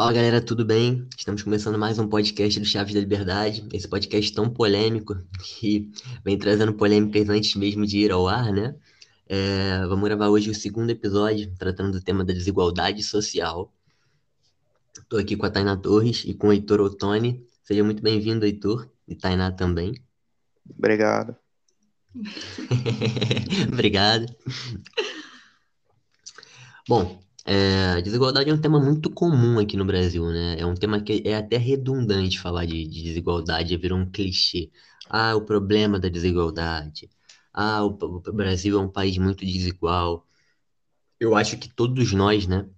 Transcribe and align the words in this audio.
Fala 0.00 0.14
galera, 0.14 0.40
tudo 0.40 0.64
bem? 0.64 1.06
Estamos 1.14 1.42
começando 1.42 1.78
mais 1.78 1.98
um 1.98 2.08
podcast 2.08 2.58
do 2.58 2.64
Chaves 2.64 2.94
da 2.94 3.00
Liberdade. 3.00 3.68
Esse 3.70 3.86
podcast 3.86 4.32
tão 4.32 4.48
polêmico 4.48 5.14
que 5.42 5.92
vem 6.24 6.38
trazendo 6.38 6.72
polêmicas 6.72 7.28
antes 7.28 7.54
mesmo 7.54 7.84
de 7.84 7.98
ir 7.98 8.10
ao 8.10 8.26
ar, 8.26 8.50
né? 8.50 8.74
É, 9.28 9.86
vamos 9.88 10.08
gravar 10.08 10.30
hoje 10.30 10.48
o 10.48 10.54
segundo 10.54 10.88
episódio, 10.88 11.54
tratando 11.58 11.92
do 11.92 12.02
tema 12.02 12.24
da 12.24 12.32
desigualdade 12.32 13.02
social. 13.02 13.70
Estou 14.98 15.18
aqui 15.18 15.36
com 15.36 15.44
a 15.44 15.50
Tainá 15.50 15.76
Torres 15.76 16.24
e 16.24 16.32
com 16.32 16.48
o 16.48 16.52
Heitor 16.54 16.80
Ottoni. 16.80 17.46
Seja 17.62 17.84
muito 17.84 18.02
bem-vindo, 18.02 18.46
Heitor, 18.46 18.90
e 19.06 19.14
Tainá 19.14 19.52
também. 19.52 19.92
Obrigado. 20.78 21.36
Obrigado. 23.70 24.34
Bom, 26.88 27.20
é, 27.44 28.00
desigualdade 28.02 28.50
é 28.50 28.54
um 28.54 28.60
tema 28.60 28.80
muito 28.80 29.10
comum 29.10 29.58
aqui 29.58 29.76
no 29.76 29.84
Brasil, 29.84 30.26
né? 30.30 30.58
É 30.60 30.66
um 30.66 30.74
tema 30.74 31.00
que 31.02 31.22
é 31.24 31.36
até 31.36 31.56
redundante 31.56 32.38
falar 32.40 32.66
de, 32.66 32.86
de 32.86 33.02
desigualdade, 33.02 33.76
virou 33.76 33.98
um 33.98 34.10
clichê. 34.10 34.70
Ah, 35.08 35.34
o 35.36 35.44
problema 35.44 35.98
da 35.98 36.08
desigualdade. 36.08 37.10
Ah, 37.52 37.84
o, 37.84 37.88
o 37.88 38.32
Brasil 38.32 38.78
é 38.78 38.82
um 38.82 38.90
país 38.90 39.18
muito 39.18 39.44
desigual. 39.44 40.26
Eu 41.20 41.36
acho 41.36 41.58
que 41.58 41.68
todos 41.68 42.12
nós, 42.12 42.46
né, 42.46 42.68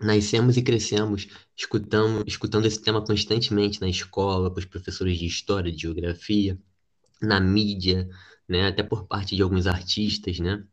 nascemos 0.00 0.56
e 0.56 0.62
crescemos 0.62 1.28
escutando, 1.56 2.24
escutando 2.26 2.66
esse 2.66 2.80
tema 2.82 3.04
constantemente 3.04 3.80
na 3.80 3.88
escola, 3.88 4.50
com 4.50 4.58
os 4.58 4.64
professores 4.66 5.18
de 5.18 5.26
história, 5.26 5.72
de 5.72 5.82
geografia, 5.82 6.58
na 7.22 7.40
mídia, 7.40 8.08
né, 8.48 8.68
até 8.68 8.82
por 8.82 9.06
parte 9.06 9.36
de 9.36 9.42
alguns 9.42 9.66
artistas, 9.66 10.38
né? 10.40 10.64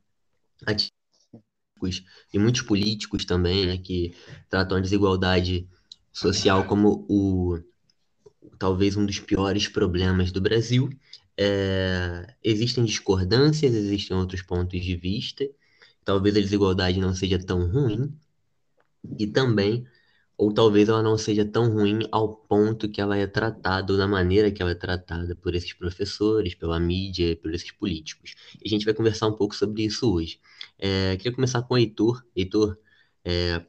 E 2.33 2.39
muitos 2.39 2.61
políticos 2.61 3.25
também, 3.25 3.65
né, 3.65 3.77
que 3.77 4.15
tratam 4.49 4.77
a 4.77 4.81
desigualdade 4.81 5.67
social 6.11 6.65
como 6.65 7.05
o 7.09 7.59
talvez 8.57 8.95
um 8.95 9.05
dos 9.05 9.19
piores 9.19 9.67
problemas 9.67 10.31
do 10.31 10.39
Brasil. 10.39 10.89
É, 11.37 12.33
existem 12.41 12.85
discordâncias, 12.85 13.73
existem 13.73 14.15
outros 14.15 14.41
pontos 14.41 14.81
de 14.81 14.95
vista. 14.95 15.45
Talvez 16.03 16.37
a 16.37 16.39
desigualdade 16.39 16.99
não 16.99 17.13
seja 17.13 17.37
tão 17.37 17.69
ruim 17.69 18.13
e 19.19 19.27
também 19.27 19.85
ou 20.37 20.53
talvez 20.53 20.89
ela 20.89 21.01
não 21.01 21.17
seja 21.17 21.45
tão 21.45 21.71
ruim 21.71 21.99
ao 22.11 22.35
ponto 22.35 22.89
que 22.89 22.99
ela 23.01 23.17
é 23.17 23.25
tratada, 23.27 23.93
ou 23.93 23.97
da 23.97 24.07
maneira 24.07 24.51
que 24.51 24.61
ela 24.61 24.71
é 24.71 24.75
tratada 24.75 25.35
por 25.35 25.55
esses 25.55 25.73
professores, 25.73 26.55
pela 26.55 26.79
mídia, 26.79 27.35
por 27.37 27.53
esses 27.53 27.71
políticos. 27.71 28.35
E 28.63 28.67
a 28.67 28.69
gente 28.69 28.85
vai 28.85 28.93
conversar 28.93 29.27
um 29.27 29.33
pouco 29.33 29.55
sobre 29.55 29.83
isso 29.83 30.11
hoje. 30.11 30.39
É, 30.77 31.15
queria 31.17 31.33
começar 31.33 31.61
com 31.63 31.75
o 31.75 31.77
Heitor. 31.77 32.23
Heitor, 32.35 32.77
é, 33.23 33.61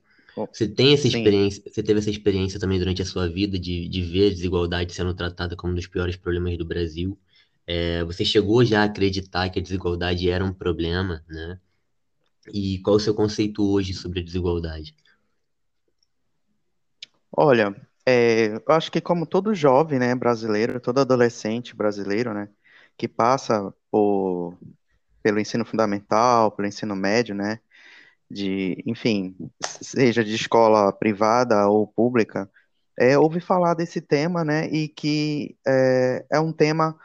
você 0.52 0.66
tem 0.68 0.92
essa 0.94 1.06
experiência, 1.06 1.62
Sim. 1.62 1.70
você 1.70 1.82
teve 1.82 2.00
essa 2.00 2.10
experiência 2.10 2.58
também 2.58 2.78
durante 2.78 3.02
a 3.02 3.04
sua 3.04 3.28
vida 3.28 3.58
de, 3.58 3.88
de 3.88 4.02
ver 4.02 4.28
a 4.28 4.34
desigualdade 4.34 4.92
sendo 4.94 5.14
tratada 5.14 5.56
como 5.56 5.72
um 5.72 5.76
dos 5.76 5.86
piores 5.86 6.16
problemas 6.16 6.56
do 6.58 6.64
Brasil. 6.64 7.18
É, 7.66 8.04
você 8.04 8.24
chegou 8.24 8.64
já 8.64 8.82
a 8.82 8.84
acreditar 8.84 9.50
que 9.50 9.58
a 9.58 9.62
desigualdade 9.62 10.30
era 10.30 10.44
um 10.44 10.52
problema, 10.52 11.24
né? 11.28 11.60
E 12.52 12.78
qual 12.80 12.96
o 12.96 13.00
seu 13.00 13.14
conceito 13.14 13.62
hoje 13.68 13.92
sobre 13.92 14.20
a 14.20 14.22
desigualdade? 14.22 14.94
Olha, 17.36 17.74
é, 18.06 18.46
eu 18.56 18.62
acho 18.68 18.90
que 18.90 19.00
como 19.00 19.26
todo 19.26 19.54
jovem, 19.54 19.98
né, 19.98 20.14
brasileiro, 20.14 20.80
todo 20.80 21.00
adolescente 21.00 21.74
brasileiro, 21.76 22.32
né, 22.32 22.48
que 22.96 23.06
passa 23.08 23.72
por, 23.90 24.56
pelo 25.22 25.40
ensino 25.40 25.64
fundamental, 25.64 26.52
pelo 26.52 26.68
ensino 26.68 26.96
médio, 26.96 27.34
né, 27.34 27.60
de, 28.30 28.82
enfim, 28.86 29.36
seja 29.64 30.24
de 30.24 30.34
escola 30.34 30.92
privada 30.92 31.68
ou 31.68 31.86
pública, 31.86 32.50
é, 32.98 33.18
ouve 33.18 33.40
falar 33.40 33.74
desse 33.74 34.00
tema, 34.00 34.44
né, 34.44 34.68
e 34.68 34.88
que 34.88 35.56
é, 35.66 36.26
é 36.32 36.40
um 36.40 36.52
tema 36.52 36.98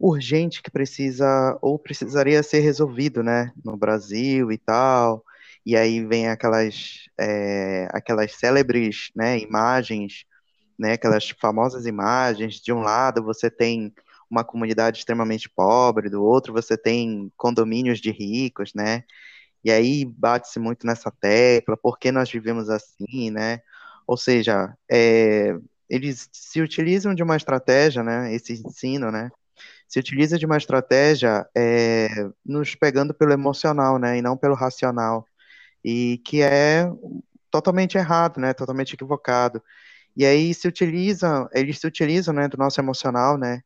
urgente 0.00 0.62
que 0.62 0.70
precisa 0.70 1.58
ou 1.62 1.78
precisaria 1.78 2.42
ser 2.42 2.60
resolvido, 2.60 3.22
né, 3.22 3.52
no 3.64 3.76
Brasil 3.76 4.52
e 4.52 4.58
tal, 4.58 5.24
e 5.68 5.76
aí 5.76 6.02
vem 6.02 6.30
aquelas, 6.30 7.10
é, 7.20 7.88
aquelas 7.92 8.32
célebres 8.36 9.10
né, 9.14 9.38
imagens, 9.38 10.24
né, 10.78 10.94
aquelas 10.94 11.28
famosas 11.28 11.84
imagens, 11.84 12.54
de 12.54 12.72
um 12.72 12.80
lado 12.80 13.22
você 13.22 13.50
tem 13.50 13.92
uma 14.30 14.42
comunidade 14.42 14.96
extremamente 14.96 15.46
pobre, 15.46 16.08
do 16.08 16.24
outro 16.24 16.54
você 16.54 16.74
tem 16.74 17.30
condomínios 17.36 18.00
de 18.00 18.10
ricos, 18.10 18.72
né, 18.74 19.04
e 19.62 19.70
aí 19.70 20.06
bate-se 20.06 20.58
muito 20.58 20.86
nessa 20.86 21.10
tecla, 21.10 21.76
por 21.76 21.98
que 21.98 22.10
nós 22.10 22.30
vivemos 22.30 22.70
assim, 22.70 23.30
né, 23.30 23.60
ou 24.06 24.16
seja, 24.16 24.74
é, 24.90 25.54
eles 25.86 26.30
se 26.32 26.62
utilizam 26.62 27.14
de 27.14 27.22
uma 27.22 27.36
estratégia, 27.36 28.02
né, 28.02 28.34
esse 28.34 28.54
ensino, 28.54 29.12
né, 29.12 29.30
se 29.86 29.98
utiliza 29.98 30.38
de 30.38 30.46
uma 30.46 30.56
estratégia 30.56 31.46
é, 31.54 32.08
nos 32.44 32.74
pegando 32.74 33.12
pelo 33.12 33.32
emocional, 33.34 33.98
né, 33.98 34.16
e 34.16 34.22
não 34.22 34.34
pelo 34.34 34.54
racional 34.54 35.27
e 35.88 36.18
que 36.18 36.42
é 36.42 36.86
totalmente 37.50 37.96
errado, 37.96 38.38
né, 38.38 38.52
totalmente 38.52 38.92
equivocado. 38.92 39.62
E 40.14 40.26
aí 40.26 40.52
se 40.52 40.68
utiliza, 40.68 41.48
eles 41.54 41.78
se 41.78 41.86
utilizam, 41.86 42.34
né, 42.34 42.46
do 42.46 42.58
nosso 42.58 42.78
emocional, 42.78 43.38
né, 43.38 43.62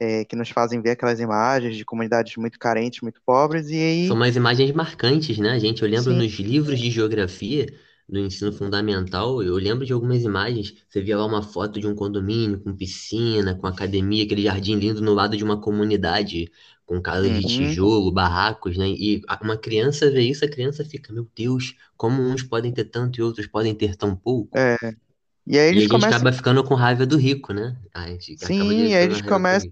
é, 0.00 0.24
que 0.24 0.34
nos 0.34 0.48
fazem 0.48 0.80
ver 0.80 0.92
aquelas 0.92 1.20
imagens 1.20 1.76
de 1.76 1.84
comunidades 1.84 2.34
muito 2.36 2.58
carentes, 2.58 3.02
muito 3.02 3.20
pobres, 3.20 3.68
e 3.68 3.74
aí... 3.74 4.06
São 4.06 4.16
umas 4.16 4.34
imagens 4.34 4.72
marcantes, 4.72 5.36
né, 5.36 5.60
gente? 5.60 5.82
Eu 5.82 5.88
lembro 5.88 6.12
Sim. 6.12 6.16
nos 6.16 6.32
livros 6.38 6.80
de 6.80 6.90
geografia 6.90 7.66
do 8.08 8.18
ensino 8.18 8.50
fundamental, 8.52 9.42
eu 9.42 9.56
lembro 9.56 9.84
de 9.84 9.92
algumas 9.92 10.22
imagens, 10.22 10.74
você 10.88 11.02
via 11.02 11.18
lá 11.18 11.26
uma 11.26 11.42
foto 11.42 11.78
de 11.78 11.86
um 11.86 11.94
condomínio 11.94 12.58
com 12.58 12.74
piscina, 12.74 13.54
com 13.54 13.66
academia, 13.66 14.24
aquele 14.24 14.42
jardim 14.42 14.76
lindo 14.76 15.02
no 15.02 15.12
lado 15.12 15.36
de 15.36 15.44
uma 15.44 15.60
comunidade 15.60 16.50
com 16.86 17.02
casas 17.02 17.28
de 17.28 17.36
uhum. 17.36 17.68
tijolo, 17.68 18.10
barracos, 18.10 18.78
né? 18.78 18.88
E 18.88 19.20
uma 19.42 19.58
criança 19.58 20.10
vê 20.10 20.22
isso, 20.22 20.42
a 20.42 20.48
criança 20.48 20.82
fica, 20.82 21.12
meu 21.12 21.28
Deus, 21.36 21.76
como 21.98 22.22
uns 22.22 22.42
podem 22.42 22.72
ter 22.72 22.84
tanto 22.84 23.20
e 23.20 23.22
outros 23.22 23.46
podem 23.46 23.74
ter 23.74 23.94
tão 23.94 24.16
pouco. 24.16 24.56
É. 24.56 24.76
E 25.46 25.58
aí 25.58 25.68
eles 25.68 25.74
e 25.74 25.78
a 25.78 25.80
gente 25.82 25.90
começam... 25.90 26.10
acaba 26.10 26.32
ficando 26.32 26.64
com 26.64 26.74
raiva 26.74 27.04
do 27.04 27.18
rico, 27.18 27.52
né? 27.52 27.76
A 27.92 28.08
gente 28.08 28.38
Sim, 28.38 28.86
e 28.86 28.94
aí 28.94 29.04
eles 29.04 29.20
começam 29.20 29.70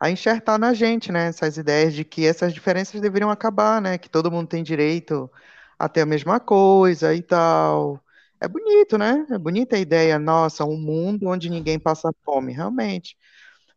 a 0.00 0.10
enxertar 0.10 0.58
na 0.58 0.72
gente, 0.72 1.12
né? 1.12 1.26
Essas 1.26 1.58
ideias 1.58 1.92
de 1.92 2.02
que 2.02 2.24
essas 2.24 2.54
diferenças 2.54 2.98
deveriam 2.98 3.30
acabar, 3.30 3.82
né? 3.82 3.98
Que 3.98 4.08
todo 4.08 4.30
mundo 4.30 4.48
tem 4.48 4.62
direito 4.62 5.30
a 5.78 5.88
ter 5.88 6.02
a 6.02 6.06
mesma 6.06 6.40
coisa 6.40 7.14
e 7.14 7.22
tal. 7.22 8.02
É 8.40 8.48
bonito, 8.48 8.98
né? 8.98 9.26
É 9.30 9.38
bonita 9.38 9.76
a 9.76 9.78
ideia, 9.78 10.18
nossa, 10.18 10.64
um 10.64 10.76
mundo 10.76 11.28
onde 11.28 11.50
ninguém 11.50 11.78
passa 11.78 12.10
fome, 12.24 12.52
realmente. 12.52 13.16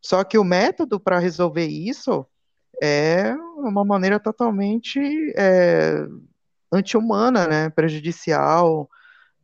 Só 0.00 0.24
que 0.24 0.38
o 0.38 0.44
método 0.44 0.98
para 1.00 1.18
resolver 1.18 1.66
isso 1.66 2.26
é 2.82 3.34
uma 3.56 3.84
maneira 3.84 4.18
totalmente 4.18 5.00
é, 5.36 6.06
anti-humana, 6.72 7.46
né, 7.46 7.70
prejudicial, 7.70 8.88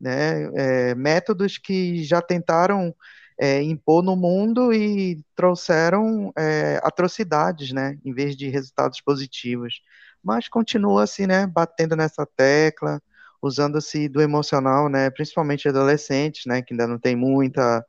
né, 0.01 0.45
é, 0.57 0.95
métodos 0.95 1.59
que 1.59 2.03
já 2.05 2.21
tentaram 2.23 2.95
é, 3.41 3.63
impor 3.63 4.03
no 4.03 4.17
mundo 4.17 4.73
e 4.73 5.23
trouxeram 5.37 6.33
é, 6.37 6.81
atrocidades, 6.83 7.73
né, 7.73 7.99
em 8.05 8.13
vez 8.13 8.37
de 8.37 8.49
resultados 8.49 9.01
positivos. 9.01 9.81
Mas 10.29 10.47
continua 10.47 11.05
assim, 11.05 11.27
né, 11.27 11.47
batendo 11.47 11.97
nessa 11.97 12.27
tecla, 12.27 13.01
usando-se 13.41 14.11
do 14.11 14.21
emocional, 14.21 14.87
né, 14.91 15.09
principalmente 15.09 15.67
adolescentes, 15.67 16.45
né, 16.45 16.61
que 16.61 16.75
ainda 16.75 16.87
não 16.87 16.99
tem 16.99 17.17
muita 17.17 17.83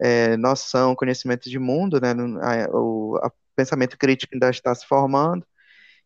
é, 0.00 0.36
noção, 0.36 0.96
conhecimento 0.96 1.48
de 1.48 1.56
mundo, 1.56 2.00
né, 2.00 2.10
a 3.22 3.30
pensamento 3.54 3.96
crítico 3.96 4.34
ainda 4.34 4.50
está 4.50 4.74
se 4.74 4.84
formando. 4.84 5.46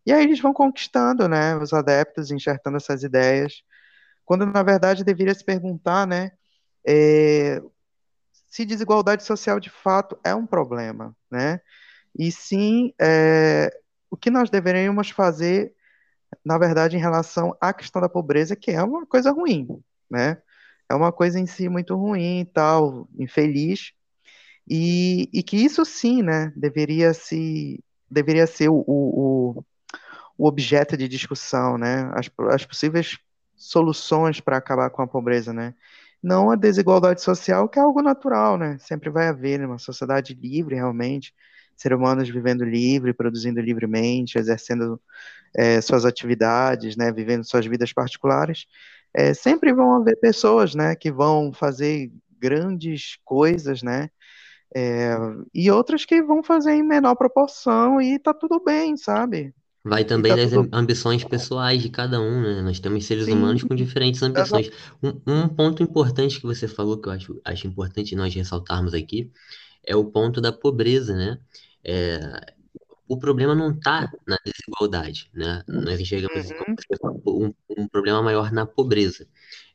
E 0.04 0.12
aí 0.12 0.22
eles 0.24 0.40
vão 0.40 0.52
conquistando, 0.52 1.26
né, 1.26 1.56
os 1.56 1.72
adeptos, 1.72 2.30
enxertando 2.30 2.76
essas 2.76 3.02
ideias, 3.02 3.62
quando 4.26 4.44
na 4.44 4.62
verdade 4.62 5.02
deveria 5.02 5.34
se 5.34 5.42
perguntar, 5.42 6.06
né, 6.06 6.32
é, 6.86 7.62
se 8.50 8.66
desigualdade 8.66 9.22
social 9.24 9.58
de 9.58 9.70
fato 9.70 10.18
é 10.22 10.34
um 10.34 10.44
problema, 10.46 11.16
né, 11.30 11.62
e 12.18 12.30
sim 12.30 12.92
é, 13.00 13.72
o 14.10 14.16
que 14.16 14.30
nós 14.30 14.50
deveríamos 14.50 15.10
fazer, 15.10 15.72
na 16.44 16.58
verdade, 16.58 16.96
em 16.96 17.00
relação 17.00 17.56
à 17.60 17.72
questão 17.72 18.00
da 18.02 18.08
pobreza, 18.08 18.56
que 18.56 18.70
é 18.70 18.82
uma 18.82 19.06
coisa 19.06 19.30
ruim, 19.30 19.66
né, 20.10 20.40
é 20.88 20.94
uma 20.94 21.12
coisa 21.12 21.38
em 21.38 21.46
si 21.46 21.69
muito 21.69 21.94
ruim 21.96 22.40
e 22.40 22.44
tal, 22.46 23.08
infeliz, 23.19 23.92
e, 24.69 25.28
e 25.32 25.42
que 25.42 25.56
isso 25.56 25.84
sim, 25.84 26.22
né, 26.22 26.52
deveria, 26.56 27.14
se, 27.14 27.82
deveria 28.10 28.46
ser 28.46 28.69
o, 28.69 28.84
o, 28.86 29.64
o 30.36 30.46
objeto 30.46 30.96
de 30.96 31.08
discussão, 31.08 31.78
né, 31.78 32.10
as, 32.14 32.30
as 32.52 32.64
possíveis 32.66 33.19
soluções 33.56 34.40
para 34.40 34.56
acabar 34.56 34.90
com 34.90 35.02
a 35.02 35.06
pobreza, 35.06 35.52
né, 35.52 35.75
não 36.22 36.50
a 36.50 36.56
desigualdade 36.56 37.22
social, 37.22 37.69
que 37.69 37.78
é 37.78 37.82
algo 37.82 38.02
natural, 38.02 38.58
né, 38.58 38.78
sempre 38.78 39.10
vai 39.10 39.28
haver, 39.28 39.58
né, 39.58 39.66
uma 39.66 39.78
sociedade 39.78 40.34
livre, 40.34 40.75
realmente, 40.75 41.34
seres 41.78 41.96
humanos 41.96 42.28
vivendo 42.28 42.64
livre, 42.64 43.14
produzindo 43.14 43.60
livremente, 43.60 44.36
exercendo 44.36 45.00
é, 45.56 45.80
suas 45.80 46.04
atividades, 46.04 46.96
né, 46.96 47.12
vivendo 47.12 47.44
suas 47.44 47.64
vidas 47.64 47.92
particulares, 47.92 48.66
é, 49.14 49.32
sempre 49.32 49.72
vão 49.72 49.94
haver 49.94 50.16
pessoas, 50.16 50.75
né, 50.75 50.94
que 50.94 51.10
vão 51.10 51.52
fazer 51.52 52.10
grandes 52.38 53.16
coisas, 53.25 53.82
né? 53.82 54.10
É, 54.75 55.16
e 55.54 55.70
outras 55.70 56.04
que 56.04 56.22
vão 56.22 56.42
fazer 56.42 56.72
em 56.72 56.82
menor 56.82 57.14
proporção 57.14 58.02
e 58.02 58.19
tá 58.19 58.34
tudo 58.34 58.62
bem, 58.62 58.96
sabe? 58.98 59.54
Vai 59.82 60.04
também 60.04 60.30
tá 60.30 60.36
das 60.36 60.50
tudo... 60.50 60.69
ambições 60.72 61.25
pessoais 61.25 61.80
de 61.80 61.88
cada 61.88 62.20
um, 62.20 62.42
né? 62.42 62.60
Nós 62.60 62.78
temos 62.78 63.06
seres 63.06 63.25
Sim. 63.25 63.32
humanos 63.32 63.62
com 63.62 63.75
diferentes 63.75 64.22
ambições. 64.22 64.70
Um, 65.02 65.20
um, 65.26 65.48
ponto 65.48 65.82
importante 65.82 66.38
que 66.38 66.46
você 66.46 66.69
falou, 66.69 67.00
que 67.00 67.08
eu 67.08 67.12
acho, 67.12 67.40
acho 67.44 67.66
importante 67.66 68.14
nós 68.14 68.34
ressaltarmos 68.34 68.92
aqui, 68.92 69.30
é 69.84 69.96
o 69.96 70.04
ponto 70.04 70.40
da 70.40 70.52
pobreza, 70.52 71.16
né? 71.16 71.38
É, 71.84 72.19
o 73.08 73.19
problema 73.19 73.54
não 73.54 73.70
está 73.70 74.10
na 74.26 74.36
desigualdade, 74.44 75.30
né? 75.32 75.62
Nós 75.66 75.98
enxergamos 75.98 76.50
uhum. 76.50 77.14
um, 77.26 77.54
um, 77.78 77.88
problema 77.88 78.22
maior 78.22 78.52
na 78.52 78.66
pobreza. 78.66 79.26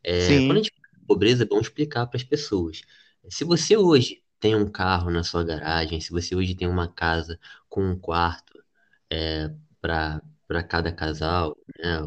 É, 0.04 0.38
quando 0.46 0.52
a 0.52 0.56
gente 0.56 0.72
fala 0.72 0.84
pobreza, 1.08 1.44
é 1.44 1.48
bom 1.48 1.60
explicar 1.60 2.06
para 2.08 2.18
as 2.18 2.24
pessoas. 2.24 2.82
Se 3.30 3.44
você 3.44 3.76
hoje 3.76 4.24
tem 4.40 4.56
um 4.56 4.70
carro 4.70 5.10
na 5.10 5.24
sua 5.24 5.44
garagem, 5.44 6.00
se 6.00 6.12
você 6.12 6.36
hoje 6.36 6.56
tem 6.56 6.68
uma 6.68 6.88
casa 6.88 7.40
com 7.70 7.84
um 7.84 7.98
quarto 7.98 8.64
é, 9.10 9.52
para 9.82 10.22
para 10.46 10.62
cada 10.62 10.92
casal, 10.92 11.58
né, 11.80 12.06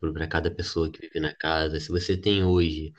para 0.00 0.26
cada 0.26 0.50
pessoa 0.50 0.90
que 0.90 1.00
vive 1.00 1.20
na 1.20 1.32
casa, 1.34 1.78
se 1.78 1.88
você 1.88 2.16
tem 2.16 2.42
hoje 2.42 2.92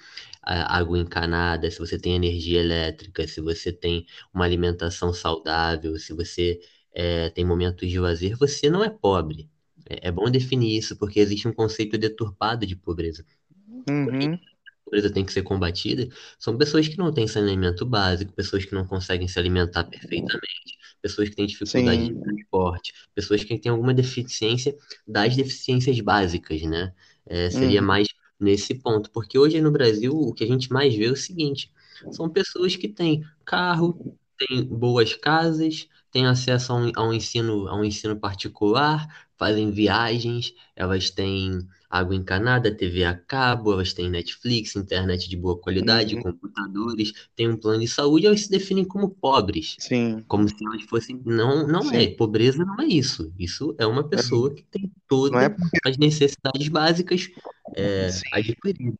água 0.54 0.98
encanada, 1.00 1.70
se 1.72 1.80
você 1.80 1.98
tem 2.00 2.16
energia 2.16 2.60
elétrica, 2.62 3.28
se 3.28 3.42
você 3.42 3.72
tem 3.72 4.06
uma 4.34 4.46
alimentação 4.46 5.14
saudável, 5.14 5.98
se 5.98 6.14
você 6.14 6.60
é, 6.94 7.30
tem 7.30 7.46
momentos 7.46 7.90
de 7.90 8.00
lazer, 8.00 8.38
você 8.38 8.70
não 8.70 8.84
é 8.84 8.90
pobre. 8.90 9.50
É, 9.90 10.08
é, 10.10 10.12
bom 10.12 10.30
definir 10.30 10.78
isso, 10.78 10.98
porque 10.98 11.20
existe 11.20 11.48
um 11.48 11.54
conceito 11.54 11.98
deturpado 11.98 12.66
de 12.66 12.76
pobreza. 12.76 13.26
Uhum 13.68 14.40
pobreza 14.86 15.12
tem 15.12 15.26
que 15.26 15.34
ser 15.34 15.44
combatida 15.44 16.08
são 16.40 16.58
pessoas 16.58 16.88
que 16.88 16.98
não 16.98 17.14
têm 17.14 17.28
saneamento 17.28 17.86
básico, 17.86 18.34
pessoas 18.34 18.66
que 18.66 18.74
não 18.74 18.86
conseguem 18.88 19.28
se 19.28 19.38
alimentar 19.38 19.84
perfeitamente, 19.84 20.78
pessoas 21.02 21.30
que 21.30 21.36
têm 21.36 21.46
dificuldade 21.46 22.06
Sim. 22.06 22.14
de 22.14 22.20
transporte, 22.20 22.94
pessoas 23.14 23.44
que 23.44 23.58
têm 23.60 23.72
alguma 23.72 23.94
deficiência 23.94 24.76
das 25.06 25.36
deficiências 25.36 26.00
básicas, 26.00 26.62
né? 26.64 26.94
É, 27.26 27.50
seria 27.50 27.82
hum. 27.82 27.86
mais 27.86 28.08
nesse 28.40 28.76
ponto, 28.76 29.10
porque 29.12 29.38
hoje 29.38 29.62
no 29.62 29.72
Brasil 29.72 30.14
o 30.14 30.34
que 30.34 30.44
a 30.44 30.48
gente 30.48 30.72
mais 30.72 30.96
vê 30.96 31.06
é 31.06 31.12
o 31.12 31.16
seguinte: 31.16 31.72
são 32.12 32.30
pessoas 32.30 32.76
que 32.76 32.88
têm 32.88 33.24
carro, 33.46 34.18
têm 34.38 34.64
boas 34.66 35.14
casas, 35.16 35.88
têm 36.12 36.26
acesso 36.28 36.74
a 36.74 36.76
um, 36.76 36.92
a 36.96 37.08
um 37.08 37.14
ensino, 37.14 37.68
a 37.68 37.76
um 37.76 37.84
ensino 37.84 38.20
particular, 38.20 39.28
fazem 39.38 39.72
viagens, 39.72 40.54
elas 40.76 41.10
têm 41.10 41.60
água 41.90 42.16
encanada, 42.16 42.74
TV 42.74 43.04
a 43.04 43.16
cabo, 43.16 43.72
elas 43.72 43.94
têm 43.94 44.10
Netflix, 44.10 44.76
internet 44.76 45.30
de 45.30 45.38
boa 45.38 45.58
qualidade, 45.58 46.16
uhum. 46.16 46.22
computadores, 46.22 47.30
têm 47.36 47.50
um 47.50 47.58
plano 47.58 47.80
de 47.80 47.88
saúde, 47.88 48.28
elas 48.28 48.42
se 48.42 48.50
definem 48.50 48.84
como 48.84 49.10
pobres. 49.10 49.76
Sim. 49.80 50.24
Como 50.28 50.48
se 50.48 50.56
elas 50.66 50.84
fossem. 50.84 51.22
Não, 51.26 51.66
não 51.66 51.82
é. 51.82 51.84
Sim. 51.84 51.98
é. 51.98 52.16
Pobreza 52.16 52.64
não 52.64 52.80
é 52.82 52.86
isso. 52.86 53.34
Isso 53.40 53.76
é 53.78 53.86
uma 53.86 54.08
pessoa 54.08 54.54
que 54.54 54.64
tem 54.64 54.92
todas 55.08 55.42
é 55.42 55.50
porque... 55.50 55.78
as 55.86 55.98
necessidades 55.98 56.68
básicas 56.68 57.30
é, 57.76 58.10
adquiridas. 58.34 58.98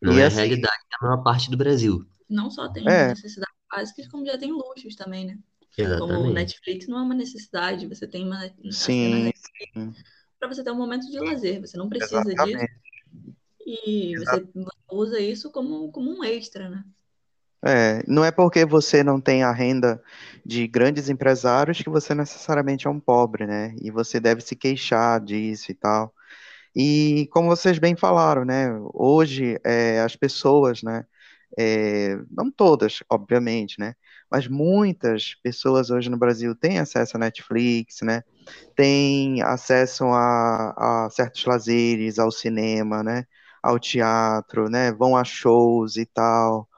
Não 0.00 0.14
e 0.14 0.20
é 0.20 0.26
assim... 0.26 0.38
a 0.40 0.44
realidade 0.44 0.82
da 0.90 1.06
maior 1.06 1.22
parte 1.22 1.50
do 1.50 1.56
Brasil. 1.56 2.04
Não 2.28 2.50
só 2.50 2.68
tem 2.68 2.88
é. 2.88 3.08
necessidades 3.08 3.54
básicas, 3.70 4.08
como 4.08 4.24
já 4.24 4.38
tem 4.38 4.50
luxos 4.50 4.96
também, 4.96 5.26
né? 5.26 5.38
Exatamente. 5.76 6.16
Como 6.16 6.32
Netflix 6.32 6.86
não 6.86 6.98
é 6.98 7.02
uma 7.02 7.14
necessidade, 7.14 7.86
você 7.86 8.06
tem 8.06 8.24
uma. 8.24 8.50
Sim. 8.70 9.32
Para 10.42 10.52
você 10.52 10.64
ter 10.64 10.72
um 10.72 10.76
momento 10.76 11.08
de 11.08 11.20
lazer, 11.20 11.60
você 11.60 11.76
não 11.76 11.88
precisa 11.88 12.32
Exatamente. 12.32 12.58
disso. 12.58 12.82
E 13.64 14.16
você, 14.16 14.44
usa 14.90 15.20
isso 15.20 15.52
como, 15.52 15.92
como 15.92 16.10
um 16.10 16.24
extra, 16.24 16.68
né? 16.68 16.84
É, 17.64 18.02
não 18.08 18.24
é 18.24 18.32
porque 18.32 18.64
você 18.64 19.04
não 19.04 19.20
tem 19.20 19.44
a 19.44 19.52
renda 19.52 20.02
de 20.44 20.66
grandes 20.66 21.08
empresários 21.08 21.80
que 21.80 21.88
você 21.88 22.12
necessariamente 22.12 22.88
é 22.88 22.90
um 22.90 22.98
pobre, 22.98 23.46
né? 23.46 23.72
E 23.80 23.88
você 23.92 24.18
deve 24.18 24.40
se 24.40 24.56
queixar 24.56 25.20
disso 25.20 25.70
e 25.70 25.74
tal. 25.76 26.12
E 26.74 27.28
como 27.30 27.46
vocês 27.46 27.78
bem 27.78 27.94
falaram, 27.94 28.44
né? 28.44 28.66
Hoje 28.92 29.60
é, 29.62 30.00
as 30.00 30.16
pessoas, 30.16 30.82
né? 30.82 31.06
É, 31.56 32.18
não 32.28 32.50
todas, 32.50 32.98
obviamente, 33.08 33.78
né? 33.78 33.94
Mas 34.32 34.48
muitas 34.48 35.34
pessoas 35.42 35.90
hoje 35.90 36.08
no 36.10 36.16
Brasil 36.16 36.54
têm 36.56 36.78
acesso 36.78 37.16
a 37.16 37.20
Netflix, 37.20 38.00
né? 38.02 38.22
Têm 38.76 39.42
acesso 39.42 40.04
a, 40.06 41.06
a 41.06 41.10
certos 41.10 41.44
lazeres, 41.44 42.18
ao 42.18 42.30
cinema, 42.32 43.02
né? 43.02 43.26
Ao 43.62 43.78
teatro, 43.78 44.70
né? 44.70 44.92
Vão 44.92 45.16
a 45.16 45.24
shows 45.24 45.96
e 45.96 46.06
tal. 46.06 46.68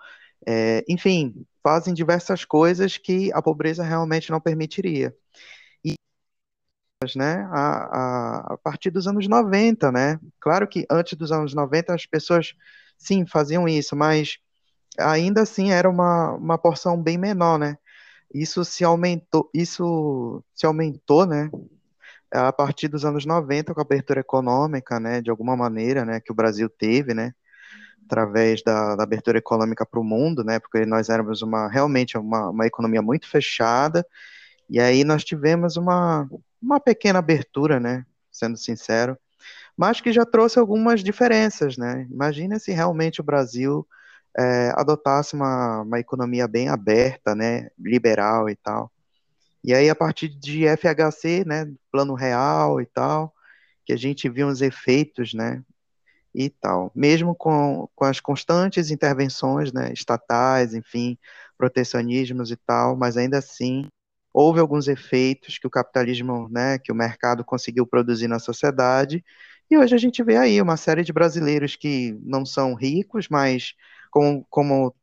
É, 0.47 0.85
enfim, 0.89 1.47
fazem 1.63 1.95
diversas 1.95 2.45
coisas 2.45 2.99
que 2.99 3.33
a 3.35 3.43
pobreza 3.43 3.85
realmente 3.85 4.31
não 4.31 4.41
permitiria. 4.41 5.15
E 5.85 5.97
né, 7.15 7.47
a, 7.51 8.51
a, 8.51 8.55
a 8.55 8.59
partir 8.59 8.91
dos 8.91 9.07
anos 9.07 9.29
90, 9.29 9.93
né? 9.93 10.19
Claro 10.41 10.67
que 10.67 10.87
antes 10.91 11.17
dos 11.19 11.31
anos 11.33 11.55
90 11.55 11.95
as 11.95 12.07
pessoas 12.07 12.55
sim 12.97 13.27
faziam 13.27 13.69
isso, 13.69 13.95
mas 13.95 14.39
ainda 14.99 15.43
assim 15.43 15.71
era 15.71 15.89
uma, 15.89 16.33
uma 16.33 16.59
porção 16.59 17.01
bem 17.01 17.19
menor, 17.19 17.59
né? 17.59 17.79
Isso 18.33 18.65
se 18.65 18.85
aumentou, 18.85 19.49
isso 19.55 20.43
se 20.55 20.67
aumentou, 20.67 21.27
né? 21.27 21.51
A 22.33 22.53
partir 22.53 22.89
dos 22.89 23.05
anos 23.05 23.25
90, 23.25 23.73
com 23.73 23.81
a 23.81 23.85
abertura 23.85 24.21
econômica, 24.21 24.99
né, 24.99 25.21
de 25.21 25.31
alguma 25.31 25.57
maneira, 25.57 26.05
né, 26.05 26.19
que 26.21 26.33
o 26.33 26.35
Brasil 26.35 26.69
teve, 26.69 27.15
né, 27.15 27.33
através 28.05 28.61
da, 28.63 28.97
da 28.97 29.05
abertura 29.05 29.39
econômica 29.39 29.87
para 29.87 30.01
o 30.01 30.05
mundo, 30.05 30.43
né, 30.43 30.59
porque 30.59 30.85
nós 30.85 31.09
éramos 31.09 31.43
uma 31.43 31.69
realmente 31.69 32.19
uma, 32.19 32.51
uma 32.51 32.67
economia 32.67 33.01
muito 33.01 33.29
fechada, 33.29 34.05
e 34.69 34.81
aí 34.81 35.05
nós 35.05 35.23
tivemos 35.23 35.77
uma, 35.77 36.29
uma 36.61 36.81
pequena 36.81 37.21
abertura, 37.21 37.79
né, 37.79 38.05
sendo 38.33 38.57
sincero, 38.57 39.17
mas 39.77 40.01
que 40.01 40.13
já 40.13 40.25
trouxe 40.27 40.59
algumas 40.59 41.05
diferenças, 41.05 41.77
né? 41.77 42.07
Imagina 42.11 42.59
se 42.59 42.73
realmente 42.73 43.21
o 43.21 43.25
Brasil 43.25 43.87
é, 44.39 44.73
adotasse 44.77 45.35
uma, 45.35 45.83
uma 45.83 46.01
economia 46.01 46.49
bem 46.49 46.69
aberta, 46.69 47.35
né, 47.35 47.71
liberal 47.79 48.49
e 48.49 48.57
tal. 48.57 48.91
E 49.63 49.75
aí, 49.75 49.89
a 49.89 49.95
partir 49.95 50.29
de 50.29 50.67
FHC, 50.67 51.45
né, 51.47 51.73
plano 51.91 52.15
real 52.15 52.81
e 52.81 52.87
tal, 52.87 53.35
que 53.85 53.93
a 53.93 53.97
gente 53.97 54.29
viu 54.29 54.49
os 54.49 54.61
efeitos, 54.63 55.35
né, 55.35 55.63
e 56.35 56.51
tal. 56.51 56.91
Mesmo 56.95 57.35
com, 57.35 57.89
com 57.95 58.05
as 58.05 58.21
constantes 58.21 58.91
intervenções, 58.91 59.73
né, 59.73 59.93
estatais, 59.93 60.75
enfim, 60.75 61.17
protecionismos 61.57 62.51
e 62.51 62.57
tal, 62.57 62.97
mas 62.97 63.17
ainda 63.17 63.39
assim 63.39 63.87
houve 64.33 64.59
alguns 64.59 64.89
efeitos 64.89 65.59
que 65.59 65.67
o 65.67 65.71
capitalismo, 65.71 66.49
né, 66.51 66.79
que 66.79 66.91
o 66.91 66.95
mercado 66.95 67.45
conseguiu 67.45 67.87
produzir 67.87 68.27
na 68.27 68.41
sociedade, 68.41 69.25
e 69.71 69.79
hoje 69.79 69.95
a 69.95 69.99
gente 69.99 70.23
vê 70.23 70.37
aí 70.37 70.61
uma 70.61 70.77
série 70.77 71.05
de 71.05 71.13
brasileiros 71.13 71.77
que 71.77 72.19
não 72.23 72.45
são 72.45 72.75
ricos, 72.75 73.29
mas 73.29 73.75
como, 74.15 74.47
como 74.49 74.95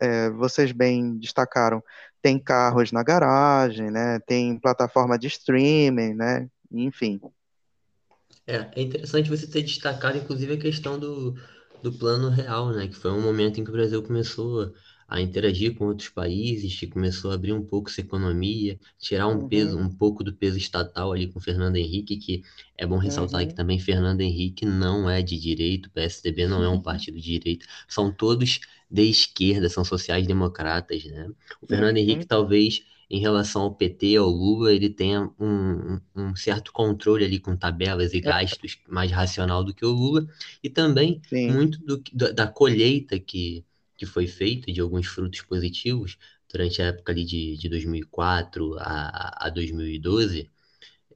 é, 0.00 0.30
vocês 0.30 0.72
bem 0.72 1.18
destacaram, 1.18 1.84
tem 2.22 2.38
carros 2.38 2.90
na 2.90 3.02
garagem, 3.02 3.90
né? 3.90 4.18
Tem 4.26 4.58
plataforma 4.58 5.18
de 5.18 5.26
streaming, 5.26 6.14
né? 6.14 6.48
Enfim. 6.72 7.20
É, 8.46 8.66
é 8.74 8.82
interessante 8.82 9.28
você 9.28 9.46
ter 9.46 9.60
destacado, 9.60 10.16
inclusive, 10.16 10.54
a 10.54 10.58
questão 10.58 10.98
do, 10.98 11.34
do 11.82 11.92
plano 11.92 12.30
real, 12.30 12.70
né? 12.70 12.88
Que 12.88 12.96
foi 12.96 13.10
um 13.10 13.20
momento 13.20 13.60
em 13.60 13.64
que 13.64 13.68
o 13.68 13.74
Brasil 13.74 14.02
começou 14.02 14.72
a 15.08 15.20
interagir 15.20 15.74
com 15.74 15.86
outros 15.86 16.08
países, 16.08 16.78
que 16.78 16.86
começou 16.86 17.30
a 17.30 17.34
abrir 17.34 17.52
um 17.52 17.62
pouco 17.62 17.88
essa 17.88 18.00
economia, 18.00 18.78
tirar 18.98 19.28
um 19.28 19.40
uhum. 19.40 19.48
peso, 19.48 19.78
um 19.78 19.88
pouco 19.88 20.24
do 20.24 20.32
peso 20.32 20.58
estatal 20.58 21.12
ali 21.12 21.28
com 21.28 21.38
Fernando 21.38 21.76
Henrique, 21.76 22.16
que 22.16 22.42
é 22.76 22.84
bom 22.84 22.98
ressaltar 22.98 23.42
uhum. 23.42 23.48
que 23.48 23.54
também 23.54 23.78
Fernando 23.78 24.20
Henrique 24.20 24.66
não 24.66 25.08
é 25.08 25.22
de 25.22 25.38
direito, 25.38 25.86
o 25.86 25.90
PSDB 25.90 26.48
não 26.48 26.62
é 26.62 26.68
um 26.68 26.80
partido 26.82 27.20
de 27.20 27.38
direita, 27.38 27.66
são 27.88 28.10
todos 28.10 28.60
de 28.90 29.02
esquerda, 29.02 29.68
são 29.68 29.84
sociais-democratas, 29.84 31.04
né? 31.04 31.28
O 31.60 31.66
Fernando 31.66 31.96
uhum. 31.96 32.02
Henrique 32.02 32.26
talvez 32.26 32.82
em 33.08 33.20
relação 33.20 33.62
ao 33.62 33.74
PT, 33.74 34.16
ao 34.16 34.28
Lula, 34.28 34.72
ele 34.72 34.90
tenha 34.90 35.30
um, 35.38 36.00
um, 36.14 36.34
certo 36.34 36.72
controle 36.72 37.24
ali 37.24 37.38
com 37.38 37.56
tabelas 37.56 38.12
e 38.12 38.18
é. 38.18 38.20
gastos 38.20 38.78
mais 38.88 39.12
racional 39.12 39.62
do 39.62 39.72
que 39.72 39.84
o 39.84 39.92
Lula, 39.92 40.26
e 40.62 40.68
também 40.68 41.20
Sim. 41.28 41.52
muito 41.52 41.78
do, 41.78 42.02
da 42.32 42.48
colheita 42.48 43.18
que 43.18 43.64
que 43.96 44.06
foi 44.06 44.26
feito 44.26 44.72
de 44.72 44.80
alguns 44.80 45.06
frutos 45.06 45.40
positivos 45.42 46.18
durante 46.50 46.80
a 46.80 46.86
época 46.86 47.12
ali 47.12 47.24
de, 47.24 47.56
de 47.56 47.68
2004 47.68 48.76
a, 48.78 49.46
a 49.46 49.50
2012, 49.50 50.50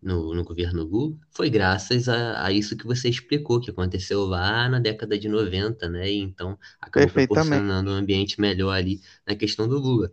no, 0.03 0.35
no 0.35 0.45
governo 0.45 0.83
Lula, 0.83 1.17
foi 1.31 1.51
graças 1.51 2.09
a, 2.09 2.47
a 2.47 2.53
isso 2.53 2.77
que 2.77 2.87
você 2.87 3.09
explicou, 3.09 3.61
que 3.61 3.71
aconteceu 3.71 4.25
lá 4.25 4.69
na 4.69 4.79
década 4.79 5.19
de 5.19 5.29
90, 5.29 5.89
né? 5.89 6.11
E 6.11 6.19
então 6.19 6.59
acabou 6.81 7.11
proporcionando 7.11 7.91
um 7.91 7.95
ambiente 7.95 8.41
melhor 8.41 8.73
ali 8.73 9.01
na 9.27 9.35
questão 9.35 9.69
do 9.69 9.79
Lula. 9.79 10.11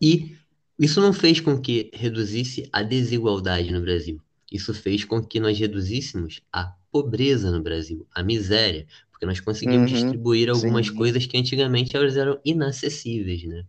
E 0.00 0.36
isso 0.78 1.00
não 1.00 1.12
fez 1.12 1.40
com 1.40 1.60
que 1.60 1.90
reduzisse 1.94 2.68
a 2.72 2.82
desigualdade 2.82 3.72
no 3.72 3.80
Brasil. 3.80 4.20
Isso 4.50 4.72
fez 4.72 5.04
com 5.04 5.22
que 5.22 5.40
nós 5.40 5.58
reduzíssemos 5.58 6.40
a 6.52 6.72
pobreza 6.90 7.50
no 7.50 7.62
Brasil, 7.62 8.06
a 8.14 8.22
miséria, 8.22 8.86
porque 9.18 9.26
nós 9.26 9.40
conseguimos 9.40 9.90
Uhum, 9.90 9.90
distribuir 9.90 10.48
algumas 10.48 10.88
sim, 10.88 10.90
coisas 10.90 11.26
que 11.26 11.36
antigamente 11.36 11.96
elas 11.96 12.16
eram 12.16 12.40
inacessíveis, 12.44 13.42
né? 13.44 13.64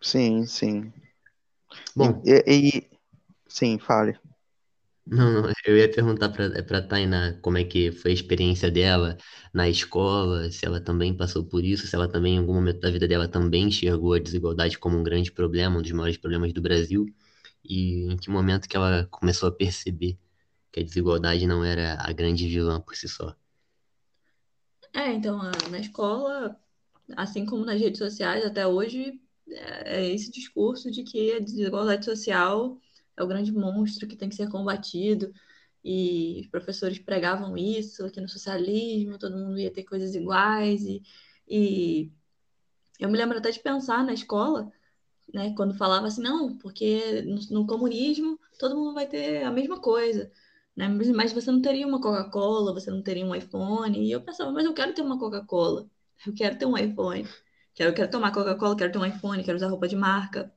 sim, 0.00 0.46
sim. 0.46 0.92
Bom, 1.94 2.28
E, 2.32 2.42
e- 2.46 2.90
sim, 3.48 3.78
fale. 3.78 4.18
não, 5.06 5.42
não, 5.42 5.52
eu 5.64 5.76
ia 5.76 5.90
perguntar 5.90 6.30
para 6.30 6.62
para 6.64 6.82
Tainá 6.82 7.38
como 7.40 7.58
é 7.58 7.64
que 7.64 7.92
foi 7.92 8.10
a 8.10 8.14
experiência 8.14 8.70
dela 8.70 9.16
na 9.54 9.68
escola, 9.68 10.50
se 10.50 10.66
ela 10.66 10.80
também 10.80 11.16
passou 11.16 11.44
por 11.46 11.64
isso, 11.64 11.86
se 11.86 11.94
ela 11.94 12.08
também 12.10 12.34
em 12.36 12.38
algum 12.38 12.54
momento 12.54 12.80
da 12.80 12.90
vida 12.90 13.06
dela 13.06 13.28
também 13.28 13.64
enxergou 13.68 14.14
a 14.14 14.18
desigualdade 14.18 14.78
como 14.78 14.98
um 14.98 15.02
grande 15.04 15.30
problema, 15.32 15.78
um 15.78 15.82
dos 15.82 15.92
maiores 15.92 16.16
problemas 16.18 16.52
do 16.52 16.60
Brasil, 16.60 17.06
e 17.64 18.12
em 18.12 18.16
que 18.16 18.30
momento 18.30 18.68
que 18.68 18.76
ela 18.76 19.06
começou 19.10 19.48
a 19.48 19.52
perceber 19.52 20.18
que 20.72 20.80
a 20.80 20.84
desigualdade 20.84 21.46
não 21.46 21.64
era 21.64 21.96
a 22.00 22.12
grande 22.12 22.48
vilã 22.48 22.80
por 22.80 22.96
si 22.96 23.08
só. 23.08 23.36
É, 24.96 25.12
então, 25.12 25.38
na 25.70 25.78
escola, 25.78 26.58
assim 27.16 27.44
como 27.44 27.66
nas 27.66 27.78
redes 27.78 27.98
sociais, 27.98 28.44
até 28.46 28.66
hoje, 28.66 29.20
é 29.46 29.98
é 29.98 30.10
esse 30.14 30.30
discurso 30.30 30.90
de 30.90 31.02
que 31.04 31.32
a 31.34 31.38
desigualdade 31.38 32.04
social 32.04 32.80
é 33.16 33.22
o 33.22 33.26
grande 33.26 33.52
monstro 33.52 34.08
que 34.08 34.16
tem 34.16 34.28
que 34.30 34.34
ser 34.34 34.48
combatido, 34.48 35.32
e 35.84 36.40
os 36.42 36.48
professores 36.48 36.98
pregavam 36.98 37.56
isso, 37.58 38.10
que 38.10 38.20
no 38.22 38.28
socialismo 38.28 39.18
todo 39.18 39.36
mundo 39.36 39.58
ia 39.60 39.70
ter 39.72 39.84
coisas 39.84 40.14
iguais, 40.14 40.82
e, 40.84 41.02
e 41.48 42.10
eu 42.98 43.10
me 43.10 43.18
lembro 43.18 43.38
até 43.38 43.50
de 43.50 43.60
pensar 43.60 44.02
na 44.04 44.14
escola, 44.14 44.72
né, 45.32 45.54
quando 45.56 45.74
falava 45.74 46.06
assim, 46.06 46.22
não, 46.22 46.56
porque 46.58 47.22
no, 47.22 47.60
no 47.60 47.66
comunismo 47.66 48.38
todo 48.58 48.76
mundo 48.76 48.94
vai 48.94 49.06
ter 49.06 49.44
a 49.44 49.50
mesma 49.52 49.80
coisa, 49.80 50.32
né, 50.76 50.88
mas, 50.88 51.08
mas 51.10 51.32
você 51.32 51.50
não 51.50 51.62
teria 51.62 51.86
uma 51.86 52.00
Coca-Cola, 52.00 52.72
você 52.74 52.90
não 52.90 53.02
teria 53.02 53.24
um 53.26 53.34
iPhone, 53.34 53.98
e 54.06 54.10
eu 54.12 54.20
pensava, 54.22 54.52
mas 54.52 54.64
eu 54.64 54.74
quero 54.74 54.94
ter 54.94 55.02
uma 55.02 55.18
Coca-Cola, 55.18 55.88
eu 56.26 56.34
quero 56.34 56.58
ter 56.58 56.66
um 56.66 56.76
iPhone, 56.76 57.26
quero, 57.74 57.94
quero 57.94 58.10
tomar 58.10 58.32
Coca-Cola, 58.32 58.76
quero 58.76 58.92
ter 58.92 58.98
um 58.98 59.06
iPhone, 59.06 59.42
quero 59.44 59.56
usar 59.56 59.68
roupa 59.68 59.88
de 59.88 59.96
marca, 59.96 60.52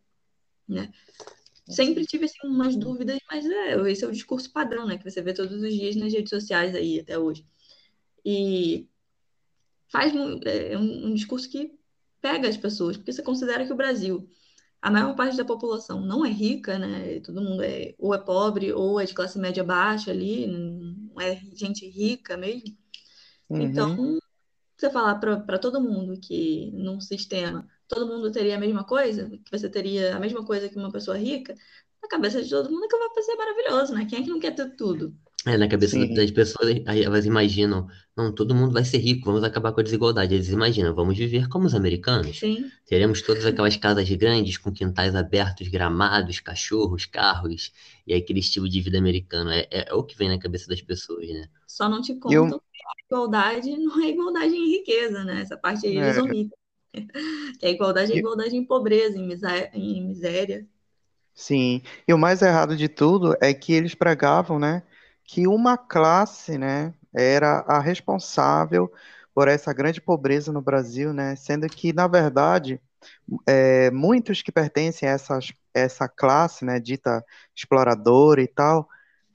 né, 0.68 0.92
sempre 1.70 2.06
tive 2.06 2.26
assim, 2.26 2.38
umas 2.46 2.76
dúvidas, 2.76 3.20
mas 3.32 3.46
é, 3.46 3.92
esse 3.92 4.04
é 4.04 4.08
o 4.08 4.12
discurso 4.12 4.52
padrão, 4.52 4.86
né, 4.86 4.98
que 4.98 5.10
você 5.10 5.22
vê 5.22 5.34
todos 5.34 5.62
os 5.62 5.74
dias 5.74 5.96
nas 5.96 6.14
redes 6.14 6.30
sociais 6.30 6.76
aí 6.76 7.00
até 7.00 7.18
hoje, 7.18 7.46
e 8.26 8.88
faz 9.88 10.14
mu- 10.14 10.40
é 10.46 10.78
um, 10.78 11.08
um 11.08 11.14
discurso 11.14 11.50
que 11.50 11.78
pega 12.22 12.50
as 12.50 12.58
pessoas, 12.58 12.98
porque 12.98 13.14
você 13.14 13.24
considera 13.24 13.66
que 13.66 13.74
o 13.74 13.78
Brasil 13.78 14.30
a 14.82 14.92
maior 14.92 15.16
parte 15.16 15.38
da 15.38 15.46
população 15.46 16.02
não 16.02 16.26
é 16.26 16.30
rica, 16.30 16.78
né? 16.80 17.20
Todo 17.22 17.42
mundo 17.42 17.64
é 17.64 17.96
ou 17.98 18.14
é 18.14 18.18
pobre 18.20 18.72
ou 18.74 19.00
é 19.00 19.06
de 19.06 19.14
classe 19.14 19.38
média 19.40 19.64
baixa 19.64 20.12
ali, 20.12 20.48
não 20.48 21.20
é 21.22 21.36
gente 21.56 21.88
rica 21.90 22.38
mesmo. 22.38 22.78
Então, 23.60 23.88
Uhum. 23.90 24.20
você 24.78 24.90
falar 24.90 25.16
para 25.20 25.60
todo 25.60 25.82
mundo 25.82 26.20
que 26.22 26.72
num 26.74 27.00
sistema 27.02 27.68
todo 27.88 28.08
mundo 28.08 28.32
teria 28.32 28.56
a 28.58 28.60
mesma 28.60 28.86
coisa, 28.86 29.30
que 29.30 29.52
você 29.52 29.70
teria 29.70 30.16
a 30.16 30.20
mesma 30.20 30.46
coisa 30.46 30.70
que 30.70 30.78
uma 30.78 30.92
pessoa 30.92 31.18
rica, 31.18 31.56
na 32.02 32.08
cabeça 32.10 32.44
de 32.44 32.50
todo 32.50 32.70
mundo 32.72 32.86
é 32.86 32.88
que 32.88 32.98
vai 32.98 33.24
ser 33.24 33.36
maravilhoso, 33.36 33.94
né? 33.94 34.06
Quem 34.06 34.20
é 34.20 34.24
que 34.24 34.30
não 34.30 34.40
quer 34.40 34.56
ter 34.56 34.76
tudo? 34.76 35.16
É, 35.46 35.58
na 35.58 35.70
cabeça 35.70 35.98
Sim, 35.98 36.14
das 36.14 36.32
pessoas, 36.32 36.82
aí 36.86 37.02
elas 37.04 37.26
imaginam, 37.26 37.88
não, 38.16 38.34
todo 38.34 38.54
mundo 38.54 38.74
vai 38.74 38.84
ser 38.84 38.98
rico, 38.98 39.26
vamos 39.26 39.42
acabar 39.44 39.72
com 39.72 39.80
a 39.80 39.84
desigualdade. 39.84 40.34
Eles 40.36 40.50
imaginam, 40.50 40.94
vamos 40.94 41.18
viver 41.18 41.48
como 41.48 41.66
os 41.66 41.74
americanos. 41.74 42.44
Sim, 42.44 42.72
Teremos 42.86 43.22
todas 43.22 43.46
aquelas 43.46 43.78
casas 43.78 44.10
grandes, 44.10 44.58
com 44.58 44.72
quintais 44.72 45.16
abertos, 45.16 45.68
gramados, 45.70 46.40
cachorros, 46.42 47.06
carros, 47.06 47.72
e 48.06 48.14
aquele 48.14 48.40
estilo 48.40 48.68
de 48.68 48.82
vida 48.82 48.98
americano. 48.98 49.50
É, 49.52 49.62
é, 49.72 49.90
é 49.90 49.94
o 49.94 50.04
que 50.04 50.18
vem 50.18 50.28
na 50.30 50.38
cabeça 50.40 50.68
das 50.68 50.82
pessoas, 50.82 51.30
né? 51.30 51.48
só 51.68 51.88
não 51.90 52.02
te 52.02 52.16
e 52.28 52.34
eu, 52.34 52.48
contam 52.48 52.60
que 52.60 52.80
a 52.86 53.06
igualdade 53.06 53.78
não 53.78 54.02
é 54.02 54.10
igualdade 54.10 54.56
em 54.56 54.70
riqueza, 54.72 55.24
né? 55.24 55.42
Essa 55.42 55.58
parte 55.58 55.86
aí 55.88 55.96
eles 55.98 56.18
é, 56.18 56.18
omitem. 56.18 56.58
Que 57.60 57.66
a 57.68 57.70
igualdade 57.70 58.14
é 58.14 58.16
igualdade 58.16 58.56
em 58.56 58.66
pobreza, 58.66 59.18
em 59.18 59.28
misé- 59.28 59.72
em 59.74 60.06
miséria. 60.08 60.68
Sim, 61.40 61.82
e 62.08 62.14
o 62.14 62.18
mais 62.18 62.42
errado 62.42 62.76
de 62.76 62.88
tudo 62.90 63.36
é 63.42 63.54
que 63.54 63.74
eles 63.74 63.96
pregavam, 63.96 64.60
né, 64.60 64.84
que 65.24 65.48
uma 65.48 65.78
classe, 65.78 66.58
né, 66.58 66.94
era 67.16 67.60
a 67.68 67.80
responsável 67.80 68.92
por 69.34 69.48
essa 69.48 69.72
grande 69.74 70.02
pobreza 70.02 70.52
no 70.52 70.62
Brasil, 70.62 71.14
né, 71.14 71.36
sendo 71.36 71.68
que, 71.70 71.94
na 71.94 72.08
verdade, 72.08 72.82
é, 73.48 73.92
muitos 73.92 74.42
que 74.42 74.52
pertencem 74.52 75.08
a 75.10 75.18
essa 75.74 76.08
classe, 76.10 76.66
né, 76.66 76.80
dita 76.80 77.24
exploradora 77.56 78.42
e 78.42 78.48
tal, 78.48 78.88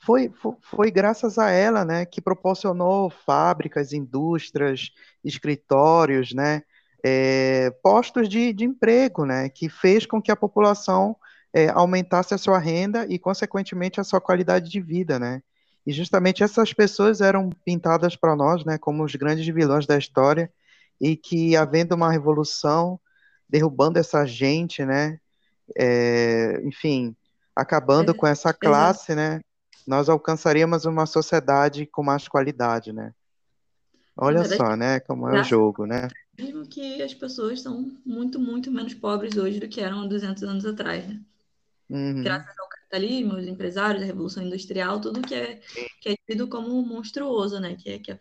foi, 0.04 0.30
fo- 0.30 0.58
foi 0.62 0.90
graças 0.90 1.38
a 1.38 1.50
ela, 1.50 1.84
né, 1.84 2.04
que 2.06 2.20
proporcionou 2.20 3.10
fábricas, 3.10 3.92
indústrias, 3.92 4.90
escritórios, 5.24 6.32
né, 6.34 6.62
é, 7.04 7.70
postos 7.82 8.28
de, 8.28 8.52
de 8.52 8.64
emprego, 8.64 9.24
né, 9.26 9.48
que 9.48 9.68
fez 9.68 10.06
com 10.06 10.20
que 10.22 10.30
a 10.32 10.36
população 10.36 11.16
é, 11.54 11.68
aumentasse 11.68 12.34
a 12.34 12.38
sua 12.38 12.58
renda 12.58 13.06
e, 13.08 13.16
consequentemente, 13.16 14.00
a 14.00 14.04
sua 14.04 14.20
qualidade 14.20 14.68
de 14.68 14.80
vida, 14.80 15.20
né. 15.20 15.40
E 15.86 15.92
justamente 15.92 16.42
essas 16.42 16.72
pessoas 16.72 17.20
eram 17.20 17.50
pintadas 17.64 18.16
para 18.16 18.34
nós, 18.34 18.64
né, 18.64 18.76
como 18.76 19.04
os 19.04 19.14
grandes 19.14 19.46
vilões 19.46 19.86
da 19.86 19.96
história, 19.96 20.50
e 21.00 21.16
que, 21.16 21.54
havendo 21.56 21.94
uma 21.94 22.10
revolução, 22.10 22.98
derrubando 23.48 23.98
essa 23.98 24.26
gente, 24.26 24.84
né? 24.84 25.18
É, 25.78 26.60
enfim, 26.64 27.14
acabando 27.54 28.14
com 28.14 28.26
essa 28.26 28.52
classe, 28.52 29.14
né? 29.14 29.40
Nós 29.86 30.08
alcançaríamos 30.08 30.84
uma 30.86 31.06
sociedade 31.06 31.86
com 31.86 32.02
mais 32.02 32.26
qualidade, 32.26 32.92
né? 32.92 33.12
Olha 34.16 34.40
verdade, 34.40 34.56
só, 34.56 34.76
né? 34.76 35.00
Como 35.00 35.28
é 35.28 35.40
o 35.40 35.44
jogo, 35.44 35.86
né? 35.86 36.08
mesmo 36.36 36.66
que 36.66 37.00
as 37.00 37.14
pessoas 37.14 37.60
são 37.60 37.92
muito, 38.04 38.40
muito 38.40 38.70
menos 38.70 38.94
pobres 38.94 39.36
hoje 39.36 39.60
do 39.60 39.68
que 39.68 39.80
eram 39.80 40.02
há 40.02 40.06
200 40.06 40.42
anos 40.42 40.66
atrás, 40.66 41.06
né? 41.06 41.20
Uhum, 41.88 42.44
Graças 42.44 42.58
ao 42.58 42.68
capitalismo, 42.68 43.34
os 43.36 43.46
empresários, 43.46 44.02
a 44.02 44.06
revolução 44.06 44.42
industrial, 44.42 45.00
tudo 45.00 45.22
que 45.22 45.34
é, 45.34 45.56
que 46.00 46.10
é 46.10 46.16
tido 46.26 46.48
como 46.48 46.82
monstruoso, 46.86 47.60
né? 47.60 47.76
Que 47.76 47.90
é, 47.90 47.98
que 47.98 48.12
é, 48.12 48.20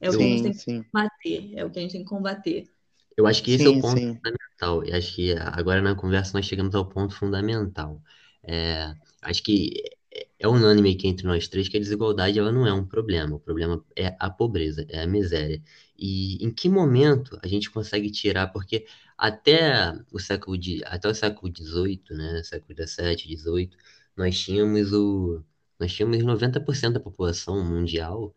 é 0.00 0.10
o 0.10 0.16
que 0.16 0.22
a 0.24 0.26
gente 0.28 0.42
sim, 0.42 0.44
tem 0.44 0.54
que 0.54 0.60
sim, 0.64 0.84
combater, 0.92 1.54
é 1.58 1.64
o 1.64 1.70
que 1.70 1.78
a 1.78 1.82
gente 1.82 1.92
tem 1.92 2.04
que 2.04 2.10
combater. 2.10 2.70
Eu 3.16 3.26
acho 3.26 3.42
que 3.42 3.52
esse 3.52 3.66
é 3.66 3.70
o 3.70 3.76
sim, 3.76 3.80
ponto 3.80 4.02
sim, 4.02 4.22
fundamental. 4.22 4.84
Eu 4.84 4.96
acho 4.96 5.14
que 5.14 5.32
agora 5.34 5.82
na 5.82 5.94
conversa 5.94 6.32
nós 6.36 6.46
chegamos 6.46 6.74
ao 6.74 6.88
ponto 6.88 7.14
fundamental. 7.14 8.02
É, 8.42 8.94
acho 9.22 9.42
que 9.42 9.82
é 9.86 10.00
é 10.40 10.48
unânime 10.48 10.92
aqui 10.94 11.06
entre 11.06 11.26
nós 11.26 11.46
três 11.48 11.68
que 11.68 11.76
a 11.76 11.80
desigualdade 11.80 12.38
ela 12.38 12.50
não 12.52 12.66
é 12.66 12.72
um 12.72 12.84
problema. 12.86 13.36
O 13.36 13.40
problema 13.40 13.84
é 13.96 14.16
a 14.18 14.28
pobreza, 14.30 14.84
é 14.88 15.02
a 15.02 15.06
miséria. 15.06 15.62
E 15.98 16.44
em 16.44 16.52
que 16.52 16.68
momento 16.68 17.38
a 17.42 17.46
gente 17.46 17.70
consegue 17.70 18.10
tirar? 18.10 18.48
Porque 18.48 18.86
até 19.20 19.92
o 20.10 20.18
século 20.18 20.56
de, 20.56 20.82
até 20.86 21.06
o 21.06 21.14
século 21.14 21.52
XVIII, 21.54 22.02
né, 22.12 22.42
século 22.42 22.74
XVII, 22.74 23.36
XVIII, 23.36 23.70
nós 24.16 24.38
tínhamos 24.40 24.94
o, 24.94 25.44
nós 25.78 25.92
tínhamos 25.92 26.18
90% 26.24 26.92
da 26.94 27.00
população 27.00 27.62
mundial 27.62 28.34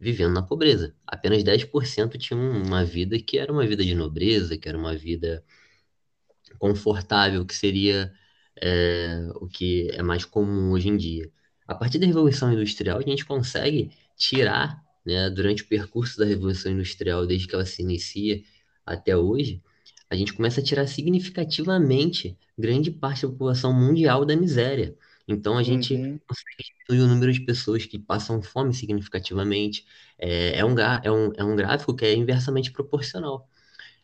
vivendo 0.00 0.32
na 0.32 0.42
pobreza. 0.42 0.94
Apenas 1.06 1.44
10% 1.44 2.18
tinham 2.18 2.40
uma 2.62 2.82
vida 2.82 3.18
que 3.18 3.38
era 3.38 3.52
uma 3.52 3.66
vida 3.66 3.84
de 3.84 3.94
nobreza, 3.94 4.56
que 4.56 4.66
era 4.66 4.78
uma 4.78 4.96
vida 4.96 5.44
confortável, 6.58 7.44
que 7.44 7.54
seria 7.54 8.10
é, 8.60 9.28
o 9.36 9.46
que 9.46 9.90
é 9.90 10.02
mais 10.02 10.24
comum 10.24 10.72
hoje 10.72 10.88
em 10.88 10.96
dia. 10.96 11.30
A 11.68 11.74
partir 11.74 11.98
da 11.98 12.06
Revolução 12.06 12.50
Industrial, 12.52 12.98
a 12.98 13.02
gente 13.02 13.24
consegue 13.26 13.90
tirar, 14.16 14.82
né, 15.04 15.28
durante 15.28 15.62
o 15.62 15.68
percurso 15.68 16.18
da 16.18 16.24
Revolução 16.24 16.72
Industrial, 16.72 17.26
desde 17.26 17.46
que 17.46 17.54
ela 17.54 17.66
se 17.66 17.82
inicia 17.82 18.42
até 18.86 19.16
hoje, 19.16 19.62
a 20.12 20.14
gente 20.14 20.34
começa 20.34 20.60
a 20.60 20.62
tirar 20.62 20.86
significativamente 20.86 22.36
grande 22.58 22.90
parte 22.90 23.22
da 23.22 23.28
população 23.28 23.72
mundial 23.72 24.26
da 24.26 24.36
miséria. 24.36 24.94
Então, 25.26 25.56
a 25.56 25.62
gente 25.62 25.94
uhum, 25.94 26.20
consegue 26.26 26.64
diminuir 26.86 27.06
o 27.06 27.14
número 27.14 27.32
de 27.32 27.40
pessoas 27.40 27.86
que 27.86 27.98
passam 27.98 28.42
fome 28.42 28.74
significativamente. 28.74 29.86
É, 30.18 30.58
é 30.58 30.64
um, 30.66 30.78
é 30.78 31.10
um, 31.10 31.32
é 31.34 31.42
um 31.42 31.56
gráfico 31.56 31.94
que 31.96 32.04
é 32.04 32.14
inversamente 32.14 32.70
proporcional. 32.70 33.48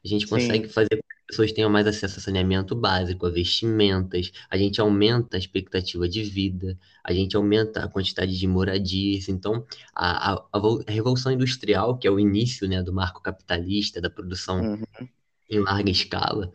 A 0.02 0.08
gente 0.08 0.26
consegue 0.26 0.66
sim, 0.66 0.72
fazer 0.72 0.96
com 0.96 1.02
que 1.02 1.14
as 1.18 1.26
pessoas 1.26 1.52
tenham 1.52 1.68
mais 1.68 1.86
acesso 1.86 2.18
a 2.18 2.22
saneamento 2.22 2.74
básico, 2.74 3.26
a 3.26 3.30
vestimentas, 3.30 4.32
a 4.48 4.56
gente 4.56 4.80
aumenta 4.80 5.36
a 5.36 5.38
expectativa 5.38 6.08
de 6.08 6.22
vida, 6.22 6.78
a 7.04 7.12
gente 7.12 7.36
aumenta 7.36 7.84
a 7.84 7.88
quantidade 7.88 8.38
de 8.38 8.46
moradias. 8.46 9.28
Então, 9.28 9.66
a, 9.94 10.32
a, 10.32 10.46
a 10.54 10.90
Revolução 10.90 11.32
Industrial, 11.32 11.98
que 11.98 12.06
é 12.06 12.10
o 12.10 12.18
início, 12.18 12.66
né, 12.66 12.82
do 12.82 12.94
marco 12.94 13.20
capitalista, 13.20 14.00
da 14.00 14.08
produção 14.08 14.62
uhum, 14.62 15.08
em 15.48 15.60
larga 15.60 15.90
escala, 15.90 16.52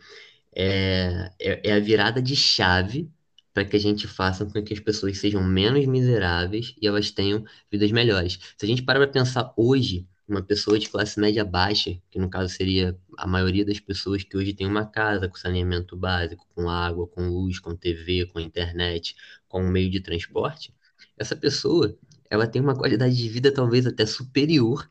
é, 0.55 1.31
é, 1.39 1.69
é 1.69 1.73
a 1.73 1.79
virada 1.79 2.21
de 2.21 2.35
chave 2.35 3.11
para 3.53 3.65
que 3.65 3.75
a 3.75 3.79
gente 3.79 4.07
faça 4.07 4.45
com 4.45 4.63
que 4.63 4.73
as 4.73 4.79
pessoas 4.79 5.17
sejam 5.19 5.43
menos 5.43 5.85
miseráveis 5.85 6.73
e 6.81 6.87
elas 6.87 7.11
tenham 7.11 7.43
vidas 7.71 7.91
melhores. 7.91 8.39
Se 8.57 8.65
a 8.65 8.67
gente 8.67 8.81
parar 8.81 8.99
para 8.99 9.11
pensar 9.11 9.53
hoje, 9.55 10.07
uma 10.27 10.41
pessoa 10.41 10.79
de 10.79 10.89
classe 10.89 11.19
média 11.19 11.43
baixa, 11.45 11.99
que 12.09 12.17
no 12.17 12.29
caso 12.29 12.53
seria 12.53 12.97
a 13.17 13.27
maioria 13.27 13.65
das 13.65 13.79
pessoas 13.79 14.23
que 14.23 14.35
hoje 14.35 14.53
tem 14.53 14.65
uma 14.65 14.85
casa 14.85 15.27
com 15.27 15.35
saneamento 15.35 15.95
básico, 15.95 16.47
com 16.55 16.69
água, 16.69 17.07
com 17.07 17.27
luz, 17.29 17.59
com 17.59 17.75
TV, 17.75 18.25
com 18.27 18.39
internet, 18.39 19.15
com 19.47 19.63
um 19.63 19.69
meio 19.69 19.89
de 19.89 19.99
transporte, 19.99 20.73
essa 21.17 21.35
pessoa, 21.35 21.95
ela 22.29 22.47
tem 22.47 22.61
uma 22.61 22.75
qualidade 22.75 23.15
de 23.15 23.29
vida 23.29 23.51
talvez 23.53 23.85
até 23.85 24.05
superior 24.05 24.89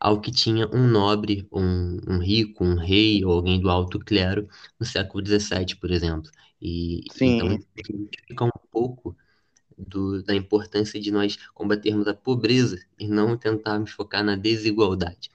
ao 0.00 0.20
que 0.20 0.30
tinha 0.30 0.68
um 0.74 0.86
nobre, 0.88 1.48
um, 1.52 1.98
um 2.08 2.18
rico, 2.18 2.64
um 2.64 2.76
rei 2.76 3.24
ou 3.24 3.32
alguém 3.32 3.60
do 3.60 3.70
alto 3.70 3.98
clero 3.98 4.48
no 4.78 4.86
século 4.86 5.22
XVII, 5.22 5.76
por 5.76 5.90
exemplo. 5.90 6.30
E 6.60 7.12
então 7.22 7.48
Sim, 7.48 7.64
fica 8.26 8.44
um 8.44 8.50
pouco 8.70 9.16
do, 9.78 10.22
da 10.22 10.34
importância 10.34 11.00
de 11.00 11.10
nós 11.10 11.36
combatermos 11.54 12.08
a 12.08 12.14
pobreza 12.14 12.78
e 12.98 13.08
não 13.08 13.36
tentarmos 13.38 13.92
focar 13.92 14.24
na 14.24 14.36
desigualdade. 14.36 15.30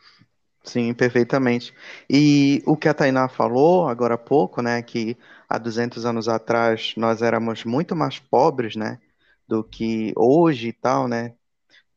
sim, 0.64 0.94
perfeitamente. 0.94 1.74
E 2.10 2.62
o 2.66 2.76
que 2.78 2.88
a 2.88 2.94
Tainá 2.94 3.28
falou 3.30 3.88
agora 3.88 4.16
há 4.16 4.18
pouco, 4.18 4.62
né, 4.62 4.82
que 4.82 5.18
há 5.50 5.58
200 5.58 6.06
anos 6.06 6.28
atrás 6.28 6.94
nós 6.98 7.22
éramos 7.22 7.64
muito 7.66 7.96
mais 7.96 8.20
pobres, 8.20 8.76
né, 8.76 9.00
do 9.48 9.64
que 9.64 10.14
hoje 10.16 10.70
e 10.70 10.74
tal, 10.74 11.08
né? 11.08 11.36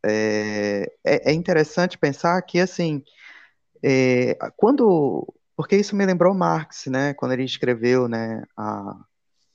É, 0.09 0.93
é, 1.05 1.31
é 1.31 1.33
interessante 1.33 1.99
pensar 1.99 2.41
que, 2.43 2.61
assim, 2.61 3.03
é, 3.83 4.37
quando... 4.57 5.33
Porque 5.57 5.77
isso 5.77 5.97
me 5.97 6.05
lembrou 6.05 6.35
Marx, 6.35 6.87
né, 6.87 7.15
quando 7.15 7.33
ele 7.33 7.45
escreveu, 7.45 8.09
né, 8.09 8.43
a, 8.57 8.97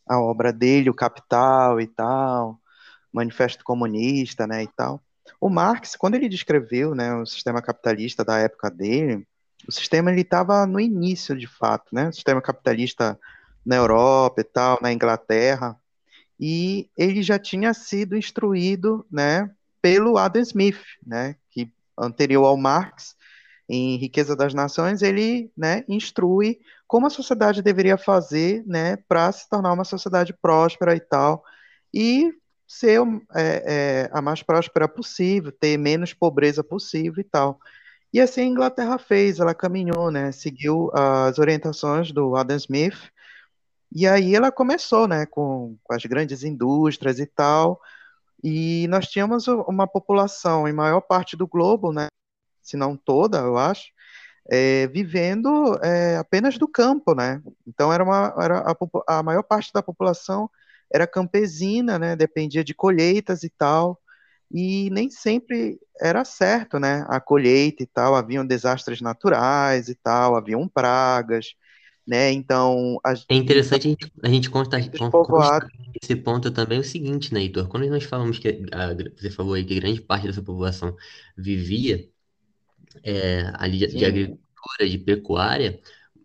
a 0.08 0.20
obra 0.20 0.51
dele, 0.51 0.89
O 0.89 0.96
Capital 0.96 1.79
e 1.79 1.86
tal, 1.86 2.60
Manifesto 3.13 3.63
Comunista, 3.63 4.48
né, 4.48 4.63
e 4.63 4.67
tal. 4.67 5.00
O 5.39 5.48
Marx, 5.48 5.96
quando 5.96 6.15
ele 6.15 6.27
descreveu, 6.27 6.96
né, 6.96 7.13
o 7.13 7.25
sistema 7.25 7.62
capitalista 7.62 8.25
da 8.25 8.39
época 8.39 8.70
dele, 8.72 9.27
o 9.67 9.72
sistema 9.72 10.12
ele 10.12 10.22
estava 10.22 10.65
no 10.65 10.79
início, 10.79 11.38
de 11.38 11.48
fato, 11.48 11.93
né, 11.93 12.10
o 12.10 12.13
sistema 12.13 12.41
capitalista 12.41 13.20
na 13.63 13.75
Europa 13.75 14.41
e 14.41 14.43
tal, 14.43 14.79
na 14.81 14.91
Inglaterra, 14.91 15.77
e 16.39 16.89
ele 16.98 17.22
já 17.22 17.38
tinha 17.38 17.74
sido 17.75 18.17
instruído, 18.17 19.05
né, 19.12 19.50
pelo 19.81 20.17
Adam 20.17 20.41
Smith, 20.41 20.79
né, 21.05 21.35
que 21.50 21.71
anterior 21.97 22.45
ao 22.45 22.57
Marx, 22.57 23.15
em 23.67 23.95
Riqueza 23.97 24.35
das 24.35 24.53
Nações, 24.53 25.01
ele, 25.01 25.51
né, 25.57 25.83
instrui 25.88 26.59
como 26.88 27.07
a 27.07 27.09
sociedade 27.09 27.61
deveria 27.61 27.97
fazer, 27.97 28.63
né, 28.67 28.97
para 29.07 29.31
se 29.31 29.50
tornar 29.50 29.71
uma 29.71 29.85
sociedade 29.85 30.33
próspera 30.33 30.93
e 30.93 31.00
tal, 31.00 31.43
e 31.93 32.33
ser 32.67 33.01
é, 33.33 33.63
é, 34.05 34.09
a 34.11 34.21
mais 34.21 34.43
próspera 34.43 34.88
possível, 34.88 35.51
ter 35.51 35.77
menos 35.77 36.13
pobreza 36.13 36.63
possível 36.63 37.21
e 37.21 37.23
tal. 37.23 37.59
E 38.13 38.19
assim 38.19 38.41
a 38.41 38.45
Inglaterra 38.45 38.97
fez, 38.97 39.39
ela 39.39 39.55
caminhou, 39.55 40.11
né, 40.11 40.31
seguiu 40.31 40.91
as 40.93 41.39
orientações 41.39 42.11
do 42.11 42.35
Adam 42.35 42.57
Smith, 42.57 42.97
e 43.93 44.07
aí 44.07 44.35
ela 44.35 44.51
começou, 44.51 45.07
né, 45.07 45.25
com, 45.25 45.77
com 45.83 45.93
as 45.93 46.03
grandes 46.05 46.43
indústrias 46.43 47.19
e 47.19 47.25
tal, 47.25 47.79
e 48.43 48.88
nós 48.89 49.07
tínhamos 49.07 49.48
uma 49.48 49.88
população 49.88 50.67
em 50.67 50.74
maior 50.74 51.01
parte 51.01 51.36
do 51.38 51.48
globo, 51.48 51.91
né, 51.93 52.07
se 52.62 52.77
não 52.77 52.95
toda, 52.95 53.39
eu 53.39 53.57
acho, 53.57 53.91
é, 54.50 54.88
vivendo 54.88 55.77
é, 55.83 56.17
apenas 56.17 56.57
do 56.57 56.67
campo, 56.67 57.13
né? 57.13 57.41
Então 57.67 57.91
era 57.93 58.03
uma 58.03 58.33
era 58.41 58.60
a, 58.60 59.19
a, 59.19 59.24
maior 59.24 59.43
parte 59.43 59.71
da 59.74 59.83
população 59.83 60.50
era 60.91 61.07
campesina, 61.07 62.00
né? 62.00 62.15
Dependia 62.15 62.63
de 62.63 62.74
colheitas 62.74 63.43
e 63.43 63.50
tal, 63.50 64.00
e 64.51 64.89
nem 64.91 65.10
sempre 65.10 65.79
era 66.00 66.25
certo, 66.25 66.79
né? 66.79 67.05
A 67.07 67.19
colheita 67.19 67.83
e 67.83 67.86
tal, 67.86 68.15
haviam 68.15 68.45
desastres 68.45 69.01
naturais 69.01 69.89
e 69.89 69.95
tal, 69.95 70.36
haviam 70.36 70.67
pragas, 70.67 71.53
né? 72.11 72.29
Então 72.33 72.99
as, 73.05 73.25
é 73.29 73.35
interessante 73.35 73.87
a 73.87 73.89
gente, 73.89 74.11
a 74.21 74.27
gente 74.27 74.49
constar, 74.49 74.81
esse 76.01 76.15
ponto 76.17 76.51
também 76.51 76.77
é 76.77 76.81
o 76.81 76.83
seguinte, 76.83 77.33
né, 77.33 77.39
Heitor? 77.39 77.69
Quando 77.69 77.87
nós 77.87 78.03
falamos 78.03 78.37
que 78.37 78.65
a, 78.74 78.93
você 79.17 79.31
falou 79.31 79.53
aí 79.53 79.63
que 79.63 79.79
grande 79.79 80.01
parte 80.01 80.27
dessa 80.27 80.41
população 80.41 80.93
vivia 81.37 82.05
é, 83.01 83.50
ali 83.53 83.77
de, 83.77 83.87
de, 83.87 84.03
agricultura, 84.03 84.89
de 84.89 84.97
pecuária, 84.97 85.79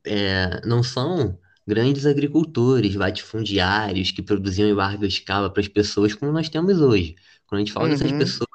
é, 0.04 0.60
não 0.66 0.82
são 0.82 1.38
grandes 1.64 2.04
agricultores, 2.04 2.96
latifundiários 2.96 4.10
que 4.10 4.22
produziam 4.22 4.68
em 4.68 4.72
larga 4.72 5.06
escala 5.06 5.48
para 5.48 5.60
as 5.60 5.68
pessoas 5.68 6.14
como 6.14 6.32
nós 6.32 6.48
temos 6.48 6.80
hoje. 6.80 7.14
Quando 7.46 7.60
a 7.60 7.64
gente 7.64 7.72
fala 7.72 7.86
uhum. 7.86 7.92
dessas 7.92 8.10
pessoas, 8.10 8.48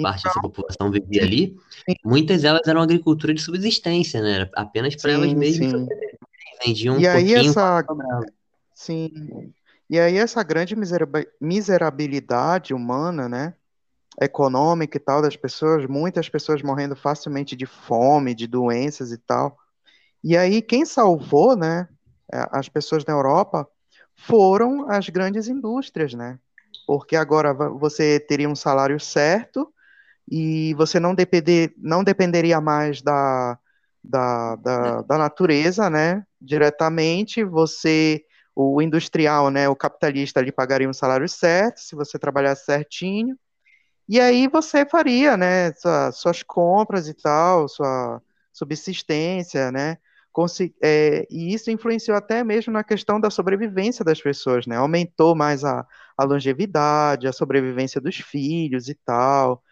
parte 0.00 0.24
dessa 0.24 0.38
então, 0.38 0.50
população 0.50 0.90
vivia 0.90 1.22
ali, 1.22 1.56
muitas 2.02 2.40
delas 2.40 2.66
eram 2.66 2.80
agricultura 2.80 3.34
de 3.34 3.42
subsistência, 3.42 4.22
né? 4.22 4.32
Era 4.32 4.50
apenas 4.54 4.96
para 4.96 5.12
elas 5.12 5.32
mesmas 5.34 5.72
vendiam 6.64 6.96
um 6.96 7.00
e 7.00 7.06
aí 7.06 7.34
essa 7.34 7.84
sim 8.74 9.52
e 9.88 9.98
aí 9.98 10.16
essa 10.16 10.42
grande 10.42 10.74
miserabilidade 11.40 12.72
humana 12.72 13.28
né 13.28 13.54
econômica 14.20 14.96
e 14.96 15.00
tal 15.00 15.22
das 15.22 15.36
pessoas, 15.36 15.86
muitas 15.86 16.28
pessoas 16.28 16.62
morrendo 16.62 16.94
facilmente 16.94 17.56
de 17.56 17.66
fome, 17.66 18.34
de 18.34 18.46
doenças 18.46 19.12
e 19.12 19.18
tal. 19.18 19.58
E 20.22 20.36
aí 20.36 20.62
quem 20.62 20.84
salvou, 20.84 21.56
né, 21.56 21.88
as 22.30 22.68
pessoas 22.68 23.04
na 23.04 23.14
Europa 23.14 23.68
foram 24.14 24.90
as 24.90 25.08
grandes 25.08 25.48
indústrias, 25.48 26.12
né? 26.12 26.38
Porque 26.86 27.16
agora 27.16 27.54
você 27.54 28.20
teria 28.20 28.48
um 28.48 28.54
salário 28.56 29.00
certo 29.00 29.72
e 30.30 30.74
você 30.74 31.00
não, 31.00 31.14
depender, 31.14 31.72
não 31.78 32.04
dependeria 32.04 32.60
mais 32.60 33.00
da, 33.00 33.58
da, 34.02 34.56
da, 34.56 35.02
da 35.02 35.18
natureza, 35.18 35.90
né? 35.90 36.24
Diretamente, 36.40 37.44
você, 37.44 38.24
o 38.54 38.80
industrial, 38.80 39.50
né, 39.50 39.68
o 39.68 39.76
capitalista, 39.76 40.40
lhe 40.40 40.52
pagaria 40.52 40.88
um 40.88 40.92
salário 40.92 41.28
certo, 41.28 41.80
se 41.80 41.94
você 41.94 42.18
trabalhasse 42.18 42.64
certinho, 42.64 43.36
e 44.08 44.20
aí 44.20 44.48
você 44.48 44.84
faria, 44.84 45.36
né, 45.36 45.72
sua, 45.74 46.12
suas 46.12 46.42
compras 46.42 47.08
e 47.08 47.14
tal, 47.14 47.68
sua 47.68 48.20
subsistência, 48.52 49.70
né? 49.70 49.98
É, 50.82 51.26
e 51.30 51.52
isso 51.52 51.70
influenciou 51.70 52.16
até 52.16 52.42
mesmo 52.44 52.72
na 52.72 52.84
questão 52.84 53.20
da 53.20 53.30
sobrevivência 53.30 54.04
das 54.04 54.20
pessoas, 54.20 54.66
né? 54.66 54.76
Aumentou 54.76 55.34
mais 55.34 55.64
a, 55.64 55.86
a 56.16 56.24
longevidade, 56.24 57.26
a 57.26 57.32
sobrevivência 57.32 58.00
dos 58.00 58.16
filhos 58.16 58.88
e 58.88 58.94
tal, 58.94 59.62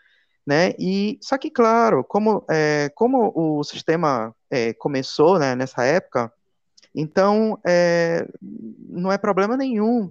né? 0.48 0.72
E 0.78 1.18
só 1.20 1.36
que 1.36 1.50
claro, 1.50 2.02
como 2.02 2.42
é, 2.48 2.90
como 2.94 3.30
o 3.34 3.62
sistema 3.62 4.34
é, 4.50 4.72
começou, 4.72 5.38
né, 5.38 5.54
nessa 5.54 5.84
época, 5.84 6.32
então 6.94 7.58
é, 7.66 8.26
não 8.88 9.12
é 9.12 9.18
problema 9.18 9.58
nenhum 9.58 10.10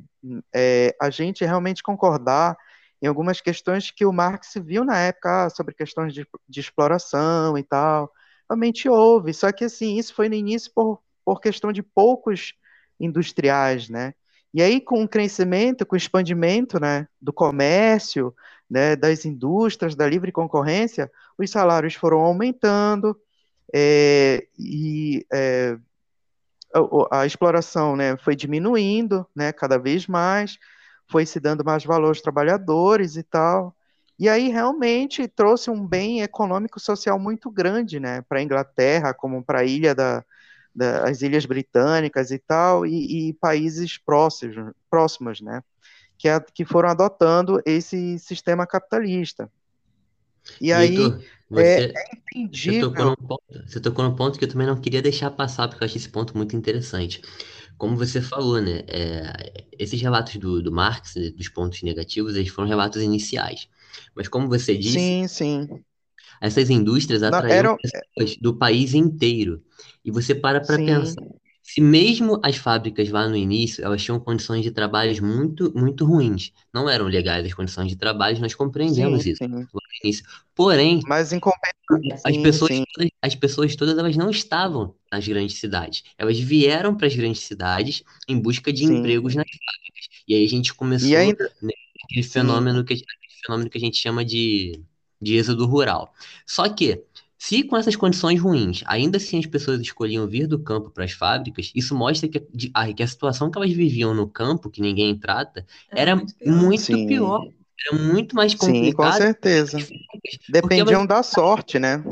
é, 0.56 0.95
a 1.02 1.10
gente 1.10 1.43
realmente 1.43 1.82
concordar 1.82 2.56
em 3.02 3.08
algumas 3.08 3.41
questões 3.41 3.89
que 3.89 4.06
o 4.06 4.13
Marx 4.13 4.54
viu 4.63 4.86
na 4.86 5.00
época 5.00 5.45
ah, 5.45 5.50
sobre 5.50 5.73
questões 5.73 6.13
de, 6.13 6.23
de, 6.47 6.60
exploração 6.60 7.58
e 7.58 7.63
tal. 7.63 8.12
Realmente 8.47 8.88
houve, 8.88 9.34
só 9.34 9.52
que 9.52 9.65
assim, 9.65 9.97
isso 9.97 10.13
foi 10.13 10.30
no 10.30 10.36
início 10.36 10.71
por, 10.71 11.02
por 11.26 11.41
questão 11.41 11.71
de 11.71 11.82
poucos 11.82 12.54
industriais, 13.00 13.89
né? 13.89 14.13
E 14.53 14.62
aí, 14.62 14.81
com 14.81 15.03
o 15.03 15.07
crescimento, 15.07 15.86
com 15.86 15.95
o 15.95 15.97
expandimento 15.97 16.79
né, 16.79 17.07
do 17.21 17.33
comércio, 17.33 18.33
né, 18.69 18.95
das 18.95 19.25
indústrias, 19.25 19.95
da 19.95 20.07
livre 20.07 20.31
concorrência, 20.31 21.12
os 21.38 21.49
salários 21.49 21.93
foram 21.95 22.19
aumentando 22.19 23.17
é, 23.73 24.47
e 24.57 25.25
é, 25.31 25.77
a, 26.73 27.21
a, 27.21 27.25
exploração 27.25 27.95
né, 27.95 28.17
foi 28.17 28.36
diminuindo 28.36 29.27
né, 29.36 29.51
cada 29.51 29.77
vez 29.77 30.07
mais, 30.07 30.57
foi 31.10 31.25
se 31.25 31.39
dando 31.39 31.63
mais 31.63 31.83
valor 31.83 32.10
aos 32.10 32.21
trabalhadores 32.21 33.15
e 33.15 33.23
tal. 33.23 33.75
E 34.19 34.27
aí 34.27 34.49
realmente 34.49 35.27
trouxe 35.27 35.69
um 35.69 35.86
bem 35.86 36.21
econômico 36.21 36.79
social 36.79 37.19
muito 37.19 37.51
grande, 37.51 37.99
né, 37.99 38.21
para 38.23 38.39
a 38.39 38.41
Inglaterra, 38.41 39.13
como 39.13 39.43
para 39.43 39.60
a 39.60 39.63
ilha 39.63 39.93
da, 39.93 40.25
das 40.77 41.21
Ilhas 41.21 41.45
Britânicas 41.45 42.29
e 42.31 42.37
tal, 42.37 42.85
e, 42.85 43.29
e 43.29 43.33
países 43.33 43.97
próximos, 43.97 44.73
próximos, 44.89 45.41
né, 45.41 45.63
que, 46.17 46.29
a, 46.29 46.39
que 46.39 46.63
foram 46.63 46.89
adotando 46.89 47.59
esse 47.65 48.19
sistema 48.19 48.67
capitalista. 48.67 49.51
E 50.61 50.71
Vitor, 50.71 51.17
aí 51.17 51.27
você, 51.49 51.93
é, 51.95 52.41
é 52.43 52.47
você, 52.51 52.79
tocou 52.79 53.05
num 53.05 53.15
ponto, 53.15 53.43
você 53.67 53.79
tocou 53.79 54.05
num 54.05 54.15
ponto 54.15 54.39
que 54.39 54.45
eu 54.45 54.49
também 54.49 54.67
não 54.67 54.79
queria 54.79 55.01
deixar 55.01 55.31
passar, 55.31 55.67
porque 55.67 55.83
eu 55.83 55.85
achei 55.85 55.97
esse 55.97 56.09
ponto 56.09 56.37
muito 56.37 56.55
interessante 56.55 57.21
como 57.77 57.95
você 57.95 58.21
falou, 58.21 58.59
né, 58.59 58.81
é, 58.87 59.65
esses 59.77 60.01
relatos 60.01 60.35
do, 60.37 60.61
do 60.61 60.71
Marx, 60.71 61.15
né, 61.15 61.29
dos 61.29 61.47
pontos 61.47 61.83
negativos, 61.83 62.35
eles 62.35 62.49
foram 62.49 62.67
relatos 62.67 63.01
iniciais. 63.01 63.69
Mas 64.15 64.27
como 64.27 64.49
você 64.49 64.75
disse, 64.75 64.97
sim, 64.97 65.27
sim. 65.27 65.83
Essas 66.41 66.69
indústrias 66.69 67.23
atraíam 67.23 67.54
era... 67.54 67.78
pessoas 67.78 68.38
do 68.38 68.56
país 68.56 68.93
inteiro. 68.93 69.62
E 70.04 70.12
você 70.12 70.34
para 70.34 70.62
para 70.62 70.78
pensar, 70.78 71.23
se 71.67 71.82
mesmo 71.82 72.39
as 72.41 72.56
fábricas 72.56 73.10
lá 73.10 73.28
no 73.28 73.36
início, 73.36 73.84
elas 73.84 74.02
tinham 74.02 74.17
condições 74.21 74.63
de 74.63 74.71
trabalho 74.71 75.21
muito, 75.21 75.78
muito 75.78 76.06
ruins, 76.06 76.54
não 76.73 76.89
eram 76.89 77.08
legais 77.08 77.45
as 77.45 77.54
condições 77.54 77.89
de 77.89 77.97
trabalho, 77.97 78.39
nós 78.39 78.56
compreendemos 78.56 79.23
sim, 79.23 79.32
isso 79.32 79.43
sim. 79.43 79.50
no 79.50 79.67
início. 80.02 80.26
Porém, 80.56 81.02
Mas 81.06 81.34
em 81.34 81.41
as 82.23 82.36
sim, 82.36 82.41
pessoas, 82.41 82.71
todas, 82.71 83.10
as 83.21 83.36
pessoas 83.36 83.76
todas 83.76 83.97
elas 83.97 84.15
não 84.15 84.30
estavam 84.30 84.95
nas 85.12 85.28
grandes 85.28 85.60
cidades. 85.60 86.04
Elas 86.17 86.39
vieram 86.39 86.95
para 86.95 87.08
as 87.08 87.15
grandes 87.15 87.41
cidades 87.41 88.02
em 88.30 88.39
busca 88.39 88.71
de 88.71 88.86
empregos 88.86 89.36
nas 89.36 89.45
fábricas. 89.45 90.23
E 90.26 90.36
aí 90.36 90.45
a 90.45 90.50
gente 90.50 90.73
começou 90.73 91.10
e 91.10 91.17
ainda... 91.17 91.52
né, 91.62 91.73
aquele 92.06 92.23
fenômeno 92.23 92.86
que 92.86 92.93
aquele 92.93 93.41
fenômeno 93.45 93.69
que 93.69 93.78
a 93.78 93.82
gente 93.82 93.97
chama 93.97 94.23
de, 94.23 94.82
de 95.21 95.36
êxodo 95.36 95.65
rural. 95.65 96.13
Só 96.45 96.67
que 96.69 97.03
Se 97.38 97.63
com 97.63 97.77
essas 97.77 97.95
condições 97.95 98.41
ruins, 98.41 98.84
ainda 98.88 99.17
assim 99.17 99.38
as 99.38 99.45
pessoas 99.45 99.80
escolhiam 99.80 100.27
vir 100.27 100.47
do 100.47 100.58
campo 100.58 100.89
para 100.89 101.06
as 101.06 101.12
fábricas, 101.12 101.71
isso 101.75 101.95
mostra 101.95 102.27
que 102.27 102.43
a, 102.73 102.91
que 102.91 103.03
a 103.03 103.08
situação 103.08 103.51
que 103.51 103.58
elas 103.58 103.71
viviam 103.71 104.13
no 104.13 104.27
campo, 104.27 104.71
que 104.71 104.82
ninguém 104.82 105.15
trata, 105.17 105.65
era, 105.91 106.12
era 106.12 106.15
muito 106.15 106.86
pior. 106.86 106.97
Muito 106.97 107.08
pior. 107.08 107.47
Era 107.80 108.03
muito 108.03 108.36
mais 108.36 108.56
complicado. 108.56 108.86
Sim, 108.86 108.93
com 108.93 109.12
certeza. 109.12 109.77
Dependiam 110.49 111.01
elas... 111.01 111.08
da 111.08 111.21
sorte, 111.21 111.77
né? 111.77 112.03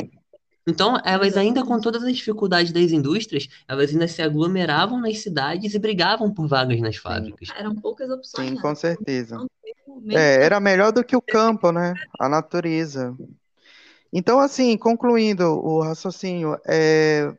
Então, 0.68 0.98
elas 1.04 1.36
ainda 1.38 1.63
com 1.63 1.80
todas 1.80 2.04
as 2.04 2.15
dificuldades 2.15 2.72
das 2.72 2.91
indústrias, 2.91 3.48
elas 3.68 3.89
ainda 3.91 4.08
se 4.08 4.22
aglomeravam 4.22 5.00
nas 5.00 5.20
cidades 5.20 5.74
e 5.74 5.80
brigavam 5.80 6.32
por 6.32 6.48
vagas 6.48 6.80
nas 6.82 6.98
fábricas. 6.98 7.50
Eram 7.56 7.76
poucas 7.76 8.10
opções. 8.10 8.50
Sim, 8.50 8.56
né? 8.56 8.62
com 8.62 8.76
certeza. 8.76 9.44
É, 10.10 10.44
era 10.44 10.60
melhor 10.60 10.92
do 10.92 11.04
que 11.04 11.16
o 11.16 11.22
campo, 11.22 11.72
né? 11.72 11.94
A 12.20 12.28
natureza. 12.28 13.16
Então, 14.12 14.40
assim, 14.40 14.78
concluindo 14.78 15.44
o 15.44 15.82
raciocínio, 15.82 16.58
é, 16.66 17.34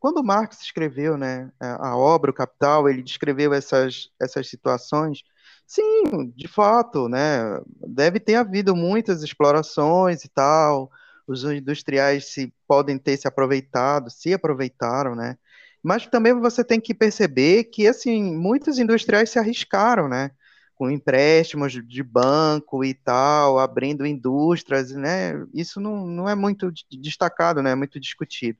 quando 0.00 0.24
Marx 0.24 0.62
escreveu, 0.62 1.16
né, 1.16 1.52
a 1.60 1.96
obra, 1.96 2.30
o 2.30 2.34
Capital, 2.34 2.88
ele 2.88 3.02
descreveu 3.02 3.52
essas, 3.52 4.10
essas 4.20 4.48
situações. 4.48 5.22
Sim, 5.66 6.32
de 6.34 6.48
fato, 6.48 7.08
né, 7.08 7.60
deve 7.86 8.18
ter 8.18 8.34
havido 8.34 8.74
muitas 8.74 9.22
explorações 9.22 10.24
e 10.24 10.28
tal. 10.28 10.90
Os 11.28 11.44
industriais 11.44 12.32
se 12.32 12.52
podem 12.66 12.98
ter 12.98 13.16
se 13.16 13.28
aproveitado, 13.28 14.10
se 14.10 14.34
aproveitaram, 14.34 15.14
né? 15.14 15.36
Mas 15.82 16.06
também 16.06 16.34
você 16.34 16.64
tem 16.64 16.80
que 16.80 16.92
perceber 16.92 17.64
que 17.64 17.86
assim 17.86 18.36
muitos 18.36 18.78
industriais 18.78 19.30
se 19.30 19.38
arriscaram, 19.38 20.08
né? 20.08 20.32
Com 20.80 20.90
empréstimos 20.90 21.74
de 21.74 22.02
banco 22.02 22.82
e 22.82 22.94
tal, 22.94 23.58
abrindo 23.58 24.06
indústrias, 24.06 24.90
né? 24.92 25.34
Isso 25.52 25.78
não, 25.78 26.06
não 26.06 26.26
é 26.26 26.34
muito 26.34 26.72
destacado, 26.90 27.62
né? 27.62 27.72
É 27.72 27.74
muito 27.74 28.00
discutido. 28.00 28.58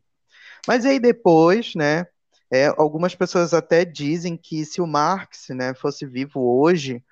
Mas 0.69 0.85
aí 0.85 1.01
depois, 1.01 1.75
né? 1.75 2.07
É, 2.53 2.67
algumas 2.77 3.15
pessoas 3.15 3.55
até 3.55 3.87
dizem 3.87 4.37
que 4.37 4.67
se 4.67 4.83
o 4.83 4.87
Marx, 4.87 5.49
né, 5.49 5.73
fosse 5.73 6.05
vivo 6.05 6.41
hoje, 6.61 7.03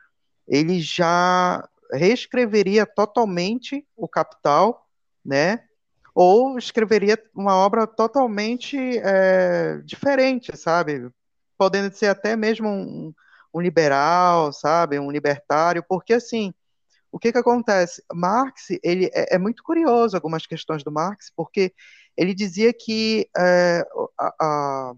ele 0.46 0.78
já 0.78 1.66
reescreveria 1.90 2.84
totalmente 2.84 3.86
o 3.96 4.06
Capital, 4.06 4.86
né? 5.24 5.64
Ou 6.14 6.58
escreveria 6.58 7.18
uma 7.34 7.56
obra 7.56 7.86
totalmente 7.86 8.76
é, 8.98 9.80
diferente, 9.86 10.54
sabe? 10.54 11.10
Podendo 11.56 11.94
ser 11.94 12.08
até 12.08 12.36
mesmo 12.36 12.68
um, 12.68 13.14
um 13.52 13.60
liberal, 13.60 14.52
sabe, 14.52 14.98
um 14.98 15.10
libertário, 15.10 15.84
porque 15.88 16.12
assim, 16.12 16.52
o 17.10 17.18
que 17.18 17.32
que 17.32 17.38
acontece? 17.38 18.02
Marx, 18.12 18.68
ele 18.82 19.06
é, 19.14 19.34
é 19.36 19.38
muito 19.38 19.62
curioso 19.62 20.16
algumas 20.16 20.46
questões 20.46 20.82
do 20.82 20.92
Marx, 20.92 21.32
porque 21.34 21.72
ele 22.16 22.34
dizia 22.34 22.72
que 22.72 23.28
é, 23.36 23.86
a, 24.18 24.34
a, 24.40 24.92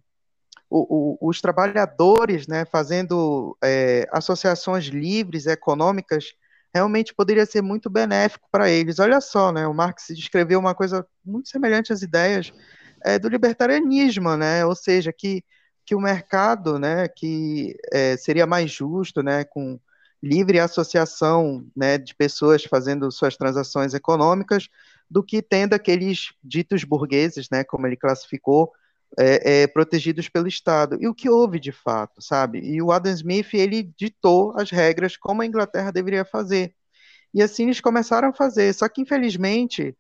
o, 0.69 1.19
o, 1.23 1.29
os 1.29 1.41
trabalhadores, 1.41 2.47
né, 2.47 2.65
fazendo 2.65 3.57
é, 3.63 4.09
associações 4.13 4.87
livres 4.87 5.47
econômicas, 5.47 6.33
realmente 6.75 7.15
poderia 7.15 7.45
ser 7.47 7.63
muito 7.63 7.91
benéfico 7.91 8.49
para 8.51 8.71
eles. 8.71 8.99
Olha 8.99 9.21
só, 9.21 9.53
né, 9.53 9.67
o 9.67 9.75
Marx 9.75 10.07
descreveu 10.11 10.59
uma 10.59 10.75
coisa 10.75 11.07
muito 11.25 11.49
semelhante 11.49 11.93
às 11.93 12.03
ideias 12.03 12.53
é, 13.05 13.19
do 13.19 13.29
libertarianismo, 13.29 14.37
né, 14.37 14.65
ou 14.65 14.75
seja, 14.75 15.13
que 15.13 15.45
que 15.91 15.95
o 15.97 16.01
mercado, 16.01 16.79
né, 16.79 17.09
que 17.09 17.77
é, 17.93 18.17
seria 18.17 18.47
mais 18.47 18.71
justo, 18.71 19.25
né, 19.25 19.43
com 19.43 19.77
livre 20.23 20.61
associação, 20.61 21.67
né, 21.75 21.99
de 21.99 22.15
pessoas 22.15 22.63
fazendo 22.63 23.11
suas 23.11 23.37
transações 23.37 23.93
econômicas, 23.93 24.69
do 25.11 25.21
que 25.21 25.43
tendo 25.43 25.75
aqueles 25.75 26.33
ditos 26.45 26.85
burgueses, 26.85 27.49
né, 27.51 27.65
como 27.65 27.89
ele 27.89 27.97
classificou, 27.97 28.73
é, 29.19 29.63
é, 29.63 29.67
protegidos 29.67 30.29
pelo 30.29 30.47
Estado. 30.47 30.97
E 31.01 31.09
o 31.09 31.15
que 31.15 31.29
houve 31.29 31.59
de 31.59 31.73
fato, 31.73 32.23
sabe? 32.23 32.61
E 32.61 32.81
o 32.81 32.93
Adam 32.93 33.13
Smith 33.13 33.53
ele 33.53 33.83
ditou 33.99 34.55
as 34.57 34.71
regras 34.71 35.17
como 35.17 35.43
a 35.43 35.47
Inglaterra 35.47 35.91
deveria 35.91 36.25
fazer. 36.25 36.73
E 37.35 37.43
assim 37.43 37.65
eles 37.65 37.81
começaram 37.81 38.29
a 38.29 38.33
fazer. 38.33 38.73
Só 38.75 38.89
que 38.89 39.01
infelizmente, 39.01 39.97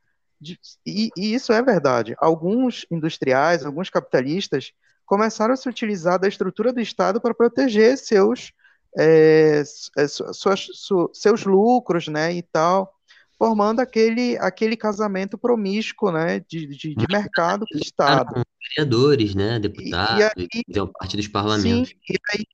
e, 0.86 1.10
e 1.16 1.34
isso 1.34 1.52
é 1.52 1.60
verdade, 1.60 2.14
alguns 2.18 2.86
industriais, 2.92 3.66
alguns 3.66 3.90
capitalistas 3.90 4.72
começaram 5.10 5.52
a 5.52 5.56
se 5.56 5.68
utilizar 5.68 6.20
da 6.20 6.28
estrutura 6.28 6.72
do 6.72 6.80
Estado 6.80 7.20
para 7.20 7.34
proteger 7.34 7.98
seus, 7.98 8.52
é, 8.96 9.60
é 9.98 10.06
suas, 10.06 10.68
su, 10.72 11.10
seus 11.12 11.44
lucros, 11.44 12.06
né, 12.06 12.32
e 12.32 12.42
tal, 12.42 12.94
formando 13.36 13.80
aquele, 13.80 14.38
aquele 14.38 14.76
casamento 14.76 15.36
promíscuo, 15.36 16.12
né, 16.12 16.38
de, 16.48 16.64
de, 16.68 16.94
de 16.94 17.06
mercado 17.10 17.66
com 17.68 17.76
o 17.76 17.82
Estado. 17.82 18.40
Vereadores, 18.76 19.34
né, 19.34 19.58
deputados, 19.58 20.32
e, 20.36 20.62
e 20.68 20.78
aí, 20.78 20.90
parte 20.96 21.16
dos 21.16 21.26
parlamentos. 21.26 21.88
Sim, 21.88 21.96
e 22.08 22.16
aí 22.32 22.44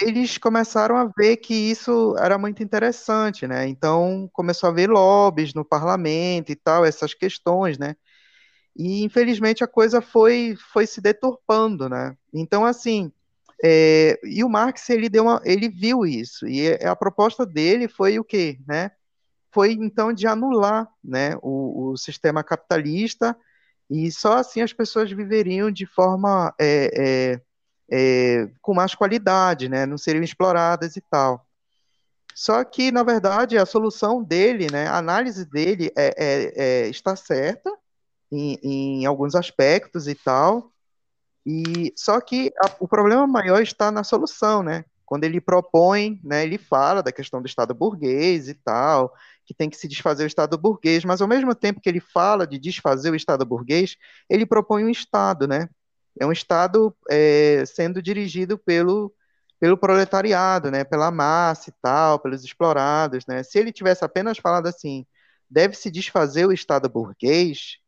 eles 0.00 0.38
começaram 0.38 0.96
a 0.96 1.04
ver 1.14 1.36
que 1.36 1.52
isso 1.52 2.16
era 2.18 2.38
muito 2.38 2.62
interessante, 2.62 3.46
né, 3.46 3.68
então 3.68 4.30
começou 4.32 4.68
a 4.68 4.72
haver 4.72 4.88
lobbies 4.88 5.52
no 5.52 5.62
parlamento 5.62 6.50
e 6.50 6.56
tal, 6.56 6.86
essas 6.86 7.12
questões, 7.12 7.76
né, 7.76 7.94
e 8.76 9.02
infelizmente 9.04 9.62
a 9.62 9.68
coisa 9.68 10.00
foi, 10.00 10.56
foi 10.72 10.86
se 10.86 11.00
deturpando, 11.00 11.88
né? 11.88 12.16
Então, 12.32 12.64
assim, 12.64 13.12
é, 13.62 14.18
e 14.24 14.42
o 14.42 14.48
Marx 14.48 14.88
ele 14.90 15.08
deu 15.08 15.24
uma, 15.24 15.40
ele 15.44 15.68
viu 15.68 16.04
isso 16.04 16.46
e 16.46 16.68
a 16.84 16.96
proposta 16.96 17.46
dele 17.46 17.88
foi 17.88 18.18
o 18.18 18.24
quê, 18.24 18.58
né? 18.66 18.90
Foi 19.52 19.72
então 19.72 20.12
de 20.12 20.26
anular, 20.26 20.88
né, 21.04 21.36
o, 21.42 21.92
o 21.92 21.96
sistema 21.96 22.42
capitalista 22.42 23.36
e 23.90 24.10
só 24.10 24.38
assim 24.38 24.62
as 24.62 24.72
pessoas 24.72 25.10
viveriam 25.12 25.70
de 25.70 25.86
forma 25.86 26.54
é, 26.58 27.40
é, 27.90 28.42
é 28.44 28.50
com 28.62 28.74
mais 28.74 28.94
qualidade, 28.94 29.68
né? 29.68 29.86
Não 29.86 29.98
seriam 29.98 30.24
exploradas 30.24 30.96
e 30.96 31.00
tal. 31.02 31.46
Só 32.34 32.64
que, 32.64 32.90
na 32.90 33.02
verdade, 33.02 33.58
a 33.58 33.66
solução 33.66 34.22
dele, 34.22 34.66
né, 34.70 34.86
a 34.86 34.96
análise 34.96 35.44
dele 35.44 35.92
é, 35.96 36.14
é, 36.16 36.84
é 36.84 36.88
está 36.88 37.14
certa, 37.14 37.70
em, 38.32 38.58
em 38.62 39.06
alguns 39.06 39.34
aspectos 39.34 40.08
e 40.08 40.14
tal. 40.14 40.72
E 41.44 41.92
só 41.96 42.20
que 42.20 42.52
a, 42.64 42.70
o 42.80 42.88
problema 42.88 43.26
maior 43.26 43.62
está 43.62 43.90
na 43.90 44.02
solução, 44.02 44.62
né? 44.62 44.84
Quando 45.04 45.24
ele 45.24 45.40
propõe, 45.40 46.18
né, 46.24 46.42
ele 46.44 46.56
fala 46.56 47.02
da 47.02 47.12
questão 47.12 47.42
do 47.42 47.46
Estado 47.46 47.74
burguês 47.74 48.48
e 48.48 48.54
tal, 48.54 49.12
que 49.44 49.52
tem 49.52 49.68
que 49.68 49.76
se 49.76 49.86
desfazer 49.86 50.24
o 50.24 50.26
Estado 50.26 50.56
burguês, 50.56 51.04
mas 51.04 51.20
ao 51.20 51.28
mesmo 51.28 51.54
tempo 51.54 51.80
que 51.80 51.88
ele 51.88 52.00
fala 52.00 52.46
de 52.46 52.58
desfazer 52.58 53.10
o 53.10 53.14
Estado 53.14 53.44
burguês, 53.44 53.96
ele 54.30 54.46
propõe 54.46 54.84
um 54.84 54.88
Estado, 54.88 55.46
né? 55.46 55.68
É 56.18 56.24
um 56.24 56.32
Estado 56.32 56.96
é, 57.10 57.64
sendo 57.66 58.00
dirigido 58.00 58.56
pelo, 58.56 59.12
pelo 59.60 59.76
proletariado, 59.76 60.70
né? 60.70 60.84
Pela 60.84 61.10
massa 61.10 61.68
e 61.70 61.74
tal, 61.82 62.18
pelos 62.18 62.42
explorados, 62.44 63.26
né? 63.26 63.42
Se 63.42 63.58
ele 63.58 63.72
tivesse 63.72 64.04
apenas 64.04 64.38
falado 64.38 64.66
assim, 64.66 65.04
deve 65.50 65.76
se 65.76 65.90
desfazer 65.90 66.46
o 66.46 66.52
Estado 66.52 66.88
burguês, 66.88 67.81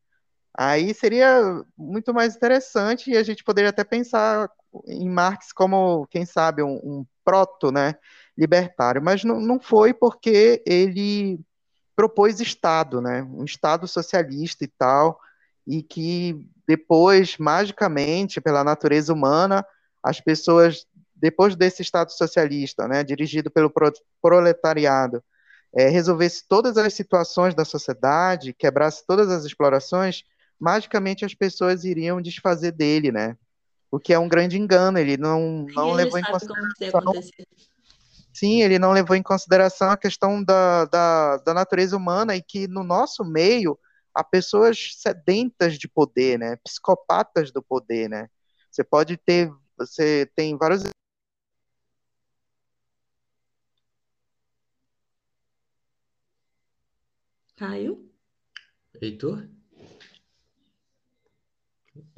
Aí 0.56 0.94
seria 0.94 1.64
muito 1.76 2.14
mais 2.14 2.36
interessante 2.36 3.10
e 3.10 3.16
a 3.16 3.22
gente 3.24 3.42
poderia 3.42 3.70
até 3.70 3.82
pensar 3.82 4.48
em 4.86 5.08
Marx 5.08 5.52
como, 5.52 6.06
quem 6.06 6.24
sabe, 6.24 6.62
um, 6.62 6.76
um 6.76 7.06
proto, 7.24 7.72
né, 7.72 7.96
libertário, 8.36 9.02
mas 9.02 9.24
não, 9.24 9.40
não 9.40 9.58
foi 9.58 9.92
porque 9.92 10.62
ele 10.66 11.40
propôs 11.96 12.40
Estado, 12.40 13.00
né, 13.00 13.22
um 13.22 13.44
Estado 13.44 13.88
socialista 13.88 14.64
e 14.64 14.68
tal, 14.68 15.18
e 15.66 15.82
que 15.82 16.48
depois, 16.66 17.36
magicamente, 17.38 18.40
pela 18.40 18.62
natureza 18.62 19.12
humana, 19.12 19.64
as 20.02 20.20
pessoas, 20.20 20.86
depois 21.14 21.56
desse 21.56 21.82
Estado 21.82 22.12
socialista, 22.12 22.86
né, 22.86 23.02
dirigido 23.02 23.50
pelo 23.50 23.72
proletariado, 24.20 25.22
é, 25.74 25.88
resolvesse 25.88 26.44
todas 26.46 26.76
as 26.76 26.94
situações 26.94 27.54
da 27.54 27.64
sociedade, 27.64 28.52
quebrasse 28.52 29.04
todas 29.06 29.28
as 29.30 29.44
explorações, 29.44 30.24
magicamente 30.64 31.26
as 31.26 31.34
pessoas 31.34 31.84
iriam 31.84 32.22
desfazer 32.22 32.72
dele, 32.72 33.12
né? 33.12 33.36
O 33.90 34.00
que 34.00 34.14
é 34.14 34.18
um 34.18 34.26
grande 34.26 34.58
engano, 34.58 34.98
ele 34.98 35.18
não, 35.18 35.66
não 35.74 35.88
ele 35.88 36.04
levou 36.04 36.18
em 36.18 36.24
consideração. 36.24 37.12
Sim, 38.32 38.62
ele 38.62 38.78
não 38.78 38.92
levou 38.92 39.14
em 39.14 39.22
consideração 39.22 39.90
a 39.90 39.96
questão 39.96 40.42
da, 40.42 40.86
da, 40.86 41.36
da 41.36 41.54
natureza 41.54 41.94
humana 41.94 42.34
e 42.34 42.42
que 42.42 42.66
no 42.66 42.82
nosso 42.82 43.22
meio 43.24 43.78
há 44.14 44.24
pessoas 44.24 44.94
sedentas 44.96 45.78
de 45.78 45.86
poder, 45.86 46.38
né? 46.38 46.56
Psicopatas 46.64 47.52
do 47.52 47.62
poder, 47.62 48.08
né? 48.08 48.28
Você 48.70 48.82
pode 48.82 49.18
ter, 49.18 49.52
você 49.76 50.28
tem 50.34 50.56
vários 50.56 50.82
Caiu? 57.54 58.10
Heitor? 59.00 59.53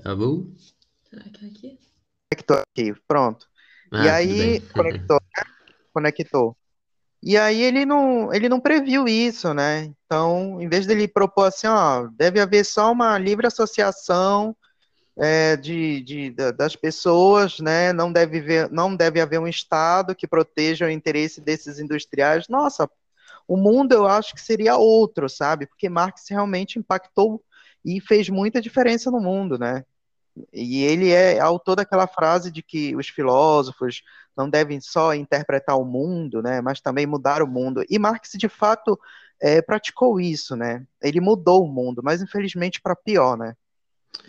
Alô? 0.04 0.46
Será 1.10 1.24
que 1.24 1.44
é 1.44 1.48
aqui? 1.48 1.78
Conectou 2.30 2.56
aqui, 2.56 2.94
pronto. 3.06 3.46
Ah, 3.92 4.04
e 4.04 4.08
aí, 4.08 4.60
conectou, 4.72 5.20
né? 5.36 5.44
Conectou. 5.92 6.56
E 7.22 7.36
aí 7.36 7.62
ele 7.62 7.84
não, 7.84 8.32
ele 8.32 8.48
não 8.48 8.60
previu 8.60 9.08
isso, 9.08 9.52
né? 9.52 9.92
Então, 10.04 10.60
em 10.60 10.68
vez 10.68 10.86
dele 10.86 11.08
propor 11.08 11.46
assim, 11.46 11.66
ó, 11.66 12.08
deve 12.16 12.40
haver 12.40 12.64
só 12.64 12.92
uma 12.92 13.18
livre 13.18 13.46
associação 13.46 14.56
é, 15.18 15.56
de, 15.56 16.02
de, 16.02 16.30
das 16.52 16.76
pessoas, 16.76 17.58
né? 17.58 17.92
Não 17.92 18.12
deve, 18.12 18.40
ver, 18.40 18.70
não 18.70 18.94
deve 18.94 19.20
haver 19.20 19.40
um 19.40 19.48
Estado 19.48 20.14
que 20.14 20.26
proteja 20.26 20.86
o 20.86 20.90
interesse 20.90 21.40
desses 21.40 21.78
industriais. 21.78 22.48
Nossa, 22.48 22.88
o 23.48 23.56
mundo 23.56 23.92
eu 23.92 24.06
acho 24.06 24.34
que 24.34 24.40
seria 24.40 24.76
outro, 24.76 25.28
sabe? 25.28 25.66
Porque 25.66 25.88
Marx 25.88 26.24
realmente 26.28 26.78
impactou 26.78 27.42
e 27.86 28.00
fez 28.00 28.28
muita 28.28 28.60
diferença 28.60 29.12
no 29.12 29.20
mundo, 29.20 29.56
né? 29.56 29.84
E 30.52 30.82
ele 30.82 31.10
é 31.10 31.38
autor 31.38 31.76
daquela 31.76 32.08
frase 32.08 32.50
de 32.50 32.60
que 32.60 32.96
os 32.96 33.08
filósofos 33.08 34.02
não 34.36 34.50
devem 34.50 34.80
só 34.80 35.14
interpretar 35.14 35.78
o 35.78 35.84
mundo, 35.84 36.42
né, 36.42 36.60
mas 36.60 36.80
também 36.80 37.06
mudar 37.06 37.40
o 37.42 37.46
mundo. 37.46 37.82
E 37.88 37.98
Marx, 37.98 38.32
de 38.34 38.48
fato, 38.48 38.98
é, 39.40 39.62
praticou 39.62 40.20
isso, 40.20 40.54
né? 40.56 40.84
Ele 41.00 41.20
mudou 41.20 41.64
o 41.64 41.72
mundo, 41.72 42.02
mas 42.04 42.20
infelizmente 42.20 42.82
para 42.82 42.96
pior, 42.96 43.38
né? 43.38 43.54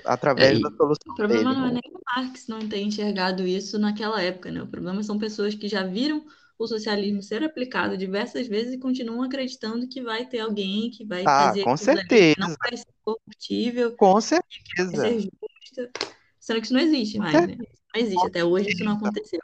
Através 0.05 0.59
é, 0.59 0.61
da 0.61 0.69
solução 0.69 1.11
O 1.11 1.15
problema 1.15 1.49
dele, 1.49 1.59
não 1.59 1.67
é 1.67 1.73
né? 1.73 1.79
nem 1.83 1.93
o 1.93 1.99
Marx 2.15 2.47
não 2.47 2.59
ter 2.59 2.81
enxergado 2.81 3.45
isso 3.45 3.79
naquela 3.79 4.21
época, 4.21 4.51
né? 4.51 4.61
O 4.61 4.67
problema 4.67 5.01
são 5.01 5.17
pessoas 5.17 5.55
que 5.55 5.67
já 5.67 5.83
viram 5.83 6.23
o 6.59 6.67
socialismo 6.67 7.21
ser 7.21 7.43
aplicado 7.43 7.97
diversas 7.97 8.47
vezes 8.47 8.73
e 8.73 8.79
continuam 8.79 9.23
acreditando 9.23 9.87
que 9.87 10.01
vai 10.01 10.25
ter 10.25 10.39
alguém 10.39 10.89
que 10.89 11.05
vai 11.05 11.23
ah, 11.25 11.47
fazer 11.47 11.63
com 11.63 11.75
certeza. 11.75 12.35
não 12.39 12.55
vai 12.59 12.77
ser 12.77 12.96
corruptível, 13.07 13.95
com 13.95 14.19
certeza. 14.19 14.91
ser 14.91 15.21
justa, 15.21 15.91
sendo 16.39 16.59
que 16.59 16.65
isso 16.65 16.73
não 16.73 16.81
existe 16.81 17.17
mais, 17.17 17.47
né? 17.47 17.53
Isso 17.53 17.81
não 17.95 18.01
existe, 18.01 18.27
até 18.27 18.43
hoje 18.43 18.69
isso 18.69 18.83
não 18.83 18.93
aconteceu. 18.93 19.39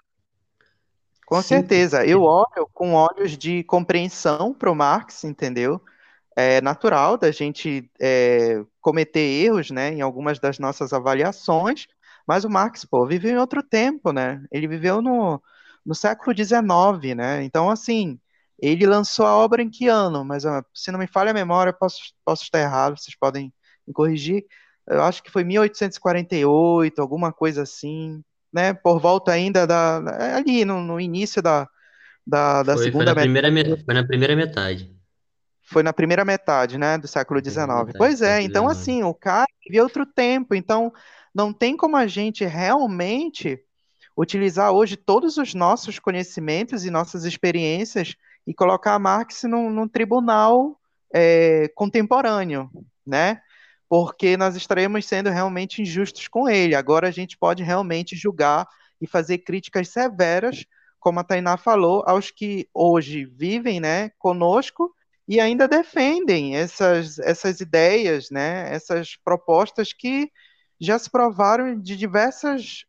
Com 1.25 1.41
Sim. 1.41 1.47
certeza. 1.47 2.05
Eu 2.05 2.23
olho 2.23 2.67
com 2.73 2.93
olhos 2.93 3.37
de 3.37 3.63
compreensão 3.63 4.53
para 4.53 4.69
o 4.69 4.75
Marx, 4.75 5.23
entendeu? 5.23 5.81
É 6.35 6.59
natural 6.59 7.17
da 7.17 7.31
gente 7.31 7.89
é, 8.01 8.61
cometer 8.81 9.45
erros, 9.45 9.71
né, 9.71 9.93
em 9.93 10.01
algumas 10.01 10.39
das 10.39 10.59
nossas 10.59 10.91
avaliações, 10.91 11.87
mas 12.27 12.43
o 12.43 12.49
Marx, 12.49 12.83
pô, 12.83 13.05
viveu 13.05 13.31
em 13.31 13.37
outro 13.37 13.63
tempo, 13.63 14.11
né? 14.11 14.43
Ele 14.51 14.67
viveu 14.67 15.01
no, 15.01 15.41
no 15.85 15.95
século 15.95 16.35
XIX, 16.35 17.15
né? 17.15 17.43
Então, 17.43 17.69
assim, 17.69 18.19
ele 18.67 18.85
lançou 18.85 19.25
a 19.25 19.35
obra 19.35 19.61
em 19.61 19.69
que 19.69 19.87
ano? 19.87 20.23
Mas 20.25 20.45
ah, 20.45 20.63
se 20.73 20.91
não 20.91 20.99
me 20.99 21.07
falha 21.07 21.31
a 21.31 21.33
memória, 21.33 21.73
posso, 21.73 21.99
posso 22.25 22.43
estar 22.43 22.59
errado, 22.59 22.97
vocês 22.97 23.15
podem 23.17 23.53
me 23.87 23.93
corrigir. 23.93 24.45
Eu 24.87 25.01
acho 25.03 25.23
que 25.23 25.31
foi 25.31 25.43
1848, 25.43 27.01
alguma 27.01 27.31
coisa 27.33 27.63
assim, 27.63 28.23
né? 28.53 28.73
Por 28.73 28.99
volta 28.99 29.31
ainda 29.31 29.65
da 29.67 29.97
ali 30.37 30.65
no, 30.65 30.81
no 30.81 30.99
início 30.99 31.41
da, 31.41 31.67
da, 32.27 32.63
da 32.63 32.75
Foi, 32.75 32.85
foi 32.91 33.05
segunda 33.05 33.05
na 33.05 33.15
primeira, 33.15 33.49
metade. 33.49 33.55
me- 33.55 33.77
foi 33.85 33.93
na 33.93 34.05
primeira 34.05 34.35
metade. 34.35 34.83
Foi 35.61 35.81
na 35.81 35.93
primeira 35.93 36.25
metade, 36.25 36.77
né, 36.77 36.97
do 36.97 37.07
século 37.07 37.41
Primeira 37.41 37.41
XIX. 37.41 37.93
Pois 37.93 38.21
é, 38.21 38.41
então 38.41 38.67
assim, 38.67 39.03
o 39.03 39.13
cara 39.13 39.47
viveu 39.65 39.83
outro 39.85 40.05
tempo, 40.05 40.53
então 40.53 40.91
não 41.33 41.53
tem 41.53 41.75
como 41.75 41.95
a 41.95 42.05
gente 42.05 42.45
realmente 42.45 43.59
utilizar 44.17 44.71
hoje 44.71 44.95
todos 44.97 45.37
os 45.37 45.53
nossos 45.53 45.99
conhecimentos 45.99 46.85
e 46.85 46.91
nossas 46.91 47.23
experiências 47.25 48.15
e 48.45 48.53
colocar 48.53 48.97
Marx 48.99 49.43
num, 49.43 49.69
num 49.69 49.87
tribunal 49.87 50.79
é, 51.13 51.69
contemporâneo, 51.75 52.69
né? 53.05 53.41
Porque 53.87 54.35
nós 54.35 54.55
estaremos 54.55 55.05
sendo 55.05 55.29
realmente 55.29 55.81
injustos 55.81 56.27
com 56.27 56.49
ele. 56.49 56.75
Agora 56.75 57.07
a 57.07 57.11
gente 57.11 57.37
pode 57.37 57.61
realmente 57.63 58.15
julgar 58.15 58.67
e 58.99 59.07
fazer 59.07 59.39
críticas 59.39 59.89
severas, 59.89 60.65
como 60.99 61.19
a 61.19 61.23
Tainá 61.23 61.57
falou, 61.57 62.03
aos 62.07 62.31
que 62.31 62.67
hoje 62.73 63.25
vivem, 63.25 63.79
né, 63.79 64.09
conosco 64.17 64.93
e 65.27 65.39
ainda 65.39 65.67
defendem 65.67 66.55
essas, 66.55 67.19
essas 67.19 67.59
ideias, 67.59 68.29
né, 68.29 68.73
essas 68.73 69.17
propostas 69.17 69.91
que 69.91 70.31
já 70.79 70.97
se 70.97 71.09
provaram 71.09 71.79
de 71.79 71.95
diversas 71.95 72.85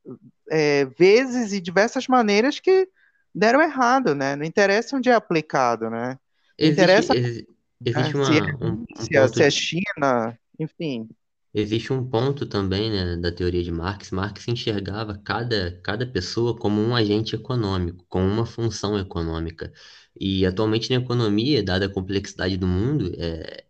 é, 0.50 0.84
vezes 0.84 1.52
e 1.52 1.60
diversas 1.60 2.06
maneiras 2.06 2.60
que 2.60 2.88
deram 3.35 3.62
errado, 3.62 4.14
né? 4.14 4.37
Não 4.37 4.44
interessa 4.44 4.97
onde 4.97 5.09
é 5.11 5.14
aplicado, 5.14 5.90
né? 5.90 6.18
Existe, 6.59 7.01
interessa 7.01 7.12
exi- 7.12 7.47
existe 7.85 8.16
né, 8.16 8.23
se, 8.23 8.38
é, 8.38 8.40
uma, 8.40 8.55
um, 8.62 8.85
um 8.99 9.07
se, 9.07 9.16
é, 9.16 9.29
ponto 9.29 9.40
se 9.40 9.42
é 9.44 9.51
China, 9.51 10.38
enfim. 10.61 11.09
Existe 11.57 11.92
um 11.92 12.05
ponto 12.09 12.47
também, 12.47 12.90
né, 12.90 13.16
da 13.16 13.31
teoria 13.31 13.62
de 13.62 13.70
Marx. 13.70 14.11
Marx 14.11 14.49
enxergava 14.49 15.16
cada, 15.18 15.81
cada 15.83 16.05
pessoa 16.07 16.57
como 16.59 16.81
um 16.81 16.97
agente 16.97 17.37
econômico, 17.37 18.05
com 18.09 18.27
uma 18.27 18.44
função 18.44 18.99
econômica. 18.99 19.73
E 20.18 20.44
atualmente 20.44 20.90
na 20.90 20.97
economia, 20.97 21.62
dada 21.62 21.87
a 21.87 21.88
complexidade 21.88 22.57
do 22.57 22.66
mundo, 22.66 23.12
é, 23.18 23.64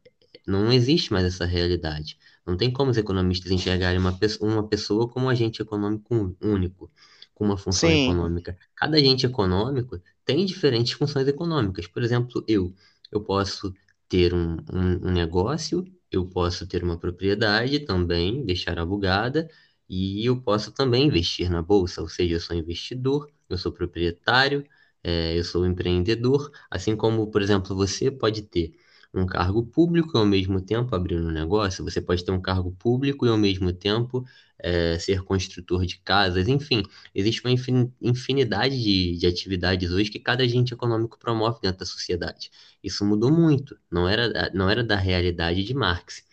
não 0.47 0.73
existe 0.73 1.13
mais 1.13 1.27
essa 1.27 1.45
realidade. 1.47 2.19
Não 2.47 2.57
tem 2.57 2.73
como 2.73 2.91
os 2.91 2.97
economistas 2.99 3.53
enxergarem 3.53 3.99
uma, 4.01 4.19
pe- 4.19 4.39
uma 4.41 4.67
pessoa 4.69 5.09
como 5.09 5.27
um 5.27 5.31
agente 5.31 5.61
econômico 5.63 6.37
único, 6.43 6.91
com 7.35 7.45
uma 7.45 7.57
função 7.59 7.91
Sim, 7.91 7.93
econômica. 7.93 8.57
Cada 8.77 8.97
agente 8.97 9.27
econômico 9.27 10.01
tem 10.25 10.45
diferentes 10.47 10.93
funções 10.93 11.27
econômicas. 11.29 11.87
Por 11.87 12.03
exemplo, 12.03 12.45
eu, 12.49 12.75
eu 13.11 13.21
posso 13.23 13.73
ter 14.09 14.33
um, 14.35 14.57
um, 14.73 15.09
um 15.09 15.13
negócio, 15.13 15.85
eu 16.11 16.27
posso 16.27 16.67
ter 16.67 16.83
uma 16.85 16.99
propriedade 16.99 17.81
também, 17.81 18.45
deixar 18.45 18.79
alugada, 18.79 19.49
e 19.89 20.25
eu 20.27 20.41
posso 20.41 20.73
também 20.73 21.07
investir 21.07 21.51
na 21.51 21.61
bolsa, 21.63 22.01
ou 22.01 22.09
seja, 22.09 22.35
eu 22.35 22.41
sou 22.41 22.57
investidor, 22.57 23.31
eu 23.49 23.59
sou 23.59 23.73
proprietário, 23.73 24.65
eh, 25.03 25.39
eu 25.39 25.45
sou 25.45 25.67
empreendedor, 25.67 26.51
assim 26.71 26.97
como, 26.97 27.31
por 27.31 27.43
exemplo, 27.43 27.75
você 27.77 28.11
pode 28.11 28.43
ter 28.43 28.73
um 29.13 29.27
cargo 29.27 29.65
público 29.67 30.17
e 30.17 30.19
ao 30.21 30.27
mesmo 30.27 30.61
tempo 30.61 30.95
abrir 30.95 31.17
um 31.21 31.31
negócio, 31.31 31.85
você 31.85 32.01
pode 32.01 32.25
ter 32.25 32.33
um 32.33 32.41
cargo 32.41 32.73
público 32.73 33.27
e 33.27 33.29
ao 33.29 33.39
mesmo 33.39 33.73
tempo 33.73 34.25
eh, 34.59 34.99
ser 34.99 35.23
construtor 35.23 35.85
de 35.87 35.99
casas, 36.01 36.49
enfim, 36.49 36.83
existe 37.15 37.43
uma 37.45 37.51
infin- 37.53 37.93
infinidade 38.01 38.81
de, 38.83 39.17
de 39.19 39.27
atividades 39.27 39.91
hoje 39.91 40.11
que 40.11 40.19
cada 40.21 40.43
agente 40.45 40.75
econômico 40.75 41.19
promove 41.19 41.61
dentro 41.63 41.79
da 41.81 41.87
sociedade. 41.87 42.51
Isso 42.83 43.05
mudou 43.05 43.31
muito, 43.33 43.79
não 43.91 44.09
era, 44.09 44.51
não 44.55 44.69
era 44.71 44.83
da 44.85 44.97
realidade 44.97 45.65
de 45.65 45.75
Marx. 45.75 46.25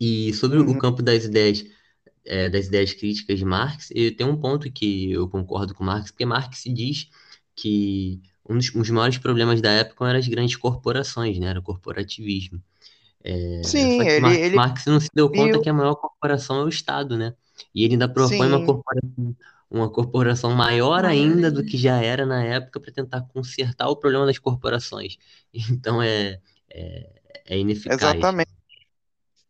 E 0.00 0.32
sobre 0.34 0.58
o 0.58 0.74
uhum, 0.74 0.76
campo 0.76 1.02
das 1.02 1.24
ideias, 1.24 1.64
eh, 2.24 2.48
das 2.50 2.66
ideias 2.68 2.92
críticas 2.94 3.38
de 3.38 3.44
Marx, 3.44 3.88
tenho 4.16 4.30
um 4.30 4.40
ponto 4.40 4.70
que 4.72 5.12
eu 5.12 5.28
concordo 5.28 5.74
com 5.74 5.84
Marx, 5.84 6.10
porque 6.10 6.26
Marx 6.26 6.64
diz 6.66 7.08
que 7.56 8.22
um 8.48 8.56
dos, 8.58 8.74
um 8.74 8.80
dos 8.80 8.90
maiores 8.90 9.18
problemas 9.18 9.60
da 9.60 9.70
época 9.72 10.06
eram 10.08 10.18
as 10.20 10.28
grandes 10.28 10.56
corporações, 10.56 11.38
né? 11.38 11.48
Era 11.48 11.60
o 11.60 11.62
corporativismo. 11.62 12.62
É, 13.24 13.62
sim, 13.64 14.06
que 14.08 14.20
ele, 14.20 14.20
Mar- 14.20 14.40
ele 14.40 14.58
Marx 14.58 14.86
não 14.86 15.00
se 15.00 15.08
deu 15.14 15.30
conta 15.30 15.58
viu, 15.58 15.60
que 15.60 15.68
a 15.68 15.72
maior 15.74 15.94
corporação 15.96 16.60
é 16.60 16.64
o 16.64 16.68
Estado, 16.68 17.16
né? 17.16 17.34
E 17.74 17.84
ele 17.84 17.94
ainda 17.94 18.08
propõe 18.12 18.48
uma 18.48 18.62
corporação, 18.62 19.36
uma 19.70 19.90
corporação 19.90 20.50
maior 20.54 21.04
ainda 21.04 21.50
do 21.50 21.64
que 21.64 21.76
já 21.78 22.02
era 22.02 22.26
na 22.26 22.42
época 22.44 22.80
para 22.80 22.92
tentar 22.92 23.22
consertar 23.28 23.88
o 23.88 23.96
problema 23.96 24.26
das 24.26 24.38
corporações. 24.38 25.16
Então 25.70 26.02
é, 26.02 26.40
é, 26.70 27.10
é 27.46 27.58
ineficaz. 27.58 28.34
exatamente, 28.34 28.52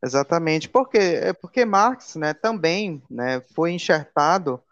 exatamente. 0.02 0.68
Porque, 0.68 0.98
é 0.98 1.32
porque 1.32 1.64
Marx, 1.64 2.16
né, 2.16 2.34
também, 2.34 3.02
né, 3.10 3.40
foi 3.54 3.72
enxertado 3.72 4.62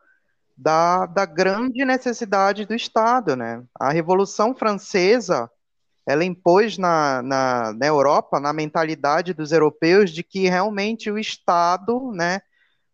da, 0.57 1.07
da 1.07 1.27
grande 1.27 1.85
necessidade 1.85 2.67
do 2.67 2.75
Estado, 2.75 3.37
né? 3.37 3.65
A 3.79 3.91
Revolução 3.93 4.55
Francesa, 4.55 5.51
ela 6.07 6.25
impôs 6.25 6.79
na, 6.79 7.23
na, 7.23 7.73
na 7.73 7.87
Europa, 7.87 8.41
na 8.41 8.53
mentalidade 8.53 9.35
dos 9.35 9.53
europeus, 9.53 10.11
de 10.11 10.23
que 10.23 10.49
realmente 10.49 11.11
o 11.11 11.19
Estado, 11.19 12.13
né? 12.13 12.41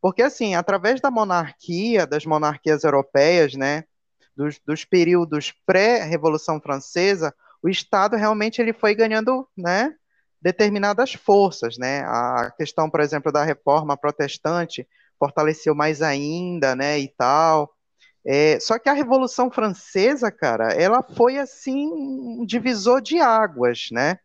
Porque, 0.00 0.22
assim, 0.22 0.54
através 0.54 1.00
da 1.00 1.10
monarquia, 1.10 2.06
das 2.06 2.24
monarquias 2.26 2.84
europeias, 2.84 3.54
né? 3.54 3.84
Dos, 4.36 4.58
dos 4.66 4.84
períodos 4.84 5.52
pré-Revolução 5.64 6.60
Francesa, 6.60 7.34
o 7.62 7.68
Estado 7.68 8.16
realmente 8.16 8.60
ele 8.60 8.72
foi 8.72 8.94
ganhando, 8.94 9.48
né? 9.56 9.94
Determinadas 10.40 11.14
forças, 11.14 11.78
né? 11.78 12.00
A 12.04 12.52
questão, 12.56 12.90
por 12.90 13.00
exemplo, 13.00 13.32
da 13.32 13.42
reforma 13.42 13.96
protestante 13.96 14.86
fortaleceu 15.18 15.74
mais 15.74 16.02
ainda, 16.02 16.76
né? 16.76 16.98
E 16.98 17.08
tal. 17.08 17.75
É, 18.28 18.58
só 18.58 18.76
que 18.76 18.88
a 18.88 18.92
Revolução 18.92 19.48
Francesa, 19.50 20.32
cara, 20.32 20.72
ela 20.72 21.00
foi 21.00 21.38
assim 21.38 21.86
um 21.92 22.44
divisor 22.44 23.00
de 23.00 23.20
águas, 23.20 23.88
né? 23.92 24.18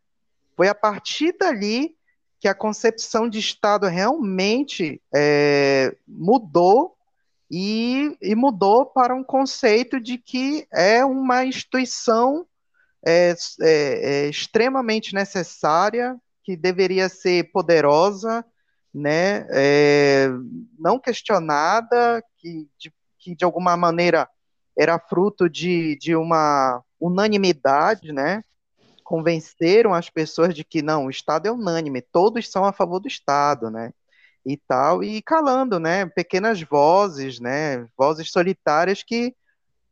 Foi 0.56 0.66
a 0.66 0.74
partir 0.74 1.36
dali 1.38 1.94
que 2.40 2.48
a 2.48 2.54
concepção 2.54 3.28
de 3.28 3.38
Estado 3.38 3.86
realmente 3.86 5.00
é, 5.14 5.94
mudou 6.08 6.96
e, 7.48 8.16
e 8.20 8.34
mudou 8.34 8.86
para 8.86 9.14
um 9.14 9.22
conceito 9.22 10.00
de 10.00 10.18
que 10.18 10.66
é 10.72 11.04
uma 11.04 11.44
instituição 11.44 12.44
é, 13.06 13.36
é, 13.60 13.66
é 14.24 14.28
extremamente 14.28 15.14
necessária, 15.14 16.16
que 16.42 16.56
deveria 16.56 17.08
ser 17.08 17.52
poderosa, 17.52 18.44
né? 18.92 19.46
É, 19.50 20.28
não 20.76 20.98
questionada, 20.98 22.20
que 22.38 22.68
de, 22.76 22.92
que 23.22 23.36
de 23.36 23.44
alguma 23.44 23.76
maneira 23.76 24.28
era 24.76 24.98
fruto 24.98 25.48
de, 25.48 25.96
de 25.96 26.16
uma 26.16 26.82
unanimidade, 27.00 28.12
né? 28.12 28.42
Convenceram 29.04 29.94
as 29.94 30.10
pessoas 30.10 30.54
de 30.54 30.64
que 30.64 30.82
não, 30.82 31.06
o 31.06 31.10
Estado 31.10 31.46
é 31.46 31.52
unânime, 31.52 32.02
todos 32.02 32.50
são 32.50 32.64
a 32.64 32.72
favor 32.72 32.98
do 32.98 33.06
Estado, 33.06 33.70
né? 33.70 33.92
E 34.44 34.56
tal, 34.56 35.04
e 35.04 35.22
calando, 35.22 35.78
né? 35.78 36.06
Pequenas 36.06 36.60
vozes, 36.62 37.38
né? 37.38 37.86
Vozes 37.96 38.32
solitárias 38.32 39.02
que 39.04 39.34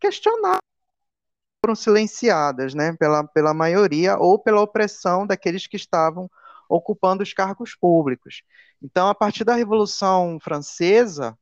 questionaram 0.01 0.59
foram 1.65 1.75
silenciadas, 1.75 2.75
né, 2.75 2.95
pela, 2.99 3.23
pela 3.23 3.53
maioria 3.53 4.17
ou 4.17 4.39
pela 4.39 4.63
opressão 4.63 5.27
daqueles 5.27 5.67
que 5.67 5.77
estavam 5.77 6.29
ocupando 6.71 7.23
os 7.23 7.35
cargos 7.35 7.75
públicos. 7.75 8.43
Então, 8.83 9.09
a 9.09 9.15
partir 9.15 9.45
da 9.45 9.55
Revolução 9.55 10.39
Francesa, 10.41 11.37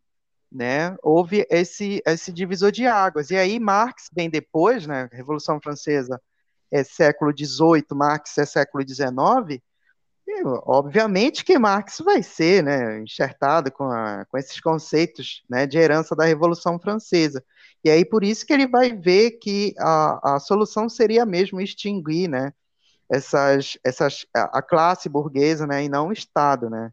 né, 0.51 0.97
houve 1.03 1.47
esse, 1.51 2.03
esse 2.07 2.33
divisor 2.33 2.73
de 2.73 2.87
águas. 2.87 3.31
E 3.31 3.37
aí 3.37 3.61
Marx, 3.61 4.09
bem 4.13 4.31
depois, 4.31 4.87
né, 4.87 5.09
Revolução 5.13 5.61
Francesa 5.63 6.21
é 6.71 6.83
século 6.83 7.33
XVIII, 7.33 7.85
Marx 7.93 8.37
é 8.39 8.47
século 8.47 8.85
XIX, 8.87 9.63
obviamente 10.65 11.45
que 11.45 11.59
Marx 11.59 11.99
vai 11.99 12.23
ser 12.23 12.63
né, 12.63 13.01
enxertado 13.01 13.71
com, 13.73 13.85
a, 13.85 14.25
com 14.27 14.37
esses 14.37 14.61
conceitos 14.61 15.43
né, 15.49 15.67
de 15.67 15.79
herança 15.79 16.15
da 16.15 16.25
Revolução 16.25 16.79
Francesa. 16.79 17.43
E 17.85 17.91
aí 17.91 18.05
por 18.05 18.25
isso 18.25 18.47
que 18.47 18.53
ele 18.53 18.67
vai 18.67 18.93
ver 18.95 19.33
que 19.33 19.75
a, 19.79 20.37
a 20.37 20.41
solução 20.41 20.89
seria 20.89 21.25
mesmo 21.25 21.61
extinguir 21.61 22.29
né, 22.29 22.53
essas, 23.11 23.79
essas, 23.85 24.27
a 24.35 24.61
classe 24.61 25.09
burguesa 25.09 25.67
né, 25.67 25.85
e 25.85 25.89
não 25.89 26.09
o 26.09 26.13
Estado. 26.13 26.69
Né? 26.69 26.93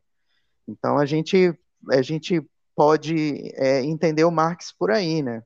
Então 0.67 0.97
a 0.97 1.05
gente, 1.05 1.53
a 1.91 2.01
gente 2.01 2.41
pode 2.75 3.51
é, 3.55 3.81
entender 3.83 4.23
o 4.25 4.31
Marx 4.31 4.71
por 4.71 4.91
aí, 4.91 5.21
né? 5.21 5.43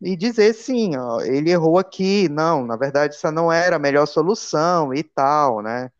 E 0.00 0.16
dizer 0.16 0.54
sim, 0.54 0.96
ó, 0.96 1.20
ele 1.20 1.50
errou 1.50 1.78
aqui, 1.78 2.28
não, 2.28 2.64
na 2.64 2.76
verdade 2.76 3.16
essa 3.16 3.32
não 3.32 3.52
era 3.52 3.76
a 3.76 3.78
melhor 3.80 4.06
solução 4.06 4.94
e 4.94 5.02
tal, 5.02 5.62
né? 5.62 5.90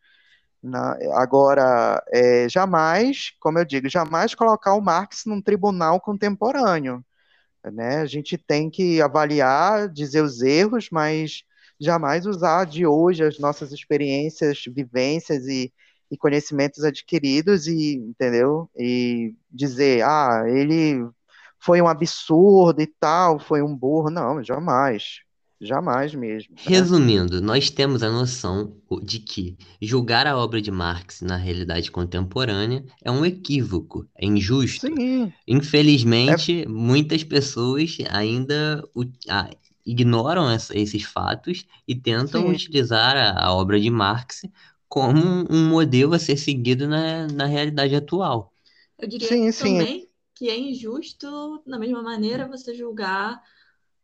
Na, 0.63 0.97
agora, 1.15 2.03
é, 2.13 2.49
jamais, 2.49 3.33
como 3.41 3.59
eu 3.59 3.65
digo, 3.65 3.89
jamais 3.89 4.35
colocar 4.35 4.75
o 4.75 4.81
Marx 4.81 5.25
num 5.27 5.41
tribunal 5.41 6.01
contemporâneo. 6.01 7.05
Né? 7.73 8.01
A 8.01 8.07
gente 8.07 8.37
tem 8.39 8.71
que 8.71 9.01
avaliar, 9.01 9.89
dizer 9.89 10.23
os 10.23 10.43
erros, 10.43 10.89
mas 10.91 11.43
jamais 11.81 12.27
usar 12.27 12.65
de 12.67 12.87
hoje 12.87 13.25
as 13.25 13.39
nossas 13.39 13.73
experiências, 13.73 14.65
vivências 14.67 15.47
e, 15.47 15.73
e 16.11 16.17
conhecimentos 16.17 16.85
adquiridos 16.85 17.67
e, 17.67 17.97
entendeu? 17.97 18.69
E 18.77 19.35
dizer, 19.51 20.03
ah, 20.03 20.45
ele 20.47 21.07
foi 21.59 21.83
um 21.83 21.89
absurdo 21.89 22.81
e 22.81 22.87
tal, 22.87 23.39
foi 23.39 23.63
um 23.63 23.75
burro. 23.75 24.11
Não, 24.11 24.43
jamais. 24.43 25.21
Jamais 25.61 26.15
mesmo. 26.15 26.55
né? 26.55 26.63
Resumindo, 26.65 27.41
nós 27.41 27.69
temos 27.69 28.05
a 28.05 28.11
noção 28.11 28.77
de 29.03 29.19
que 29.19 29.57
julgar 29.83 30.25
a 30.25 30.37
obra 30.37 30.63
de 30.63 30.71
Marx 30.71 31.21
na 31.21 31.37
realidade 31.37 31.91
contemporânea 31.91 32.85
é 33.03 33.11
um 33.11 33.27
equívoco, 33.27 34.07
é 34.17 34.25
injusto. 34.25 34.87
Sim, 34.87 35.25
é 35.25 35.33
Infelizmente, 35.49 36.65
muitas 36.69 37.25
pessoas 37.25 37.99
ainda 38.09 38.85
ignoram 39.85 40.47
esses 40.53 41.03
fatos 41.03 41.67
e 41.89 41.95
tentam 41.95 42.43
Sim. 42.43 42.51
utilizar 42.51 43.17
a 43.17 43.53
obra 43.53 43.81
de 43.81 43.91
Marx 43.91 44.43
como 44.89 45.47
um, 45.51 45.69
modelo 45.69 46.15
a 46.15 46.19
ser 46.19 46.37
seguido 46.37 46.89
na, 46.89 47.27
na 47.29 47.45
realidade 47.47 47.95
atual. 47.95 48.53
Eu 48.99 49.07
diria 49.07 49.29
sim, 49.29 49.53
sim. 49.53 49.79
também 49.79 50.09
que 50.35 50.49
é 50.49 50.57
injusto, 50.57 51.63
da 51.67 51.79
mesma 51.79 52.03
maneira, 52.03 52.47
você 52.47 52.73
julgar 52.73 53.43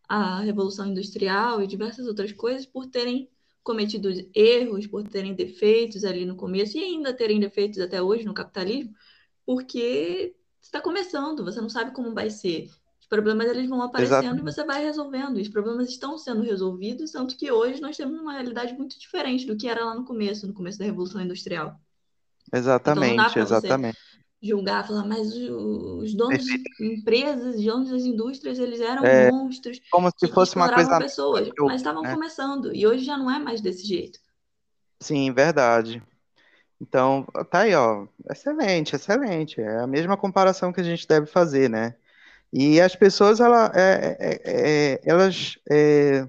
a 0.09 0.41
Revolução 0.41 0.87
Industrial 0.87 1.63
e 1.63 1.67
diversas 1.67 2.07
outras 2.07 2.33
coisas 2.33 2.67
por 2.67 2.87
terem 2.87 3.31
cometido 3.63 4.11
erros, 4.35 4.87
por 4.87 5.03
terem 5.05 5.33
defeitos 5.33 6.05
ali 6.05 6.27
no 6.27 6.37
começo 6.37 6.77
e 6.77 6.83
ainda 6.83 7.15
terem 7.15 7.41
defeitos 7.41 7.79
até 7.79 8.03
hoje 8.03 8.25
no 8.25 8.35
capitalismo, 8.35 8.93
porque 9.47 10.35
está 10.61 10.81
começando, 10.81 11.45
você 11.45 11.61
não 11.61 11.71
sabe 11.71 11.93
como 11.93 12.13
vai 12.13 12.29
ser. 12.31 12.69
Os 13.05 13.09
problemas 13.09 13.47
eles 13.49 13.69
vão 13.69 13.83
aparecendo 13.83 14.39
e 14.39 14.43
você 14.43 14.65
vai 14.65 14.83
resolvendo. 14.83 15.37
Os 15.37 15.49
problemas 15.49 15.91
estão 15.91 16.17
sendo 16.17 16.43
resolvidos, 16.43 17.11
tanto 17.13 17.37
que 17.37 17.53
hoje 17.53 17.79
nós 17.81 17.97
temos 17.99 18.19
uma 18.19 18.33
realidade 18.33 18.73
muito 18.75 18.99
diferente 18.99 19.47
do 19.47 19.57
que 19.57 19.69
era 19.69 19.85
lá 19.85 19.95
no 19.95 20.07
começo, 20.07 20.47
no 20.47 20.55
começo 20.55 20.79
da 20.79 20.87
Revolução 20.87 21.21
Industrial. 21.21 21.79
Então 22.81 23.05
Exatamente, 23.05 23.39
você 23.39 23.43
exatamente. 23.43 23.99
julgar, 24.43 24.87
falar, 24.87 25.07
mas 25.07 25.35
os 25.35 26.15
donos 26.15 26.45
de 26.45 26.65
empresas, 26.81 27.57
os 27.57 27.65
donos 27.65 27.91
das 27.91 28.03
indústrias, 28.03 28.59
eles 28.59 28.81
eram 28.81 29.05
É, 29.07 29.29
monstros 29.29 29.81
Como 29.91 30.11
se 30.17 30.29
fosse 30.29 30.57
uma 30.57 30.73
coisa 30.73 30.99
pessoas, 30.99 31.49
eu, 31.59 31.67
mas 31.67 31.77
estavam 31.77 32.03
né? 32.03 32.15
começando. 32.15 32.75
E 32.75 32.87
hoje 32.87 33.05
já 33.05 33.17
não 33.19 33.31
é 33.31 33.39
mais 33.39 33.61
desse 33.61 33.87
jeito. 33.87 34.19
Sim, 35.01 35.33
verdade. 35.33 36.03
Então, 36.81 37.25
tá 37.51 37.61
aí, 37.61 37.75
ó. 37.75 38.07
Excelente, 38.31 38.97
excelente. 38.97 39.61
É 39.61 39.81
a 39.81 39.87
mesma 39.87 40.17
comparação 40.17 40.73
que 40.73 40.81
a 40.81 40.85
gente 40.85 41.07
deve 41.09 41.27
fazer, 41.27 41.71
né? 41.71 41.97
E 42.53 42.81
as 42.81 42.95
pessoas, 42.95 43.41
ela, 43.41 43.71
é, 43.75 44.17
é, 44.21 44.41
é, 44.45 45.01
elas, 45.05 45.57
é, 45.71 46.29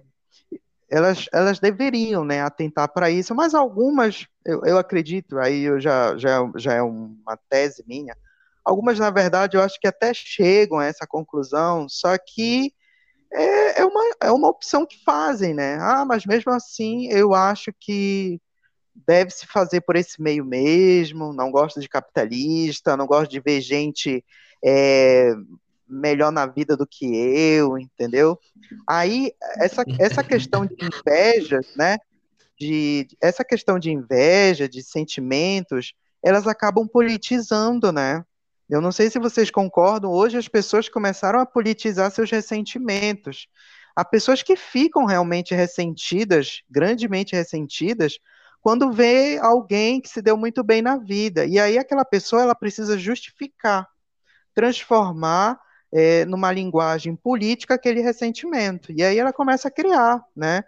elas, 0.89 1.27
elas 1.31 1.59
deveriam, 1.59 2.25
né, 2.25 2.41
atentar 2.41 2.91
para 2.91 3.09
isso, 3.11 3.35
mas 3.35 3.53
algumas, 3.53 4.25
eu, 4.45 4.61
eu 4.65 4.77
acredito, 4.77 5.37
aí 5.37 5.63
eu 5.63 5.79
já, 5.79 6.17
já, 6.17 6.39
já 6.55 6.73
é 6.73 6.81
uma 6.81 7.37
tese 7.49 7.83
minha, 7.87 8.15
algumas, 8.63 8.97
na 8.97 9.11
verdade, 9.11 9.55
eu 9.55 9.61
acho 9.61 9.79
que 9.79 9.87
até 9.87 10.13
chegam 10.13 10.79
a 10.79 10.85
essa 10.85 11.05
conclusão, 11.05 11.87
só 11.87 12.17
que 12.17 12.73
é, 13.31 13.81
é 13.81 13.85
uma, 13.85 14.01
é 14.23 14.31
uma 14.31 14.49
opção 14.49 14.85
que 14.85 15.03
fazem, 15.03 15.53
né? 15.53 15.77
Ah, 15.79 16.05
mas 16.05 16.25
mesmo 16.25 16.51
assim, 16.51 17.07
eu 17.11 17.33
acho 17.33 17.71
que 17.79 18.39
deve 18.95 19.31
se 19.31 19.45
fazer 19.45 19.81
por 19.81 19.95
esse 19.95 20.21
meio 20.21 20.45
mesmo, 20.45 21.33
não 21.33 21.51
gosto 21.51 21.79
de 21.79 21.89
capitalista, 21.89 22.95
não 22.95 23.05
gosto 23.05 23.29
de 23.29 23.39
ver 23.41 23.59
gente 23.61 24.23
é, 24.63 25.33
melhor 25.87 26.31
na 26.31 26.45
vida 26.45 26.75
do 26.75 26.87
que 26.87 27.05
eu, 27.05 27.77
entendeu? 27.77 28.39
Aí, 28.87 29.31
essa, 29.57 29.83
essa 29.99 30.23
questão 30.23 30.65
de 30.65 30.75
inveja, 30.75 31.61
né? 31.75 31.97
De, 32.59 33.07
essa 33.21 33.43
questão 33.43 33.77
de 33.77 33.91
inveja, 33.91 34.67
de 34.67 34.81
sentimentos, 34.81 35.93
elas 36.23 36.47
acabam 36.47 36.87
politizando, 36.87 37.91
né? 37.91 38.23
Eu 38.69 38.81
não 38.81 38.91
sei 38.91 39.09
se 39.09 39.19
vocês 39.19 39.51
concordam, 39.51 40.11
hoje 40.11 40.37
as 40.37 40.47
pessoas 40.47 40.89
começaram 40.89 41.39
a 41.39 41.45
politizar 41.45 42.09
seus 42.11 42.31
ressentimentos. 42.31 43.47
Há 43.95 44.03
pessoas 44.03 44.41
que 44.41 44.55
ficam 44.55 45.05
realmente 45.05 45.53
ressentidas, 45.53 46.61
grandemente 46.69 47.35
ressentidas, 47.35 48.17
quando 48.59 48.91
vê 48.91 49.37
alguém 49.39 50.01
que 50.01 50.09
se 50.09 50.21
deu 50.21 50.35
muito 50.35 50.63
bem 50.63 50.81
na 50.81 50.97
vida. 50.97 51.45
E 51.45 51.59
aí 51.59 51.77
aquela 51.77 52.03
pessoa 52.03 52.41
ela 52.41 52.55
precisa 52.55 52.97
justificar, 52.97 53.87
transformar 54.55 55.59
é, 55.95 56.25
numa 56.25 56.51
linguagem 56.51 57.15
política 57.15 57.75
aquele 57.75 58.01
ressentimento. 58.01 58.91
E 58.91 59.01
aí 59.01 59.17
ela 59.17 59.31
começa 59.31 59.69
a 59.69 59.71
criar, 59.71 60.21
né? 60.35 60.61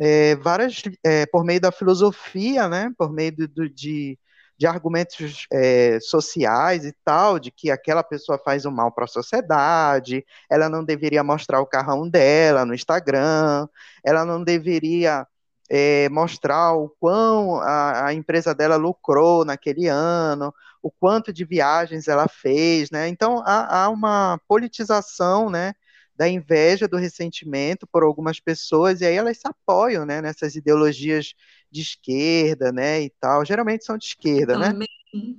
É, 0.00 0.34
várias, 0.36 0.82
é, 1.04 1.24
por 1.26 1.44
meio 1.44 1.60
da 1.60 1.70
filosofia, 1.70 2.68
né? 2.68 2.92
Por 2.98 3.12
meio 3.12 3.30
do, 3.36 3.46
do, 3.46 3.70
de, 3.70 4.18
de 4.58 4.66
argumentos 4.66 5.46
é, 5.52 6.00
sociais 6.00 6.84
e 6.84 6.92
tal, 7.04 7.38
de 7.38 7.52
que 7.52 7.70
aquela 7.70 8.02
pessoa 8.02 8.40
faz 8.44 8.64
o 8.64 8.70
um 8.70 8.72
mal 8.72 8.90
para 8.90 9.04
a 9.04 9.08
sociedade, 9.08 10.26
ela 10.50 10.68
não 10.68 10.82
deveria 10.84 11.22
mostrar 11.22 11.60
o 11.60 11.66
carrão 11.66 12.08
dela 12.08 12.64
no 12.64 12.74
Instagram, 12.74 13.68
ela 14.04 14.24
não 14.24 14.42
deveria 14.42 15.24
é, 15.70 16.08
mostrar 16.08 16.72
o 16.74 16.88
quão 17.00 17.56
a, 17.60 18.06
a, 18.06 18.14
empresa 18.14 18.54
dela 18.54 18.76
lucrou 18.76 19.44
naquele 19.44 19.86
ano, 19.86 20.52
o 20.82 20.90
quanto 20.90 21.32
de 21.32 21.44
viagens 21.44 22.08
ela 22.08 22.28
fez, 22.28 22.90
né? 22.90 23.08
Então 23.08 23.42
há, 23.46 23.84
há 23.84 23.88
uma 23.90 24.38
politização, 24.48 25.50
né? 25.50 25.74
Da 26.16 26.28
inveja, 26.28 26.86
do 26.88 26.96
ressentimento 26.98 27.86
por 27.86 28.02
algumas 28.02 28.38
pessoas, 28.40 29.00
e 29.00 29.06
aí 29.06 29.14
elas 29.14 29.38
se 29.38 29.48
apoiam, 29.48 30.04
né? 30.04 30.20
Nessas 30.20 30.54
ideologias 30.56 31.34
de 31.70 31.80
esquerda, 31.82 32.72
né? 32.72 33.02
E 33.02 33.10
tal. 33.20 33.44
Geralmente 33.44 33.84
são 33.84 33.96
de 33.98 34.06
esquerda, 34.06 34.56
também, 34.56 34.70
né? 34.70 34.74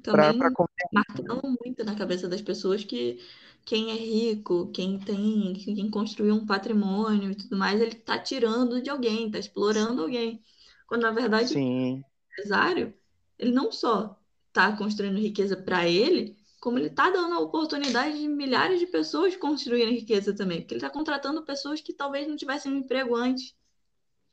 Também 0.04 0.38
pra, 0.38 0.52
pra 0.52 0.66
martelam 0.92 1.58
muito 1.64 1.84
na 1.84 1.96
cabeça 1.96 2.28
das 2.30 2.42
pessoas 2.42 2.84
que 2.84 3.20
quem 3.66 3.92
é 3.92 3.96
rico, 3.96 4.72
quem 4.72 5.00
tem, 5.00 5.54
quem 5.54 5.90
construiu 5.90 6.36
um 6.36 6.46
patrimônio 6.46 7.32
e 7.32 7.36
tudo 7.36 7.58
mais, 7.58 7.80
ele 7.82 7.92
está 7.98 8.20
tirando 8.20 8.82
de 8.82 8.90
alguém, 8.90 9.28
está 9.28 9.40
explorando 9.40 10.02
alguém. 10.04 10.44
Quando 10.88 11.04
na 11.04 11.12
verdade 11.12 11.54
Sim. 11.54 12.04
o 12.04 12.32
empresário, 12.32 12.94
ele 13.40 13.52
não 13.54 13.72
só 13.72 14.20
está 14.54 14.72
construindo 14.78 15.18
riqueza 15.18 15.58
para 15.58 15.88
ele, 15.90 16.38
como 16.62 16.78
ele 16.78 16.88
está 16.88 17.10
dando 17.10 17.34
a 17.34 17.40
oportunidade 17.40 18.18
de 18.20 18.28
milhares 18.28 18.80
de 18.80 18.86
pessoas 18.86 19.36
construírem 19.36 19.96
riqueza 19.96 20.34
também, 20.34 20.62
porque 20.62 20.76
ele 20.76 20.80
está 20.80 20.90
contratando 20.90 21.44
pessoas 21.44 21.82
que 21.82 21.92
talvez 21.92 22.28
não 22.28 22.38
tivessem 22.38 22.72
um 22.72 22.78
emprego 22.78 23.16
antes. 23.16 23.56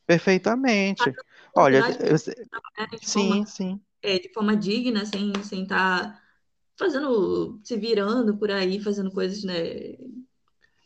Perfeitamente. 0.07 1.11
Tá 1.11 1.23
Olha, 1.57 1.83
eu... 2.01 2.18
sim, 3.01 3.29
forma, 3.29 3.47
sim. 3.47 3.81
É, 4.03 4.18
de 4.18 4.33
forma 4.33 4.57
digna, 4.57 5.05
sem 5.07 5.29
estar 5.29 5.43
sem 5.45 5.66
tá 5.66 6.23
fazendo, 6.79 7.61
se 7.64 7.77
virando 7.77 8.37
por 8.37 8.51
aí, 8.51 8.81
fazendo 8.81 9.11
coisas, 9.11 9.43
né, 9.43 9.55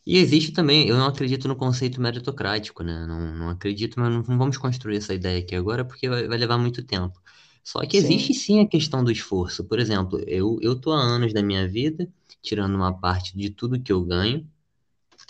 E 0.06 0.18
existe 0.18 0.52
também, 0.52 0.88
eu 0.88 0.96
não 0.96 1.06
acredito 1.06 1.48
no 1.48 1.56
conceito 1.56 2.00
meritocrático, 2.00 2.82
né? 2.82 3.06
Não, 3.06 3.34
não 3.34 3.48
acredito, 3.50 3.98
mas 3.98 4.10
não, 4.12 4.22
não 4.22 4.38
vamos 4.38 4.58
construir 4.58 4.96
essa 4.98 5.14
ideia 5.14 5.40
aqui 5.40 5.54
agora 5.54 5.84
porque 5.84 6.08
vai, 6.08 6.26
vai 6.28 6.38
levar 6.38 6.58
muito 6.58 6.84
tempo. 6.84 7.18
Só 7.64 7.80
que 7.86 7.96
existe 7.96 8.32
Sim. 8.32 8.34
sim 8.34 8.60
a 8.60 8.68
questão 8.68 9.02
do 9.04 9.10
esforço. 9.10 9.64
Por 9.64 9.78
exemplo, 9.80 10.20
eu, 10.26 10.58
eu 10.62 10.78
tô 10.80 10.92
há 10.92 11.00
anos 11.00 11.32
da 11.32 11.42
minha 11.42 11.66
vida 11.68 12.08
tirando 12.42 12.74
uma 12.76 12.98
parte 13.00 13.36
de 13.36 13.50
tudo 13.50 13.80
que 13.82 13.92
eu 13.92 14.04
ganho 14.04 14.48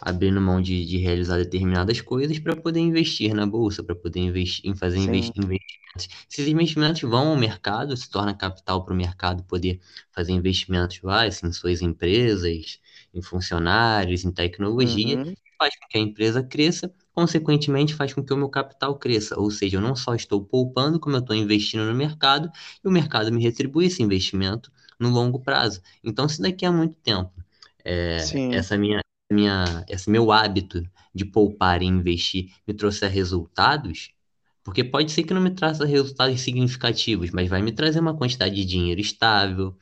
abrindo 0.01 0.41
mão 0.41 0.61
de, 0.61 0.85
de 0.87 0.99
realizar 0.99 1.39
determinadas 1.39 2.01
coisas 2.01 2.39
para 2.39 2.57
poder 2.57 2.81
investir 2.81 3.35
na 3.35 3.47
bolsa, 3.47 3.83
para 3.83 3.95
poder 3.95 4.21
investir 4.21 4.67
em 4.71 4.75
fazer 4.75 4.99
investi- 4.99 5.33
Sim. 5.33 5.41
investimentos. 5.41 6.09
Esses 6.31 6.49
investimentos 6.49 7.03
vão 7.03 7.29
ao 7.29 7.37
mercado, 7.37 7.97
se 7.97 8.11
torna 8.11 8.35
capital 8.35 8.85
para 8.85 8.95
o 8.95 8.97
mercado 8.97 9.45
poder 9.45 9.81
fazer 10.13 10.33
investimentos 10.33 10.99
vai, 11.01 11.29
assim, 11.29 11.47
em 11.47 11.53
suas 11.53 11.81
empresas, 11.83 12.81
em 13.15 13.23
funcionários, 13.23 14.25
em 14.25 14.33
tecnologia, 14.33 15.19
Uhum. 15.19 15.35
faz 15.59 15.75
com 15.79 15.87
que 15.89 15.99
a 15.99 16.01
empresa 16.01 16.43
cresça, 16.43 16.93
consequentemente 17.15 17.95
faz 17.95 18.13
com 18.13 18.23
que 18.25 18.33
o 18.33 18.37
meu 18.37 18.49
capital 18.49 18.99
cresça. 18.99 19.39
Ou 19.39 19.51
seja, 19.51 19.77
eu 19.77 19.81
não 19.81 19.97
só 19.97 20.15
estou 20.15 20.45
poupando, 20.45 21.01
como 21.01 21.17
eu 21.17 21.21
estou 21.21 21.37
investindo 21.37 21.85
no 21.85 21.95
mercado, 21.95 22.51
e 22.85 22.89
o 22.89 22.91
mercado 22.91 23.33
me 23.33 23.43
retribui 23.43 23.87
esse 23.87 24.03
investimento 24.03 24.71
no 24.99 25.11
longo 25.11 25.41
prazo. 25.41 25.81
Então, 26.03 26.29
se 26.29 26.43
daqui 26.43 26.67
a 26.67 26.73
muito 26.73 26.95
tempo 27.03 27.33
é, 27.85 28.39
essa 28.51 28.77
minha 28.77 29.01
minha, 29.33 29.85
esse 29.89 30.09
meu 30.11 30.31
hábito 30.31 30.83
de 31.15 31.25
poupar 31.25 31.83
e 31.83 31.87
investir 31.87 32.53
me 32.67 32.75
trouxer 32.75 33.11
resultados, 33.11 34.11
porque 34.63 34.85
pode 34.85 35.11
ser 35.13 35.25
que 35.25 35.35
não 35.35 35.41
me 35.41 35.51
traça 35.51 35.85
resultados 35.87 36.41
significativos, 36.41 37.31
mas 37.31 37.49
vai 37.49 37.63
me 37.63 37.73
trazer 37.73 38.01
uma 38.01 38.17
quantidade 38.17 38.55
de 38.55 38.65
dinheiro 38.65 39.01
estável, 39.01 39.77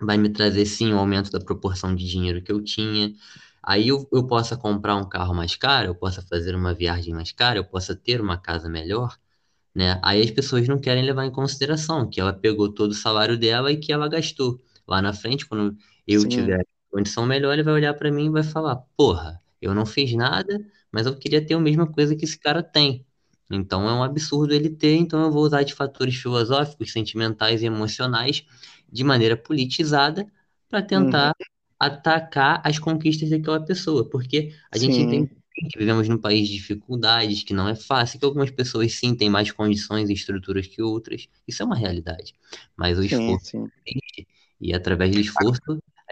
vai 0.00 0.18
me 0.18 0.28
trazer 0.30 0.66
sim 0.66 0.92
um 0.92 0.98
aumento 0.98 1.30
da 1.30 1.40
proporção 1.40 1.94
de 1.94 2.06
dinheiro 2.08 2.42
que 2.42 2.52
eu 2.52 2.62
tinha. 2.62 3.14
Aí 3.66 3.88
eu, 3.88 4.08
eu 4.12 4.26
possa 4.28 4.56
comprar 4.56 4.96
um 4.96 5.08
carro 5.08 5.34
mais 5.34 5.56
caro, 5.56 5.88
eu 5.88 5.96
possa 5.96 6.22
fazer 6.22 6.54
uma 6.56 6.74
viagem 6.74 7.14
mais 7.14 7.32
cara, 7.32 7.58
eu 7.60 7.64
possa 7.66 7.96
ter 7.96 8.20
uma 8.20 8.38
casa 8.38 8.68
melhor, 8.68 9.18
né? 9.74 10.00
Aí 10.04 10.22
as 10.22 10.30
pessoas 10.30 10.66
não 10.68 10.80
querem 10.80 11.04
levar 11.04 11.24
em 11.26 11.30
consideração 11.32 12.08
que 12.08 12.20
ela 12.20 12.32
pegou 12.32 12.72
todo 12.72 12.90
o 12.92 12.94
salário 12.94 13.38
dela 13.38 13.72
e 13.72 13.76
que 13.78 13.92
ela 13.92 14.08
gastou. 14.08 14.60
Lá 14.86 15.02
na 15.02 15.12
frente, 15.12 15.46
quando 15.46 15.76
eu 16.06 16.24
Sim. 16.24 16.28
tiver 16.28 16.64
condição 16.90 17.26
melhor, 17.26 17.52
ele 17.54 17.62
vai 17.62 17.74
olhar 17.74 17.94
para 17.94 18.10
mim 18.12 18.26
e 18.26 18.30
vai 18.30 18.42
falar: 18.42 18.76
Porra, 18.96 19.42
eu 19.60 19.74
não 19.74 19.86
fiz 19.86 20.12
nada, 20.14 20.58
mas 20.92 21.06
eu 21.06 21.16
queria 21.18 21.44
ter 21.44 21.54
a 21.54 21.60
mesma 21.60 21.86
coisa 21.90 22.16
que 22.16 22.24
esse 22.24 22.38
cara 22.38 22.62
tem. 22.62 23.06
Então 23.50 23.88
é 23.88 23.92
um 23.92 24.02
absurdo 24.02 24.52
ele 24.54 24.70
ter, 24.70 24.96
então 24.96 25.22
eu 25.24 25.30
vou 25.32 25.42
usar 25.44 25.62
de 25.62 25.74
fatores 25.74 26.16
filosóficos, 26.16 26.92
sentimentais 26.92 27.62
e 27.62 27.66
emocionais 27.66 28.44
de 28.90 29.04
maneira 29.04 29.36
politizada 29.36 30.26
para 30.68 30.82
Uhum. 30.92 31.32
Atacar 31.78 32.60
as 32.64 32.78
conquistas 32.78 33.30
daquela 33.30 33.64
pessoa, 33.64 34.08
porque 34.08 34.54
a 34.70 34.78
gente 34.78 35.00
entende 35.02 35.28
Sim. 35.28 35.70
que 35.70 35.78
vivemos 35.78 36.08
num 36.08 36.18
país 36.18 36.48
de 36.48 36.54
dificuldades, 36.56 37.42
que 37.42 37.54
não 37.54 37.68
é 37.68 37.74
fácil, 37.74 38.18
que 38.18 38.24
algumas 38.24 38.50
pessoas 38.50 38.92
sim 38.94 39.14
têm 39.16 39.30
mais 39.30 39.50
condições 39.50 40.10
e 40.10 40.12
estruturas 40.12 40.66
que 40.66 40.82
outras. 40.82 41.28
Isso 41.46 41.62
é 41.62 41.66
uma 41.66 41.76
realidade. 41.76 42.34
Mas 42.76 42.98
o 42.98 43.02
Sim, 43.02 43.04
esforço 43.04 43.42
sim. 43.42 43.70
existe, 43.86 44.28
e 44.60 44.74
através 44.74 45.12
do 45.14 45.20
esforço 45.20 45.60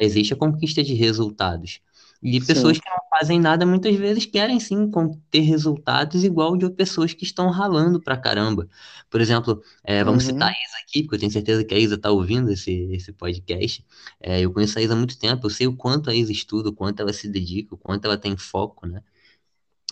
existe 0.00 0.34
a 0.34 0.36
conquista 0.36 0.82
de 0.82 0.94
resultados. 0.94 1.80
E 2.24 2.40
pessoas 2.40 2.78
Sim. 2.78 2.82
que 2.82 2.88
não 2.90 2.98
fazem 3.10 3.38
nada 3.38 3.66
muitas 3.66 3.94
vezes 3.96 4.24
querem 4.24 4.58
sim 4.58 4.90
ter 5.30 5.40
resultados 5.40 6.24
igual 6.24 6.56
de 6.56 6.70
pessoas 6.70 7.12
que 7.12 7.22
estão 7.24 7.50
ralando 7.50 8.00
pra 8.00 8.16
caramba. 8.16 8.66
Por 9.10 9.20
exemplo, 9.20 9.62
é, 9.84 10.02
vamos 10.02 10.24
citar 10.24 10.48
a 10.48 10.50
Uhum. 10.50 10.56
Isa 10.66 10.76
aqui, 10.82 11.02
porque 11.02 11.16
eu 11.16 11.20
tenho 11.20 11.32
certeza 11.32 11.64
que 11.64 11.74
a 11.74 11.78
Isa 11.78 11.96
está 11.96 12.10
ouvindo 12.10 12.50
esse, 12.50 12.72
esse 12.92 13.12
podcast. 13.12 13.84
É, 14.20 14.40
eu 14.40 14.50
conheço 14.52 14.78
a 14.78 14.82
Isa 14.82 14.94
há 14.94 14.96
muito 14.96 15.18
tempo, 15.18 15.46
eu 15.46 15.50
sei 15.50 15.66
o 15.66 15.76
quanto 15.76 16.08
a 16.08 16.14
Isa 16.14 16.32
estuda, 16.32 16.70
o 16.70 16.72
quanto 16.74 17.00
ela 17.00 17.12
se 17.12 17.28
dedica, 17.28 17.74
o 17.74 17.78
quanto 17.78 18.06
ela 18.06 18.16
tem 18.16 18.36
foco, 18.36 18.86
né? 18.86 19.02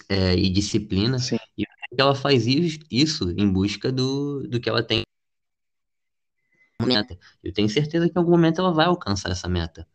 é, 0.09 0.35
e 0.35 0.49
disciplina, 0.51 1.19
Sim. 1.19 1.37
e 1.57 1.65
ela 1.97 2.15
faz 2.15 2.47
is- 2.47 2.79
isso 2.91 3.31
em 3.37 3.51
busca 3.51 3.91
do, 3.93 4.47
do 4.49 4.61
que 4.61 4.69
ela 4.69 4.83
tem 4.83 5.03
meta. 6.85 7.17
Eu 7.43 7.53
tenho 7.53 7.69
certeza 7.69 8.09
que 8.09 8.17
em 8.17 8.19
algum 8.19 8.33
momento 8.33 8.61
ela 8.61 8.73
vai 8.73 8.87
alcançar 8.87 9.31
essa 9.31 9.49
meta. 9.49 9.87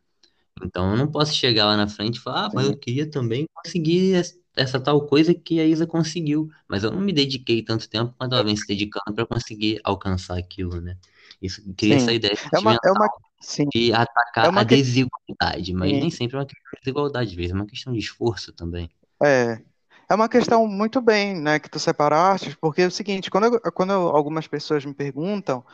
Então 0.63 0.91
eu 0.91 0.97
não 0.97 1.11
posso 1.11 1.33
chegar 1.33 1.65
lá 1.65 1.77
na 1.77 1.87
frente 1.87 2.17
e 2.17 2.19
falar, 2.21 2.45
ah, 2.47 2.51
mas 2.53 2.65
Sim. 2.65 2.71
eu 2.71 2.77
queria 2.77 3.09
também 3.09 3.47
conseguir 3.53 4.15
es- 4.15 4.39
essa 4.55 4.79
tal 4.79 5.05
coisa 5.07 5.33
que 5.33 5.59
a 5.59 5.65
Isa 5.65 5.85
conseguiu, 5.87 6.49
mas 6.67 6.83
eu 6.83 6.91
não 6.91 6.99
me 7.01 7.13
dediquei 7.13 7.63
tanto 7.63 7.89
tempo 7.89 8.13
quanto 8.17 8.33
ela 8.33 8.43
vem 8.43 8.55
se 8.55 8.65
dedicando 8.67 9.13
para 9.15 9.25
conseguir 9.25 9.79
alcançar 9.83 10.37
aquilo, 10.37 10.81
né? 10.81 10.97
Isso 11.41 11.61
cria 11.75 11.95
essa 11.95 12.11
Sim. 12.11 12.13
ideia 12.13 12.35
É 12.53 12.59
uma, 12.59 12.77
é 12.83 12.91
uma, 12.91 13.07
sim. 13.39 13.65
de 13.73 13.93
É 14.41 14.47
atacar 14.47 14.51
a 14.55 14.63
uma 14.63 14.65
questão. 14.65 14.91
desigualdade, 14.91 15.73
mas 15.73 15.97
nem 15.97 16.09
sempre 16.11 16.35
é 16.37 16.39
uma 16.39 16.45
questão 16.45 16.71
de 16.73 16.79
desigualdade, 16.81 17.29
às 17.31 17.35
vezes 17.35 17.51
é 17.51 17.55
uma 17.55 17.65
questão 17.67 17.93
de 17.93 17.99
esforço 17.99 18.53
também. 18.53 18.89
É, 19.23 19.61
é 20.09 20.15
uma 20.15 20.29
questão 20.29 20.67
muito 20.67 21.01
bem, 21.01 21.35
né, 21.41 21.59
que 21.59 21.69
tu 21.69 21.79
separaste, 21.79 22.55
porque 22.57 22.81
é 22.83 22.87
o 22.87 22.91
seguinte, 22.91 23.29
quando, 23.31 23.45
eu- 23.63 23.71
quando 23.73 23.91
eu- 23.93 24.09
algumas 24.15 24.47
pessoas 24.47 24.85
me 24.85 24.93
perguntam, 24.93 25.65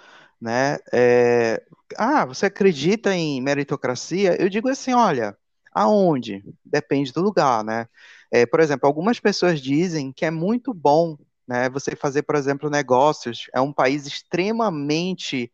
né, 0.43 0.77
é, 0.93 1.63
ah, 1.97 2.25
você 2.25 2.47
acredita 2.47 3.15
em 3.15 3.41
meritocracia? 3.41 4.35
Eu 4.41 4.49
digo 4.49 4.69
assim, 4.69 4.93
olha, 4.93 5.37
aonde? 5.73 6.43
Depende 6.65 7.13
do 7.13 7.21
lugar, 7.21 7.63
né? 7.63 7.87
É, 8.31 8.45
por 8.45 8.59
exemplo, 8.59 8.87
algumas 8.87 9.19
pessoas 9.19 9.61
dizem 9.61 10.11
que 10.11 10.25
é 10.25 10.31
muito 10.31 10.73
bom, 10.73 11.17
né, 11.47 11.69
você 11.69 11.95
fazer, 11.95 12.23
por 12.23 12.35
exemplo, 12.35 12.69
negócios. 12.69 13.47
É 13.53 13.61
um 13.61 13.71
país 13.73 14.05
extremamente 14.05 15.51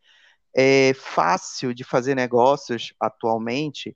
é, 0.55 0.93
fácil 0.95 1.73
de 1.73 1.83
fazer 1.83 2.15
negócios 2.15 2.93
atualmente 2.99 3.95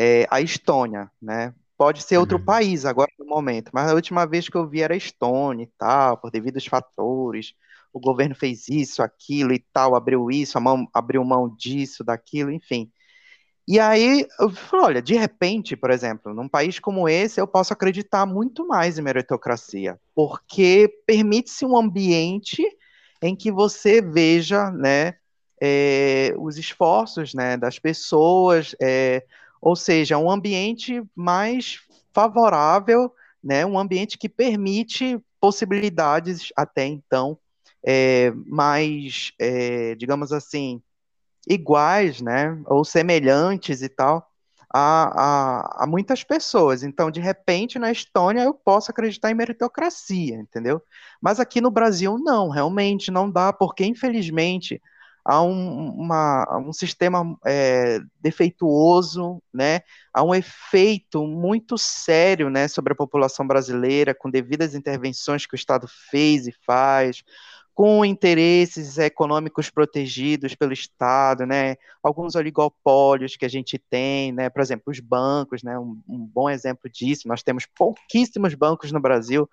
é 0.00 0.26
a 0.30 0.40
Estônia, 0.40 1.10
né? 1.20 1.54
Pode 1.76 2.02
ser 2.02 2.18
outro 2.18 2.38
Uhum. 2.38 2.44
país 2.44 2.84
agora 2.84 3.10
no 3.18 3.26
momento, 3.26 3.70
mas 3.74 3.90
a 3.90 3.94
última 3.94 4.26
vez 4.26 4.48
que 4.48 4.56
eu 4.56 4.68
vi 4.68 4.82
era 4.82 4.94
a 4.94 4.96
Estônia 4.96 5.64
e 5.64 5.70
tal, 5.78 6.16
por 6.18 6.30
devidos 6.30 6.66
fatores. 6.66 7.54
O 7.92 8.00
governo 8.00 8.34
fez 8.34 8.68
isso, 8.68 9.02
aquilo 9.02 9.52
e 9.52 9.58
tal, 9.72 9.94
abriu 9.94 10.30
isso, 10.30 10.60
mão, 10.60 10.88
abriu 10.92 11.24
mão 11.24 11.54
disso, 11.54 12.02
daquilo, 12.02 12.50
enfim. 12.50 12.90
E 13.66 13.78
aí, 13.78 14.26
eu 14.40 14.50
falo, 14.50 14.84
olha, 14.84 15.02
de 15.02 15.14
repente, 15.14 15.76
por 15.76 15.90
exemplo, 15.90 16.34
num 16.34 16.48
país 16.48 16.80
como 16.80 17.08
esse, 17.08 17.40
eu 17.40 17.46
posso 17.46 17.72
acreditar 17.72 18.26
muito 18.26 18.66
mais 18.66 18.98
em 18.98 19.02
meritocracia, 19.02 20.00
porque 20.14 20.92
permite-se 21.06 21.64
um 21.64 21.76
ambiente 21.76 22.64
em 23.22 23.36
que 23.36 23.52
você 23.52 24.02
veja, 24.02 24.70
né, 24.72 25.14
é, 25.60 26.34
os 26.38 26.58
esforços, 26.58 27.34
né, 27.34 27.56
das 27.56 27.78
pessoas, 27.78 28.74
é, 28.82 29.24
ou 29.60 29.76
seja, 29.76 30.18
um 30.18 30.28
ambiente 30.28 31.00
mais 31.14 31.78
favorável, 32.12 33.14
né, 33.42 33.64
um 33.64 33.78
ambiente 33.78 34.18
que 34.18 34.28
permite 34.28 35.20
possibilidades 35.40 36.52
até 36.56 36.84
então 36.84 37.38
é, 37.84 38.32
mais, 38.46 39.32
é, 39.38 39.94
digamos 39.94 40.32
assim, 40.32 40.82
iguais, 41.48 42.20
né, 42.20 42.60
ou 42.66 42.84
semelhantes 42.84 43.82
e 43.82 43.88
tal, 43.88 44.28
a, 44.72 45.82
a, 45.82 45.84
a 45.84 45.86
muitas 45.86 46.24
pessoas. 46.24 46.82
Então, 46.82 47.10
de 47.10 47.20
repente, 47.20 47.78
na 47.78 47.92
Estônia 47.92 48.42
eu 48.42 48.54
posso 48.54 48.90
acreditar 48.90 49.30
em 49.30 49.34
meritocracia, 49.34 50.36
entendeu? 50.36 50.82
Mas 51.20 51.38
aqui 51.38 51.60
no 51.60 51.70
Brasil 51.70 52.18
não, 52.18 52.48
realmente 52.48 53.10
não 53.10 53.30
dá, 53.30 53.52
porque 53.52 53.84
infelizmente 53.84 54.80
há 55.24 55.42
um, 55.42 55.90
uma, 55.90 56.58
um 56.58 56.72
sistema 56.72 57.38
é, 57.46 58.00
defeituoso, 58.20 59.40
né? 59.52 59.80
Há 60.12 60.22
um 60.22 60.34
efeito 60.34 61.26
muito 61.26 61.78
sério, 61.78 62.50
né, 62.50 62.66
sobre 62.66 62.92
a 62.92 62.96
população 62.96 63.46
brasileira, 63.46 64.14
com 64.14 64.30
devidas 64.30 64.74
intervenções 64.74 65.46
que 65.46 65.54
o 65.54 65.56
Estado 65.56 65.86
fez 66.10 66.46
e 66.46 66.54
faz, 66.66 67.22
com 67.74 68.04
interesses 68.04 68.98
econômicos 68.98 69.70
protegidos 69.70 70.54
pelo 70.54 70.72
Estado, 70.72 71.46
né? 71.46 71.76
Alguns 72.02 72.34
oligopólios 72.34 73.34
que 73.34 73.46
a 73.46 73.48
gente 73.48 73.78
tem, 73.78 74.30
né? 74.30 74.50
Por 74.50 74.60
exemplo, 74.60 74.84
os 74.88 75.00
bancos, 75.00 75.62
né? 75.62 75.78
Um, 75.78 76.00
um 76.06 76.18
bom 76.18 76.50
exemplo 76.50 76.90
disso. 76.90 77.26
Nós 77.26 77.42
temos 77.42 77.64
pouquíssimos 77.64 78.54
bancos 78.54 78.92
no 78.92 79.00
Brasil. 79.00 79.48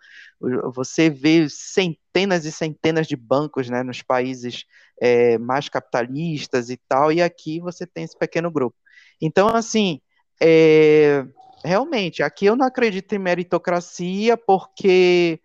Você 0.73 1.09
vê 1.09 1.47
centenas 1.49 2.43
e 2.43 2.51
centenas 2.51 3.07
de 3.07 3.15
bancos, 3.15 3.69
né? 3.69 3.83
Nos 3.83 4.01
países 4.01 4.65
é, 5.01 5.37
mais 5.37 5.69
capitalistas 5.69 6.69
e 6.69 6.77
tal. 6.89 7.13
E 7.13 7.21
aqui 7.21 7.61
você 7.61 7.87
tem 7.87 8.03
esse 8.03 8.17
pequeno 8.17 8.51
grupo. 8.51 8.75
Então, 9.21 9.47
assim, 9.47 10.01
é, 10.41 11.25
realmente, 11.63 12.21
aqui 12.21 12.45
eu 12.45 12.55
não 12.55 12.65
acredito 12.65 13.13
em 13.13 13.19
meritocracia 13.19 14.35
porque 14.35 15.39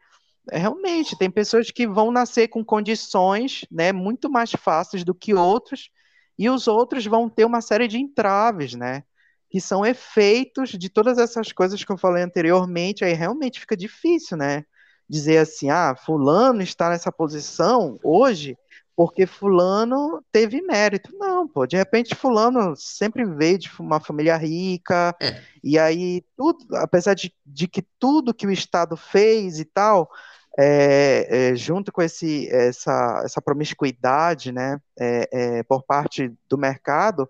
realmente 0.50 1.16
tem 1.16 1.30
pessoas 1.30 1.70
que 1.70 1.86
vão 1.86 2.10
nascer 2.10 2.48
com 2.48 2.64
condições 2.64 3.64
né, 3.70 3.92
muito 3.92 4.30
mais 4.30 4.50
fáceis 4.52 5.04
do 5.04 5.14
que 5.14 5.34
outros, 5.34 5.90
e 6.38 6.48
os 6.50 6.66
outros 6.66 7.06
vão 7.06 7.28
ter 7.28 7.44
uma 7.44 7.60
série 7.60 7.86
de 7.88 7.98
entraves, 7.98 8.74
né? 8.74 9.04
Que 9.48 9.60
são 9.60 9.86
efeitos 9.86 10.70
de 10.70 10.88
todas 10.88 11.18
essas 11.18 11.52
coisas 11.52 11.84
que 11.84 11.92
eu 11.92 11.96
falei 11.96 12.22
anteriormente, 12.22 13.04
aí 13.04 13.12
realmente 13.12 13.60
fica 13.60 13.76
difícil, 13.76 14.36
né? 14.36 14.64
Dizer 15.08 15.38
assim, 15.38 15.70
ah, 15.70 15.94
fulano 15.94 16.62
está 16.62 16.90
nessa 16.90 17.12
posição 17.12 17.98
hoje, 18.02 18.58
porque 18.96 19.26
fulano 19.26 20.22
teve 20.30 20.62
mérito. 20.62 21.10
Não, 21.18 21.48
pô, 21.48 21.66
de 21.66 21.76
repente 21.76 22.14
fulano 22.14 22.74
sempre 22.76 23.24
veio 23.24 23.58
de 23.58 23.70
uma 23.78 24.00
família 24.00 24.36
rica, 24.36 25.14
É. 25.20 25.40
e 25.62 25.78
aí 25.78 26.24
tudo, 26.36 26.64
apesar 26.76 27.14
de, 27.14 27.34
de 27.44 27.66
que 27.66 27.82
tudo 27.98 28.34
que 28.34 28.46
o 28.46 28.52
Estado 28.52 28.96
fez 28.96 29.58
e 29.58 29.64
tal, 29.64 30.10
é, 30.56 31.50
é, 31.50 31.56
junto 31.56 31.90
com 31.90 32.00
esse, 32.00 32.48
essa, 32.50 33.22
essa 33.24 33.42
promiscuidade, 33.42 34.52
né, 34.52 34.80
é, 34.98 35.28
é, 35.32 35.62
por 35.64 35.82
parte 35.82 36.32
do 36.48 36.56
mercado, 36.56 37.28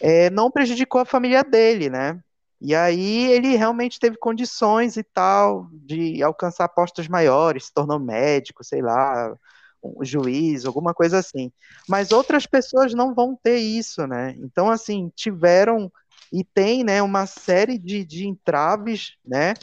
é, 0.00 0.28
não 0.30 0.50
prejudicou 0.50 1.00
a 1.00 1.06
família 1.06 1.42
dele, 1.42 1.88
né? 1.88 2.18
E 2.60 2.74
aí 2.74 3.32
ele 3.32 3.56
realmente 3.56 3.98
teve 3.98 4.18
condições 4.18 4.98
e 4.98 5.02
tal 5.02 5.66
de 5.72 6.22
alcançar 6.22 6.68
postos 6.68 7.08
maiores, 7.08 7.66
se 7.66 7.72
tornou 7.72 7.98
médico, 7.98 8.62
sei 8.62 8.82
lá, 8.82 9.34
um 9.82 10.04
juiz, 10.04 10.64
alguma 10.64 10.92
coisa 10.92 11.18
assim. 11.18 11.52
Mas 11.88 12.12
outras 12.12 12.46
pessoas 12.46 12.94
não 12.94 13.14
vão 13.14 13.38
ter 13.42 13.58
isso, 13.58 14.06
né? 14.06 14.34
Então, 14.38 14.70
assim, 14.70 15.10
tiveram 15.14 15.90
e 16.32 16.44
tem, 16.44 16.84
né, 16.84 17.02
uma 17.02 17.26
série 17.26 17.76
de, 17.76 18.04
de 18.04 18.26
entraves, 18.26 19.16
né, 19.24 19.54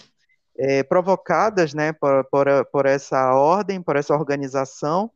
é, 0.57 0.83
provocadas, 0.83 1.73
né, 1.73 1.93
por, 1.93 2.25
por, 2.25 2.47
por 2.71 2.85
essa 2.85 3.33
ordem, 3.33 3.81
por 3.81 3.95
essa 3.95 4.13
organização, 4.13 5.09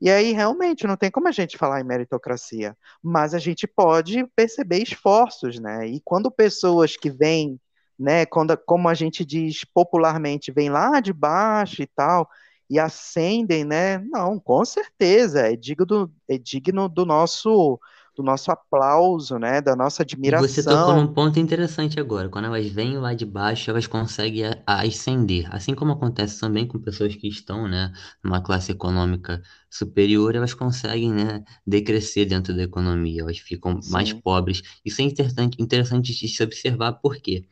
e 0.00 0.10
aí 0.10 0.32
realmente 0.32 0.86
não 0.86 0.96
tem 0.96 1.10
como 1.10 1.28
a 1.28 1.32
gente 1.32 1.56
falar 1.56 1.80
em 1.80 1.84
meritocracia, 1.84 2.76
mas 3.02 3.34
a 3.34 3.38
gente 3.38 3.66
pode 3.66 4.26
perceber 4.36 4.82
esforços, 4.82 5.58
né? 5.58 5.86
E 5.86 6.00
quando 6.04 6.30
pessoas 6.30 6.96
que 6.96 7.10
vêm, 7.10 7.58
né, 7.98 8.26
quando, 8.26 8.56
como 8.58 8.88
a 8.90 8.94
gente 8.94 9.24
diz 9.24 9.64
popularmente, 9.64 10.52
vêm 10.52 10.68
lá 10.68 11.00
de 11.00 11.14
baixo 11.14 11.82
e 11.82 11.86
tal, 11.86 12.28
e 12.68 12.78
ascendem, 12.78 13.64
né? 13.64 13.98
Não, 13.98 14.38
com 14.40 14.64
certeza, 14.64 15.40
é 15.40 15.56
digno 15.56 15.86
do, 15.86 16.12
é 16.28 16.38
digno 16.38 16.88
do 16.88 17.04
nosso 17.06 17.78
do 18.16 18.22
nosso 18.22 18.50
aplauso, 18.50 19.38
né? 19.38 19.60
Da 19.60 19.76
nossa 19.76 20.02
admiração. 20.02 20.46
E 20.46 20.48
você 20.48 20.62
tocou 20.62 20.94
num 20.94 21.06
ponto 21.12 21.38
interessante 21.38 22.00
agora. 22.00 22.28
Quando 22.28 22.46
elas 22.46 22.66
vêm 22.66 22.98
lá 22.98 23.14
de 23.14 23.24
baixo, 23.26 23.70
elas 23.70 23.86
conseguem 23.86 24.44
ascender. 24.66 25.46
Assim 25.54 25.74
como 25.74 25.92
acontece 25.92 26.40
também 26.40 26.66
com 26.66 26.78
pessoas 26.80 27.14
que 27.14 27.28
estão, 27.28 27.68
né, 27.68 27.92
numa 28.24 28.40
classe 28.42 28.72
econômica 28.72 29.42
superior, 29.70 30.34
elas 30.34 30.54
conseguem, 30.54 31.12
né, 31.12 31.44
decrescer 31.66 32.26
dentro 32.26 32.56
da 32.56 32.62
economia. 32.62 33.20
Elas 33.22 33.38
ficam 33.38 33.80
Sim. 33.80 33.90
mais 33.92 34.12
pobres. 34.12 34.62
Isso 34.84 35.00
é 35.02 35.04
interessante, 35.04 35.62
interessante 35.62 36.14
de 36.14 36.28
se 36.28 36.42
observar 36.42 36.92
por 36.94 37.16
quê? 37.16 37.44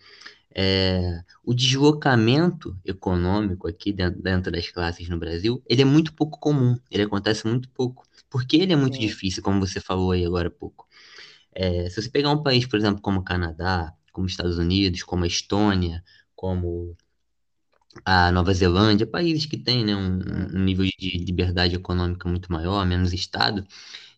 É, 0.56 1.20
o 1.42 1.52
deslocamento 1.52 2.78
econômico 2.84 3.66
aqui 3.66 3.92
dentro, 3.92 4.22
dentro, 4.22 4.52
das 4.52 4.70
classes 4.70 5.08
no 5.08 5.18
Brasil, 5.18 5.60
ele 5.66 5.82
é 5.82 5.84
muito 5.84 6.14
pouco 6.14 6.38
comum, 6.38 6.78
ele 6.88 7.02
acontece 7.02 7.46
muito 7.46 7.68
pouco, 7.70 8.06
porque 8.30 8.56
ele 8.56 8.72
é 8.72 8.76
muito 8.76 8.94
Sim. 8.94 9.00
difícil, 9.00 9.42
como 9.42 9.58
você 9.58 9.80
falou 9.80 10.12
aí 10.12 10.24
agora 10.24 10.48
há 10.48 10.50
pouco. 10.50 10.86
É, 11.52 11.88
se 11.90 12.00
você 12.00 12.08
pegar 12.08 12.30
um 12.30 12.42
país, 12.42 12.66
por 12.66 12.78
exemplo, 12.78 13.00
como 13.02 13.20
o 13.20 13.24
Canadá, 13.24 13.92
como 14.12 14.26
os 14.26 14.32
Estados 14.32 14.58
Unidos, 14.58 15.02
como 15.02 15.24
a 15.24 15.26
Estônia, 15.26 16.04
como 16.36 16.96
a 18.04 18.30
Nova 18.32 18.52
Zelândia, 18.54 19.06
países 19.06 19.46
que 19.46 19.56
têm 19.56 19.84
né, 19.84 19.94
um, 19.94 20.18
um, 20.56 20.64
nível 20.64 20.86
de 20.98 21.18
liberdade 21.18 21.76
econômica 21.76 22.28
muito 22.28 22.50
maior, 22.52 22.84
menos 22.86 23.12
Estado, 23.12 23.66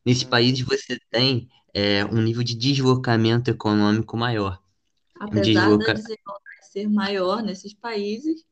nesses 0.05 0.25
países 0.25 0.61
você 0.61 0.99
tem 1.11 1.49
é, 1.75 2.05
um 2.05 2.23
nível 2.23 2.43
de 2.43 2.55
deslocamento 2.55 3.51
econômico 3.51 4.17
maior. 4.17 4.61
Apesar 5.19 5.77
da 5.79 5.93
desigualdade 5.93 6.67
ser 6.71 6.89
maior 6.89 7.43
nesses 7.43 7.73
países, 7.73 8.45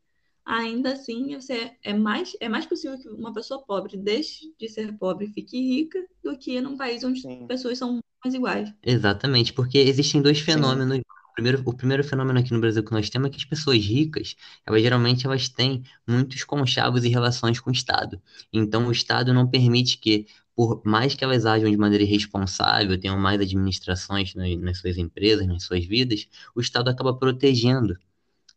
ainda 0.45 0.93
assim 0.93 1.35
você 1.35 1.73
é 1.83 1.95
mais, 1.95 2.37
é 2.41 2.49
mais 2.49 2.67
possível 2.67 2.99
que 2.99 3.09
uma 3.09 3.33
pessoa 3.33 3.63
pobre 3.65 3.97
deixe 3.97 4.53
de 4.59 4.69
ser 4.69 4.97
pobre 4.99 5.27
e 5.27 5.33
fique 5.33 5.59
rica 5.59 5.99
do 6.23 6.37
que 6.39 6.61
num 6.61 6.77
país 6.77 7.03
onde 7.05 7.21
Sim. 7.21 7.47
pessoas 7.47 7.79
são 7.79 7.99
mais 8.25 8.35
iguais. 8.35 8.73
Exatamente, 8.83 9.53
porque 9.53 9.79
existem 9.79 10.23
dois 10.23 10.41
fenômenos. 10.41 10.99
O 10.99 11.35
primeiro, 11.35 11.63
o 11.67 11.77
primeiro 11.77 12.05
fenômeno 12.05 12.39
aqui 12.39 12.53
no 12.53 12.61
Brasil 12.61 12.85
que 12.85 12.93
nós 12.93 13.11
temos 13.11 13.27
é 13.27 13.31
que 13.31 13.39
as 13.39 13.45
pessoas 13.45 13.85
ricas, 13.85 14.37
elas 14.65 14.81
geralmente 14.81 15.27
elas 15.27 15.49
têm 15.49 15.83
muitos 16.07 16.45
conchavos 16.45 17.05
e 17.05 17.09
relações 17.09 17.59
com 17.59 17.71
o 17.71 17.73
Estado. 17.73 18.23
Então 18.53 18.87
o 18.87 18.93
Estado 18.93 19.35
não 19.35 19.49
permite 19.51 19.99
que 19.99 20.27
por 20.55 20.83
mais 20.85 21.15
que 21.15 21.25
elas 21.25 21.45
ajam 21.47 21.71
de 21.71 21.77
maneira 21.77 22.05
irresponsável, 22.05 22.99
tenham 22.99 23.19
mais 23.19 23.41
administrações 23.41 24.35
nas, 24.35 24.57
nas 24.59 24.79
suas 24.79 24.97
empresas, 24.97 25.47
nas 25.47 25.65
suas 25.65 25.85
vidas, 25.85 26.29
o 26.55 26.61
Estado 26.61 26.89
acaba 26.91 27.17
protegendo 27.17 27.97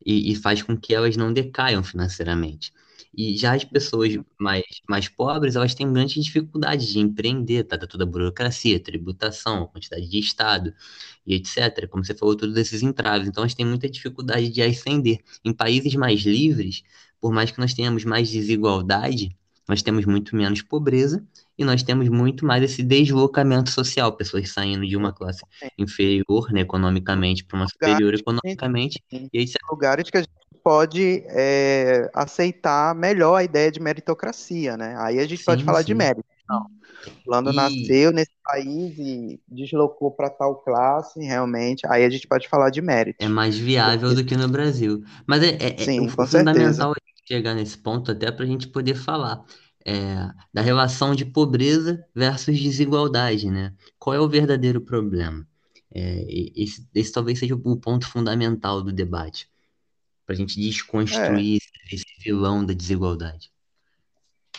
e, 0.06 0.32
e, 0.32 0.36
faz 0.36 0.62
com 0.62 0.78
que 0.78 0.94
elas 0.94 1.18
não 1.18 1.34
decaiam 1.34 1.84
financeiramente. 1.84 2.72
E 3.16 3.36
já 3.36 3.56
as 3.56 3.64
pessoas 3.64 4.16
mais, 4.40 4.64
mais 4.88 5.08
pobres, 5.10 5.56
elas 5.56 5.74
têm 5.74 5.92
grande 5.92 6.22
dificuldade 6.22 6.92
de 6.92 7.00
empreender, 7.00 7.64
tá? 7.64 7.78
Toda 7.80 8.04
a 8.04 8.08
burocracia, 8.08 8.80
tributação, 8.80 9.68
quantidade 9.68 10.08
de 10.08 10.20
Estado 10.20 10.74
e 11.26 11.34
etc. 11.36 11.88
Como 11.90 12.06
você 12.06 12.14
falou, 12.14 12.36
todos 12.36 12.56
esses 12.58 12.84
entraves. 12.84 13.28
Então, 13.28 13.42
elas 13.44 13.56
têm 13.56 13.66
muita 13.66 13.90
dificuldade 13.90 14.50
de 14.50 14.62
ascender. 14.62 15.20
Em 15.44 15.52
países 15.54 15.96
mais 15.96 16.22
livres, 16.22 16.84
por 17.20 17.34
mais 17.34 17.50
que 17.52 17.60
nós 17.60 17.74
tenhamos 17.74 18.06
mais 18.06 18.30
desigualdade, 18.30 19.36
nós 19.68 19.82
temos 19.82 20.06
muito 20.06 20.36
menos 20.36 20.62
pobreza 20.62 21.26
e 21.58 21.66
nós 21.66 21.82
temos 21.84 22.08
muito 22.10 22.46
mais 22.46 22.64
esse 22.64 22.84
deslocamento 22.84 23.72
social, 23.72 24.14
pessoas 24.14 24.52
saindo 24.52 24.86
de 24.86 24.96
uma 24.96 25.12
classe 25.12 25.42
inferior, 25.78 26.52
né, 26.52 26.62
economicamente, 26.62 27.44
para 27.44 27.58
uma 27.58 27.68
superior 27.68 28.14
economicamente. 28.14 29.04
E 29.12 29.40
aí, 29.40 29.46
lugares 29.70 30.10
que 30.10 30.18
a 30.18 30.22
gente 30.22 30.32
pode 30.64 31.24
é, 31.30 32.10
aceitar 32.14 32.94
melhor 32.94 33.36
a 33.36 33.44
ideia 33.44 33.72
de 33.72 33.80
meritocracia, 33.80 34.76
né? 34.76 34.96
Aí 35.00 35.18
a 35.18 35.26
gente 35.26 35.40
sim, 35.40 35.46
pode 35.46 35.64
falar 35.64 35.80
sim. 35.80 35.86
de 35.86 35.96
mérito. 35.96 36.26
Não. 36.50 36.66
Fulano 37.24 37.52
e... 37.52 37.56
nasceu 37.56 38.12
nesse 38.12 38.34
país 38.44 38.98
e 38.98 39.40
deslocou 39.48 40.12
para 40.12 40.30
tal 40.30 40.56
classe, 40.56 41.20
realmente. 41.20 41.88
Aí 41.88 42.04
a 42.04 42.10
gente 42.10 42.28
pode 42.28 42.48
falar 42.48 42.70
de 42.70 42.82
mérito. 42.82 43.24
É 43.24 43.30
mais 43.30 43.58
viável 43.58 44.14
do 44.14 44.26
que 44.26 44.36
no 44.36 44.48
Brasil. 44.48 45.04
Mas 45.26 45.44
é, 45.44 45.58
é, 45.60 45.78
sim, 45.78 46.06
é 46.06 46.10
fundamental 46.10 46.94
chegar 47.28 47.54
nesse 47.54 47.78
ponto 47.78 48.12
até 48.12 48.32
para 48.32 48.46
a 48.46 48.48
gente 48.48 48.68
poder 48.70 48.96
falar 48.96 49.44
é, 49.88 50.30
da 50.54 50.62
relação 50.62 51.16
de 51.16 51.24
pobreza 51.24 52.06
versus 52.14 52.60
desigualdade, 52.60 53.50
né? 53.50 53.74
Qual 53.98 54.14
é 54.14 54.20
o 54.20 54.28
verdadeiro 54.28 54.82
problema? 54.82 55.48
É, 55.90 56.26
esse, 56.54 56.86
esse, 56.94 57.12
talvez 57.14 57.40
seja 57.40 57.56
o 57.56 57.78
ponto 57.78 58.06
fundamental 58.06 58.84
do 58.84 58.92
debate, 58.92 59.50
para 60.26 60.36
a 60.36 60.38
gente 60.38 60.60
desconstruir 60.60 61.62
é. 61.62 61.96
esse 61.96 62.06
vilão 62.20 62.66
da 62.66 62.74
desigualdade. 62.74 63.50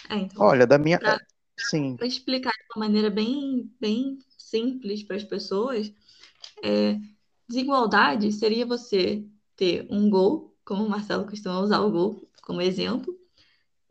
É, 0.09 0.17
então, 0.17 0.43
Olha, 0.43 0.67
da 0.67 0.79
minha. 0.79 0.99
Pra, 0.99 1.21
Sim. 1.59 1.95
Para 1.97 2.07
explicar 2.07 2.53
de 2.53 2.65
uma 2.75 2.87
maneira 2.87 3.11
bem, 3.11 3.71
bem 3.79 4.19
simples 4.39 5.03
para 5.03 5.17
as 5.17 5.25
pessoas, 5.25 5.93
é, 6.63 6.99
desigualdade 7.47 8.33
seria 8.33 8.65
você 8.65 9.23
ter 9.55 9.87
um 9.91 10.09
gol, 10.09 10.57
como 10.65 10.87
o 10.87 10.89
Marcelo 10.89 11.27
costuma 11.27 11.61
usar 11.61 11.81
o 11.81 11.91
gol 11.91 12.27
como 12.41 12.63
exemplo, 12.63 13.15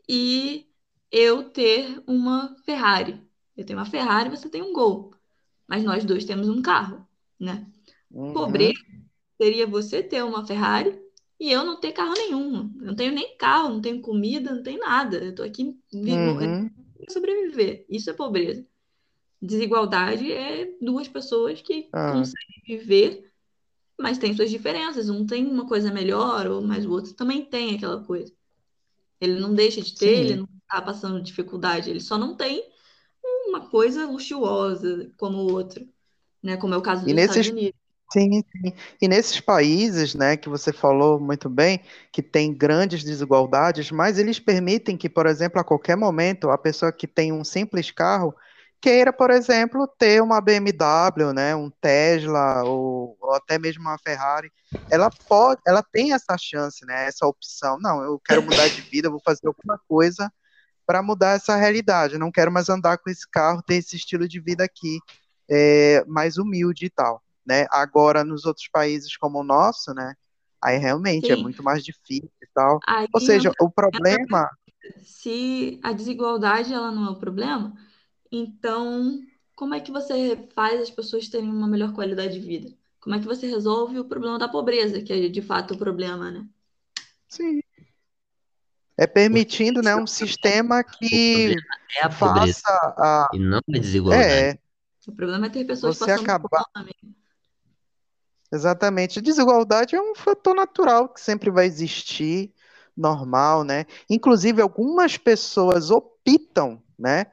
e 0.08 0.67
eu 1.10 1.44
ter 1.50 2.02
uma 2.06 2.54
Ferrari. 2.64 3.20
Eu 3.56 3.64
tenho 3.64 3.78
uma 3.78 3.86
Ferrari, 3.86 4.30
você 4.30 4.48
tem 4.48 4.62
um 4.62 4.72
Gol. 4.72 5.12
Mas 5.66 5.84
nós 5.84 6.04
dois 6.04 6.24
temos 6.24 6.48
um 6.48 6.62
carro, 6.62 7.06
né? 7.38 7.66
Uhum. 8.10 8.32
Pobreza 8.32 8.78
seria 9.40 9.66
você 9.66 10.02
ter 10.02 10.24
uma 10.24 10.46
Ferrari 10.46 10.98
e 11.38 11.50
eu 11.50 11.64
não 11.64 11.78
ter 11.78 11.92
carro 11.92 12.14
nenhum. 12.14 12.72
Eu 12.80 12.86
não 12.86 12.96
tenho 12.96 13.12
nem 13.12 13.36
carro, 13.36 13.68
não 13.68 13.80
tenho 13.80 14.00
comida, 14.00 14.52
não 14.52 14.62
tenho 14.62 14.80
nada. 14.80 15.18
Eu 15.18 15.34
tô 15.34 15.42
aqui 15.42 15.78
uhum. 15.92 16.70
sobreviver. 17.08 17.86
Isso 17.88 18.10
é 18.10 18.12
pobreza. 18.12 18.66
Desigualdade 19.40 20.32
é 20.32 20.72
duas 20.80 21.06
pessoas 21.06 21.62
que 21.62 21.88
ah. 21.92 22.12
conseguem 22.12 22.62
viver, 22.66 23.30
mas 23.96 24.18
tem 24.18 24.34
suas 24.34 24.50
diferenças. 24.50 25.08
Um 25.08 25.24
tem 25.24 25.46
uma 25.46 25.66
coisa 25.66 25.92
melhor, 25.92 26.48
ou 26.48 26.60
mas 26.60 26.84
o 26.84 26.90
outro 26.90 27.14
também 27.14 27.44
tem 27.44 27.76
aquela 27.76 28.02
coisa. 28.02 28.32
Ele 29.20 29.38
não 29.38 29.54
deixa 29.54 29.80
de 29.80 29.94
ter, 29.94 30.16
Sim. 30.16 30.20
ele 30.20 30.36
não 30.36 30.48
está 30.68 30.82
passando 30.82 31.22
dificuldade, 31.22 31.88
ele 31.88 32.00
só 32.00 32.18
não 32.18 32.36
tem 32.36 32.62
uma 33.48 33.68
coisa 33.68 34.06
luxuosa 34.06 35.10
como 35.16 35.38
o 35.38 35.52
outro, 35.52 35.88
né? 36.42 36.56
Como 36.58 36.74
é 36.74 36.76
o 36.76 36.82
caso 36.82 37.04
dos 37.04 37.14
nesses... 37.14 37.36
Estados 37.36 37.60
Unidos. 37.60 37.80
Sim, 38.10 38.42
sim. 38.42 38.72
E 39.02 39.06
nesses 39.06 39.38
países, 39.38 40.14
né, 40.14 40.34
que 40.34 40.48
você 40.48 40.72
falou 40.72 41.20
muito 41.20 41.46
bem, 41.50 41.82
que 42.10 42.22
tem 42.22 42.54
grandes 42.54 43.04
desigualdades, 43.04 43.90
mas 43.90 44.18
eles 44.18 44.40
permitem 44.40 44.96
que, 44.96 45.10
por 45.10 45.26
exemplo, 45.26 45.60
a 45.60 45.64
qualquer 45.64 45.94
momento, 45.94 46.48
a 46.48 46.56
pessoa 46.56 46.90
que 46.90 47.06
tem 47.06 47.34
um 47.34 47.44
simples 47.44 47.90
carro 47.90 48.34
queira, 48.80 49.12
por 49.12 49.30
exemplo, 49.30 49.86
ter 49.98 50.22
uma 50.22 50.40
BMW, 50.40 51.34
né, 51.34 51.54
um 51.54 51.68
Tesla 51.68 52.62
ou, 52.64 53.14
ou, 53.20 53.34
até 53.34 53.58
mesmo 53.58 53.82
uma 53.82 53.98
Ferrari, 53.98 54.50
ela 54.90 55.10
pode, 55.28 55.60
ela 55.66 55.82
tem 55.82 56.14
essa 56.14 56.36
chance, 56.38 56.86
né, 56.86 57.06
essa 57.06 57.26
opção. 57.26 57.78
Não, 57.78 58.02
eu 58.02 58.18
quero 58.24 58.42
mudar 58.42 58.68
de 58.68 58.80
vida, 58.80 59.10
vou 59.10 59.20
fazer 59.22 59.48
alguma 59.48 59.78
coisa 59.86 60.32
para 60.88 61.02
mudar 61.02 61.36
essa 61.36 61.54
realidade. 61.54 62.14
Eu 62.14 62.20
não 62.20 62.32
quero 62.32 62.50
mais 62.50 62.70
andar 62.70 62.96
com 62.96 63.10
esse 63.10 63.28
carro, 63.30 63.62
ter 63.62 63.74
esse 63.74 63.96
estilo 63.96 64.26
de 64.26 64.40
vida 64.40 64.64
aqui 64.64 64.98
é, 65.50 66.02
mais 66.06 66.38
humilde 66.38 66.86
e 66.86 66.90
tal, 66.90 67.22
né? 67.46 67.66
Agora 67.70 68.24
nos 68.24 68.46
outros 68.46 68.68
países 68.72 69.14
como 69.18 69.40
o 69.40 69.44
nosso, 69.44 69.92
né, 69.92 70.14
aí 70.62 70.78
realmente 70.78 71.30
é 71.30 71.34
Sim. 71.34 71.40
é 71.40 71.42
muito 71.42 71.62
mais 71.62 71.84
difícil 71.84 72.30
e 72.42 72.46
tal. 72.54 72.80
Aí 72.86 73.06
ou 73.12 73.20
seja, 73.20 73.52
o 73.60 73.70
problema 73.70 74.48
se 75.02 75.78
a 75.82 75.92
desigualdade 75.92 76.72
ela 76.72 76.90
não 76.90 77.06
é 77.06 77.10
o 77.10 77.16
problema, 77.18 77.74
Então, 78.32 79.20
como 79.56 79.74
é 79.74 79.80
que 79.80 79.92
você 79.92 80.48
faz 80.54 80.80
as 80.82 80.90
pessoas 80.90 81.28
terem 81.28 81.50
uma 81.50 81.68
melhor 81.68 81.94
qualidade 81.94 82.40
de 82.40 82.46
vida? 82.46 82.74
Como 83.00 83.16
é 83.16 83.20
que 83.20 83.26
você 83.26 83.46
resolve 83.46 83.98
o 83.98 84.06
problema 84.06 84.38
da 84.38 84.48
pobreza, 84.48 85.02
que 85.02 85.12
é 85.12 85.28
de 85.28 85.42
fato 85.42 85.74
o 85.74 85.78
problema, 85.78 86.30
né? 86.30 86.48
Sim. 87.28 87.60
É 89.00 89.06
permitindo, 89.06 89.80
né, 89.80 89.94
um 89.94 90.08
sistema 90.08 90.82
que 90.82 91.54
é 92.00 92.04
a 92.04 92.08
pobreza 92.08 92.60
faça 92.60 92.94
a... 92.98 93.28
e 93.32 93.38
não 93.38 93.58
a 93.58 93.62
desigualdade. 93.78 94.32
É, 94.32 94.58
O 95.06 95.12
problema 95.12 95.46
é 95.46 95.50
ter 95.50 95.64
pessoas 95.64 95.96
Você 95.96 96.04
passando 96.06 96.24
acabar- 96.24 96.64
fome. 96.76 96.92
exatamente. 98.52 99.20
Desigualdade 99.20 99.94
é 99.94 100.00
um 100.02 100.14
fator 100.14 100.54
natural 100.54 101.08
que 101.08 101.20
sempre 101.20 101.50
vai 101.50 101.66
existir, 101.66 102.52
normal, 102.96 103.62
né? 103.62 103.86
Inclusive, 104.10 104.60
algumas 104.60 105.16
pessoas 105.16 105.90
optam, 105.92 106.82
né, 106.98 107.26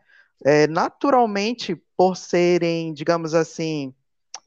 é, 0.45 0.67
naturalmente 0.67 1.75
por 1.97 2.15
serem, 2.15 2.93
digamos 2.93 3.33
assim, 3.33 3.91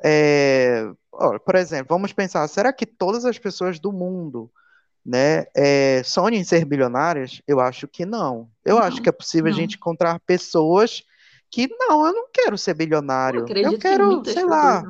é, 0.04 0.88
por 1.10 1.56
exemplo, 1.56 1.88
vamos 1.88 2.12
pensar, 2.12 2.46
será 2.46 2.72
que 2.72 2.86
todas 2.86 3.24
as 3.24 3.36
pessoas 3.38 3.80
do 3.80 3.90
mundo, 3.92 4.48
né, 5.08 5.46
é, 5.56 6.02
sonham 6.04 6.40
em 6.40 6.44
ser 6.44 6.66
bilionárias? 6.66 7.42
Eu 7.48 7.60
acho 7.60 7.88
que 7.88 8.06
não. 8.06 8.50
Eu 8.64 8.78
Não, 8.78 8.80
acho 8.80 9.02
que 9.02 9.10
é 9.10 9.12
possível 9.12 9.50
a 9.50 9.52
não. 9.52 9.54
gente 9.54 9.76
encontrar 9.76 10.20
pessoas 10.20 11.02
que 11.50 11.68
não, 11.68 12.06
eu 12.06 12.14
não 12.14 12.28
quero 12.32 12.58
ser 12.58 12.74
Eu 13.28 13.42
bilionário. 13.42 13.54
Eu 13.62 13.74
que 13.78 13.78
quero, 13.78 14.04
muitas 14.04 14.26
sei 14.26 14.44
lá, 14.46 14.86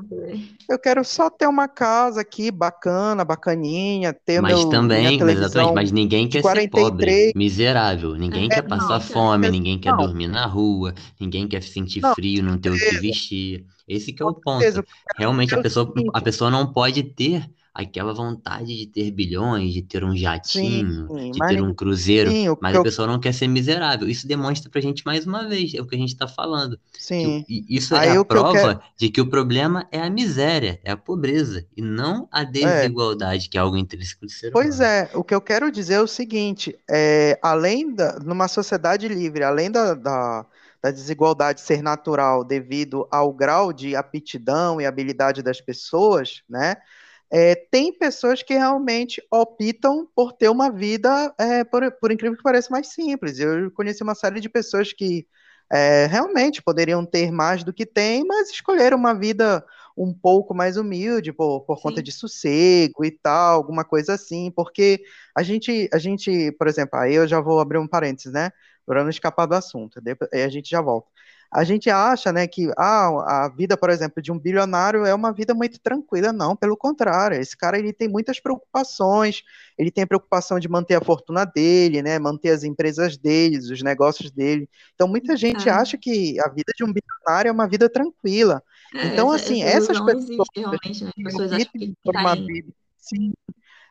eu 0.68 0.78
quero 0.78 1.04
só 1.04 1.30
ter 1.30 1.46
uma 1.48 1.68
casa 1.68 2.20
aqui 2.22 2.50
bacana, 2.50 3.24
bacaninha, 3.24 4.12
ter 4.14 4.40
Mas 4.40 4.64
meu, 4.64 4.66
também, 4.66 5.22
mas 5.24 5.38
exatamente, 5.38 5.72
mas 5.74 5.90
ninguém 5.90 6.28
quer 6.28 6.44
ser 6.44 6.62
pobre, 6.62 7.16
43. 7.16 7.32
miserável. 7.34 8.14
Ninguém 8.14 8.50
É, 8.50 8.52
quer 8.52 8.62
não, 8.62 8.68
passar 8.68 9.00
fome, 9.00 9.48
ninguém 9.48 9.80
quer 9.80 9.92
Não, 9.92 9.96
dormir 9.96 10.28
na 10.28 10.46
rua, 10.46 10.94
ninguém 11.18 11.48
quer 11.48 11.62
sentir 11.62 12.02
não, 12.02 12.14
frio, 12.14 12.42
não 12.42 12.56
ter 12.58 12.70
o 12.70 12.80
que 12.80 12.94
certeza, 12.94 12.98
vestir. 12.98 13.66
Esse 13.86 14.12
que 14.12 14.22
é 14.22 14.26
o 14.26 14.34
ponto. 14.34 14.84
Realmente 15.16 15.54
a 15.54 15.58
É 15.58 15.60
pessoa, 15.60 15.92
a 16.12 16.20
pessoa 16.20 16.50
não 16.50 16.72
pode 16.72 17.02
ter 17.02 17.50
aquela 17.78 18.12
vontade 18.12 18.76
de 18.76 18.86
ter 18.88 19.08
bilhões, 19.12 19.72
de 19.72 19.82
ter 19.82 20.02
um 20.02 20.10
sim, 20.10 20.18
jatinho, 20.18 21.06
de 21.32 21.38
mas 21.38 21.54
ter 21.54 21.62
um 21.62 21.72
cruzeiro, 21.72 22.28
sim, 22.28 22.48
mas 22.60 22.72
que 22.72 22.76
a 22.76 22.80
eu, 22.80 22.82
pessoa 22.82 23.06
não 23.06 23.20
quer 23.20 23.32
ser 23.32 23.46
miserável. 23.46 24.08
Isso 24.08 24.26
demonstra 24.26 24.68
pra 24.68 24.80
gente 24.80 25.06
mais 25.06 25.24
uma 25.24 25.48
vez, 25.48 25.72
é 25.74 25.80
o 25.80 25.86
que 25.86 25.94
a 25.94 25.98
gente 25.98 26.12
está 26.12 26.26
falando. 26.26 26.76
Que 26.92 27.00
sim. 27.02 27.44
e 27.48 27.64
isso 27.68 27.94
é 27.94 28.00
Aí 28.00 28.16
a 28.16 28.20
o 28.20 28.24
que 28.24 28.36
quero, 28.50 28.74
prova 28.74 28.82
de 28.96 29.08
que 29.10 29.20
o 29.20 29.30
problema 29.30 29.86
é 29.92 30.00
a 30.00 30.10
miséria, 30.10 30.80
é 30.82 30.90
a 30.90 30.96
pobreza, 30.96 31.66
e 31.76 31.80
não 31.80 32.28
a 32.32 32.42
é, 32.60 32.90
desigualdade, 32.90 33.48
que 33.48 33.56
é 33.56 33.60
algo 33.60 33.76
intrínseco 33.76 34.26
do 34.26 34.32
ser 34.32 34.50
Pois 34.50 34.80
humano. 34.80 34.82
é, 34.82 35.10
o 35.14 35.22
que 35.22 35.34
eu 35.34 35.40
quero 35.40 35.70
dizer 35.70 35.94
é 35.94 36.00
o 36.00 36.06
seguinte, 36.06 36.76
é, 36.90 37.38
além 37.42 37.94
da, 37.94 38.18
numa 38.18 38.48
sociedade 38.48 39.06
livre, 39.06 39.44
além 39.44 39.70
da, 39.70 39.94
da, 39.94 40.46
da 40.82 40.90
desigualdade 40.90 41.60
ser 41.60 41.82
natural 41.82 42.42
devido 42.42 43.06
ao 43.10 43.32
grau 43.32 43.72
de 43.72 43.94
aptidão 43.94 44.80
e 44.80 44.86
habilidade 44.86 45.42
das 45.42 45.60
pessoas, 45.60 46.42
né? 46.48 46.76
É, 47.30 47.54
tem 47.54 47.92
pessoas 47.92 48.42
que 48.42 48.54
realmente 48.54 49.22
optam 49.30 50.08
por 50.14 50.32
ter 50.32 50.48
uma 50.48 50.70
vida, 50.70 51.34
é, 51.38 51.64
por, 51.64 51.90
por 52.00 52.10
incrível 52.10 52.36
que 52.36 52.42
pareça, 52.42 52.68
mais 52.70 52.88
simples. 52.88 53.38
Eu 53.38 53.70
conheci 53.72 54.02
uma 54.02 54.14
série 54.14 54.40
de 54.40 54.48
pessoas 54.48 54.92
que 54.92 55.26
é, 55.70 56.06
realmente 56.06 56.62
poderiam 56.62 57.04
ter 57.04 57.30
mais 57.30 57.62
do 57.62 57.72
que 57.72 57.84
têm, 57.84 58.24
mas 58.24 58.50
escolheram 58.50 58.96
uma 58.96 59.14
vida 59.14 59.64
um 59.96 60.14
pouco 60.14 60.54
mais 60.54 60.76
humilde 60.76 61.32
por, 61.32 61.62
por 61.62 61.80
conta 61.82 62.02
de 62.02 62.12
sossego 62.12 63.04
e 63.04 63.10
tal, 63.10 63.56
alguma 63.56 63.84
coisa 63.84 64.14
assim, 64.14 64.50
porque 64.52 65.02
a 65.36 65.42
gente, 65.42 65.88
a 65.92 65.98
gente, 65.98 66.52
por 66.52 66.68
exemplo, 66.68 66.98
aí 66.98 67.14
eu 67.14 67.26
já 67.26 67.40
vou 67.40 67.60
abrir 67.60 67.78
um 67.78 67.88
parênteses, 67.88 68.32
né? 68.32 68.50
Para 68.86 69.02
não 69.02 69.10
escapar 69.10 69.46
do 69.46 69.54
assunto, 69.54 70.00
depois, 70.00 70.30
aí 70.32 70.42
a 70.42 70.48
gente 70.48 70.70
já 70.70 70.80
volta. 70.80 71.08
A 71.50 71.64
gente 71.64 71.88
acha, 71.88 72.30
né, 72.30 72.46
que 72.46 72.70
ah, 72.76 73.44
a 73.44 73.48
vida, 73.48 73.76
por 73.76 73.88
exemplo, 73.88 74.20
de 74.22 74.30
um 74.30 74.38
bilionário 74.38 75.06
é 75.06 75.14
uma 75.14 75.32
vida 75.32 75.54
muito 75.54 75.80
tranquila. 75.80 76.32
Não, 76.32 76.54
pelo 76.54 76.76
contrário. 76.76 77.40
Esse 77.40 77.56
cara 77.56 77.78
ele 77.78 77.92
tem 77.92 78.06
muitas 78.08 78.38
preocupações. 78.38 79.42
Ele 79.78 79.90
tem 79.90 80.04
a 80.04 80.06
preocupação 80.06 80.58
de 80.58 80.68
manter 80.68 80.96
a 80.96 81.00
fortuna 81.00 81.44
dele, 81.46 82.02
né, 82.02 82.18
manter 82.18 82.50
as 82.50 82.64
empresas 82.64 83.16
dele, 83.16 83.56
os 83.58 83.82
negócios 83.82 84.30
dele. 84.30 84.68
Então, 84.94 85.08
muita 85.08 85.36
gente 85.36 85.68
É. 85.68 85.72
acha 85.72 85.96
que 85.96 86.38
a 86.40 86.48
vida 86.48 86.72
de 86.76 86.84
um 86.84 86.92
bilionário 86.92 87.48
é 87.48 87.52
uma 87.52 87.66
vida 87.66 87.88
tranquila. 87.88 88.62
É, 88.94 89.06
Então, 89.06 89.34
essa, 89.34 89.44
assim, 89.44 89.62
essa 89.62 89.92
essas 89.92 90.00
pessoas 90.00 90.24
existe 90.28 90.60
realmente, 90.60 91.04
né? 91.04 91.12
Pessoas 91.24 91.52
acham 91.52 91.72
que 91.72 91.94
tá 92.04 92.20
uma 92.20 92.34
vida, 92.34 92.68
sim, 92.98 93.32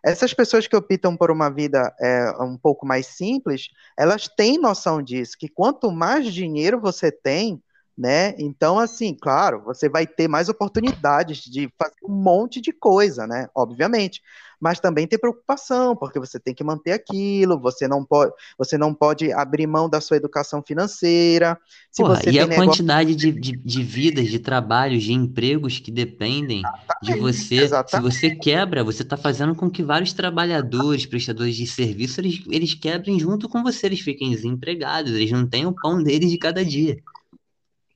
essas 0.08 0.34
pessoas 0.34 0.68
que 0.68 0.76
optam 0.76 1.18
por 1.18 1.30
uma 1.30 1.49
vida 1.49 1.93
é, 1.99 2.32
um 2.41 2.58
pouco 2.58 2.86
mais 2.86 3.08
simples, 3.08 3.70
elas 3.97 4.28
têm 4.28 4.58
noção 4.58 5.01
disso, 5.01 5.38
que 5.38 5.49
quanto 5.49 5.91
mais 5.91 6.34
dinheiro 6.34 6.80
você 6.80 7.12
tem, 7.12 7.62
né? 7.97 8.35
Então, 8.37 8.77
assim, 8.77 9.17
claro, 9.19 9.63
você 9.65 9.89
vai 9.89 10.05
ter 10.05 10.27
mais 10.27 10.49
oportunidades 10.49 11.39
de 11.39 11.67
fazer 11.79 11.95
um 12.07 12.13
monte 12.13 12.61
de 12.61 12.71
coisa, 12.71 13.25
né? 13.25 13.49
Obviamente. 13.55 14.21
Mas 14.59 14.79
também 14.79 15.05
tem 15.05 15.19
preocupação, 15.19 15.95
porque 15.95 16.19
você 16.19 16.39
tem 16.39 16.53
que 16.53 16.63
manter 16.63 16.91
aquilo, 16.91 17.59
você 17.59 17.87
não 17.87 18.03
pode, 18.03 18.31
você 18.57 18.75
não 18.75 18.91
pode 18.91 19.31
abrir 19.31 19.67
mão 19.67 19.87
da 19.87 20.01
sua 20.01 20.17
educação 20.17 20.63
financeira. 20.65 21.57
Se 21.91 22.01
Porra, 22.01 22.15
você 22.15 22.29
e 22.29 22.33
tem 22.33 22.41
a 22.41 22.47
negócio. 22.47 22.71
quantidade 22.71 23.15
de, 23.15 23.31
de, 23.31 23.51
de 23.55 23.83
vidas, 23.83 24.27
de 24.27 24.39
trabalhos, 24.39 25.03
de 25.03 25.13
empregos 25.13 25.79
que 25.79 25.91
dependem 25.91 26.63
de 27.03 27.13
você. 27.15 27.37
Se 27.37 27.55
Exatamente. 27.55 28.11
você 28.11 28.35
quebra, 28.35 28.83
você 28.83 29.03
está 29.03 29.15
fazendo 29.15 29.53
com 29.53 29.69
que 29.69 29.83
vários 29.83 30.11
trabalhadores, 30.13 31.05
prestadores 31.05 31.55
de 31.55 31.67
serviço, 31.67 32.19
eles, 32.19 32.43
eles 32.49 32.73
quebrem 32.73 33.19
junto 33.19 33.47
com 33.47 33.61
você, 33.61 33.85
eles 33.85 34.01
fiquem 34.01 34.31
desempregados, 34.31 35.13
eles 35.13 35.31
não 35.31 35.45
têm 35.45 35.67
o 35.67 35.73
pão 35.73 36.01
deles 36.01 36.31
de 36.31 36.37
cada 36.37 36.65
dia. 36.65 36.97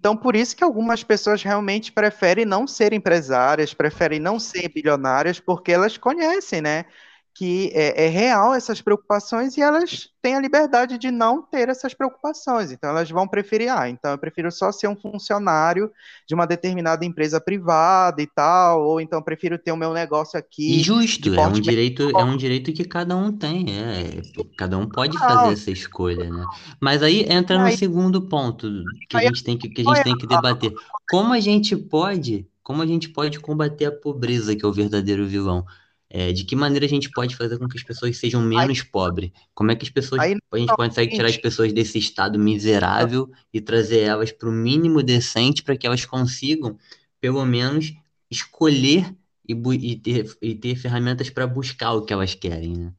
Então, 0.01 0.17
por 0.17 0.35
isso 0.35 0.55
que 0.57 0.63
algumas 0.63 1.03
pessoas 1.03 1.43
realmente 1.43 1.91
preferem 1.91 2.43
não 2.43 2.65
ser 2.65 2.91
empresárias, 2.91 3.71
preferem 3.71 4.19
não 4.19 4.39
ser 4.39 4.67
bilionárias, 4.69 5.39
porque 5.39 5.71
elas 5.71 5.95
conhecem, 5.95 6.59
né? 6.59 6.85
Que 7.33 7.71
é, 7.73 8.05
é 8.05 8.07
real 8.09 8.53
essas 8.53 8.81
preocupações 8.81 9.57
e 9.57 9.61
elas 9.61 10.09
têm 10.21 10.35
a 10.35 10.41
liberdade 10.41 10.97
de 10.97 11.09
não 11.09 11.41
ter 11.41 11.69
essas 11.69 11.93
preocupações. 11.93 12.71
Então, 12.71 12.89
elas 12.89 13.09
vão 13.09 13.27
preferir, 13.27 13.69
ah, 13.69 13.89
então 13.89 14.11
eu 14.11 14.17
prefiro 14.17 14.51
só 14.51 14.71
ser 14.71 14.87
um 14.87 14.95
funcionário 14.95 15.91
de 16.27 16.35
uma 16.35 16.45
determinada 16.45 17.05
empresa 17.05 17.39
privada 17.41 18.21
e 18.21 18.27
tal, 18.27 18.83
ou 18.83 19.01
então 19.01 19.19
eu 19.19 19.23
prefiro 19.23 19.57
ter 19.57 19.71
o 19.71 19.77
meu 19.77 19.93
negócio 19.93 20.37
aqui 20.37 20.71
de 20.71 20.83
justo, 20.83 21.33
é 21.33 21.47
um 21.47 21.53
direito, 21.53 22.09
é 22.17 22.23
um 22.23 22.37
direito 22.37 22.71
que 22.73 22.83
cada 22.85 23.15
um 23.15 23.31
tem, 23.31 23.65
é, 23.69 24.21
cada 24.57 24.77
um 24.77 24.87
pode 24.87 25.17
fazer 25.17 25.35
menor. 25.35 25.53
essa 25.53 25.71
escolha, 25.71 26.29
né? 26.29 26.45
Mas 26.79 27.03
aí 27.03 27.25
entra 27.29 27.57
no 27.57 27.65
aí, 27.65 27.77
segundo 27.77 28.21
ponto 28.21 28.67
que 29.09 29.17
a 29.17 29.21
gente 29.21 29.43
tem 29.43 29.57
que, 29.57 29.69
que 29.69 29.81
a 29.81 29.83
gente 29.83 30.03
tem 30.03 30.17
que 30.17 30.27
debater. 30.27 30.73
Como 31.09 31.33
a 31.33 31.39
gente 31.39 31.75
pode, 31.75 32.47
como 32.63 32.81
a 32.81 32.85
gente 32.85 33.09
pode 33.09 33.39
combater 33.39 33.85
a 33.85 33.91
pobreza, 33.91 34.55
que 34.55 34.63
é 34.63 34.67
o 34.67 34.73
verdadeiro 34.73 35.27
vilão? 35.27 35.65
É, 36.13 36.33
de 36.33 36.43
que 36.43 36.57
maneira 36.57 36.85
a 36.85 36.89
gente 36.89 37.09
pode 37.09 37.37
fazer 37.37 37.57
com 37.57 37.69
que 37.69 37.77
as 37.77 37.83
pessoas 37.83 38.17
sejam 38.17 38.41
menos 38.41 38.83
pobres? 38.83 39.31
Como 39.53 39.71
é 39.71 39.75
que 39.77 39.85
as 39.85 39.89
pessoas, 39.89 40.19
aí 40.19 40.35
a 40.51 40.57
gente 40.57 40.75
consegue 40.75 41.15
tirar 41.15 41.29
as 41.29 41.37
pessoas 41.37 41.71
desse 41.71 41.97
estado 41.97 42.37
miserável 42.37 43.31
e 43.53 43.61
trazer 43.61 44.01
elas 44.01 44.29
para 44.29 44.49
o 44.49 44.51
mínimo 44.51 45.01
decente 45.01 45.63
para 45.63 45.77
que 45.77 45.87
elas 45.87 46.03
consigam, 46.03 46.77
pelo 47.21 47.45
menos, 47.45 47.93
escolher 48.29 49.15
e, 49.47 49.53
e 49.53 49.95
ter, 49.95 50.37
e 50.41 50.53
ter 50.53 50.75
ferramentas 50.75 51.29
para 51.29 51.47
buscar 51.47 51.93
o 51.93 52.01
que 52.01 52.11
elas 52.11 52.35
querem, 52.35 52.75
né? 52.75 52.93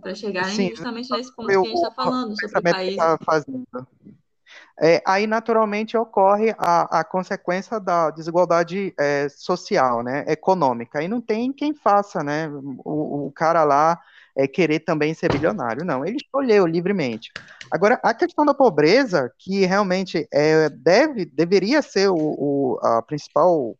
Para 0.00 0.14
chegarem 0.14 0.54
sim, 0.54 0.70
justamente 0.70 1.10
nesse 1.10 1.34
ponto 1.36 1.48
meu, 1.48 1.62
que 1.62 1.68
a 1.68 1.70
gente 1.70 1.82
está 1.82 1.90
o 1.90 1.94
falando, 1.94 2.40
sobre 2.40 2.62
que 2.62 2.70
países. 2.70 2.92
está 2.92 3.18
fazendo. 3.22 3.66
É, 4.80 5.00
aí, 5.06 5.26
naturalmente, 5.26 5.96
ocorre 5.96 6.54
a, 6.58 7.00
a 7.00 7.04
consequência 7.04 7.78
da 7.78 8.10
desigualdade 8.10 8.92
é, 8.98 9.28
social, 9.28 10.02
né, 10.02 10.24
econômica. 10.26 10.98
Aí 10.98 11.06
não 11.06 11.20
tem 11.20 11.52
quem 11.52 11.72
faça, 11.72 12.24
né, 12.24 12.48
o, 12.84 13.26
o 13.26 13.32
cara 13.32 13.62
lá 13.62 14.00
é, 14.36 14.48
querer 14.48 14.80
também 14.80 15.14
ser 15.14 15.28
bilionário. 15.28 15.84
Não, 15.84 16.04
ele 16.04 16.16
escolheu 16.16 16.66
livremente. 16.66 17.32
Agora, 17.70 18.00
a 18.02 18.12
questão 18.12 18.44
da 18.44 18.52
pobreza, 18.52 19.32
que 19.38 19.64
realmente 19.64 20.28
é, 20.32 20.68
deve, 20.68 21.24
deveria 21.24 21.80
ser 21.80 22.08
o, 22.08 22.16
o, 22.16 22.78
a 22.82 23.00
principal, 23.02 23.76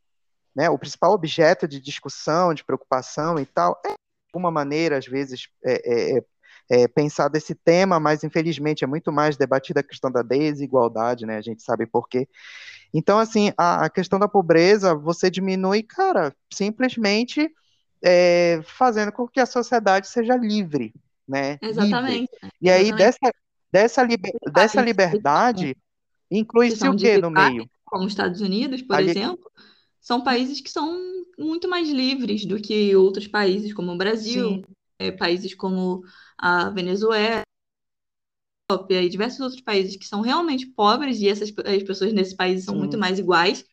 né, 0.55 0.71
o 0.71 0.79
principal 0.79 1.13
objeto 1.13 1.67
de 1.67 1.81
discussão, 1.81 2.55
de 2.55 2.65
preocupação 2.65 3.39
e 3.39 3.47
tal, 3.47 3.81
é, 3.85 3.89
de 3.89 3.95
alguma 4.33 4.51
maneira, 4.51 4.97
às 4.97 5.07
vezes, 5.07 5.49
é, 5.65 6.19
é, 6.19 6.25
é, 6.71 6.89
pensar 6.89 7.29
desse 7.29 7.55
tema, 7.55 8.01
mas 8.01 8.25
infelizmente 8.25 8.85
é 8.85 8.87
muito 8.87 9.13
mais 9.13 9.37
debatida 9.37 9.81
a 9.81 9.85
questão 9.85 10.11
da 10.11 10.23
desigualdade, 10.23 11.27
né? 11.27 11.37
A 11.37 11.43
gente 11.43 11.63
sabe 11.63 11.87
por 11.87 12.09
quê. 12.09 12.29
Então, 12.93 13.19
assim, 13.19 13.53
a, 13.57 13.87
a 13.87 13.91
questão 13.91 14.19
da 14.19 14.29
pobreza, 14.29 14.95
você 14.95 15.31
diminui, 15.31 15.83
cara, 15.83 16.35
simplesmente 16.53 17.51
é, 18.03 18.61
fazendo 18.65 19.11
com 19.11 19.27
que 19.27 19.41
a 19.41 19.47
sociedade 19.47 20.09
seja 20.09 20.37
livre, 20.37 20.95
né? 21.27 21.59
Livre. 21.63 21.69
Exatamente. 21.71 22.31
né? 22.43 22.49
E 22.61 22.71
aí, 22.71 22.89
Exatamente. 22.89 22.99
dessa, 22.99 23.35
dessa, 23.73 24.03
liber, 24.03 24.33
dessa 24.53 24.81
liberdade, 24.81 25.77
inclui-se 26.31 26.87
o 26.89 26.97
quê 26.97 27.19
no 27.19 27.31
meio? 27.31 27.69
como 27.95 28.07
os 28.07 28.13
Estados 28.13 28.41
Unidos, 28.41 28.83
por 28.83 28.97
Ali, 28.97 29.11
exemplo, 29.11 29.49
são 30.01 30.23
países 30.23 30.61
que 30.61 30.69
são 30.69 30.99
muito 31.39 31.69
mais 31.69 31.89
livres 31.89 32.45
do 32.45 32.61
que 32.61 32.95
outros 32.97 33.29
países, 33.29 33.73
como 33.73 33.93
o 33.93 33.97
Brasil, 33.97 34.49
sim, 34.49 34.65
é, 34.99 35.11
países 35.11 35.55
como 35.55 36.03
a 36.39 36.71
Venezuela, 36.71 37.43
Etiópia 38.71 39.03
e 39.03 39.09
diversos 39.09 39.41
outros 39.41 39.61
países 39.61 39.97
que 39.97 40.07
são 40.07 40.21
realmente 40.21 40.67
pobres 40.67 41.21
e 41.21 41.29
essas 41.29 41.53
as 41.67 41.83
pessoas 41.83 42.13
nesses 42.13 42.35
países 42.35 42.65
são 42.65 42.75
Sim. 42.75 42.81
muito 42.81 42.99
mais 42.99 43.19
iguais, 43.19 43.65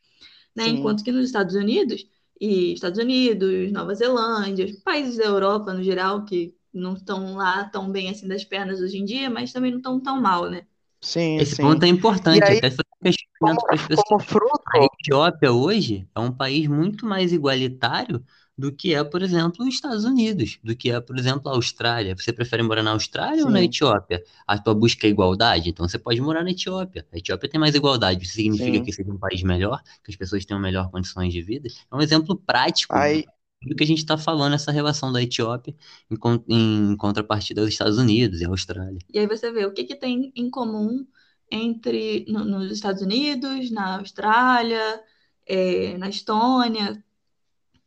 né? 0.56 0.68
Enquanto 0.68 1.04
que 1.04 1.12
nos 1.12 1.26
Estados 1.26 1.56
Unidos 1.56 2.06
e 2.40 2.74
Estados 2.74 3.00
Unidos, 3.00 3.72
Nova 3.72 3.94
Zelândia, 3.96 4.68
países 4.84 5.18
da 5.18 5.26
Europa 5.26 5.74
no 5.74 5.84
geral 5.84 6.26
que 6.26 6.54
não 6.74 6.94
estão 6.94 7.36
lá 7.36 7.66
tão 7.66 7.92
bem 7.92 8.10
assim 8.10 8.28
das 8.28 8.44
pernas 8.44 8.82
hoje 8.82 8.98
em 8.98 9.06
dia, 9.06 9.30
mas 9.30 9.54
também 9.54 9.72
não 9.72 9.78
estão 9.78 10.00
tão 10.00 10.22
mal, 10.22 10.50
né? 10.50 10.66
Sim, 11.02 11.38
Esse 11.38 11.56
sim. 11.56 11.64
ponto 11.64 11.84
é 11.84 11.88
importante, 11.88 12.44
aí, 12.44 12.58
até 12.58 12.70
fazer 12.70 12.84
um 13.00 13.04
questionamento 13.04 13.62
para 13.66 13.76
as 13.76 13.88
pessoas. 13.88 14.08
Como 14.08 14.20
fruto... 14.20 14.62
A 14.74 14.86
Etiópia 14.86 15.52
hoje 15.52 16.08
é 16.14 16.20
um 16.20 16.32
país 16.32 16.68
muito 16.68 17.06
mais 17.06 17.34
igualitário 17.34 18.24
do 18.62 18.72
que 18.72 18.94
é, 18.94 19.04
por 19.04 19.24
exemplo, 19.24 19.66
os 19.66 19.74
Estados 19.74 20.06
Unidos, 20.06 20.60
do 20.64 20.76
que 20.76 20.92
é, 20.92 21.02
por 21.02 21.18
exemplo, 21.18 21.50
a 21.50 21.56
Austrália. 21.56 22.16
Você 22.16 22.32
prefere 22.32 22.62
morar 22.62 22.84
na 22.84 22.92
Austrália 22.92 23.40
Sim. 23.40 23.46
ou 23.46 23.50
na 23.50 23.64
Etiópia? 23.64 24.24
A 24.46 24.56
tua 24.56 24.76
busca 24.76 25.08
é 25.08 25.10
igualdade, 25.10 25.70
então 25.72 25.88
você 25.90 25.98
pode 25.98 26.22
morar 26.22 26.44
na 26.44 26.52
Etiópia. 26.52 27.04
A 27.12 27.18
Etiópia 27.18 27.50
tem 27.50 27.60
mais 27.60 27.74
igualdade. 27.74 28.24
Isso 28.24 28.36
significa 28.36 28.78
Sim. 28.78 28.84
que 28.84 28.94
seja 28.94 29.12
um 29.12 29.18
país 29.18 29.42
melhor, 29.42 29.82
que 30.04 30.12
as 30.12 30.16
pessoas 30.16 30.46
tenham 30.46 30.62
melhor 30.62 30.92
condições 30.92 31.34
de 31.34 31.42
vida. 31.42 31.68
É 31.92 31.96
um 31.96 32.02
exemplo 32.02 32.36
prático 32.36 32.96
Aí... 32.96 33.26
do 33.64 33.76
que 33.76 33.84
a 33.84 33.88
gente 33.88 33.98
está 33.98 34.16
falando, 34.16 34.54
essa 34.54 34.72
relação 34.72 35.12
da 35.12 35.24
Etiópia 35.24 35.74
em, 36.12 36.92
em 36.92 36.96
contrapartida 36.98 37.62
aos 37.62 37.70
Estados 37.72 37.98
Unidos 37.98 38.42
e 38.42 38.46
à 38.46 38.50
Austrália. 38.50 39.00
E 39.12 39.18
aí 39.18 39.26
você 39.26 39.52
vê 39.52 39.66
o 39.66 39.74
que, 39.74 39.86
que 39.86 39.96
tem 39.96 40.32
em 40.36 40.52
comum 40.52 41.04
entre 41.50 42.26
no, 42.28 42.46
nos 42.46 42.72
Estados 42.72 43.02
Unidos, 43.02 43.72
na 43.72 43.98
Austrália, 43.98 45.02
é, 45.48 45.98
na 45.98 46.10
Estônia, 46.10 47.04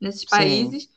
nesses 0.05 0.25
países, 0.25 0.85
o 0.85 0.89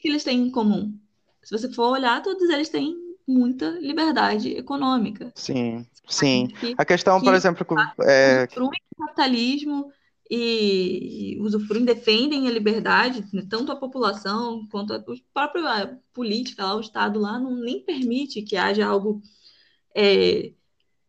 que 0.00 0.08
eles 0.08 0.24
têm 0.24 0.46
em 0.46 0.50
comum? 0.50 0.98
Se 1.42 1.56
você 1.56 1.70
for 1.70 1.92
olhar, 1.92 2.22
todos 2.22 2.48
eles 2.48 2.68
têm 2.68 2.96
muita 3.26 3.70
liberdade 3.80 4.50
econômica. 4.50 5.32
Sim, 5.34 5.86
sim. 6.08 6.48
Que, 6.60 6.74
a 6.76 6.84
questão, 6.84 7.20
por 7.20 7.34
exemplo, 7.34 7.66
é... 8.00 8.44
usufruem 8.44 8.80
do 8.90 9.04
capitalismo 9.04 9.92
e 10.30 11.36
usufruem, 11.40 11.84
defendem 11.84 12.48
a 12.48 12.50
liberdade, 12.50 13.24
né, 13.32 13.46
tanto 13.48 13.70
a 13.70 13.76
população 13.76 14.66
quanto 14.70 14.94
a, 14.94 14.96
a 14.96 15.02
própria 15.32 15.98
política 16.12 16.64
lá, 16.64 16.74
o 16.76 16.80
Estado 16.80 17.20
lá 17.20 17.38
não 17.38 17.56
nem 17.56 17.84
permite 17.84 18.42
que 18.42 18.56
haja 18.56 18.86
algo 18.86 19.20
é, 19.94 20.52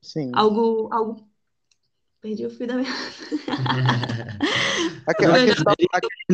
Sim. 0.02 0.32
algo 0.34 0.90
algo 0.92 1.25
Perdi 2.26 2.44
o 2.44 2.50
fio 2.50 2.66
da 2.66 2.78
minha. 2.78 2.90
Aquela 5.06 5.46
questão, 5.46 5.76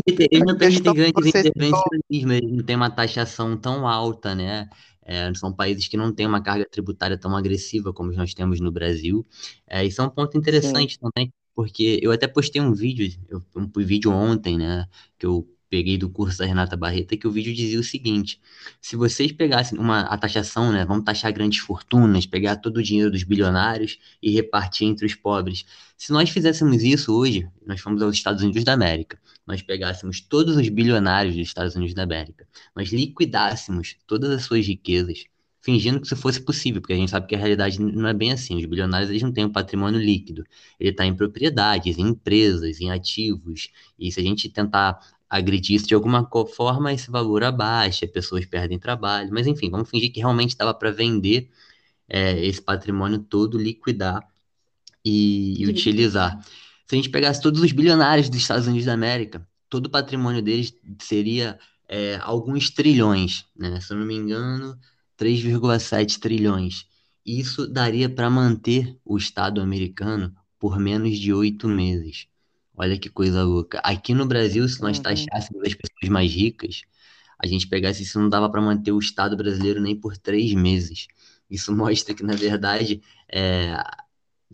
eles 0.07 0.45
não 0.45 0.57
têm 0.57 0.71
gigantes 0.71 1.25
intervencionismo, 1.25 2.31
eles 2.31 2.49
não 2.49 2.63
têm 2.63 2.77
uma 2.77 2.89
taxação 2.89 3.57
tão 3.57 3.85
alta, 3.85 4.33
né? 4.33 4.69
É, 5.03 5.29
são 5.33 5.51
países 5.51 5.89
que 5.89 5.97
não 5.97 6.13
têm 6.13 6.25
uma 6.25 6.41
carga 6.41 6.65
tributária 6.65 7.17
tão 7.17 7.35
agressiva 7.35 7.91
como 7.91 8.13
nós 8.13 8.33
temos 8.33 8.61
no 8.61 8.71
Brasil. 8.71 9.27
É, 9.67 9.83
isso 9.83 10.01
é 10.01 10.05
um 10.05 10.09
ponto 10.09 10.37
interessante 10.37 10.93
Sim. 10.93 10.99
também, 11.01 11.33
porque 11.53 11.99
eu 12.01 12.13
até 12.13 12.25
postei 12.25 12.61
um 12.61 12.73
vídeo, 12.73 13.13
eu, 13.27 13.41
um 13.53 13.69
vídeo 13.83 14.13
ontem, 14.13 14.57
né? 14.57 14.87
Que 15.19 15.25
eu 15.25 15.45
peguei 15.71 15.97
do 15.97 16.09
curso 16.09 16.37
da 16.37 16.45
Renata 16.45 16.75
Barreta, 16.75 17.15
que 17.15 17.25
o 17.25 17.31
vídeo 17.31 17.55
dizia 17.55 17.79
o 17.79 17.83
seguinte: 17.83 18.39
se 18.81 18.97
vocês 18.97 19.31
pegassem 19.31 19.79
uma 19.79 20.01
a 20.01 20.17
taxação, 20.17 20.71
né, 20.71 20.85
vamos 20.85 21.05
taxar 21.05 21.31
grandes 21.31 21.59
fortunas, 21.59 22.25
pegar 22.25 22.57
todo 22.57 22.77
o 22.77 22.83
dinheiro 22.83 23.09
dos 23.09 23.23
bilionários 23.23 23.97
e 24.21 24.29
repartir 24.29 24.87
entre 24.87 25.05
os 25.05 25.15
pobres. 25.15 25.65
Se 25.97 26.11
nós 26.11 26.29
fizéssemos 26.29 26.83
isso 26.83 27.13
hoje, 27.13 27.47
nós 27.65 27.79
fomos 27.79 28.01
aos 28.01 28.13
Estados 28.13 28.43
Unidos 28.43 28.65
da 28.65 28.73
América, 28.73 29.17
nós 29.47 29.61
pegássemos 29.61 30.19
todos 30.19 30.57
os 30.57 30.67
bilionários 30.67 31.35
dos 31.35 31.47
Estados 31.47 31.75
Unidos 31.75 31.95
da 31.95 32.03
América, 32.03 32.45
nós 32.75 32.91
liquidássemos 32.91 33.95
todas 34.05 34.29
as 34.31 34.43
suas 34.43 34.67
riquezas, 34.67 35.23
fingindo 35.61 36.01
que 36.01 36.07
isso 36.07 36.15
fosse 36.17 36.41
possível, 36.41 36.81
porque 36.81 36.93
a 36.93 36.97
gente 36.97 37.11
sabe 37.11 37.27
que 37.27 37.35
a 37.35 37.37
realidade 37.37 37.79
não 37.79 38.09
é 38.09 38.13
bem 38.13 38.31
assim. 38.31 38.57
Os 38.57 38.65
bilionários 38.65 39.09
eles 39.09 39.21
não 39.21 39.31
têm 39.31 39.45
um 39.45 39.51
patrimônio 39.51 40.01
líquido, 40.01 40.43
ele 40.79 40.89
está 40.89 41.05
em 41.05 41.15
propriedades, 41.15 41.97
em 41.99 42.07
empresas, 42.09 42.81
em 42.81 42.89
ativos. 42.89 43.69
E 43.97 44.11
se 44.11 44.19
a 44.19 44.23
gente 44.23 44.49
tentar 44.49 44.99
agredir 45.31 45.77
isso 45.77 45.87
de 45.87 45.95
alguma 45.95 46.29
forma, 46.53 46.91
esse 46.91 47.09
valor 47.09 47.41
abaixa, 47.41 48.05
pessoas 48.05 48.45
perdem 48.45 48.77
trabalho, 48.77 49.29
mas 49.31 49.47
enfim, 49.47 49.69
vamos 49.69 49.89
fingir 49.89 50.11
que 50.11 50.19
realmente 50.19 50.49
estava 50.49 50.73
para 50.73 50.91
vender 50.91 51.49
é, 52.09 52.45
esse 52.45 52.61
patrimônio 52.61 53.19
todo, 53.19 53.57
liquidar 53.57 54.21
e, 55.05 55.55
e 55.57 55.67
utilizar. 55.67 56.37
Se 56.85 56.93
a 56.93 56.97
gente 56.97 57.09
pegasse 57.09 57.41
todos 57.41 57.61
os 57.61 57.71
bilionários 57.71 58.29
dos 58.29 58.41
Estados 58.41 58.67
Unidos 58.67 58.85
da 58.85 58.93
América, 58.93 59.47
todo 59.69 59.85
o 59.85 59.89
patrimônio 59.89 60.41
deles 60.41 60.77
seria 60.99 61.57
é, 61.87 62.19
alguns 62.21 62.69
trilhões, 62.69 63.45
né? 63.55 63.79
Se 63.79 63.93
eu 63.93 63.97
não 63.97 64.05
me 64.05 64.15
engano, 64.15 64.77
3,7 65.17 66.19
trilhões. 66.19 66.85
Isso 67.25 67.67
daria 67.67 68.09
para 68.09 68.29
manter 68.29 68.97
o 69.05 69.17
Estado 69.17 69.61
americano 69.61 70.35
por 70.59 70.77
menos 70.77 71.17
de 71.17 71.33
oito 71.33 71.69
meses. 71.69 72.27
Olha 72.75 72.97
que 72.97 73.09
coisa 73.09 73.43
louca. 73.43 73.79
Aqui 73.79 74.13
no 74.13 74.25
Brasil, 74.25 74.67
se 74.67 74.81
nós 74.81 74.97
uhum. 74.97 75.03
taxássemos 75.03 75.61
as 75.65 75.73
pessoas 75.73 76.09
mais 76.09 76.31
ricas, 76.31 76.83
a 77.37 77.47
gente 77.47 77.67
pegasse 77.67 78.03
isso, 78.03 78.19
não 78.19 78.29
dava 78.29 78.49
para 78.49 78.61
manter 78.61 78.91
o 78.91 78.99
Estado 78.99 79.35
brasileiro 79.35 79.81
nem 79.81 79.95
por 79.95 80.17
três 80.17 80.53
meses. 80.53 81.07
Isso 81.49 81.71
mostra 81.75 82.13
que, 82.13 82.23
na 82.23 82.35
verdade, 82.35 83.01
é, 83.31 83.75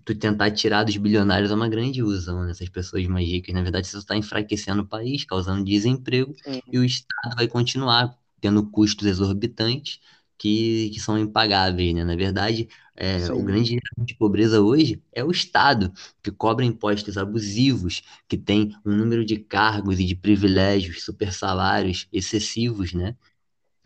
tu 0.03 0.15
tentar 0.15 0.51
tirar 0.51 0.83
dos 0.83 0.97
bilionários 0.97 1.51
é 1.51 1.55
uma 1.55 1.69
grande 1.69 1.99
ilusão, 1.99 2.43
né? 2.43 2.51
Essas 2.51 2.69
pessoas 2.69 3.05
mais 3.07 3.27
ricas. 3.27 3.53
Na 3.53 3.61
verdade, 3.61 3.87
isso 3.87 3.97
está 3.97 4.15
enfraquecendo 4.15 4.81
o 4.81 4.87
país, 4.87 5.25
causando 5.25 5.63
desemprego, 5.63 6.33
Sim. 6.43 6.61
e 6.71 6.79
o 6.79 6.83
Estado 6.83 7.35
vai 7.35 7.47
continuar 7.47 8.17
tendo 8.39 8.65
custos 8.69 9.05
exorbitantes 9.05 9.99
que, 10.37 10.91
que 10.93 10.99
são 10.99 11.17
impagáveis, 11.17 11.93
né? 11.93 12.03
Na 12.03 12.15
verdade, 12.15 12.69
é, 12.95 13.31
o 13.31 13.43
grande 13.43 13.79
de 13.99 14.15
pobreza 14.15 14.61
hoje 14.61 15.01
é 15.11 15.23
o 15.23 15.31
Estado, 15.31 15.91
que 16.21 16.31
cobra 16.31 16.65
impostos 16.65 17.17
abusivos, 17.17 18.01
que 18.27 18.37
tem 18.37 18.75
um 18.85 18.95
número 18.95 19.25
de 19.25 19.37
cargos 19.37 19.99
e 19.99 20.05
de 20.05 20.15
privilégios, 20.15 21.03
super 21.03 21.31
salários 21.33 22.07
excessivos, 22.11 22.93
né? 22.93 23.15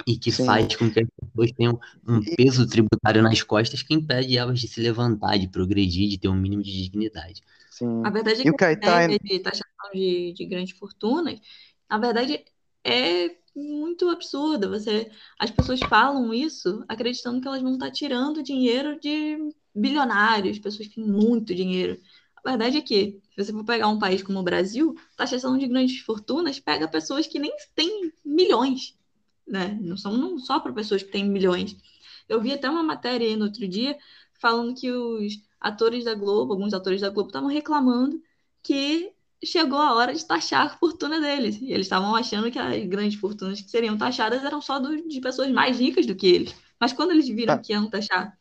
E 0.08 0.18
que 0.18 0.32
Sim. 0.32 0.46
faz 0.46 0.76
com 0.76 0.90
que 0.90 1.02
as 1.02 1.08
pessoas 1.20 1.52
tenham 1.52 1.80
um 2.08 2.22
peso 2.36 2.68
tributário 2.68 3.22
nas 3.22 3.44
costas 3.44 3.84
que 3.84 3.94
impede 3.94 4.38
elas 4.38 4.60
de 4.60 4.68
se 4.68 4.82
levantar, 4.82 5.38
de 5.38 5.48
progredir, 5.48 6.10
de 6.10 6.18
ter 6.18 6.28
um 6.28 6.36
mínimo 6.36 6.64
de 6.64 6.72
dignidade. 6.72 7.42
Sim. 7.70 8.02
A 8.04 8.10
verdade 8.10 8.42
é 8.42 8.44
que 8.44 8.50
a 8.50 8.54
Caetano... 8.54 9.18
de 9.20 9.40
taxação 9.40 9.92
de, 9.94 10.34
de 10.34 10.46
grandes 10.46 10.78
fortunas, 10.78 11.40
na 11.90 12.00
verdade, 12.00 12.44
é 12.84 13.41
muito 13.56 14.10
absurda. 14.10 14.68
Você, 14.70 15.10
as 15.38 15.52
pessoas 15.52 15.80
falam 15.82 16.34
isso 16.34 16.84
acreditando 16.88 17.42
que 17.42 17.48
elas 17.48 17.62
vão 17.62 17.74
estar 17.74 17.92
tirando 17.92 18.44
dinheiro 18.44 19.00
de 19.00 19.38
bilionários, 19.74 20.60
pessoas 20.60 20.88
que 20.88 20.96
têm 20.96 21.06
muito 21.06 21.54
dinheiro. 21.54 22.00
A 22.44 22.50
verdade 22.50 22.78
é 22.78 22.82
que, 22.82 23.22
se 23.36 23.46
você 23.46 23.52
for 23.52 23.64
pegar 23.64 23.88
um 23.88 24.00
país 24.00 24.24
como 24.24 24.40
o 24.40 24.44
Brasil, 24.44 24.96
taxação 25.16 25.58
de 25.58 25.68
grandes 25.68 26.00
fortunas 26.00 26.60
pega 26.60 26.88
pessoas 26.88 27.28
que 27.28 27.40
nem 27.40 27.52
têm 27.76 28.12
milhões, 28.26 28.98
né? 29.48 29.78
Não 29.82 29.96
são 29.96 30.18
não 30.18 30.40
só 30.40 30.60
para 30.60 30.74
pessoas 30.74 31.04
que 31.04 31.12
têm 31.12 31.24
milhões. 31.30 31.78
Eu 32.28 32.42
vi 32.42 32.52
até 32.52 32.70
uma 32.70 32.84
matéria 32.84 33.28
aí 33.28 33.36
no 33.36 33.46
outro 33.46 33.68
dia 33.68 33.98
falando 34.40 34.74
que 34.74 34.92
os 34.92 35.40
atores 35.60 36.06
da 36.06 36.16
Globo, 36.16 36.54
alguns 36.54 36.74
atores 36.74 37.02
da 37.02 37.10
Globo, 37.10 37.30
estavam 37.30 37.50
reclamando 37.50 38.20
que 38.64 39.14
chegou 39.46 39.80
a 39.80 39.96
hora 39.96 40.14
de 40.14 40.26
taxar 40.26 40.68
a 40.68 40.70
fortuna 40.70 41.20
deles. 41.20 41.60
E 41.62 41.72
eles 41.72 41.86
estavam 41.86 42.16
achando 42.16 42.52
que 42.52 42.60
as 42.60 42.86
grandes 42.86 43.20
fortunas 43.20 43.62
que 43.62 43.70
seriam 43.70 43.98
taxadas 43.98 44.44
eram 44.44 44.62
só 44.62 44.80
do, 44.80 45.08
de 45.08 45.20
pessoas 45.20 45.50
mais 45.52 45.80
ricas 45.80 46.06
do 46.06 46.16
que 46.16 46.28
eles. 46.28 46.56
Mas 46.80 46.94
quando 46.94 47.12
eles 47.12 47.28
viram 47.28 47.56
tá. 47.56 47.62
que 47.62 47.74
iam 47.74 47.90
taxar 47.90 48.38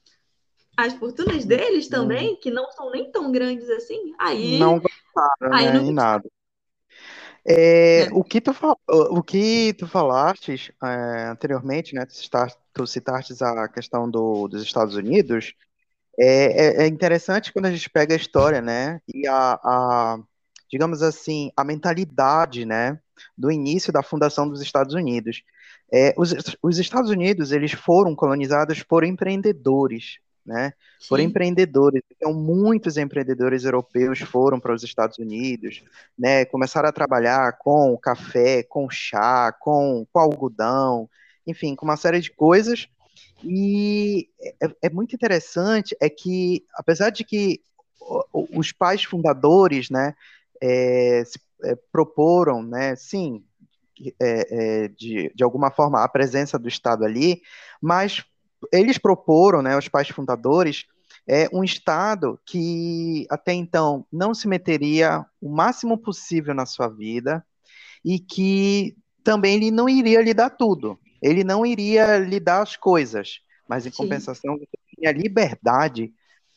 as 0.76 0.94
fortunas 0.94 1.44
deles 1.44 1.88
também, 1.88 2.36
que 2.36 2.50
não 2.50 2.70
são 2.72 2.90
nem 2.90 3.10
tão 3.10 3.30
grandes 3.30 3.68
assim, 3.68 4.14
aí. 4.18 4.58
Não 4.58 4.78
gostaram, 4.78 5.54
aí 5.54 5.66
né? 5.66 5.72
Não... 5.74 5.92
nada. 5.92 6.28
É, 7.46 8.02
é. 8.02 8.08
O, 8.12 8.22
que 8.22 8.40
tu, 8.40 8.54
o 8.88 9.22
que 9.22 9.74
tu 9.74 9.86
falaste 9.86 10.74
é, 10.82 11.24
anteriormente, 11.30 11.94
né? 11.94 12.04
Tu 12.04 12.14
citaste, 12.14 12.58
tu 12.72 12.86
citaste 12.86 13.34
a 13.42 13.68
questão 13.68 14.10
do, 14.10 14.48
dos 14.48 14.62
Estados 14.62 14.94
Unidos. 14.94 15.54
É, 16.18 16.82
é, 16.82 16.84
é 16.84 16.86
interessante 16.86 17.52
quando 17.52 17.66
a 17.66 17.70
gente 17.70 17.88
pega 17.88 18.14
a 18.14 18.16
história, 18.16 18.60
né? 18.60 19.00
E 19.08 19.26
a, 19.26 19.58
a 19.62 20.18
digamos 20.70 21.02
assim, 21.02 21.50
a 21.56 21.64
mentalidade, 21.64 22.64
né, 22.64 22.98
do 23.36 23.50
início 23.50 23.92
da 23.92 24.02
fundação 24.02 24.48
dos 24.48 24.62
Estados 24.62 24.94
Unidos. 24.94 25.42
É, 25.92 26.14
os, 26.16 26.32
os, 26.62 26.78
Estados 26.78 27.10
Unidos, 27.10 27.50
eles 27.50 27.72
foram 27.72 28.14
colonizados 28.14 28.82
por 28.82 29.02
empreendedores, 29.02 30.18
né, 30.46 30.72
Sim. 31.00 31.08
por 31.08 31.18
empreendedores. 31.18 32.02
Então, 32.16 32.32
muitos 32.32 32.96
empreendedores 32.96 33.64
europeus 33.64 34.20
foram 34.20 34.60
para 34.60 34.72
os 34.72 34.84
Estados 34.84 35.18
Unidos, 35.18 35.82
né, 36.16 36.44
começaram 36.44 36.88
a 36.88 36.92
trabalhar 36.92 37.58
com 37.58 37.98
café, 37.98 38.62
com 38.62 38.88
chá, 38.88 39.52
com, 39.58 40.06
com 40.12 40.20
algodão, 40.20 41.10
enfim, 41.44 41.74
com 41.74 41.84
uma 41.84 41.96
série 41.96 42.20
de 42.20 42.30
coisas. 42.30 42.88
E 43.42 44.28
é, 44.62 44.70
é 44.82 44.90
muito 44.90 45.14
interessante 45.14 45.96
é 46.00 46.08
que, 46.08 46.64
apesar 46.74 47.10
de 47.10 47.24
que 47.24 47.60
os 48.32 48.72
pais 48.72 49.04
fundadores, 49.04 49.88
né, 49.90 50.14
é, 50.60 51.22
se, 51.24 51.38
é, 51.64 51.76
proporam, 51.92 52.62
né, 52.62 52.94
sim, 52.96 53.44
é, 54.20 54.88
de, 54.88 55.30
de 55.34 55.44
alguma 55.44 55.70
forma, 55.70 56.02
a 56.02 56.08
presença 56.08 56.58
do 56.58 56.68
Estado 56.68 57.04
ali, 57.04 57.42
mas 57.80 58.24
eles 58.72 58.98
proporam, 58.98 59.62
né, 59.62 59.76
os 59.76 59.88
pais 59.88 60.08
fundadores, 60.08 60.86
é 61.26 61.48
um 61.52 61.62
Estado 61.62 62.40
que 62.44 63.26
até 63.30 63.52
então 63.52 64.06
não 64.12 64.34
se 64.34 64.48
meteria 64.48 65.24
o 65.40 65.48
máximo 65.48 65.98
possível 65.98 66.54
na 66.54 66.66
sua 66.66 66.88
vida 66.88 67.44
e 68.04 68.18
que 68.18 68.96
também 69.22 69.54
ele 69.54 69.70
não 69.70 69.88
iria 69.88 70.22
lhe 70.22 70.34
dar 70.34 70.50
tudo. 70.50 70.98
Ele 71.22 71.44
não 71.44 71.66
iria 71.66 72.18
lhe 72.18 72.40
dar 72.40 72.62
as 72.62 72.76
coisas, 72.76 73.40
mas 73.68 73.86
em 73.86 73.90
Sim. 73.90 73.96
compensação 73.98 74.56
você 74.56 74.78
tinha 74.96 75.12
liberdade 75.12 76.12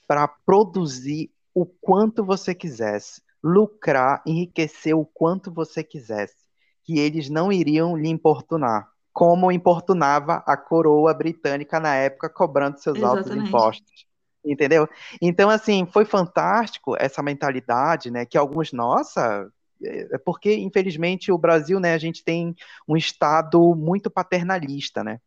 para 0.08 0.28
produzir 0.28 1.30
o 1.54 1.66
quanto 1.66 2.26
você 2.26 2.56
quisesse, 2.56 3.22
lucrar, 3.44 4.22
enriquecer 4.26 4.96
o 4.96 5.06
quanto 5.06 5.52
você 5.52 5.84
quisesse, 5.84 6.38
que 6.84 7.00
eles 7.00 7.30
não 7.30 7.52
iriam 7.52 7.98
lhe 7.98 8.10
importunar, 8.10 8.90
como 9.12 9.52
importunava 9.52 10.44
a 10.46 10.56
coroa 10.56 11.14
britânica 11.14 11.80
na 11.80 11.96
época, 11.96 12.30
cobrando 12.30 12.80
seus 12.80 12.98
Exatamente. 12.98 13.30
altos 13.30 13.50
impostos. 13.50 14.06
Entendeu? 14.46 14.90
Então, 15.22 15.50
assim, 15.50 15.86
foi 15.86 16.04
fantástico 16.04 16.96
essa 17.00 17.24
mentalidade, 17.24 18.12
né? 18.12 18.26
Que 18.26 18.38
alguns, 18.38 18.74
nossa, 18.74 19.50
é 19.82 20.18
porque 20.18 20.56
infelizmente 20.56 21.32
o 21.32 21.38
Brasil, 21.38 21.80
né, 21.80 21.94
a 21.94 21.98
gente 21.98 22.24
tem 22.24 22.56
um 22.88 22.96
estado 22.96 23.74
muito 23.76 24.10
paternalista, 24.10 25.04
né? 25.04 25.20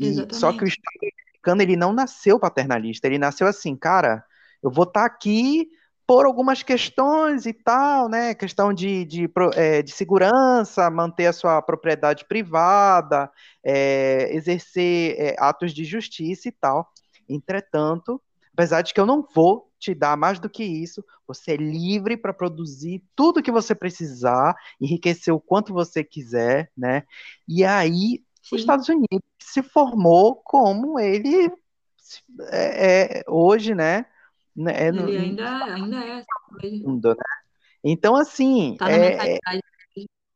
E, 0.00 0.34
só 0.34 0.52
que 0.52 0.64
o 0.64 0.66
estado 0.66 0.98
americano 1.00 1.62
ele 1.62 1.76
não 1.76 1.92
nasceu 1.92 2.38
paternalista, 2.38 3.06
ele 3.06 3.18
nasceu 3.18 3.46
assim, 3.46 3.76
cara, 3.76 4.24
eu 4.62 4.70
vou 4.70 4.84
estar 4.84 5.00
tá 5.00 5.06
aqui 5.06 5.68
por 6.06 6.26
algumas 6.26 6.62
questões 6.62 7.46
e 7.46 7.52
tal, 7.52 8.08
né? 8.08 8.34
Questão 8.34 8.74
de, 8.74 9.04
de, 9.04 9.30
é, 9.54 9.82
de 9.82 9.90
segurança, 9.90 10.90
manter 10.90 11.26
a 11.26 11.32
sua 11.32 11.62
propriedade 11.62 12.24
privada, 12.26 13.30
é, 13.64 14.34
exercer 14.34 15.16
é, 15.18 15.36
atos 15.38 15.72
de 15.72 15.84
justiça 15.84 16.48
e 16.48 16.52
tal. 16.52 16.88
Entretanto, 17.28 18.20
apesar 18.52 18.82
de 18.82 18.92
que 18.92 19.00
eu 19.00 19.06
não 19.06 19.26
vou 19.34 19.70
te 19.78 19.94
dar 19.94 20.16
mais 20.16 20.38
do 20.38 20.48
que 20.48 20.62
isso, 20.62 21.04
você 21.26 21.52
é 21.52 21.56
livre 21.56 22.16
para 22.16 22.34
produzir 22.34 23.02
tudo 23.14 23.42
que 23.42 23.50
você 23.50 23.74
precisar, 23.74 24.54
enriquecer 24.80 25.32
o 25.32 25.40
quanto 25.40 25.72
você 25.72 26.04
quiser, 26.04 26.70
né? 26.76 27.04
E 27.48 27.64
aí 27.64 28.22
Sim. 28.42 28.56
os 28.56 28.60
Estados 28.60 28.88
Unidos 28.88 29.26
se 29.42 29.62
formou 29.62 30.36
como 30.44 30.98
ele 30.98 31.50
é, 32.50 33.20
é 33.20 33.24
hoje, 33.26 33.74
né? 33.74 34.06
Né 34.56 34.72
é 34.76 34.88
ele 34.88 35.16
ainda, 35.16 35.64
ainda 35.64 35.96
é 35.98 36.24
mundo, 36.84 37.10
né? 37.10 37.24
Então, 37.82 38.16
assim, 38.16 38.76
tá 38.78 38.90
é, 38.90 39.38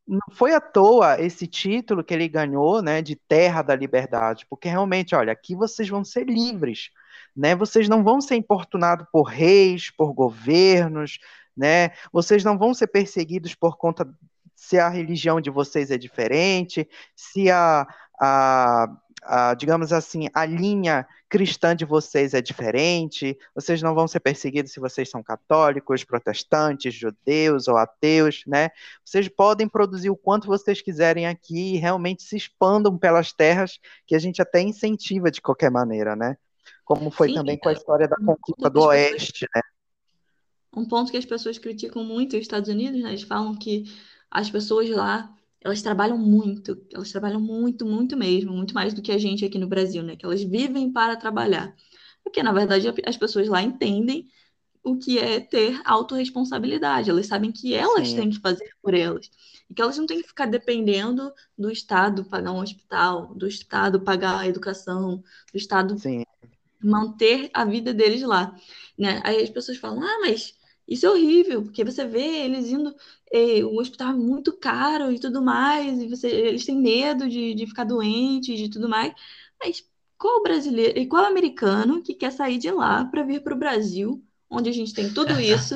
não 0.06 0.20
foi 0.32 0.54
à 0.54 0.60
toa 0.60 1.20
esse 1.20 1.46
título 1.46 2.02
que 2.02 2.14
ele 2.14 2.28
ganhou, 2.28 2.82
né, 2.82 3.02
de 3.02 3.14
Terra 3.14 3.62
da 3.62 3.74
Liberdade, 3.76 4.46
porque 4.48 4.68
realmente, 4.68 5.14
olha, 5.14 5.32
aqui 5.32 5.54
vocês 5.54 5.88
vão 5.88 6.02
ser 6.04 6.26
livres 6.26 6.90
né? 7.38 7.54
Vocês 7.54 7.88
não 7.88 8.02
vão 8.02 8.20
ser 8.20 8.34
importunados 8.34 9.06
por 9.12 9.22
reis, 9.22 9.90
por 9.90 10.12
governos, 10.12 11.20
né? 11.56 11.90
Vocês 12.12 12.42
não 12.42 12.58
vão 12.58 12.74
ser 12.74 12.88
perseguidos 12.88 13.54
por 13.54 13.76
conta 13.76 14.08
se 14.56 14.76
a 14.76 14.88
religião 14.88 15.40
de 15.40 15.48
vocês 15.48 15.92
é 15.92 15.96
diferente, 15.96 16.88
se 17.14 17.48
a, 17.48 17.86
a, 18.20 18.88
a, 19.22 19.54
digamos 19.54 19.92
assim, 19.92 20.28
a 20.34 20.44
linha 20.44 21.06
cristã 21.28 21.74
de 21.74 21.84
vocês 21.84 22.34
é 22.34 22.40
diferente, 22.40 23.38
vocês 23.54 23.82
não 23.82 23.94
vão 23.94 24.08
ser 24.08 24.20
perseguidos 24.20 24.72
se 24.72 24.80
vocês 24.80 25.10
são 25.10 25.22
católicos, 25.22 26.04
protestantes, 26.04 26.94
judeus 26.94 27.68
ou 27.68 27.76
ateus, 27.76 28.42
né? 28.46 28.70
Vocês 29.04 29.28
podem 29.28 29.68
produzir 29.68 30.10
o 30.10 30.16
quanto 30.16 30.46
vocês 30.46 30.80
quiserem 30.80 31.26
aqui 31.26 31.74
e 31.74 31.78
realmente 31.78 32.22
se 32.22 32.36
expandam 32.36 32.96
pelas 32.96 33.32
terras 33.32 33.78
que 34.06 34.14
a 34.14 34.18
gente 34.18 34.40
até 34.40 34.60
incentiva 34.60 35.30
de 35.30 35.40
qualquer 35.40 35.70
maneira, 35.70 36.16
né? 36.16 36.36
como 36.88 37.10
foi 37.10 37.28
Sim, 37.28 37.34
também 37.34 37.58
com 37.58 37.68
a 37.68 37.72
história 37.74 38.08
da 38.08 38.16
conquista 38.16 38.70
do 38.70 38.80
Oeste, 38.80 39.46
né? 39.54 39.60
Um 40.74 40.88
ponto 40.88 41.10
que 41.10 41.18
as 41.18 41.24
pessoas 41.26 41.58
criticam 41.58 42.02
muito 42.02 42.32
os 42.32 42.40
Estados 42.40 42.70
Unidos, 42.70 43.02
né? 43.02 43.10
Eles 43.10 43.22
falam 43.22 43.54
que 43.54 43.84
as 44.30 44.50
pessoas 44.50 44.88
lá, 44.88 45.30
elas 45.60 45.82
trabalham 45.82 46.18
muito, 46.18 46.80
elas 46.92 47.10
trabalham 47.10 47.40
muito, 47.40 47.84
muito 47.84 48.16
mesmo, 48.16 48.52
muito 48.52 48.74
mais 48.74 48.94
do 48.94 49.02
que 49.02 49.12
a 49.12 49.18
gente 49.18 49.44
aqui 49.44 49.58
no 49.58 49.66
Brasil, 49.66 50.02
né? 50.02 50.16
Que 50.16 50.24
elas 50.24 50.42
vivem 50.42 50.92
para 50.92 51.16
trabalhar. 51.16 51.74
Porque, 52.22 52.42
na 52.42 52.52
verdade, 52.52 52.86
as 53.04 53.16
pessoas 53.16 53.48
lá 53.48 53.62
entendem 53.62 54.28
o 54.82 54.96
que 54.96 55.18
é 55.18 55.40
ter 55.40 55.80
autorresponsabilidade. 55.84 57.10
Elas 57.10 57.26
sabem 57.26 57.50
que 57.52 57.74
elas 57.74 58.08
Sim. 58.08 58.16
têm 58.16 58.30
que 58.30 58.40
fazer 58.40 58.70
por 58.82 58.94
elas. 58.94 59.30
E 59.68 59.74
que 59.74 59.82
elas 59.82 59.98
não 59.98 60.06
têm 60.06 60.22
que 60.22 60.28
ficar 60.28 60.46
dependendo 60.46 61.32
do 61.56 61.70
Estado 61.70 62.24
pagar 62.24 62.52
um 62.52 62.60
hospital, 62.60 63.34
do 63.34 63.46
Estado 63.46 64.00
pagar 64.00 64.40
a 64.40 64.46
educação, 64.46 65.22
do 65.52 65.56
Estado 65.56 65.98
Sim 65.98 66.22
manter 66.82 67.50
a 67.52 67.64
vida 67.64 67.92
deles 67.92 68.22
lá, 68.22 68.54
né? 68.96 69.20
Aí 69.24 69.42
as 69.42 69.50
pessoas 69.50 69.78
falam, 69.78 70.02
ah, 70.02 70.18
mas 70.20 70.54
isso 70.88 71.04
é 71.04 71.10
horrível, 71.10 71.62
porque 71.62 71.84
você 71.84 72.06
vê 72.06 72.44
eles 72.44 72.68
indo, 72.68 72.94
eh, 73.30 73.62
o 73.62 73.78
hospital 73.78 74.10
é 74.10 74.14
muito 74.14 74.56
caro 74.56 75.12
e 75.12 75.18
tudo 75.18 75.42
mais, 75.42 76.00
e 76.00 76.08
você, 76.08 76.28
eles 76.28 76.64
têm 76.64 76.80
medo 76.80 77.28
de, 77.28 77.54
de 77.54 77.66
ficar 77.66 77.84
doentes 77.84 78.58
e 78.58 78.70
tudo 78.70 78.88
mais. 78.88 79.12
Mas 79.62 79.84
qual 80.16 80.42
brasileiro 80.42 80.98
e 80.98 81.06
qual 81.06 81.26
americano 81.26 82.02
que 82.02 82.14
quer 82.14 82.32
sair 82.32 82.58
de 82.58 82.70
lá 82.70 83.04
para 83.04 83.22
vir 83.22 83.42
para 83.42 83.54
o 83.54 83.58
Brasil, 83.58 84.24
onde 84.48 84.70
a 84.70 84.72
gente 84.72 84.94
tem 84.94 85.12
tudo 85.12 85.38
isso 85.38 85.74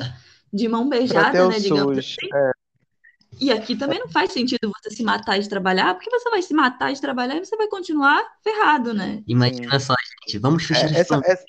de 0.51 0.67
mão 0.67 0.89
beijada, 0.89 1.47
né, 1.47 1.59
digamos 1.59 1.95
SUS, 1.95 2.17
assim? 2.19 2.27
É. 2.33 2.51
E 3.39 3.51
aqui 3.51 3.75
também 3.75 3.99
não 3.99 4.07
faz 4.07 4.31
sentido 4.31 4.71
você 4.71 4.95
se 4.95 5.03
matar 5.03 5.39
de 5.39 5.49
trabalhar, 5.49 5.93
porque 5.95 6.09
você 6.09 6.29
vai 6.29 6.41
se 6.41 6.53
matar 6.53 6.93
de 6.93 7.01
trabalhar 7.01 7.35
e 7.35 7.45
você 7.45 7.55
vai 7.55 7.67
continuar 7.67 8.23
ferrado, 8.43 8.93
né? 8.93 9.23
Imagina 9.27 9.79
só, 9.79 9.93
gente, 10.21 10.37
vamos 10.39 10.63
fechar 10.63 10.93
é, 10.93 10.99
essa, 10.99 11.21
essa... 11.25 11.43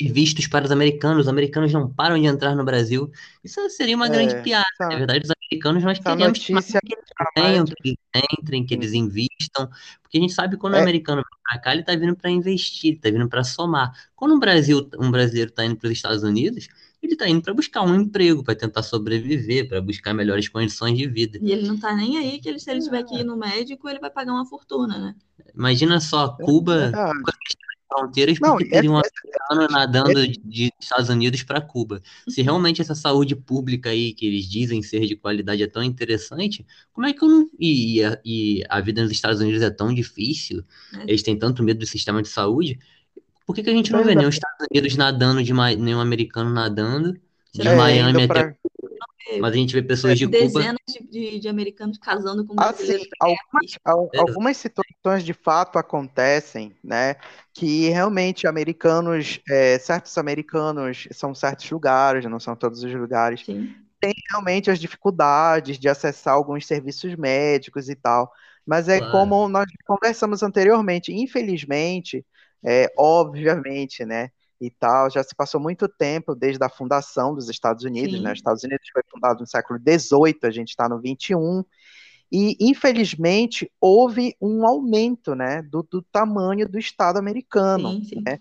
vistos 0.00 0.46
para 0.46 0.64
os 0.64 0.70
americanos, 0.70 1.22
os 1.22 1.28
americanos 1.28 1.72
não 1.72 1.88
param 1.88 2.18
de 2.18 2.26
entrar 2.26 2.54
no 2.54 2.64
Brasil. 2.64 3.10
Isso 3.42 3.68
seria 3.70 3.96
uma 3.96 4.06
é, 4.06 4.10
grande 4.10 4.42
piada, 4.42 4.66
essa... 4.78 4.90
na 4.90 4.96
verdade, 4.96 5.24
os 5.24 5.30
americanos 5.30 5.84
nós 5.84 5.98
queremos 5.98 6.48
notícia... 6.48 6.80
que 6.80 6.94
eles 6.94 7.04
venham, 7.36 7.64
que 7.64 7.74
eles 7.84 7.98
entrem, 8.38 8.66
que 8.66 8.74
eles 8.74 8.92
invistam, 8.92 9.68
porque 10.02 10.18
a 10.18 10.20
gente 10.20 10.34
sabe 10.34 10.54
que 10.54 10.60
quando 10.60 10.74
é. 10.74 10.78
o 10.78 10.82
americano 10.82 11.22
vem 11.22 11.40
para 11.48 11.58
cá, 11.60 11.72
ele 11.72 11.80
está 11.80 11.96
vindo 11.96 12.14
para 12.14 12.30
investir, 12.30 12.94
está 12.94 13.10
vindo 13.10 13.28
para 13.28 13.42
somar. 13.42 13.92
Quando 14.14 14.34
um, 14.34 14.38
Brasil, 14.38 14.88
um 14.98 15.10
brasileiro 15.10 15.50
está 15.50 15.64
indo 15.64 15.76
para 15.76 15.86
os 15.86 15.92
Estados 15.92 16.22
Unidos, 16.22 16.68
ele 17.02 17.12
está 17.14 17.28
indo 17.28 17.40
para 17.40 17.54
buscar 17.54 17.82
um 17.82 17.94
emprego, 17.94 18.42
para 18.42 18.54
tentar 18.54 18.82
sobreviver, 18.82 19.68
para 19.68 19.80
buscar 19.80 20.12
melhores 20.12 20.48
condições 20.48 20.98
de 20.98 21.06
vida. 21.06 21.38
E 21.40 21.52
ele 21.52 21.66
não 21.66 21.76
está 21.76 21.94
nem 21.94 22.18
aí 22.18 22.38
que 22.38 22.48
ele, 22.48 22.58
se 22.58 22.70
ele 22.70 22.80
tiver 22.80 23.04
que 23.04 23.16
ir 23.16 23.24
no 23.24 23.36
médico, 23.36 23.88
ele 23.88 24.00
vai 24.00 24.10
pagar 24.10 24.32
uma 24.32 24.44
fortuna, 24.44 24.98
né? 24.98 25.14
Imagina 25.54 26.00
só, 26.00 26.36
Cuba, 26.36 26.86
é 26.86 26.90
Cuba 26.90 27.32
fronteiras 27.88 28.38
porque 28.38 28.64
não, 28.64 28.70
teria 28.70 28.90
um 28.90 28.96
americano 28.96 29.68
nadando 29.70 30.26
de 30.28 30.72
Estados 30.80 31.08
Unidos 31.08 31.42
para 31.42 31.60
Cuba. 31.60 32.02
Se 32.28 32.42
realmente 32.42 32.80
essa 32.80 32.94
saúde 32.94 33.34
pública 33.36 33.90
aí 33.90 34.12
que 34.12 34.26
eles 34.26 34.46
dizem 34.46 34.82
ser 34.82 35.06
de 35.06 35.16
qualidade 35.16 35.62
é 35.62 35.66
tão 35.66 35.82
interessante, 35.82 36.66
como 36.92 37.06
é 37.06 37.12
que 37.12 37.22
eu 37.22 37.28
não. 37.28 37.50
E, 37.58 37.98
e, 37.98 38.04
a, 38.04 38.20
e 38.24 38.64
a 38.68 38.80
vida 38.80 39.02
nos 39.02 39.12
Estados 39.12 39.40
Unidos 39.40 39.62
é 39.62 39.70
tão 39.70 39.94
difícil, 39.94 40.64
é. 40.94 41.02
eles 41.04 41.22
têm 41.22 41.38
tanto 41.38 41.62
medo 41.62 41.80
do 41.80 41.86
sistema 41.86 42.22
de 42.22 42.28
saúde, 42.28 42.78
por 43.46 43.54
que, 43.54 43.62
que 43.62 43.70
a 43.70 43.72
gente 43.72 43.92
não 43.92 44.02
vê 44.02 44.14
nenhum 44.14 44.28
Estados 44.28 44.66
Unidos 44.70 44.96
nadando, 44.96 45.42
de 45.42 45.52
nenhum 45.52 46.00
americano 46.00 46.50
nadando, 46.50 47.16
de 47.54 47.66
é, 47.66 47.76
Miami 47.76 48.26
pra... 48.26 48.40
até. 48.40 48.56
Mas 49.40 49.52
a 49.52 49.56
gente 49.56 49.74
vê 49.74 49.82
pessoas 49.82 50.18
de 50.18 50.26
Dezenas 50.26 50.52
Cuba. 50.52 50.60
Dezenas 50.60 51.10
de, 51.10 51.40
de, 51.40 51.48
americanos 51.48 51.98
casando 51.98 52.46
com 52.46 52.54
brasileiros. 52.54 53.08
Assim, 53.20 53.36
algumas, 53.82 54.10
algumas 54.16 54.56
situações 54.56 55.24
de 55.24 55.32
fato 55.32 55.78
acontecem, 55.78 56.76
né? 56.82 57.16
Que 57.52 57.88
realmente 57.88 58.46
americanos, 58.46 59.40
é, 59.50 59.78
certos 59.78 60.16
americanos 60.16 61.08
são 61.10 61.34
certos 61.34 61.68
lugares, 61.70 62.24
não 62.26 62.38
são 62.38 62.54
todos 62.54 62.84
os 62.84 62.94
lugares. 62.94 63.44
Sim. 63.44 63.74
Tem 64.00 64.14
realmente 64.30 64.70
as 64.70 64.78
dificuldades 64.78 65.78
de 65.78 65.88
acessar 65.88 66.34
alguns 66.34 66.66
serviços 66.66 67.14
médicos 67.16 67.88
e 67.88 67.96
tal. 67.96 68.30
Mas 68.64 68.88
é 68.88 68.98
claro. 68.98 69.12
como 69.12 69.48
nós 69.48 69.66
conversamos 69.86 70.42
anteriormente, 70.42 71.12
infelizmente, 71.12 72.24
é, 72.64 72.92
obviamente, 72.96 74.04
né? 74.04 74.30
E 74.60 74.70
tal, 74.70 75.10
já 75.10 75.22
se 75.22 75.34
passou 75.34 75.60
muito 75.60 75.86
tempo 75.86 76.34
desde 76.34 76.64
a 76.64 76.68
fundação 76.68 77.34
dos 77.34 77.48
Estados 77.50 77.84
Unidos, 77.84 78.20
né? 78.22 78.32
Os 78.32 78.38
Estados 78.38 78.64
Unidos 78.64 78.88
foi 78.90 79.02
fundado 79.10 79.40
no 79.40 79.46
século 79.46 79.78
XVIII, 79.78 80.38
a 80.42 80.50
gente 80.50 80.70
está 80.70 80.88
no 80.88 80.98
XXI, 80.98 81.64
e 82.32 82.56
infelizmente 82.60 83.70
houve 83.80 84.34
um 84.40 84.66
aumento, 84.66 85.34
né, 85.34 85.62
do, 85.62 85.82
do 85.82 86.02
tamanho 86.02 86.68
do 86.68 86.78
Estado 86.78 87.18
americano, 87.18 87.90
sim, 87.90 88.04
sim. 88.04 88.22
né? 88.26 88.38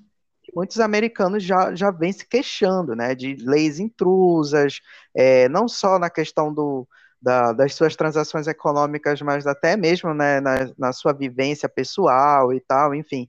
muitos 0.55 0.79
americanos 0.79 1.43
já, 1.43 1.75
já 1.75 1.91
vêm 1.91 2.13
se 2.13 2.25
queixando, 2.25 2.95
né, 2.95 3.13
de 3.13 3.35
leis 3.35 3.79
intrusas, 3.79 4.79
é, 5.13 5.49
não 5.49 5.67
só 5.67 5.99
na 5.99 6.09
questão 6.09 6.53
do, 6.53 6.87
da, 7.21 7.51
das 7.51 7.75
suas 7.75 7.95
transações 7.95 8.47
econômicas, 8.47 9.21
mas 9.21 9.45
até 9.45 9.75
mesmo 9.75 10.13
né, 10.13 10.39
na, 10.39 10.71
na 10.77 10.93
sua 10.93 11.11
vivência 11.11 11.67
pessoal 11.67 12.53
e 12.53 12.61
tal, 12.61 12.95
enfim. 12.95 13.27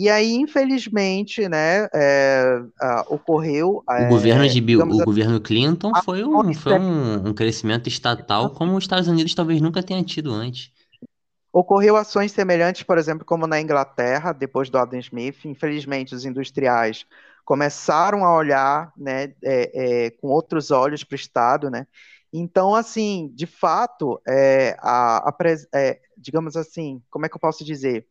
E 0.00 0.08
aí, 0.08 0.32
infelizmente, 0.32 1.46
né, 1.46 1.86
é, 1.94 2.62
ocorreu. 3.06 3.84
O 3.86 3.92
é, 3.92 4.08
governo 4.08 4.48
de 4.48 4.58
Bill, 4.58 4.80
o 4.80 5.04
governo 5.04 5.38
Clinton 5.38 5.92
foi, 6.02 6.24
um, 6.24 6.54
foi 6.54 6.72
um, 6.72 7.28
um 7.28 7.34
crescimento 7.34 7.86
estatal 7.86 8.48
como 8.48 8.78
os 8.78 8.84
Estados 8.84 9.08
Unidos 9.08 9.34
talvez 9.34 9.60
nunca 9.60 9.82
tenha 9.82 10.02
tido 10.02 10.32
antes. 10.32 10.72
Ocorreu 11.52 11.96
ações 11.96 12.32
semelhantes, 12.32 12.82
por 12.82 12.96
exemplo, 12.96 13.26
como 13.26 13.46
na 13.46 13.60
Inglaterra, 13.60 14.32
depois 14.32 14.70
do 14.70 14.78
Adam 14.78 14.98
Smith. 15.00 15.44
Infelizmente, 15.44 16.14
os 16.14 16.24
industriais 16.24 17.04
começaram 17.44 18.24
a 18.24 18.34
olhar 18.34 18.94
né, 18.96 19.34
é, 19.44 20.06
é, 20.06 20.10
com 20.12 20.28
outros 20.28 20.70
olhos 20.70 21.04
para 21.04 21.14
o 21.14 21.16
Estado, 21.16 21.68
né? 21.68 21.86
Então, 22.32 22.74
assim, 22.74 23.30
de 23.34 23.44
fato, 23.44 24.18
é, 24.26 24.74
a, 24.78 25.28
a 25.28 25.36
é, 25.74 26.00
digamos 26.16 26.56
assim, 26.56 27.02
como 27.10 27.26
é 27.26 27.28
que 27.28 27.36
eu 27.36 27.40
posso 27.40 27.62
dizer? 27.62 28.06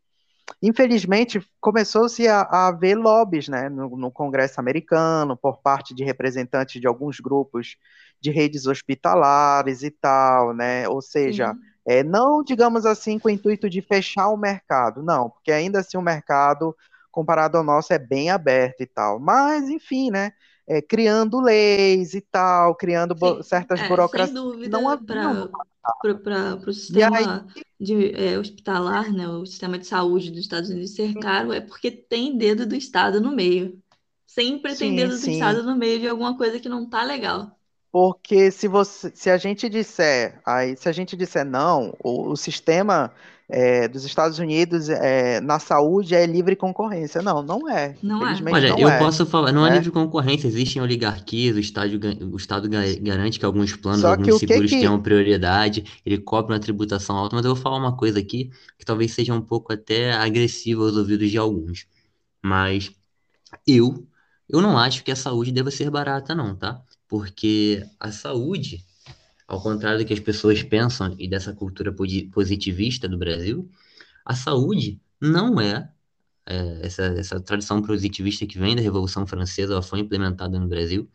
Infelizmente, 0.62 1.41
começou-se 1.60 2.28
a, 2.28 2.41
a, 2.41 2.68
haver 2.68 2.95
lobbies 2.95 3.47
né, 3.47 3.70
no, 3.70 3.95
no, 3.95 4.12
Congresso 4.12 4.60
americano, 4.60 5.38
por 5.38 5.62
parte 5.62 5.93
de 5.93 6.04
representantes 6.04 6.82
de 6.82 6.88
alguns 6.88 7.20
grupos 7.20 7.78
de 8.20 8.32
redes 8.32 8.66
hospitalares 8.66 9.84
e 9.84 9.91
tal, 9.91 10.54
né? 10.54 10.88
Ou 10.89 11.02
seja, 11.02 11.56
é, 11.88 12.04
não, 12.04 12.43
digamos 12.43 12.86
assim, 12.86 13.18
com 13.18 13.30
o 13.30 13.32
intuito 13.32 13.70
de 13.70 13.82
fechar 13.82 14.30
o 14.30 14.38
mercado, 14.38 15.02
não, 15.02 15.30
porque 15.30 15.52
ainda 15.52 15.80
assim 15.80 15.97
o 15.97 16.02
mercado, 16.02 16.76
comparado 17.12 17.58
ao 17.58 17.64
nosso, 17.64 17.93
é 17.93 18.00
bem 18.00 18.30
aberto 18.30 18.82
e 18.82 18.86
tal. 18.86 19.20
Mas, 19.20 19.70
enfim, 19.70 20.12
né? 20.12 20.34
É, 20.70 20.84
criando 20.84 21.42
leis 21.42 22.14
e 22.14 22.22
tal, 22.22 22.76
criando 22.76 23.18
Sim, 23.18 23.42
certas 23.42 23.80
é, 23.80 23.88
burocracias. 23.88 24.30
Sem 24.30 24.52
dúvida, 24.52 24.80
não 24.80 24.98
para 26.04 26.60
o 26.68 26.72
sistema 26.72 27.18
aí, 27.18 27.64
de, 27.80 28.14
é, 28.14 28.38
hospitalar, 28.38 29.12
né, 29.12 29.28
o 29.28 29.46
sistema 29.48 29.80
de 29.80 29.88
saúde 29.88 30.30
dos 30.30 30.42
Estados 30.42 30.70
Unidos 30.70 30.92
ser 30.92 31.16
caro, 31.16 31.52
é 31.52 31.60
porque 31.60 31.90
tem 31.90 32.38
dedo 32.38 32.68
do 32.68 32.76
Estado 32.76 33.20
no 33.20 33.32
meio. 33.32 33.82
Sempre 34.28 34.74
sim, 34.76 34.78
tem 34.78 34.96
dedo 34.96 35.18
sim. 35.18 35.26
do 35.26 35.34
Estado 35.34 35.64
no 35.64 35.76
meio 35.76 36.00
de 36.00 36.08
alguma 36.08 36.38
coisa 36.38 36.60
que 36.60 36.70
não 36.70 36.88
tá 36.88 37.04
legal. 37.04 37.58
Porque 37.92 38.52
se 38.52 38.68
você, 38.68 39.12
se 39.16 39.32
a 39.32 39.38
gente 39.38 39.68
disser, 39.68 40.40
aí, 40.46 40.78
se 40.78 40.88
a 40.88 40.92
gente 40.92 41.18
disser 41.18 41.44
não, 41.44 41.96
o, 42.04 42.30
o 42.30 42.38
sistema 42.38 43.12
é, 43.50 43.88
dos 43.88 44.06
Estados 44.06 44.38
Unidos 44.38 44.89
é, 44.89 45.41
na 45.41 45.60
saúde 45.60 46.14
é 46.14 46.26
livre 46.26 46.56
concorrência. 46.56 47.22
Não, 47.22 47.41
não 47.41 47.68
é. 47.70 47.95
Não 48.02 48.26
é. 48.26 48.38
Olha, 48.52 48.70
não 48.70 48.80
eu 48.80 48.89
é, 48.89 49.00
posso 49.00 49.26
falar, 49.26 49.52
não 49.52 49.66
é, 49.66 49.72
é 49.72 49.74
livre 49.74 49.91
concorrência, 49.91 50.47
existem 50.47 50.82
oligarquias, 50.82 51.56
o 51.56 51.60
Estado, 51.60 52.00
o 52.32 52.38
Estado 52.38 52.70
garante 53.02 53.39
que 53.39 53.45
alguns 53.45 53.76
planos, 53.76 54.02
Só 54.02 54.12
alguns 54.12 54.38
seguros 54.39 54.70
que 54.70 54.76
que... 54.76 54.82
tenham 54.82 55.02
prioridade, 55.02 55.84
ele 56.06 56.20
cobra 56.20 56.54
uma 56.54 56.60
tributação 56.60 57.18
alta, 57.18 57.36
mas 57.36 57.43
eu 57.43 57.56
vou 57.56 57.62
falar 57.62 57.78
uma 57.78 57.97
coisa 57.97 58.20
aqui 58.20 58.52
que 58.78 58.86
talvez 58.86 59.14
seja 59.14 59.34
um 59.34 59.41
pouco 59.41 59.74
até 59.74 60.14
agressiva 60.14 60.84
aos 60.84 60.95
ouvidos 60.95 61.30
de 61.32 61.38
alguns. 61.38 61.88
Mas 62.41 62.91
eu, 63.68 64.08
eu 64.47 64.62
não 64.62 64.78
acho 64.78 65.04
que 65.04 65.12
a 65.12 65.16
saúde 65.16 65.52
deva 65.52 65.72
ser 65.72 65.89
barata, 65.89 66.36
não, 66.36 66.56
tá? 66.56 66.82
porque 67.10 67.84
a 68.00 68.12
saúde, 68.12 68.86
ao 69.50 69.60
contrário 69.60 69.97
do 69.97 70.06
que 70.06 70.14
as 70.14 70.20
pessoas 70.20 70.62
pensam 70.62 71.16
e 71.18 71.28
dessa 71.28 71.52
cultura 71.54 71.91
positivista 72.32 73.10
do 73.10 73.18
Brasil, 73.18 73.68
a 74.24 74.36
saúde 74.36 75.02
não 75.20 75.60
é, 75.60 75.91
é 76.45 76.86
essa, 76.86 77.04
essa 77.06 77.39
tradição 77.41 77.82
positivista 77.82 78.45
que 78.45 78.60
vem 78.60 78.76
da 78.76 78.82
Revolução 78.82 79.26
Francesa, 79.26 79.74
ela 79.74 79.82
foi 79.82 80.02
implementada 80.02 80.60
no 80.60 80.68
Brasil. 80.68 81.10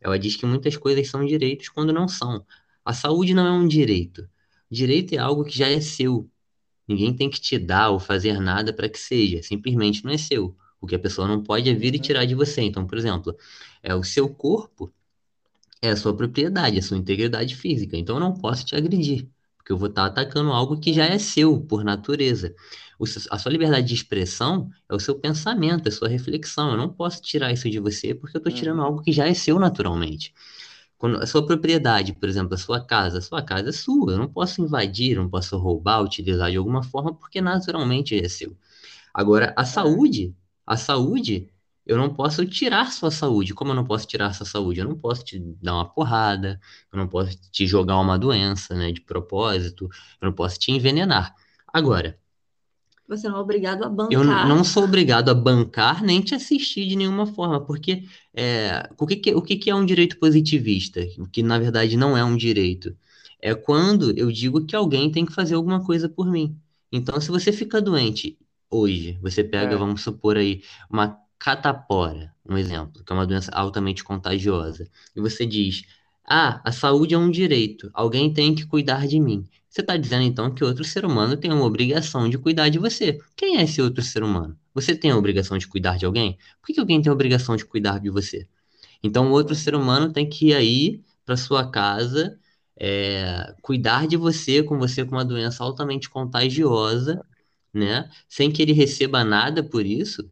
Ela 0.00 0.16
diz 0.20 0.36
que 0.36 0.46
muitas 0.46 0.76
coisas 0.76 1.08
são 1.08 1.26
direitos 1.26 1.68
quando 1.68 1.92
não 1.92 2.06
são. 2.06 2.46
A 2.84 2.94
saúde 2.94 3.34
não 3.34 3.44
é 3.44 3.50
um 3.50 3.66
direito. 3.66 4.28
Direito 4.70 5.12
é 5.14 5.18
algo 5.18 5.44
que 5.44 5.58
já 5.58 5.68
é 5.68 5.80
seu. 5.80 6.30
Ninguém 6.86 7.12
tem 7.12 7.28
que 7.28 7.40
te 7.40 7.58
dar 7.58 7.90
ou 7.90 7.98
fazer 7.98 8.38
nada 8.40 8.72
para 8.72 8.88
que 8.88 9.00
seja. 9.00 9.42
Simplesmente 9.42 10.04
não 10.04 10.12
é 10.12 10.18
seu. 10.18 10.56
O 10.80 10.86
que 10.86 10.94
a 10.94 10.98
pessoa 10.98 11.26
não 11.26 11.42
pode 11.42 11.68
é 11.68 11.74
vir 11.74 11.92
e 11.94 11.96
uhum. 11.96 12.02
tirar 12.02 12.24
de 12.24 12.36
você. 12.36 12.62
Então, 12.62 12.86
por 12.86 12.96
exemplo, 12.96 13.36
é 13.82 13.96
o 13.96 14.04
seu 14.04 14.28
corpo 14.28 14.92
é 15.82 15.90
a 15.90 15.96
sua 15.96 16.14
propriedade, 16.16 16.78
a 16.78 16.82
sua 16.82 16.96
integridade 16.96 17.56
física. 17.56 17.96
Então 17.96 18.16
eu 18.16 18.20
não 18.20 18.34
posso 18.34 18.64
te 18.64 18.76
agredir, 18.76 19.28
porque 19.56 19.72
eu 19.72 19.78
vou 19.78 19.88
estar 19.88 20.06
atacando 20.06 20.52
algo 20.52 20.78
que 20.78 20.92
já 20.92 21.06
é 21.06 21.18
seu 21.18 21.60
por 21.60 21.84
natureza. 21.84 22.54
O, 22.98 23.04
a 23.30 23.38
sua 23.38 23.52
liberdade 23.52 23.86
de 23.86 23.94
expressão 23.94 24.70
é 24.88 24.94
o 24.94 25.00
seu 25.00 25.18
pensamento, 25.18 25.86
é 25.86 25.88
a 25.88 25.92
sua 25.92 26.08
reflexão. 26.08 26.70
Eu 26.72 26.76
não 26.76 26.88
posso 26.92 27.22
tirar 27.22 27.52
isso 27.52 27.68
de 27.70 27.78
você 27.78 28.14
porque 28.14 28.36
eu 28.36 28.40
estou 28.40 28.52
tirando 28.52 28.78
uhum. 28.78 28.84
algo 28.84 29.02
que 29.02 29.12
já 29.12 29.26
é 29.26 29.34
seu 29.34 29.58
naturalmente. 29.58 30.34
Quando 30.98 31.16
a 31.16 31.26
sua 31.26 31.46
propriedade, 31.46 32.12
por 32.12 32.28
exemplo, 32.28 32.54
a 32.54 32.58
sua 32.58 32.84
casa, 32.84 33.18
a 33.18 33.22
sua 33.22 33.42
casa 33.42 33.70
é 33.70 33.72
sua. 33.72 34.12
Eu 34.12 34.18
não 34.18 34.28
posso 34.28 34.62
invadir, 34.62 35.16
não 35.16 35.30
posso 35.30 35.56
roubar, 35.56 36.02
utilizar 36.02 36.50
de 36.50 36.58
alguma 36.58 36.82
forma 36.82 37.14
porque 37.14 37.40
naturalmente 37.40 38.14
é 38.14 38.28
seu. 38.28 38.54
Agora, 39.14 39.54
a 39.56 39.62
é. 39.62 39.64
saúde, 39.64 40.34
a 40.66 40.76
saúde 40.76 41.48
eu 41.90 41.98
não 41.98 42.14
posso 42.14 42.46
tirar 42.46 42.92
sua 42.92 43.10
saúde. 43.10 43.52
Como 43.52 43.72
eu 43.72 43.74
não 43.74 43.84
posso 43.84 44.06
tirar 44.06 44.32
sua 44.32 44.46
saúde? 44.46 44.78
Eu 44.78 44.88
não 44.88 44.96
posso 44.96 45.24
te 45.24 45.40
dar 45.60 45.74
uma 45.74 45.84
porrada, 45.84 46.60
eu 46.92 46.96
não 46.96 47.08
posso 47.08 47.36
te 47.50 47.66
jogar 47.66 47.98
uma 47.98 48.16
doença, 48.16 48.76
né, 48.76 48.92
de 48.92 49.00
propósito, 49.00 49.90
eu 50.20 50.26
não 50.26 50.32
posso 50.32 50.56
te 50.56 50.70
envenenar. 50.70 51.34
Agora, 51.66 52.16
você 53.08 53.28
não 53.28 53.38
é 53.38 53.40
obrigado 53.40 53.82
a 53.82 53.88
bancar. 53.88 54.12
Eu 54.12 54.24
não 54.24 54.62
sou 54.62 54.84
obrigado 54.84 55.30
a 55.30 55.34
bancar 55.34 56.00
nem 56.00 56.20
te 56.20 56.32
assistir 56.32 56.86
de 56.86 56.94
nenhuma 56.94 57.26
forma, 57.26 57.60
porque 57.60 58.04
é, 58.32 58.88
o, 58.96 59.04
que, 59.04 59.16
que, 59.16 59.34
o 59.34 59.42
que, 59.42 59.56
que 59.56 59.68
é 59.68 59.74
um 59.74 59.84
direito 59.84 60.16
positivista? 60.16 61.00
O 61.18 61.26
que 61.26 61.42
na 61.42 61.58
verdade 61.58 61.96
não 61.96 62.16
é 62.16 62.22
um 62.22 62.36
direito. 62.36 62.96
É 63.40 63.52
quando 63.52 64.16
eu 64.16 64.30
digo 64.30 64.64
que 64.64 64.76
alguém 64.76 65.10
tem 65.10 65.26
que 65.26 65.32
fazer 65.32 65.56
alguma 65.56 65.84
coisa 65.84 66.08
por 66.08 66.30
mim. 66.30 66.56
Então, 66.92 67.20
se 67.20 67.32
você 67.32 67.50
fica 67.50 67.82
doente 67.82 68.38
hoje, 68.70 69.18
você 69.20 69.42
pega, 69.42 69.74
é. 69.74 69.76
vamos 69.76 70.02
supor 70.02 70.36
aí, 70.36 70.62
uma 70.88 71.18
catapora, 71.40 72.34
um 72.46 72.58
exemplo, 72.58 73.02
que 73.02 73.12
é 73.12 73.16
uma 73.16 73.26
doença 73.26 73.50
altamente 73.52 74.04
contagiosa, 74.04 74.86
e 75.16 75.20
você 75.20 75.46
diz: 75.46 75.82
Ah, 76.24 76.60
a 76.64 76.70
saúde 76.70 77.14
é 77.14 77.18
um 77.18 77.30
direito, 77.30 77.90
alguém 77.94 78.32
tem 78.32 78.54
que 78.54 78.66
cuidar 78.66 79.06
de 79.08 79.18
mim. 79.18 79.48
Você 79.68 79.80
está 79.80 79.96
dizendo 79.96 80.24
então 80.24 80.52
que 80.54 80.64
outro 80.64 80.84
ser 80.84 81.04
humano 81.04 81.36
tem 81.36 81.52
uma 81.52 81.64
obrigação 81.64 82.28
de 82.28 82.36
cuidar 82.38 82.68
de 82.68 82.78
você. 82.78 83.18
Quem 83.36 83.58
é 83.58 83.62
esse 83.62 83.80
outro 83.80 84.02
ser 84.02 84.22
humano? 84.22 84.58
Você 84.74 84.94
tem 84.96 85.10
a 85.12 85.16
obrigação 85.16 85.56
de 85.58 85.66
cuidar 85.66 85.96
de 85.96 86.04
alguém? 86.04 86.36
Por 86.60 86.74
que, 86.74 86.80
alguém 86.80 87.00
tem 87.00 87.10
a 87.10 87.14
obrigação 87.14 87.56
de 87.56 87.64
cuidar 87.64 87.98
de 88.00 88.10
você? 88.10 88.46
Então, 89.02 89.30
outro 89.32 89.54
ser 89.54 89.74
humano 89.74 90.12
tem 90.12 90.28
que 90.28 90.48
ir 90.48 90.54
aí 90.54 91.02
para 91.24 91.36
sua 91.36 91.70
casa, 91.70 92.38
é, 92.76 93.54
cuidar 93.62 94.06
de 94.08 94.16
você, 94.16 94.62
com 94.62 94.78
você 94.78 95.04
com 95.04 95.12
uma 95.12 95.24
doença 95.24 95.64
altamente 95.64 96.10
contagiosa, 96.10 97.24
né? 97.72 98.10
Sem 98.28 98.50
que 98.52 98.62
ele 98.62 98.72
receba 98.72 99.24
nada 99.24 99.62
por 99.62 99.86
isso 99.86 100.30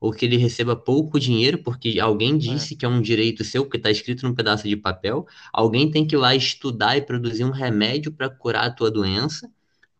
ou 0.00 0.12
que 0.12 0.24
ele 0.24 0.36
receba 0.36 0.76
pouco 0.76 1.18
dinheiro, 1.18 1.58
porque 1.58 1.98
alguém 2.00 2.34
é. 2.34 2.38
disse 2.38 2.74
é. 2.74 2.76
que 2.76 2.84
é 2.84 2.88
um 2.88 3.00
direito 3.00 3.44
seu, 3.44 3.64
porque 3.64 3.78
está 3.78 3.90
escrito 3.90 4.26
num 4.26 4.34
pedaço 4.34 4.68
de 4.68 4.76
papel. 4.76 5.26
Alguém 5.52 5.90
tem 5.90 6.06
que 6.06 6.14
ir 6.14 6.18
lá 6.18 6.34
estudar 6.34 6.96
e 6.96 7.02
produzir 7.02 7.44
um 7.44 7.50
remédio 7.50 8.12
para 8.12 8.30
curar 8.30 8.66
a 8.66 8.70
tua 8.70 8.90
doença, 8.90 9.50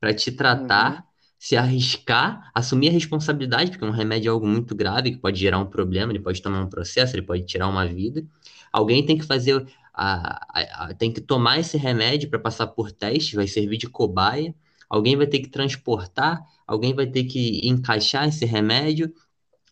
para 0.01 0.15
te 0.15 0.31
tratar, 0.31 0.97
uhum. 0.97 1.03
se 1.39 1.57
arriscar, 1.57 2.51
assumir 2.55 2.91
a 2.91 2.93
responsabilidade, 2.93 3.73
porque 3.73 3.85
um 3.85 3.91
remédio 3.91 4.29
é 4.29 4.33
algo 4.33 4.47
muito 4.47 4.75
grave, 4.75 5.11
que 5.11 5.19
pode 5.19 5.41
gerar 5.41 5.59
um 5.59 5.67
problema, 5.67 6.13
ele 6.13 6.21
pode 6.21 6.41
tomar 6.41 6.63
um 6.63 6.69
processo, 6.69 7.17
ele 7.17 7.23
pode 7.23 7.43
tirar 7.45 7.69
uma 7.69 7.87
vida. 7.87 8.25
Alguém 8.73 9.05
tem 9.05 9.19
que 9.19 9.27
fazer, 9.27 9.67
a, 9.93 10.47
a, 10.49 10.85
a 10.85 10.95
tem 10.95 11.13
que 11.13 11.21
tomar 11.21 11.59
esse 11.59 11.77
remédio 11.77 12.31
para 12.31 12.39
passar 12.39 12.69
por 12.69 12.93
teste, 12.93 13.35
vai 13.35 13.49
servir 13.49 13.79
de 13.79 13.89
cobaia. 13.89 14.55
Alguém 14.89 15.17
vai 15.17 15.27
ter 15.27 15.41
que 15.41 15.49
transportar, 15.49 16.41
alguém 16.67 16.95
vai 16.95 17.07
ter 17.07 17.25
que 17.25 17.61
encaixar 17.69 18.27
esse 18.27 18.47
remédio, 18.47 19.13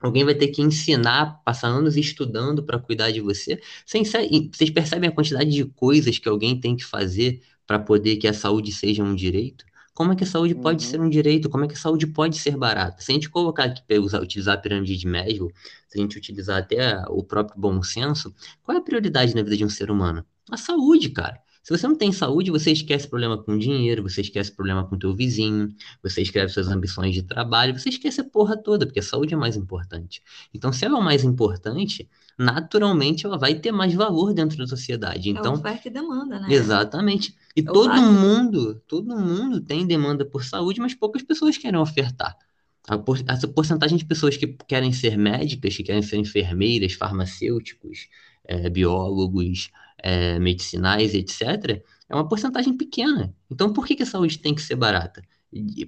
Alguém 0.01 0.25
vai 0.25 0.35
ter 0.35 0.49
que 0.49 0.63
ensinar, 0.63 1.43
passar 1.45 1.69
anos 1.69 1.97
estudando 1.97 2.63
para 2.63 2.79
cuidar 2.79 3.11
de 3.11 3.21
você. 3.21 3.61
Vocês 3.85 4.71
percebem 4.71 5.09
a 5.09 5.13
quantidade 5.13 5.51
de 5.51 5.65
coisas 5.65 6.19
que 6.19 6.29
alguém 6.29 6.59
tem 6.61 6.77
que 6.77 6.85
fazer 6.85 7.41
para 7.67 7.79
poder 7.79 8.17
que 8.17 8.29
a 8.29 8.33
saúde 8.33 8.73
seja 8.73 9.03
um 9.03 9.15
direito? 9.15 9.65
Como 9.97 10.13
é 10.13 10.17
que 10.17 10.25
a 10.25 10.27
saúde 10.27 10.53
uhum. 10.53 10.61
pode 10.61 10.83
ser 10.85 11.01
um 11.01 11.09
direito? 11.09 11.49
Como 11.49 11.65
é 11.65 11.69
que 11.69 11.73
a 11.73 11.79
saúde 11.79 12.07
pode 12.07 12.37
ser 12.37 12.55
barata? 12.55 13.01
Se 13.01 13.11
a 13.11 13.15
gente 13.15 13.31
colocar 13.31 13.65
aqui, 13.65 13.83
utilizar 14.21 14.55
a 14.55 14.59
pirâmide 14.59 14.95
de 14.95 15.07
Maslow, 15.07 15.51
se 15.89 15.99
a 15.99 16.03
gente 16.03 16.19
utilizar 16.19 16.59
até 16.59 17.03
o 17.09 17.25
próprio 17.25 17.59
bom 17.59 17.83
senso, 17.83 18.35
qual 18.63 18.77
é 18.77 18.81
a 18.81 18.85
prioridade 18.85 19.35
na 19.35 19.43
vida 19.43 19.57
de 19.57 19.65
um 19.65 19.71
ser 19.71 19.91
humano? 19.91 20.23
A 20.51 20.59
saúde, 20.59 21.09
cara. 21.09 21.41
Se 21.67 21.77
você 21.77 21.89
não 21.89 21.97
tem 21.97 22.13
saúde, 22.13 22.49
você 22.53 22.71
esquece 22.71 23.09
problema 23.09 23.37
com 23.37 23.59
dinheiro, 23.59 24.01
você 24.01 24.21
esquece 24.21 24.53
problema 24.53 24.87
com 24.87 24.97
teu 24.97 25.13
vizinho, 25.13 25.75
você 26.01 26.23
escreve 26.23 26.49
suas 26.53 26.69
ambições 26.69 27.13
de 27.13 27.25
trabalho, 27.25 27.77
você 27.77 27.89
esquece 27.89 28.21
a 28.21 28.25
porra 28.25 28.57
toda, 28.57 28.87
porque 28.87 29.01
a 29.01 29.03
saúde 29.03 29.35
é 29.35 29.37
mais 29.37 29.57
importante. 29.57 30.23
Então, 30.55 30.73
se 30.73 30.85
ela 30.85 30.97
é 30.97 31.01
o 31.01 31.03
mais 31.03 31.25
importante, 31.25 32.09
naturalmente 32.39 33.27
ela 33.27 33.37
vai 33.37 33.57
ter 33.57 33.73
mais 33.73 33.93
valor 33.95 34.33
dentro 34.33 34.57
da 34.57 34.65
sociedade. 34.69 35.29
Então, 35.29 35.55
é 35.55 35.59
oferta 35.59 35.89
e 35.89 35.91
demanda, 35.91 36.39
né? 36.39 36.47
Exatamente. 36.49 37.35
E 37.57 37.63
é 37.63 37.65
todo 37.65 38.01
mundo, 38.01 38.81
todo 38.87 39.17
mundo 39.17 39.61
tem 39.61 39.85
demanda 39.85 40.25
por 40.25 40.45
saúde, 40.45 40.81
mas 40.81 40.95
poucas 40.95 41.25
pessoas 41.25 41.59
querem 41.59 41.81
ofertar. 41.81 42.39
A, 42.87 42.97
por, 42.97 43.19
a 43.27 43.49
porcentagem 43.49 43.99
de 43.99 44.05
pessoas 44.05 44.37
que 44.37 44.47
querem 44.69 44.93
ser 44.93 45.19
médicas, 45.19 45.77
que 45.77 45.83
querem 45.83 46.03
ser 46.03 46.19
enfermeiras, 46.19 46.93
farmacêuticos, 46.93 48.07
é, 48.45 48.71
biólogos, 48.71 49.69
é, 49.99 50.39
medicinais, 50.39 51.15
etc., 51.15 51.83
é 52.09 52.15
uma 52.15 52.29
porcentagem 52.29 52.77
pequena. 52.77 53.35
Então, 53.51 53.73
por 53.73 53.87
que, 53.87 53.97
que 53.97 54.03
a 54.03 54.07
saúde 54.07 54.39
tem 54.39 54.55
que 54.55 54.63
ser 54.63 54.77
barata? 54.77 55.23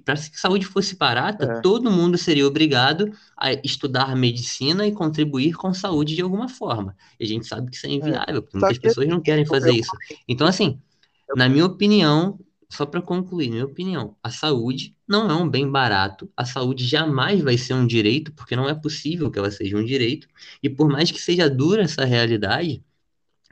Para 0.03 0.15
que 0.15 0.35
a 0.35 0.39
saúde 0.39 0.65
fosse 0.65 0.95
barata, 0.95 1.45
é. 1.45 1.61
todo 1.61 1.91
mundo 1.91 2.17
seria 2.17 2.47
obrigado 2.47 3.11
a 3.37 3.53
estudar 3.53 4.15
medicina 4.15 4.85
e 4.85 4.91
contribuir 4.91 5.53
com 5.53 5.73
saúde 5.73 6.15
de 6.15 6.21
alguma 6.21 6.49
forma. 6.49 6.95
E 7.19 7.23
a 7.23 7.27
gente 7.27 7.47
sabe 7.47 7.69
que 7.69 7.77
isso 7.77 7.85
é, 7.85 7.89
é. 7.89 7.93
inviável, 7.93 8.41
porque 8.41 8.57
muitas 8.57 8.77
pessoas 8.77 9.07
não 9.07 9.21
querem 9.21 9.45
fazer 9.45 9.71
isso. 9.71 9.91
Então, 10.27 10.47
assim, 10.47 10.81
na 11.35 11.47
minha 11.47 11.65
opinião, 11.65 12.39
só 12.69 12.85
para 12.85 13.01
concluir, 13.01 13.49
minha 13.49 13.65
opinião, 13.65 14.15
a 14.23 14.29
saúde 14.29 14.95
não 15.07 15.29
é 15.29 15.33
um 15.33 15.49
bem 15.49 15.69
barato, 15.69 16.29
a 16.37 16.45
saúde 16.45 16.85
jamais 16.85 17.41
vai 17.41 17.57
ser 17.57 17.73
um 17.73 17.85
direito, 17.85 18.31
porque 18.33 18.55
não 18.55 18.69
é 18.69 18.75
possível 18.75 19.31
que 19.31 19.39
ela 19.39 19.49
seja 19.49 19.75
um 19.75 19.83
direito, 19.83 20.27
e 20.61 20.69
por 20.69 20.87
mais 20.87 21.11
que 21.11 21.19
seja 21.19 21.49
dura 21.49 21.81
essa 21.83 22.05
realidade, 22.05 22.83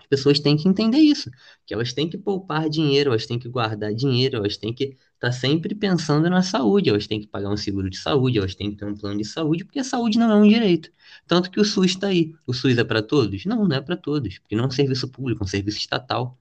pessoas 0.07 0.39
têm 0.39 0.57
que 0.57 0.67
entender 0.67 0.97
isso, 0.97 1.29
que 1.65 1.73
elas 1.73 1.93
têm 1.93 2.09
que 2.09 2.17
poupar 2.17 2.69
dinheiro, 2.69 3.11
elas 3.11 3.25
têm 3.25 3.37
que 3.37 3.47
guardar 3.49 3.93
dinheiro, 3.93 4.37
elas 4.37 4.57
têm 4.57 4.73
que 4.73 4.85
estar 4.85 4.97
tá 5.19 5.31
sempre 5.31 5.75
pensando 5.75 6.29
na 6.29 6.41
saúde, 6.41 6.89
elas 6.89 7.07
têm 7.07 7.19
que 7.19 7.27
pagar 7.27 7.49
um 7.49 7.57
seguro 7.57 7.89
de 7.89 7.97
saúde, 7.97 8.37
elas 8.37 8.55
têm 8.55 8.71
que 8.71 8.77
ter 8.77 8.85
um 8.85 8.95
plano 8.95 9.17
de 9.17 9.25
saúde, 9.25 9.65
porque 9.65 9.79
a 9.79 9.83
saúde 9.83 10.17
não 10.17 10.31
é 10.31 10.35
um 10.35 10.47
direito. 10.47 10.89
Tanto 11.27 11.51
que 11.51 11.59
o 11.59 11.65
SUS 11.65 11.91
está 11.91 12.07
aí. 12.07 12.33
O 12.45 12.53
SUS 12.53 12.77
é 12.77 12.83
para 12.83 13.01
todos? 13.01 13.45
Não, 13.45 13.67
não 13.67 13.75
é 13.75 13.81
para 13.81 13.97
todos, 13.97 14.39
porque 14.39 14.55
não 14.55 14.65
é 14.65 14.67
um 14.67 14.71
serviço 14.71 15.07
público, 15.07 15.43
é 15.43 15.45
um 15.45 15.47
serviço 15.47 15.77
estatal. 15.77 16.37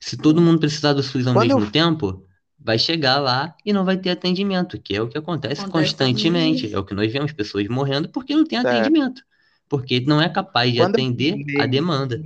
Se 0.00 0.16
todo 0.16 0.40
mundo 0.40 0.58
precisar 0.58 0.92
do 0.92 1.02
SUS 1.02 1.26
ao 1.26 1.34
Quando 1.34 1.48
mesmo 1.48 1.64
eu... 1.64 1.70
tempo, 1.70 2.26
vai 2.62 2.78
chegar 2.78 3.18
lá 3.18 3.54
e 3.64 3.72
não 3.72 3.84
vai 3.84 3.96
ter 3.96 4.10
atendimento, 4.10 4.80
que 4.80 4.94
é 4.94 5.00
o 5.00 5.08
que 5.08 5.16
acontece, 5.16 5.62
acontece 5.62 5.94
constantemente. 5.94 6.72
É 6.72 6.78
o 6.78 6.84
que 6.84 6.94
nós 6.94 7.10
vemos 7.10 7.32
pessoas 7.32 7.66
morrendo 7.68 8.08
porque 8.08 8.34
não 8.34 8.44
tem 8.44 8.58
é. 8.58 8.62
atendimento. 8.62 9.22
Porque 9.68 10.00
não 10.00 10.20
é 10.20 10.28
capaz 10.28 10.72
de 10.72 10.78
Quando 10.78 10.94
atender 10.94 11.36
a 11.60 11.66
demanda. 11.66 12.20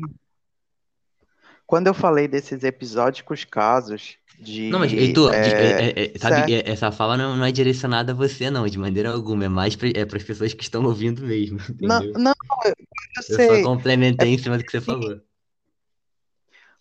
Quando 1.67 1.87
eu 1.87 1.95
falei 1.95 2.29
desses 2.29 2.63
episódicos 2.63 3.45
casos 3.45 4.17
de. 4.39 4.69
Não, 4.69 4.79
mas 4.79 4.93
Heitor, 4.93 5.33
é, 5.33 5.49
é, 5.49 6.13
é, 6.15 6.19
sabe, 6.19 6.63
essa 6.65 6.93
fala 6.93 7.17
não, 7.17 7.37
não, 7.37 7.45
é 7.45 7.53
direcionada 7.53 8.13
a 8.13 8.15
você, 8.15 8.51
não, 8.51 8.67
de 8.67 8.79
maneira 8.79 9.11
alguma. 9.11 9.45
É 9.45 9.49
mais 9.49 9.75
para 9.75 9.89
é 9.89 10.03
as 10.03 10.23
pessoas 10.23 10.53
que 10.53 10.63
estão 10.63 10.85
ouvindo 10.85 11.23
mesmo. 11.23 11.59
Não, 11.81 12.01
não, 12.13 12.35
eu, 12.65 12.75
eu 13.17 13.23
sei. 13.23 13.49
Eu 13.49 13.57
só 13.57 13.63
complementei 13.63 14.35
em 14.35 14.39
cima 14.39 14.59
do 14.59 14.65
que 14.65 14.71
você 14.71 14.81
falou. 14.81 15.21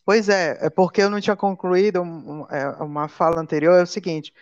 Pois 0.06 0.28
é, 0.28 0.58
é 0.60 0.70
porque 0.70 1.02
eu 1.02 1.10
não 1.10 1.22
tinha 1.22 1.36
concluído 1.36 2.00
é, 2.52 2.84
uma 2.84 3.08
fala 3.08 3.40
anterior, 3.40 3.80
é 3.80 3.84
o 3.84 3.88
seguinte, 3.88 4.34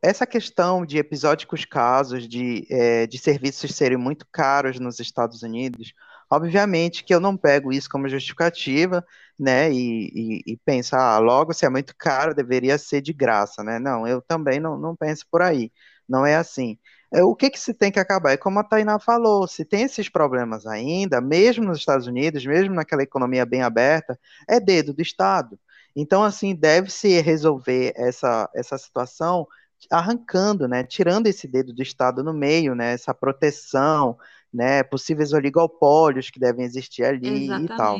essa 0.00 0.26
questão 0.26 0.86
de 0.86 0.98
episódicos 0.98 1.64
casos 1.64 2.28
de, 2.28 2.66
é, 2.70 3.06
de 3.06 3.18
serviços 3.18 3.74
serem 3.74 3.98
muito 3.98 4.26
caros 4.30 4.78
nos 4.78 5.00
Estados 5.00 5.42
Unidos, 5.42 5.94
obviamente 6.30 7.04
que 7.04 7.14
eu 7.14 7.20
não 7.20 7.36
pego 7.36 7.72
isso 7.72 7.88
como 7.90 8.08
justificativa, 8.08 9.04
né, 9.38 9.72
e, 9.72 10.42
e, 10.46 10.52
e 10.52 10.56
pensar, 10.58 11.00
ah, 11.00 11.18
logo 11.18 11.52
se 11.52 11.64
é 11.66 11.68
muito 11.70 11.94
caro, 11.96 12.34
deveria 12.34 12.78
ser 12.78 13.00
de 13.00 13.12
graça, 13.12 13.62
né, 13.64 13.78
não, 13.78 14.06
eu 14.06 14.22
também 14.22 14.60
não, 14.60 14.78
não 14.78 14.94
penso 14.94 15.26
por 15.30 15.42
aí, 15.42 15.72
não 16.08 16.24
é 16.26 16.36
assim. 16.36 16.78
É, 17.12 17.24
o 17.24 17.34
que, 17.34 17.50
que 17.50 17.58
se 17.58 17.74
tem 17.74 17.90
que 17.90 17.98
acabar? 17.98 18.32
É 18.32 18.36
como 18.36 18.58
a 18.60 18.64
Tainá 18.64 18.98
falou, 19.00 19.46
se 19.48 19.64
tem 19.64 19.82
esses 19.82 20.08
problemas 20.08 20.64
ainda, 20.66 21.20
mesmo 21.20 21.64
nos 21.64 21.78
Estados 21.78 22.06
Unidos, 22.06 22.46
mesmo 22.46 22.74
naquela 22.74 23.02
economia 23.02 23.44
bem 23.44 23.62
aberta, 23.62 24.18
é 24.48 24.60
dedo 24.60 24.94
do 24.94 25.02
Estado. 25.02 25.58
Então, 25.96 26.22
assim, 26.22 26.54
deve-se 26.54 27.20
resolver 27.20 27.92
essa, 27.96 28.48
essa 28.54 28.78
situação 28.78 29.46
arrancando, 29.90 30.68
né, 30.68 30.84
tirando 30.84 31.26
esse 31.26 31.48
dedo 31.48 31.72
do 31.72 31.82
Estado 31.82 32.22
no 32.22 32.32
meio, 32.34 32.74
né, 32.74 32.92
essa 32.92 33.14
proteção, 33.14 34.16
né, 34.52 34.82
possíveis 34.82 35.32
oligopólios 35.32 36.30
que 36.30 36.40
devem 36.40 36.64
existir 36.64 37.04
ali 37.04 37.44
Exatamente. 37.44 37.72
e 37.72 37.76
tal. 37.76 37.98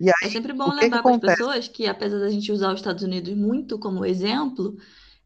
E 0.00 0.08
aí, 0.08 0.14
é 0.24 0.28
sempre 0.30 0.52
bom 0.54 0.72
lembrar 0.72 1.02
para 1.02 1.14
as 1.14 1.20
pessoas 1.20 1.68
que, 1.68 1.86
apesar 1.86 2.18
da 2.18 2.30
gente 2.30 2.50
usar 2.50 2.72
os 2.72 2.80
Estados 2.80 3.02
Unidos 3.02 3.34
muito 3.34 3.78
como 3.78 4.04
exemplo, 4.04 4.76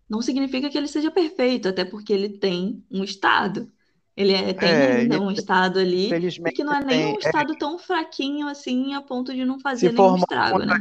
não 0.08 0.20
significa 0.20 0.68
que 0.68 0.76
ele 0.76 0.88
seja 0.88 1.10
perfeito, 1.10 1.68
até 1.68 1.84
porque 1.84 2.12
ele 2.12 2.28
tem 2.28 2.84
um 2.90 3.04
Estado. 3.04 3.70
Ele 4.16 4.32
é, 4.32 4.52
tem 4.52 4.68
é, 4.68 4.92
ainda 4.98 5.20
um 5.20 5.30
Estado 5.30 5.80
ali, 5.80 6.08
que 6.54 6.62
não 6.62 6.74
é 6.74 6.84
nem 6.84 7.06
um 7.06 7.14
é. 7.16 7.18
Estado 7.18 7.56
tão 7.56 7.78
fraquinho 7.78 8.46
assim, 8.46 8.94
a 8.94 9.02
ponto 9.02 9.34
de 9.34 9.44
não 9.44 9.58
fazer 9.58 9.92
nenhum 9.92 10.16
estrago, 10.16 10.58
né? 10.60 10.78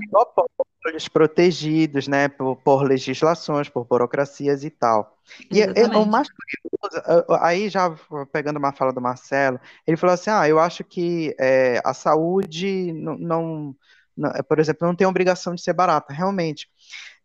protegidos, 1.11 2.07
né, 2.07 2.27
por, 2.27 2.57
por, 2.57 2.83
legislações, 2.83 3.69
por 3.69 3.85
burocracias 3.85 4.63
e 4.63 4.69
tal. 4.69 5.17
E 5.49 5.61
é, 5.61 5.73
é 5.75 5.87
o 5.87 6.05
mais 6.05 6.27
curioso, 6.29 7.25
aí 7.41 7.69
já 7.69 7.95
pegando 8.31 8.57
uma 8.57 8.73
fala 8.73 8.91
do 8.91 9.01
Marcelo, 9.01 9.59
ele 9.87 9.97
falou 9.97 10.13
assim, 10.13 10.29
ah, 10.29 10.47
eu 10.47 10.59
acho 10.59 10.83
que 10.83 11.33
é, 11.39 11.81
a 11.83 11.93
saúde 11.93 12.91
não, 12.93 13.17
não, 13.17 13.75
não, 14.15 14.31
por 14.47 14.59
exemplo, 14.59 14.87
não 14.87 14.95
tem 14.95 15.07
obrigação 15.07 15.55
de 15.55 15.61
ser 15.61 15.73
barata, 15.73 16.13
realmente. 16.13 16.67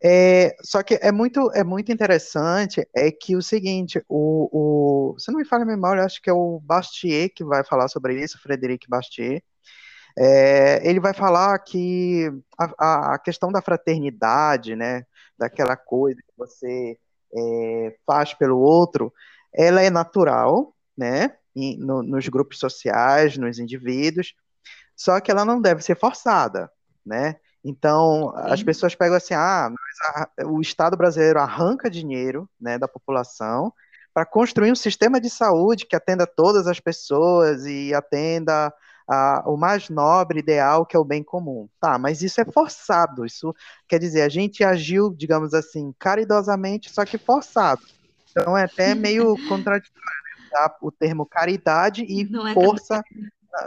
É, 0.03 0.57
só 0.63 0.83
que 0.83 0.95
é 1.03 1.11
muito, 1.11 1.51
é 1.53 1.65
muito 1.65 1.91
interessante 1.91 2.87
é 2.95 3.11
que 3.11 3.35
o 3.37 3.43
seguinte, 3.43 4.01
o, 4.09 5.15
o, 5.15 5.19
se 5.19 5.31
não 5.33 5.39
me 5.39 5.45
falha 5.45 5.65
a 5.65 5.67
memória, 5.67 6.05
acho 6.05 6.23
que 6.23 6.31
é 6.31 6.33
o 6.33 6.61
Bastier 6.61 7.33
que 7.35 7.45
vai 7.45 7.65
falar 7.65 7.89
sobre 7.89 8.23
isso, 8.23 8.41
Frederic 8.41 8.89
Bastier. 8.89 9.43
É, 10.17 10.81
ele 10.89 11.01
vai 11.01 11.15
falar 11.15 11.59
que 11.61 12.31
a, 12.59 13.15
a, 13.15 13.19
questão 13.19 13.53
da 13.53 13.63
fraternidade, 13.63 14.75
né, 14.77 15.05
daquela 15.39 15.77
coisa 15.77 16.21
que 16.21 16.33
você 16.37 16.99
é, 17.37 17.97
faz 18.07 18.35
pelo 18.35 18.59
outro, 18.59 19.13
ela 19.55 19.83
é 19.83 19.91
natural, 19.91 20.75
né, 20.97 21.37
no, 21.79 22.03
nos 22.03 22.29
grupos 22.29 22.59
sociais, 22.59 23.37
nos 23.37 23.59
indivíduos, 23.59 24.35
só 24.97 25.21
que 25.21 25.31
ela 25.31 25.45
não 25.45 25.61
deve 25.61 25.83
ser 25.83 25.97
forçada, 25.97 26.71
né? 27.07 27.37
Então, 27.65 28.33
Sim. 28.35 28.53
as 28.53 28.63
pessoas 28.63 28.95
pegam 28.95 29.17
assim, 29.17 29.35
ah, 29.35 29.71
o 30.47 30.61
Estado 30.61 30.97
brasileiro 30.97 31.41
arranca 31.41 31.91
dinheiro 31.91 32.49
né, 32.61 32.79
da 32.79 32.89
população 32.89 33.73
para 34.15 34.25
construir 34.25 34.73
um 34.73 34.77
sistema 34.77 35.21
de 35.21 35.31
saúde 35.31 35.87
que 35.87 35.95
atenda 35.95 36.27
todas 36.27 36.67
as 36.67 36.81
pessoas 36.81 37.65
e 37.67 37.95
atenda 37.95 38.73
a, 39.09 39.43
o 39.47 39.57
mais 39.57 39.89
nobre 39.89 40.41
ideal, 40.41 40.85
que 40.85 40.97
é 40.97 40.99
o 40.99 41.05
bem 41.05 41.23
comum. 41.23 41.69
Tá, 41.81 41.99
mas 41.99 42.23
isso 42.23 42.41
é 42.41 42.45
forçado. 42.45 43.25
Isso 43.25 43.55
quer 43.89 43.99
dizer, 43.99 44.23
a 44.23 44.29
gente 44.29 44.63
agiu, 44.63 45.15
digamos 45.15 45.55
assim, 45.55 45.95
caridosamente, 45.99 46.91
só 46.91 47.05
que 47.05 47.17
forçado. 47.17 47.83
Então 48.31 48.57
é 48.57 48.65
até 48.65 48.95
meio 48.95 49.35
contraditório 49.49 50.19
né? 50.53 50.69
o 50.83 50.91
termo 50.91 51.27
caridade 51.27 52.05
e 52.05 52.23
é 52.23 52.55
força 52.55 53.03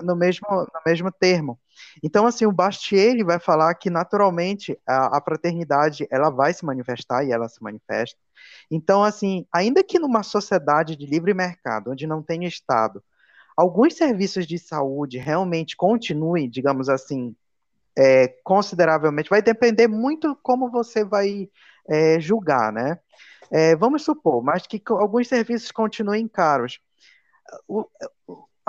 no 0.04 0.16
mesmo, 0.16 0.48
no 0.50 0.82
mesmo 0.86 1.12
termo. 1.12 1.60
Então, 2.04 2.26
assim, 2.26 2.46
o 2.46 2.52
Bastier 2.52 3.12
ele 3.12 3.24
vai 3.24 3.39
falar 3.39 3.74
que 3.76 3.89
naturalmente 3.89 4.78
a, 4.88 5.18
a, 5.18 5.22
fraternidade 5.22 6.08
ela 6.10 6.30
vai 6.30 6.54
se 6.54 6.66
manifestar 6.66 7.24
e 7.24 7.32
ela 7.32 7.48
se 7.50 7.62
manifesta. 7.62 8.18
Então, 8.70 9.04
assim, 9.04 9.46
ainda 9.54 9.84
que 9.84 10.00
numa 10.00 10.24
sociedade 10.24 10.96
de 10.96 11.06
livre 11.06 11.34
mercado, 11.34 11.92
onde 11.92 12.08
não 12.08 12.22
tem 12.22 12.46
Estado, 12.46 13.04
alguns 13.56 13.96
serviços 13.96 14.48
de 14.48 14.58
saúde 14.58 15.18
realmente 15.18 15.76
continuem, 15.76 16.50
digamos 16.50 16.89
assim, 16.89 17.36
é, 17.98 18.28
consideravelmente, 18.44 19.30
vai 19.30 19.42
depender 19.42 19.88
muito 19.88 20.36
como 20.42 20.70
você 20.72 21.04
vai 21.04 21.50
é, 21.88 22.20
julgar, 22.20 22.72
né? 22.72 23.00
É, 23.52 23.76
vamos 23.76 24.04
supor, 24.04 24.42
mas 24.42 24.66
que 24.66 24.82
alguns 24.88 25.28
serviços 25.28 25.72
continuem 25.72 26.28
caros. 26.28 26.80
O, 27.68 27.86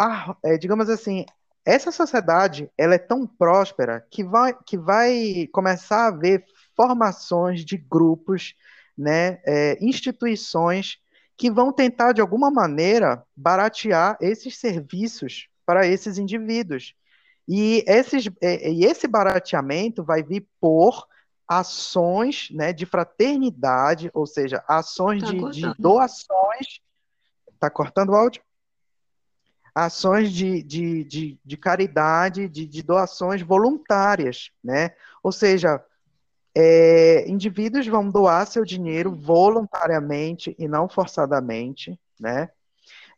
a, 0.03 0.37
é, 0.45 0.59
digamos 0.59 0.89
assim, 0.89 1.25
essa 1.65 1.93
sociedade 1.93 2.71
ela 2.77 2.95
é 2.95 2.99
tão 2.99 3.27
próspera 3.27 4.05
que 4.11 4.25
vai, 4.25 4.53
que 4.67 4.77
vai 4.77 5.49
começar 5.53 6.05
a 6.05 6.09
haver 6.09 6.45
formações 6.77 7.65
de 7.65 7.77
grupos, 7.77 8.55
né, 8.99 9.41
é, 9.47 9.79
instituições 9.81 10.99
que 11.37 11.51
vão 11.51 11.73
tentar 11.73 12.13
de 12.13 12.21
alguma 12.21 12.51
maneira 12.51 13.25
baratear 13.37 14.17
esses 14.21 14.59
serviços 14.59 15.49
para 15.65 15.87
esses 15.87 16.19
indivíduos. 16.19 16.95
E, 17.49 17.85
esses, 17.87 18.29
é, 18.41 18.71
e 18.71 18.85
esse 18.85 19.07
barateamento 19.09 20.05
vai 20.05 20.23
vir 20.23 20.47
por 20.61 21.07
ações 21.49 22.49
né, 22.51 22.73
de 22.73 22.87
fraternidade, 22.87 24.11
ou 24.15 24.27
seja, 24.27 24.65
ações 24.69 25.23
tá 25.23 25.31
de, 25.31 25.51
de 25.51 25.75
doações. 25.79 26.81
Está 27.55 27.71
cortando 27.71 28.11
o 28.11 28.15
áudio? 28.15 28.43
Ações 29.75 30.33
de, 30.33 30.63
de, 30.63 31.05
de, 31.05 31.41
de 31.45 31.57
caridade, 31.57 32.49
de, 32.49 32.67
de, 32.67 32.83
doações 32.83 33.41
voluntárias, 33.43 34.51
né? 34.63 34.91
Ou 35.23 35.33
seja, 35.33 35.83
é, 36.55 37.29
indivíduos 37.29 37.87
vão 37.87 38.09
doar 38.11 38.47
seu 38.47 38.65
dinheiro 38.65 39.15
voluntariamente 39.15 40.55
e 40.59 40.69
não 40.69 40.89
forçadamente, 40.89 41.99
né? 42.21 42.51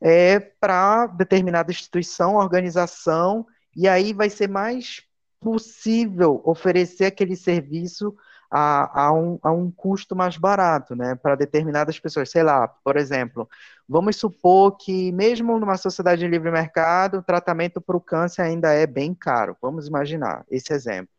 É, 0.01 0.39
para 0.39 1.07
determinada 1.07 1.73
instituição, 1.73 2.37
organização, 2.37 3.47
e 3.75 3.89
aí 3.89 4.13
vai 4.13 4.31
ser 4.31 4.49
mais 4.49 5.03
possível 5.41 6.41
oferecer 6.45 7.07
aquele 7.07 7.37
serviço 7.37 8.15
a, 8.57 9.07
a, 9.07 9.13
um, 9.13 9.37
a 9.43 9.51
um 9.51 9.69
custo 9.69 10.15
mais 10.15 10.37
barato, 10.37 10.95
né, 10.95 11.17
para 11.17 11.35
determinadas 11.35 11.99
pessoas. 11.99 12.31
Sei 12.31 12.45
lá, 12.45 12.69
por 12.69 12.97
exemplo, 12.97 13.49
vamos 13.89 14.15
supor 14.15 14.77
que 14.77 15.11
mesmo 15.11 15.59
numa 15.59 15.77
sociedade 15.77 16.21
de 16.21 16.29
livre 16.29 16.53
mercado, 16.53 17.19
o 17.19 17.23
tratamento 17.23 17.81
para 17.81 17.97
o 17.97 18.01
câncer 18.01 18.43
ainda 18.43 18.73
é 18.73 18.87
bem 18.87 19.13
caro. 19.13 19.57
Vamos 19.61 19.89
imaginar 19.89 20.45
esse 20.49 20.73
exemplo. 20.73 21.13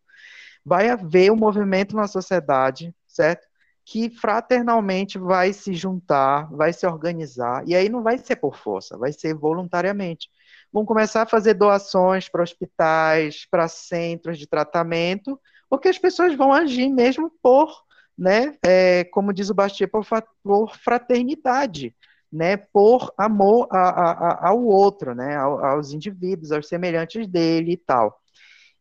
Vai 0.63 0.87
haver 0.89 1.29
um 1.29 1.35
movimento 1.35 1.93
na 1.93 2.07
sociedade, 2.07 2.95
certo? 3.05 3.45
Que 3.83 4.09
fraternalmente 4.09 5.19
vai 5.19 5.51
se 5.51 5.73
juntar, 5.73 6.49
vai 6.55 6.71
se 6.71 6.87
organizar, 6.87 7.67
e 7.67 7.75
aí 7.75 7.89
não 7.89 8.01
vai 8.01 8.17
ser 8.17 8.37
por 8.37 8.55
força, 8.55 8.97
vai 8.97 9.11
ser 9.11 9.33
voluntariamente. 9.33 10.29
Vão 10.71 10.85
começar 10.85 11.23
a 11.23 11.25
fazer 11.25 11.53
doações 11.53 12.29
para 12.29 12.41
hospitais, 12.43 13.45
para 13.51 13.67
centros 13.67 14.39
de 14.39 14.47
tratamento, 14.47 15.37
porque 15.69 15.87
as 15.87 15.97
pessoas 15.97 16.35
vão 16.35 16.53
agir 16.53 16.89
mesmo 16.89 17.31
por 17.41 17.85
né, 18.17 18.55
é, 18.63 19.03
como 19.05 19.33
diz 19.33 19.49
o 19.49 19.53
Bastiat, 19.53 19.89
por, 19.91 20.05
por 20.43 20.75
fraternidade, 20.77 21.93
né, 22.31 22.57
por 22.57 23.13
amor 23.17 23.67
a, 23.71 23.79
a, 23.79 24.49
ao 24.49 24.63
outro, 24.63 25.13
né, 25.13 25.35
aos 25.35 25.91
indivíduos, 25.91 26.51
aos 26.51 26.67
semelhantes 26.67 27.27
dele 27.27 27.73
e 27.73 27.77
tal. 27.77 28.19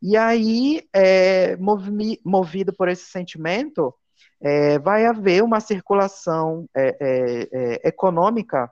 E 0.00 0.16
aí, 0.16 0.82
é, 0.92 1.56
movi 1.56 2.20
movido 2.24 2.72
por 2.72 2.88
esse 2.88 3.06
sentimento, 3.06 3.94
é, 4.40 4.78
vai 4.78 5.06
haver 5.06 5.42
uma 5.42 5.60
circulação 5.60 6.68
é, 6.74 6.96
é, 7.00 7.48
é 7.52 7.88
econômica, 7.88 8.70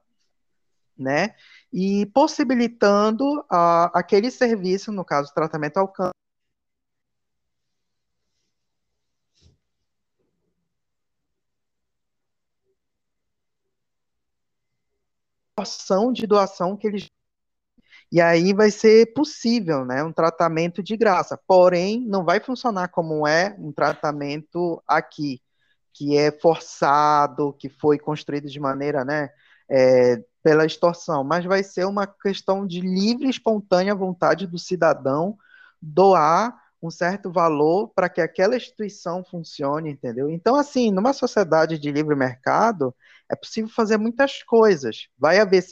né, 0.97 1.35
e 1.73 2.07
possibilitando 2.07 3.45
a, 3.51 3.91
aquele 3.99 4.31
serviço, 4.31 4.93
no 4.93 5.05
caso, 5.05 5.33
tratamento 5.35 5.79
ao 5.79 5.89
câncer, 5.89 6.13
de 16.13 16.27
doação 16.27 16.77
que 16.77 16.87
eles 16.87 17.07
e 18.13 18.21
aí 18.21 18.53
vai 18.53 18.71
ser 18.71 19.15
possível, 19.15 19.87
né, 19.87 20.05
um 20.05 20.13
tratamento 20.13 20.83
de 20.83 20.99
graça. 20.99 21.41
Porém, 21.47 22.07
não 22.07 22.25
vai 22.27 22.41
funcionar 22.41 22.89
como 22.89 23.27
é 23.27 23.57
um 23.59 23.73
tratamento 23.73 24.83
aqui, 24.87 25.41
que 25.95 26.19
é 26.19 26.31
forçado, 26.31 27.55
que 27.55 27.71
foi 27.71 27.99
construído 27.99 28.49
de 28.51 28.61
maneira, 28.61 29.03
né, 29.03 29.31
é, 29.71 30.23
pela 30.43 30.67
extorsão, 30.67 31.25
mas 31.25 31.47
vai 31.47 31.63
ser 31.63 31.87
uma 31.87 32.07
questão 32.07 32.67
de 32.67 32.81
livre 32.83 33.31
espontânea 33.31 33.95
vontade 33.95 34.47
do 34.47 34.59
cidadão 34.59 35.39
doar 35.81 36.55
um 36.83 36.91
certo 36.91 37.31
valor 37.31 37.89
para 37.95 38.09
que 38.09 38.21
aquela 38.21 38.57
instituição 38.57 39.25
funcione, 39.25 39.91
entendeu? 39.91 40.29
Então, 40.29 40.57
assim, 40.57 40.91
numa 40.91 41.13
sociedade 41.13 41.79
de 41.79 41.93
livre 41.93 42.17
mercado, 42.17 42.95
é 43.33 43.37
possível 43.37 43.71
fazer 43.71 43.97
muitas 43.97 44.43
coisas. 44.43 45.09
Vai 45.19 45.39
haver 45.39 45.65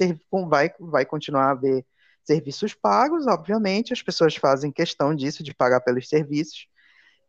vai, 0.49 0.73
vai 0.79 1.05
continuar 1.05 1.47
a 1.47 1.51
haver 1.51 1.85
serviços 2.25 2.75
pagos, 2.75 3.27
obviamente, 3.27 3.93
as 3.93 4.03
pessoas 4.03 4.37
fazem 4.37 4.73
questão 4.73 5.15
disso, 5.15 5.43
de 5.43 5.55
pagar 5.55 5.81
pelos 5.81 6.09
serviços. 6.09 6.67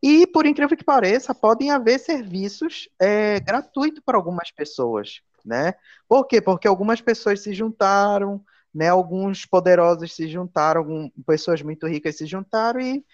E, 0.01 0.25
por 0.27 0.45
incrível 0.45 0.77
que 0.77 0.83
pareça, 0.83 1.33
podem 1.33 1.71
haver 1.71 1.99
serviços 1.99 2.89
é, 2.99 3.39
gratuitos 3.39 4.01
para 4.03 4.17
algumas 4.17 4.51
pessoas 4.51 5.21
né? 5.45 5.73
Por 6.07 6.25
quê? 6.25 6.41
Porque 6.41 6.67
algumas 6.67 7.01
pessoas 7.01 7.41
se 7.41 7.53
juntaram, 7.53 8.43
né? 8.73 8.89
Alguns 8.89 9.45
poderosos 9.45 10.13
se 10.13 10.27
juntaram, 10.27 10.81
algum, 10.81 11.09
pessoas 11.25 11.61
muito 11.61 11.87
ricas 11.87 12.17
se 12.17 12.25
juntaram 12.25 12.79
e 12.79 13.05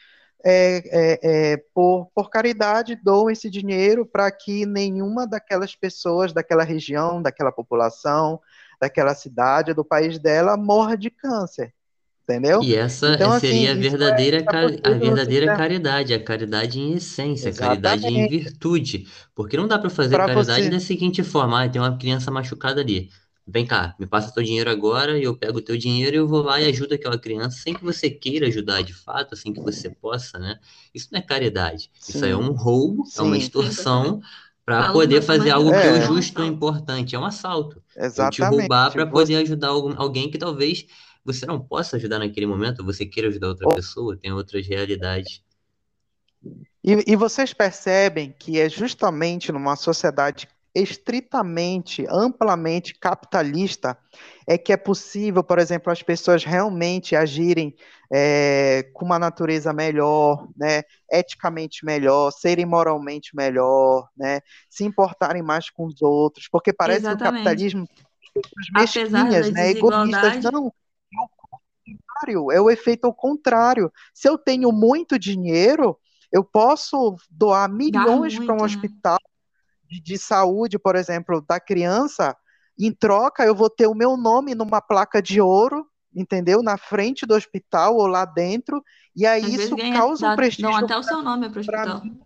é, 0.43 0.84
é, 0.85 1.19
é, 1.23 1.57
por, 1.73 2.09
por 2.14 2.30
caridade 2.30 2.95
doam 2.95 3.30
esse 3.30 3.49
dinheiro 3.49 4.05
para 4.05 4.30
que 4.31 4.65
nenhuma 4.65 5.27
daquelas 5.27 5.76
pessoas 5.76 6.34
daquela 6.34 6.64
região, 6.64 7.22
daquela 7.22 7.51
população, 7.51 8.39
daquela 8.80 9.15
cidade, 9.15 9.73
do 9.73 9.84
país 9.84 10.19
dela 10.19 10.55
morra 10.55 10.95
de 10.95 11.09
câncer 11.09 11.73
entendeu? 12.27 12.61
E 12.61 12.76
essa 12.76 13.14
então, 13.14 13.39
seria 13.39 13.72
assim, 13.72 13.80
a 13.80 13.89
verdadeira, 13.89 14.38
é, 14.38 14.89
a 14.89 14.91
verdadeira 14.91 15.55
caridade, 15.55 16.14
a 16.14 16.22
caridade 16.22 16.80
em 16.80 16.95
essência, 16.95 17.47
Exatamente. 17.47 17.80
a 17.80 17.89
caridade 17.89 18.14
em 18.14 18.27
virtude. 18.27 19.07
Porque 19.34 19.55
não 19.55 19.65
dá 19.65 19.80
para 19.80 19.89
fazer 19.89 20.14
pra 20.15 20.26
caridade 20.26 20.64
você... 20.64 20.69
da 20.69 20.80
seguinte 20.80 21.23
forma: 21.23 21.64
ah, 21.64 21.69
tem 21.69 21.81
uma 21.81 21.97
criança 21.97 22.30
machucada 22.30 22.81
ali. 22.81 23.09
Vem 23.49 23.65
cá, 23.65 23.95
me 23.98 24.06
passa 24.06 24.34
teu 24.34 24.44
dinheiro 24.44 24.69
agora, 24.69 25.18
e 25.18 25.24
eu 25.24 25.36
pego 25.36 25.60
o 25.60 25.61
teu 25.61 25.78
dinheiro 25.78 26.15
e 26.15 26.19
eu 26.19 26.28
vou 26.28 26.41
lá 26.41 26.60
e 26.60 26.65
ajudo 26.65 26.94
aquela 26.94 27.18
criança 27.18 27.57
sem 27.57 27.74
que 27.74 27.84
você 27.84 28.10
queira 28.10 28.48
ajudar 28.48 28.82
de 28.82 28.94
fato, 28.94 29.38
sem 29.38 29.53
que 29.53 29.61
você 29.61 29.90
possa, 29.90 30.38
né? 30.38 30.60
Isso 30.94 31.07
não 31.14 31.19
é 31.19 31.22
caridade. 31.22 31.90
Sim. 31.98 32.18
Isso 32.18 32.26
é 32.26 32.36
um 32.36 32.52
roubo, 32.52 33.06
Sim. 33.06 33.19
é 33.19 33.22
uma 33.24 33.38
extorsão 33.38 34.22
para 34.65 34.91
poder 34.91 35.22
fazer 35.22 35.52
algo 35.52 35.69
que 35.69 35.78
é 35.78 36.02
justo 36.02 36.44
e 36.44 36.48
importante. 36.48 37.15
É 37.15 37.19
um 37.19 37.24
assalto. 37.24 37.82
Exatamente. 37.95 38.41
Eu 38.41 38.49
te 38.49 38.56
roubar 38.57 38.91
para 38.91 39.07
poder 39.07 39.38
ajudar 39.38 39.69
alguém 39.69 40.30
que 40.30 40.38
talvez 40.38 40.86
você 41.24 41.45
não 41.45 41.57
possa 41.57 41.95
ajudar 41.95 42.19
naquele 42.19 42.45
momento, 42.45 42.84
você 42.84 43.06
queira 43.06 43.30
ajudar 43.30 43.48
outra 43.48 43.74
pessoa, 43.74 44.18
tem 44.18 44.34
outras 44.34 44.68
realidades. 44.68 45.41
E, 46.84 47.14
e 47.14 47.15
vocês 47.15 47.53
percebem 47.53 48.36
que 48.38 48.60
é 48.60 48.68
justamente 48.68 49.53
numa 49.53 49.78
sociedade 49.78 50.49
estritamente, 50.81 52.05
amplamente 52.09 52.97
capitalista, 52.99 53.97
é 54.47 54.57
que 54.57 54.71
é 54.71 54.77
possível, 54.77 55.43
por 55.43 55.59
exemplo, 55.59 55.91
as 55.91 56.01
pessoas 56.01 56.43
realmente 56.43 57.15
agirem 57.15 57.75
é, 58.11 58.89
com 58.93 59.05
uma 59.05 59.19
natureza 59.19 59.73
melhor, 59.73 60.47
né, 60.55 60.83
eticamente 61.11 61.85
melhor, 61.85 62.31
serem 62.31 62.65
moralmente 62.65 63.35
melhor, 63.35 64.07
né, 64.15 64.41
se 64.69 64.83
importarem 64.85 65.41
mais 65.41 65.69
com 65.69 65.85
os 65.85 66.01
outros, 66.01 66.47
porque 66.49 66.71
parece 66.71 67.01
Exatamente. 67.01 67.23
que 67.23 67.29
o 67.29 67.33
capitalismo 67.33 67.87
mesquinhas, 68.73 69.51
né, 69.51 69.71
egoístas, 69.71 70.43
não, 70.51 70.71
contrário, 72.17 72.51
é 72.51 72.59
o 72.59 72.69
efeito 72.69 73.05
ao 73.05 73.13
contrário. 73.13 73.91
Se 74.13 74.27
eu 74.27 74.37
tenho 74.37 74.71
muito 74.71 75.17
dinheiro, 75.19 75.97
eu 76.31 76.43
posso 76.43 77.15
doar 77.29 77.71
milhões 77.71 78.37
para 78.37 78.53
um 78.53 78.57
né? 78.57 78.63
hospital 78.63 79.17
de, 79.17 79.36
de 79.88 80.18
saúde, 80.18 80.77
por 80.77 80.95
exemplo, 80.95 81.41
da 81.47 81.59
criança. 81.59 82.35
Em 82.80 82.91
troca, 82.91 83.43
eu 83.43 83.55
vou 83.55 83.69
ter 83.69 83.88
o 83.88 83.95
meu 83.95 84.15
nome 84.15 84.53
numa 84.53 84.81
placa 84.81 85.22
de 85.22 85.41
ouro, 85.41 85.85
entendeu? 86.15 86.61
Na 86.61 86.77
frente 86.77 87.26
do 87.26 87.34
hospital 87.34 87.95
ou 87.95 88.07
lá 88.07 88.26
dentro. 88.26 88.84
E 89.15 89.26
aí 89.26 89.43
Às 89.43 89.53
isso 89.53 89.76
ganha, 89.76 89.93
causa 89.93 90.27
dá, 90.27 90.34
um 90.34 90.35
prestígio. 90.35 90.72
Dão 90.72 90.80
até 90.80 90.97
o 90.97 91.03
seu 91.03 91.22
nome 91.22 91.49
para 91.49 91.57
o 91.57 91.61
hospital. 91.61 92.03
Mim. 92.03 92.19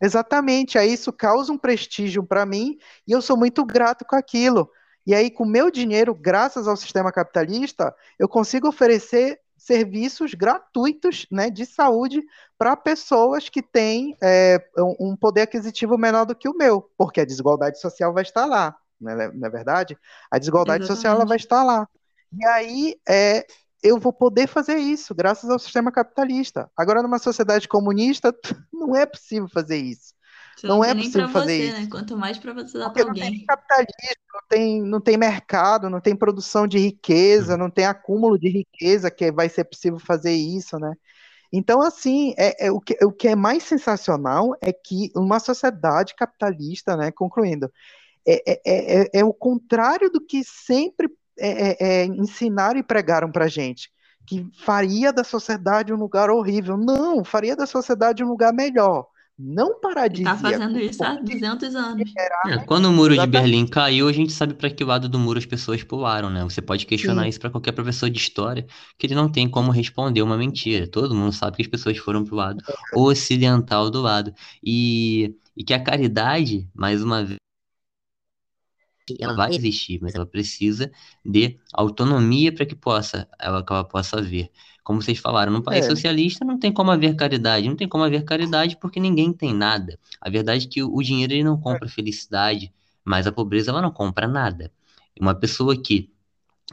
Exatamente, 0.00 0.78
aí 0.78 0.92
isso 0.92 1.12
causa 1.12 1.52
um 1.52 1.58
prestígio 1.58 2.22
para 2.22 2.46
mim 2.46 2.78
e 3.06 3.10
eu 3.10 3.20
sou 3.20 3.36
muito 3.36 3.64
grato 3.64 4.04
com 4.04 4.14
aquilo. 4.14 4.70
E 5.04 5.14
aí, 5.14 5.30
com 5.30 5.44
meu 5.44 5.70
dinheiro, 5.70 6.14
graças 6.14 6.68
ao 6.68 6.76
sistema 6.76 7.10
capitalista, 7.10 7.94
eu 8.18 8.28
consigo 8.28 8.68
oferecer 8.68 9.40
serviços 9.58 10.32
gratuitos 10.34 11.26
né, 11.30 11.50
de 11.50 11.66
saúde 11.66 12.22
para 12.56 12.76
pessoas 12.76 13.48
que 13.48 13.60
têm 13.60 14.16
é, 14.22 14.58
um 14.98 15.16
poder 15.16 15.42
aquisitivo 15.42 15.98
menor 15.98 16.24
do 16.24 16.34
que 16.34 16.48
o 16.48 16.56
meu, 16.56 16.90
porque 16.96 17.20
a 17.20 17.24
desigualdade 17.24 17.80
social 17.80 18.14
vai 18.14 18.22
estar 18.22 18.46
lá, 18.46 18.76
não 19.00 19.12
é, 19.12 19.32
não 19.32 19.48
é 19.48 19.50
verdade? 19.50 19.98
A 20.30 20.38
desigualdade 20.38 20.84
Exatamente. 20.84 20.96
social 20.96 21.14
ela 21.14 21.26
vai 21.26 21.36
estar 21.36 21.62
lá. 21.62 21.88
E 22.32 22.46
aí 22.46 22.94
é, 23.08 23.46
eu 23.82 23.98
vou 23.98 24.12
poder 24.12 24.46
fazer 24.46 24.76
isso, 24.76 25.14
graças 25.14 25.48
ao 25.50 25.58
sistema 25.58 25.92
capitalista. 25.92 26.70
Agora, 26.76 27.02
numa 27.02 27.18
sociedade 27.18 27.68
comunista, 27.68 28.34
não 28.72 28.94
é 28.94 29.06
possível 29.06 29.48
fazer 29.48 29.76
isso. 29.76 30.14
Você 30.58 30.66
não, 30.66 30.78
não 30.78 30.84
é 30.84 30.92
possível 30.92 31.28
fazer 31.28 31.56
você, 31.56 31.68
isso. 31.68 31.80
Né? 31.80 31.88
Quanto 31.88 32.16
mais 32.16 32.36
para 32.36 32.52
você 32.52 32.78
dar 32.78 32.90
para 32.90 33.04
alguém. 33.04 33.22
Não 33.22 33.30
tem 33.30 33.46
capitalismo, 33.46 34.22
não 34.34 34.40
tem, 34.48 34.82
não 34.82 35.00
tem 35.00 35.16
mercado, 35.16 35.88
não 35.88 36.00
tem 36.00 36.16
produção 36.16 36.66
de 36.66 36.78
riqueza, 36.78 37.56
não 37.56 37.70
tem 37.70 37.86
acúmulo 37.86 38.36
de 38.36 38.48
riqueza 38.48 39.08
que 39.08 39.30
vai 39.30 39.48
ser 39.48 39.64
possível 39.64 40.00
fazer 40.00 40.32
isso, 40.32 40.76
né? 40.78 40.94
Então, 41.52 41.80
assim, 41.80 42.34
é, 42.36 42.66
é 42.66 42.72
o, 42.72 42.80
que, 42.80 42.96
o 43.02 43.12
que 43.12 43.28
é 43.28 43.36
mais 43.36 43.62
sensacional 43.62 44.54
é 44.60 44.72
que 44.72 45.12
uma 45.14 45.38
sociedade 45.38 46.14
capitalista, 46.14 46.96
né, 46.96 47.10
concluindo, 47.10 47.72
é, 48.26 48.42
é, 48.46 48.60
é, 48.66 49.02
é, 49.02 49.10
é 49.20 49.24
o 49.24 49.32
contrário 49.32 50.10
do 50.10 50.20
que 50.20 50.42
sempre 50.44 51.08
é, 51.38 52.02
é 52.02 52.04
ensinaram 52.04 52.80
e 52.80 52.82
pregaram 52.82 53.30
para 53.30 53.46
gente, 53.46 53.90
que 54.26 54.44
faria 54.64 55.12
da 55.12 55.22
sociedade 55.22 55.92
um 55.92 55.96
lugar 55.96 56.28
horrível. 56.30 56.76
Não, 56.76 57.24
faria 57.24 57.56
da 57.56 57.64
sociedade 57.64 58.24
um 58.24 58.28
lugar 58.28 58.52
melhor 58.52 59.06
não 59.38 59.78
paradisíaco. 59.78 60.36
Está 60.36 60.50
fazendo 60.50 60.80
isso 60.80 61.04
há 61.04 61.14
200 61.14 61.74
anos. 61.76 62.12
É, 62.46 62.58
quando 62.58 62.86
o 62.86 62.92
muro 62.92 63.16
de 63.16 63.26
Berlim 63.26 63.66
caiu, 63.66 64.08
a 64.08 64.12
gente 64.12 64.32
sabe 64.32 64.54
para 64.54 64.68
que 64.68 64.82
lado 64.82 65.08
do 65.08 65.18
muro 65.18 65.38
as 65.38 65.46
pessoas 65.46 65.84
pularam, 65.84 66.28
né? 66.28 66.42
Você 66.42 66.60
pode 66.60 66.84
questionar 66.84 67.22
Sim. 67.22 67.28
isso 67.28 67.40
para 67.40 67.50
qualquer 67.50 67.70
professor 67.70 68.10
de 68.10 68.18
história, 68.18 68.66
que 68.98 69.06
ele 69.06 69.14
não 69.14 69.30
tem 69.30 69.48
como 69.48 69.70
responder 69.70 70.22
uma 70.22 70.36
mentira. 70.36 70.88
Todo 70.88 71.14
mundo 71.14 71.32
sabe 71.32 71.56
que 71.56 71.62
as 71.62 71.68
pessoas 71.68 71.96
foram 71.98 72.24
para 72.24 72.34
o 72.34 72.36
lado 72.36 72.64
ocidental 72.96 73.90
do 73.90 74.02
lado. 74.02 74.34
E, 74.62 75.36
e 75.56 75.62
que 75.62 75.72
a 75.72 75.82
caridade, 75.82 76.68
mais 76.74 77.00
uma 77.00 77.24
vez, 77.24 77.38
ela 79.20 79.34
vai 79.34 79.54
existir, 79.54 80.00
mas 80.02 80.14
ela 80.14 80.26
precisa 80.26 80.90
de 81.24 81.58
autonomia 81.72 82.52
para 82.52 82.66
que 82.66 82.74
possa 82.74 83.28
ela, 83.38 83.64
que 83.64 83.72
ela 83.72 83.84
possa 83.84 84.20
ver. 84.20 84.50
Como 84.88 85.02
vocês 85.02 85.18
falaram, 85.18 85.52
num 85.52 85.60
país 85.60 85.84
é. 85.84 85.88
socialista 85.90 86.46
não 86.46 86.58
tem 86.58 86.72
como 86.72 86.90
haver 86.90 87.14
caridade, 87.14 87.68
não 87.68 87.76
tem 87.76 87.86
como 87.86 88.02
haver 88.02 88.24
caridade 88.24 88.74
porque 88.80 88.98
ninguém 88.98 89.34
tem 89.34 89.52
nada. 89.52 89.98
A 90.18 90.30
verdade 90.30 90.64
é 90.64 90.68
que 90.70 90.82
o 90.82 91.02
dinheiro 91.02 91.30
ele 91.34 91.44
não 91.44 91.60
compra 91.60 91.86
felicidade, 91.86 92.72
mas 93.04 93.26
a 93.26 93.30
pobreza 93.30 93.70
ela 93.70 93.82
não 93.82 93.90
compra 93.90 94.26
nada. 94.26 94.72
Uma 95.20 95.34
pessoa 95.34 95.76
que 95.76 96.10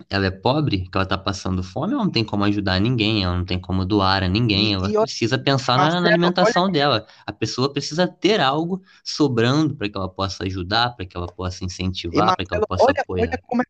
ela 0.10 0.28
é 0.28 0.32
pobre, 0.32 0.88
que 0.90 0.92
ela 0.96 1.04
está 1.04 1.18
passando 1.18 1.62
fome, 1.62 1.92
ela 1.92 2.06
não 2.06 2.10
tem 2.10 2.24
como 2.24 2.46
ajudar 2.46 2.80
ninguém, 2.80 3.26
ela 3.26 3.36
não 3.38 3.44
tem 3.44 3.60
como 3.60 3.84
doar 3.84 4.24
a 4.24 4.30
ninguém, 4.30 4.76
ela 4.76 4.90
e, 4.90 4.94
precisa 4.94 5.38
pensar 5.38 5.78
na, 5.78 6.00
na, 6.00 6.08
alimentação 6.08 6.64
olha... 6.64 6.72
dela. 6.72 7.08
A 7.26 7.34
pessoa 7.34 7.70
precisa 7.70 8.08
ter 8.08 8.40
algo 8.40 8.82
sobrando 9.04 9.76
para 9.76 9.90
que 9.90 9.98
ela 9.98 10.08
possa 10.08 10.46
ajudar, 10.46 10.96
para 10.96 11.06
que 11.06 11.18
ela 11.18 11.28
possa 11.28 11.66
incentivar, 11.66 12.34
para 12.34 12.46
que 12.46 12.56
ela 12.56 12.66
possa 12.66 12.86
olha, 12.86 13.02
apoiar. 13.02 13.28
Olha 13.28 13.40
como, 13.46 13.62
é, 13.62 13.66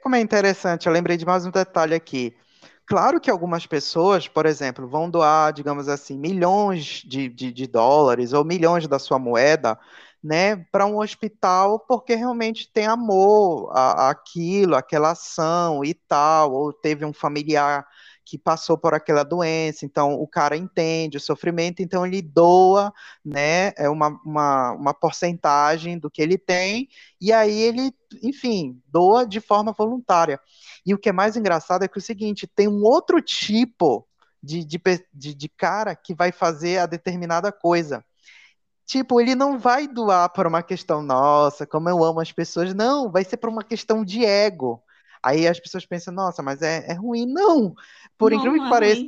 como 0.00 0.14
é 0.14 0.20
interessante, 0.20 0.86
eu 0.86 0.92
lembrei 0.92 1.16
de 1.16 1.26
mais 1.26 1.44
um 1.44 1.50
detalhe 1.50 1.92
aqui. 1.92 2.36
Claro 2.86 3.18
que 3.20 3.30
algumas 3.30 3.66
pessoas, 3.66 4.28
por 4.28 4.44
exemplo, 4.44 4.86
vão 4.86 5.08
doar, 5.08 5.52
digamos 5.54 5.88
assim, 5.88 6.18
milhões 6.18 7.02
de, 7.06 7.28
de, 7.30 7.50
de 7.50 7.66
dólares 7.66 8.32
ou 8.34 8.44
milhões 8.44 8.86
da 8.86 8.98
sua 8.98 9.18
moeda 9.18 9.78
né, 10.22 10.56
para 10.70 10.84
um 10.86 10.98
hospital 10.98 11.80
porque 11.80 12.14
realmente 12.14 12.70
tem 12.72 12.86
amor 12.86 13.70
àquilo, 13.74 14.74
aquela 14.76 15.12
ação 15.12 15.82
e 15.84 15.94
tal, 15.94 16.52
ou 16.52 16.72
teve 16.72 17.04
um 17.06 17.12
familiar 17.12 17.86
que 18.24 18.38
passou 18.38 18.78
por 18.78 18.94
aquela 18.94 19.22
doença, 19.22 19.84
então 19.84 20.14
o 20.14 20.26
cara 20.26 20.56
entende 20.56 21.16
o 21.16 21.20
sofrimento, 21.20 21.82
então 21.82 22.06
ele 22.06 22.22
doa, 22.22 22.92
né, 23.24 23.72
é 23.76 23.88
uma, 23.88 24.08
uma, 24.24 24.72
uma 24.72 24.94
porcentagem 24.94 25.98
do 25.98 26.10
que 26.10 26.22
ele 26.22 26.38
tem, 26.38 26.88
e 27.20 27.32
aí 27.32 27.60
ele, 27.60 27.92
enfim, 28.22 28.80
doa 28.86 29.26
de 29.26 29.40
forma 29.40 29.72
voluntária. 29.72 30.40
E 30.86 30.94
o 30.94 30.98
que 30.98 31.08
é 31.08 31.12
mais 31.12 31.36
engraçado 31.36 31.84
é 31.84 31.88
que 31.88 31.98
é 31.98 32.00
o 32.00 32.02
seguinte, 32.02 32.46
tem 32.46 32.68
um 32.68 32.82
outro 32.82 33.20
tipo 33.20 34.06
de, 34.42 34.64
de, 34.64 35.34
de, 35.34 35.48
cara 35.48 35.94
que 35.94 36.14
vai 36.14 36.32
fazer 36.32 36.78
a 36.78 36.86
determinada 36.86 37.50
coisa, 37.50 38.04
Tipo, 38.86 39.18
ele 39.20 39.34
não 39.34 39.58
vai 39.58 39.88
doar 39.88 40.28
para 40.28 40.48
uma 40.48 40.62
questão, 40.62 41.02
nossa, 41.02 41.66
como 41.66 41.88
eu 41.88 42.04
amo 42.04 42.20
as 42.20 42.30
pessoas. 42.30 42.74
Não, 42.74 43.10
vai 43.10 43.24
ser 43.24 43.38
para 43.38 43.48
uma 43.48 43.64
questão 43.64 44.04
de 44.04 44.24
ego. 44.24 44.82
Aí 45.24 45.48
as 45.48 45.58
pessoas 45.58 45.86
pensam, 45.86 46.12
nossa, 46.12 46.42
mas 46.42 46.60
é, 46.60 46.84
é 46.86 46.92
ruim. 46.92 47.24
Não, 47.26 47.74
por 48.18 48.30
não, 48.30 48.38
incrível 48.38 48.60
que 48.60 48.66
é 48.66 48.70
pareça, 48.70 49.02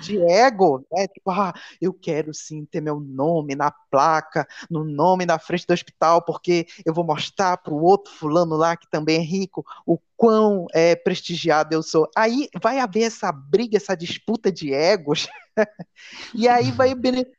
de 0.00 0.22
ego, 0.30 0.86
né? 0.92 1.08
Tipo, 1.08 1.30
ah, 1.30 1.52
eu 1.80 1.92
quero 1.92 2.32
sim 2.34 2.64
ter 2.64 2.80
meu 2.80 3.00
nome 3.00 3.54
na 3.54 3.70
placa, 3.90 4.46
no 4.70 4.84
nome 4.84 5.24
na 5.24 5.38
frente 5.38 5.66
do 5.66 5.72
hospital, 5.72 6.22
porque 6.22 6.66
eu 6.84 6.92
vou 6.92 7.04
mostrar 7.04 7.56
para 7.56 7.72
o 7.72 7.82
outro 7.82 8.12
fulano 8.12 8.54
lá 8.54 8.76
que 8.76 8.88
também 8.90 9.16
é 9.16 9.22
rico 9.22 9.64
o 9.86 9.98
quão 10.16 10.66
é, 10.72 10.94
prestigiado 10.94 11.74
eu 11.74 11.82
sou. 11.82 12.08
Aí 12.14 12.48
vai 12.60 12.78
haver 12.78 13.04
essa 13.04 13.32
briga, 13.32 13.76
essa 13.76 13.96
disputa 13.96 14.52
de 14.52 14.72
egos, 14.72 15.26
e 16.34 16.46
aí 16.48 16.70
vai 16.70 16.94
beneficiar 16.94 17.38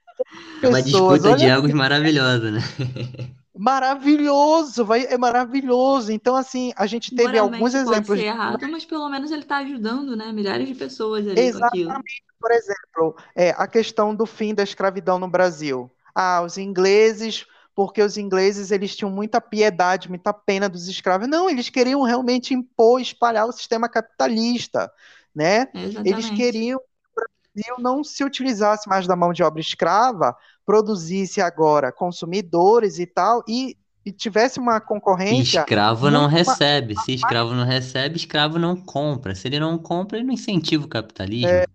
é 0.61 0.67
uma 0.67 0.81
disputa 0.81 1.35
de 1.35 1.45
egos 1.45 1.71
maravilhosa, 1.71 2.51
né? 2.51 2.59
Maravilhoso, 3.59 4.85
vai, 4.85 5.03
é 5.03 5.17
maravilhoso. 5.17 6.13
Então, 6.13 6.33
assim, 6.33 6.71
a 6.77 6.85
gente 6.85 7.13
teve 7.13 7.37
alguns 7.37 7.73
pode 7.73 7.75
exemplos. 7.75 8.17
ser 8.17 8.27
errado, 8.27 8.65
mas 8.71 8.85
pelo 8.85 9.09
menos 9.09 9.31
ele 9.31 9.41
está 9.41 9.57
ajudando, 9.57 10.15
né? 10.15 10.31
Milhares 10.31 10.65
de 10.65 10.73
pessoas 10.73 11.27
ali 11.27 11.51
com 11.51 11.65
aquilo. 11.65 11.89
Exatamente, 11.89 12.23
por 12.39 12.51
exemplo, 12.51 13.17
é, 13.35 13.49
a 13.49 13.67
questão 13.67 14.15
do 14.15 14.25
fim 14.25 14.55
da 14.55 14.63
escravidão 14.63 15.19
no 15.19 15.27
Brasil. 15.27 15.91
Ah, 16.15 16.41
os 16.41 16.57
ingleses, 16.57 17.45
porque 17.75 18.01
os 18.01 18.17
ingleses 18.17 18.71
eles 18.71 18.95
tinham 18.95 19.11
muita 19.11 19.41
piedade, 19.41 20.07
muita 20.07 20.31
pena 20.31 20.69
dos 20.69 20.87
escravos. 20.87 21.27
Não, 21.27 21.49
eles 21.49 21.69
queriam 21.69 22.01
realmente 22.03 22.53
impor, 22.53 23.01
espalhar 23.01 23.45
o 23.45 23.51
sistema 23.51 23.89
capitalista, 23.89 24.89
né? 25.35 25.67
Eles 25.73 25.95
Exatamente. 25.95 26.35
queriam 26.35 26.79
Brasil 27.59 27.75
não 27.79 28.03
se 28.03 28.23
utilizasse 28.23 28.87
mais 28.87 29.05
da 29.05 29.15
mão 29.15 29.33
de 29.33 29.43
obra 29.43 29.59
escrava, 29.59 30.35
produzisse 30.69 31.41
agora 31.41 31.91
consumidores 31.91 32.99
e 32.99 33.07
tal, 33.07 33.43
e, 33.47 33.75
e 34.05 34.11
tivesse 34.11 34.59
uma 34.59 34.79
concorrência. 34.79 35.61
Escravo 35.61 36.11
não 36.11 36.27
recebe. 36.27 36.95
Se 37.01 37.11
escravo 37.11 37.55
não 37.55 37.65
recebe, 37.65 38.17
escravo 38.17 38.59
não 38.59 38.75
compra. 38.75 39.33
Se 39.33 39.47
ele 39.47 39.59
não 39.59 39.79
compra, 39.79 40.19
ele 40.19 40.27
não 40.27 40.33
incentiva 40.35 40.85
o 40.85 40.87
capitalismo. 40.87 41.49
É, 41.49 41.65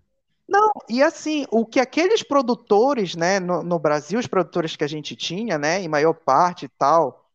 não, 0.49 0.71
e 0.89 1.03
assim, 1.03 1.45
o 1.51 1.67
que 1.67 1.81
aqueles 1.81 2.23
produtores, 2.23 3.17
né, 3.17 3.41
no, 3.41 3.65
no, 3.65 3.81
Brasil, 3.81 4.17
os 4.17 4.29
produtores 4.29 4.77
que 4.77 4.85
a 4.85 4.89
gente 4.89 5.17
tinha, 5.17 5.59
né, 5.59 5.83
em 5.83 5.89
maior 5.89 6.15
parte 6.15 6.67
e 6.67 6.69
tal, 6.69 7.29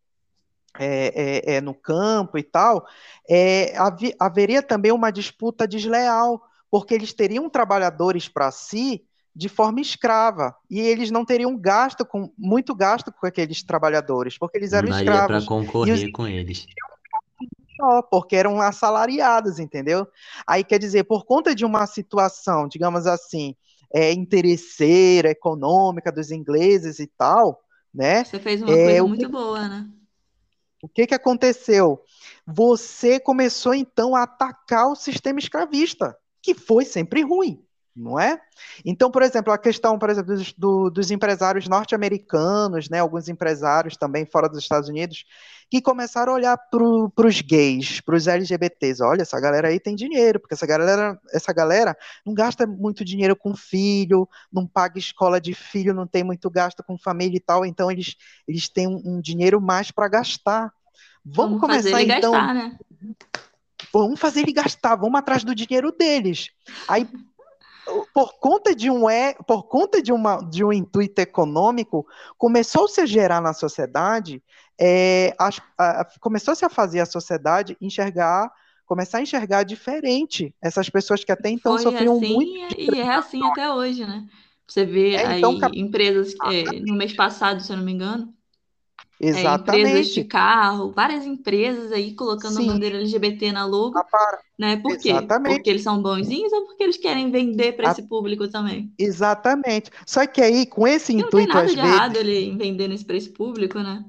é, 0.79 1.43
é, 1.45 1.55
é 1.55 1.61
no 1.61 1.73
campo 1.73 2.37
e 2.37 2.43
tal, 2.43 2.87
é, 3.29 3.73
haveria 4.17 4.63
também 4.63 4.93
uma 4.93 5.11
disputa 5.11 5.67
desleal, 5.67 6.41
porque 6.71 6.93
eles 6.93 7.11
teriam 7.11 7.49
trabalhadores 7.49 8.29
para 8.29 8.49
si 8.49 9.03
de 9.39 9.47
forma 9.47 9.79
escrava. 9.79 10.53
E 10.69 10.81
eles 10.81 11.09
não 11.09 11.23
teriam 11.23 11.57
gasto 11.57 12.05
com 12.05 12.29
muito 12.37 12.75
gasto 12.75 13.09
com 13.09 13.25
aqueles 13.25 13.63
trabalhadores 13.63 14.37
porque 14.37 14.57
eles 14.57 14.73
eram 14.73 14.89
não 14.89 14.97
escravos. 14.97 15.27
para 15.27 15.45
concorrer 15.45 16.07
os... 16.07 16.11
com 16.11 16.27
eles. 16.27 16.65
Só 17.77 18.01
porque 18.01 18.35
eram 18.35 18.59
assalariados 18.59 19.57
entendeu? 19.57 20.05
Aí 20.45 20.61
quer 20.61 20.77
dizer 20.77 21.05
por 21.05 21.23
conta 21.23 21.55
de 21.55 21.63
uma 21.63 21.87
situação 21.87 22.67
digamos 22.67 23.07
assim 23.07 23.55
é, 23.93 24.11
interesseira 24.11 25.29
econômica 25.29 26.11
dos 26.11 26.31
ingleses 26.31 26.99
e 26.99 27.07
tal 27.07 27.63
né? 27.93 28.25
Você 28.25 28.39
fez 28.39 28.61
uma 28.61 28.73
é, 28.73 28.85
coisa 28.85 29.03
muito 29.03 29.25
que... 29.25 29.31
boa 29.31 29.69
né? 29.69 29.87
O 30.83 30.89
que 30.89 31.07
que 31.07 31.15
aconteceu? 31.15 32.03
Você 32.45 33.21
começou 33.21 33.73
então 33.73 34.15
a 34.15 34.23
atacar 34.23 34.89
o 34.89 34.95
sistema 34.95 35.39
escravista 35.39 36.17
que 36.41 36.53
foi 36.53 36.83
sempre 36.83 37.21
ruim, 37.21 37.63
não 37.99 38.19
é? 38.19 38.39
Então, 38.85 39.11
por 39.11 39.21
exemplo, 39.21 39.51
a 39.51 39.57
questão, 39.57 39.99
por 39.99 40.09
exemplo, 40.09 40.35
dos, 40.35 40.53
do, 40.53 40.89
dos 40.89 41.11
empresários 41.11 41.67
norte-americanos, 41.67 42.89
né, 42.89 42.99
alguns 42.99 43.27
empresários 43.27 43.97
também 43.97 44.25
fora 44.25 44.47
dos 44.47 44.59
Estados 44.59 44.89
Unidos, 44.89 45.25
que 45.69 45.81
começaram 45.81 46.33
a 46.33 46.35
olhar 46.35 46.57
para 46.57 47.27
os 47.27 47.41
gays, 47.41 48.01
para 48.01 48.15
os 48.15 48.25
LGBTs. 48.25 49.03
Olha, 49.03 49.21
essa 49.21 49.39
galera 49.39 49.67
aí 49.67 49.79
tem 49.79 49.95
dinheiro, 49.95 50.39
porque 50.39 50.55
essa 50.55 50.65
galera, 50.65 51.19
essa 51.31 51.53
galera 51.53 51.95
não 52.25 52.33
gasta 52.33 52.65
muito 52.65 53.05
dinheiro 53.05 53.35
com 53.35 53.55
filho, 53.55 54.27
não 54.51 54.65
paga 54.65 54.97
escola 54.97 55.39
de 55.39 55.53
filho, 55.53 55.93
não 55.93 56.07
tem 56.07 56.23
muito 56.23 56.49
gasto 56.49 56.83
com 56.83 56.97
família 56.97 57.37
e 57.37 57.41
tal, 57.41 57.65
então 57.65 57.91
eles, 57.91 58.15
eles 58.47 58.67
têm 58.67 58.87
um, 58.87 59.01
um 59.05 59.21
dinheiro 59.21 59.61
mais 59.61 59.91
para 59.91 60.07
gastar. 60.07 60.73
Vamos, 61.23 61.59
Vamos 61.59 61.61
começar 61.61 62.01
então. 62.01 62.31
Gastar, 62.31 62.53
né? 62.55 62.77
Vamos 63.93 64.19
fazer 64.19 64.41
ele 64.41 64.53
gastar, 64.53 64.95
vamos 64.95 65.19
atrás 65.19 65.43
do 65.43 65.55
dinheiro 65.55 65.91
deles. 65.91 66.49
Aí, 66.87 67.07
por 68.13 68.39
conta 68.39 68.75
de 68.75 68.89
um 68.89 69.09
é, 69.09 69.33
por 69.47 69.63
conta 69.63 70.01
de, 70.01 70.11
uma, 70.11 70.37
de 70.37 70.63
um 70.63 70.71
intuito 70.71 71.19
econômico, 71.19 72.05
começou-se 72.37 72.99
a 73.01 73.05
gerar 73.05 73.41
na 73.41 73.53
sociedade, 73.53 74.43
é, 74.79 75.35
começou-se 76.19 76.63
a 76.63 76.69
fazer 76.69 76.99
a 76.99 77.05
sociedade 77.05 77.77
enxergar 77.81 78.51
começar 78.85 79.19
a 79.19 79.21
enxergar 79.21 79.61
diferente 79.61 80.51
essas 80.59 80.89
pessoas 80.89 81.23
que 81.23 81.31
até 81.31 81.47
então 81.47 81.73
Foi 81.73 81.83
sofriam 81.83 82.17
assim, 82.17 82.33
muito. 82.33 82.75
E 82.75 82.99
é 82.99 83.13
assim 83.13 83.43
até 83.43 83.71
hoje, 83.71 84.03
né? 84.03 84.25
Você 84.67 84.83
vê 84.83 85.15
é, 85.15 85.37
então, 85.37 85.51
aí 85.51 85.59
cap... 85.59 85.79
empresas, 85.79 86.33
é, 86.45 86.63
no 86.81 86.95
mês 86.95 87.13
passado, 87.13 87.61
se 87.61 87.71
eu 87.71 87.77
não 87.77 87.83
me 87.83 87.91
engano, 87.91 88.33
Exatamente. 89.19 89.85
É, 89.85 89.89
empresas 89.89 90.13
de 90.13 90.23
carro, 90.23 90.91
várias 90.91 91.25
empresas 91.25 91.91
aí 91.91 92.13
colocando 92.13 92.55
Sim. 92.55 92.69
a 92.69 92.73
bandeira 92.73 92.97
LGBT 92.97 93.51
na 93.51 93.65
logo, 93.65 93.97
ah, 93.97 94.39
né? 94.57 94.77
Por 94.77 94.97
quê? 94.97 95.09
Exatamente. 95.09 95.55
Porque 95.55 95.69
eles 95.69 95.81
são 95.83 96.01
bonzinhos 96.01 96.53
ou 96.53 96.65
porque 96.65 96.83
eles 96.83 96.97
querem 96.97 97.29
vender 97.29 97.73
para 97.73 97.91
esse 97.91 98.03
público 98.03 98.47
também? 98.47 98.93
Exatamente. 98.97 99.91
Só 100.05 100.25
que 100.25 100.41
aí, 100.41 100.65
com 100.65 100.87
esse 100.87 101.13
intuito, 101.13 101.35
não 101.35 101.45
tem 101.45 101.47
nada 101.47 101.67
de 101.67 101.75
vezes... 101.75 101.91
errado 101.91 102.15
ele 102.15 102.57
vender 102.57 103.05
para 103.05 103.17
esse 103.17 103.29
público, 103.29 103.79
né? 103.79 104.05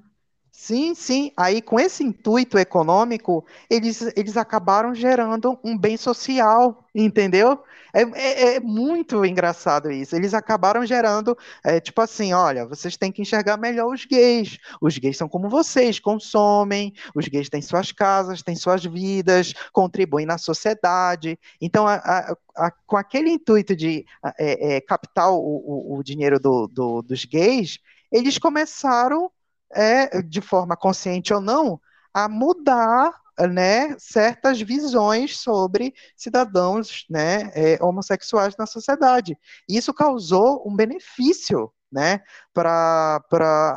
Sim, 0.63 0.95
sim. 0.95 1.33
Aí, 1.39 1.63
com 1.63 1.81
esse 1.81 2.05
intuito 2.05 2.59
econômico, 2.59 3.47
eles, 3.69 4.03
eles 4.15 4.37
acabaram 4.37 4.95
gerando 4.95 5.59
um 5.65 5.77
bem 5.77 5.97
social, 5.97 6.85
entendeu? 6.95 7.59
É, 7.95 8.03
é, 8.03 8.57
é 8.57 8.61
muito 8.61 9.25
engraçado 9.25 9.91
isso. 9.91 10.15
Eles 10.15 10.35
acabaram 10.35 10.85
gerando, 10.85 11.37
é, 11.65 11.81
tipo 11.81 12.03
assim, 12.03 12.35
olha, 12.35 12.67
vocês 12.67 12.95
têm 12.99 13.11
que 13.11 13.23
enxergar 13.23 13.57
melhor 13.57 13.91
os 13.93 14.05
gays. 14.05 14.59
Os 14.83 14.99
gays 14.99 15.17
são 15.17 15.27
como 15.31 15.49
vocês, 15.49 15.99
consomem, 15.99 16.93
os 17.15 17.27
gays 17.27 17.49
têm 17.49 17.63
suas 17.63 17.91
casas, 17.91 18.43
têm 18.43 18.55
suas 18.55 18.85
vidas, 18.85 19.55
contribuem 19.73 20.27
na 20.27 20.37
sociedade. 20.37 21.39
Então, 21.59 21.87
a, 21.89 21.95
a, 21.95 22.37
a, 22.67 22.71
com 22.87 22.99
aquele 22.99 23.31
intuito 23.31 23.75
de 23.75 24.05
é, 24.39 24.77
é, 24.77 24.81
captar 24.83 25.31
o, 25.33 25.39
o, 25.39 25.97
o 25.99 26.03
dinheiro 26.05 26.39
do, 26.39 26.67
do, 26.69 27.01
dos 27.01 27.25
gays, 27.25 27.79
eles 28.13 28.37
começaram 28.37 29.31
é, 29.73 30.23
de 30.23 30.41
forma 30.41 30.77
consciente 30.77 31.33
ou 31.33 31.41
não, 31.41 31.81
a 32.13 32.29
mudar 32.29 33.15
né, 33.49 33.97
certas 33.99 34.61
visões 34.61 35.39
sobre 35.39 35.95
cidadãos 36.17 37.07
né, 37.09 37.51
é, 37.55 37.83
homossexuais 37.83 38.57
na 38.57 38.67
sociedade. 38.67 39.39
Isso 39.69 39.95
causou 39.95 40.63
um 40.67 40.75
benefício 40.75 41.73
né, 41.91 42.21
para 42.53 43.21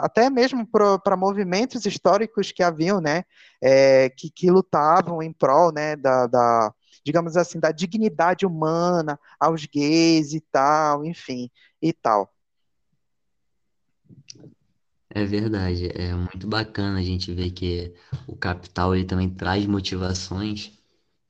até 0.04 0.30
mesmo 0.30 0.68
para 0.68 1.18
movimentos 1.18 1.86
históricos 1.86 2.52
que 2.52 2.62
haviam, 2.62 3.02
né, 3.02 3.24
é, 3.62 4.10
que, 4.10 4.30
que 4.30 4.52
lutavam 4.52 5.22
em 5.24 5.34
prol 5.34 5.72
né, 5.72 5.96
da, 5.96 6.28
da, 6.28 6.74
digamos 7.04 7.36
assim, 7.36 7.60
da 7.60 7.72
dignidade 7.72 8.46
humana 8.46 9.20
aos 9.40 9.66
gays 9.66 10.34
e 10.34 10.42
tal, 10.42 11.04
enfim, 11.06 11.50
e 11.82 11.92
tal. 11.92 12.32
É 15.16 15.24
verdade, 15.26 15.88
é 15.90 16.14
muito 16.16 16.48
bacana 16.48 17.00
a 17.00 17.04
gente 17.04 17.32
ver 17.34 17.52
que 17.52 17.94
o 18.28 18.36
capital 18.36 18.96
ele 18.96 19.06
também 19.06 19.30
traz 19.30 19.66
motivações 19.68 20.72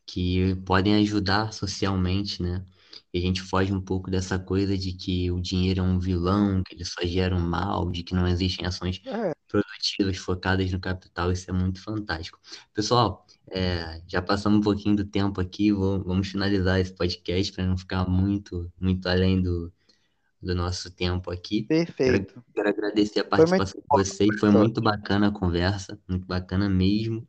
que 0.06 0.56
podem 0.66 0.96
ajudar 0.98 1.54
socialmente, 1.54 2.42
né? 2.42 2.66
E 3.14 3.20
a 3.20 3.22
gente 3.22 3.42
foge 3.42 3.74
um 3.74 3.82
pouco 3.82 4.10
dessa 4.12 4.40
coisa 4.40 4.78
de 4.78 4.94
que 4.94 5.32
o 5.32 5.40
dinheiro 5.42 5.82
é 5.82 5.84
um 5.84 6.00
vilão, 6.00 6.64
que 6.64 6.76
ele 6.76 6.86
só 6.86 7.06
gera 7.06 7.36
um 7.36 7.40
mal, 7.42 7.92
de 7.92 8.04
que 8.04 8.16
não 8.16 8.28
existem 8.28 8.66
ações 8.68 9.02
É, 9.06 9.34
produtivas, 9.48 10.18
focadas 10.18 10.72
no 10.72 10.80
capital. 10.80 11.32
Isso 11.32 11.50
é 11.50 11.54
muito 11.54 11.82
fantástico. 11.82 12.40
Pessoal, 12.74 13.26
é, 13.52 14.02
já 14.08 14.22
passamos 14.22 14.60
um 14.60 14.62
pouquinho 14.64 14.96
do 14.96 15.06
tempo 15.06 15.42
aqui, 15.42 15.72
vou, 15.74 16.04
vamos 16.04 16.28
finalizar 16.30 16.80
esse 16.80 16.94
podcast 16.96 17.52
para 17.54 17.66
não 17.66 17.78
ficar 17.78 18.08
muito, 18.10 18.72
muito 18.80 19.08
além 19.10 19.42
do, 19.42 19.72
do 20.44 20.54
nosso 20.54 20.92
tempo 20.92 21.32
aqui. 21.32 21.64
Perfeito. 21.64 22.34
Quero, 22.34 22.46
quero 22.54 22.70
agradecer 22.70 23.20
a 23.22 23.26
participação 23.26 23.80
de 23.80 23.88
vocês, 23.90 24.40
foi 24.40 24.52
muito 24.52 24.82
bacana 24.82 25.28
a 25.28 25.32
conversa, 25.32 26.00
muito 26.08 26.26
bacana 26.26 26.70
mesmo. 26.70 27.28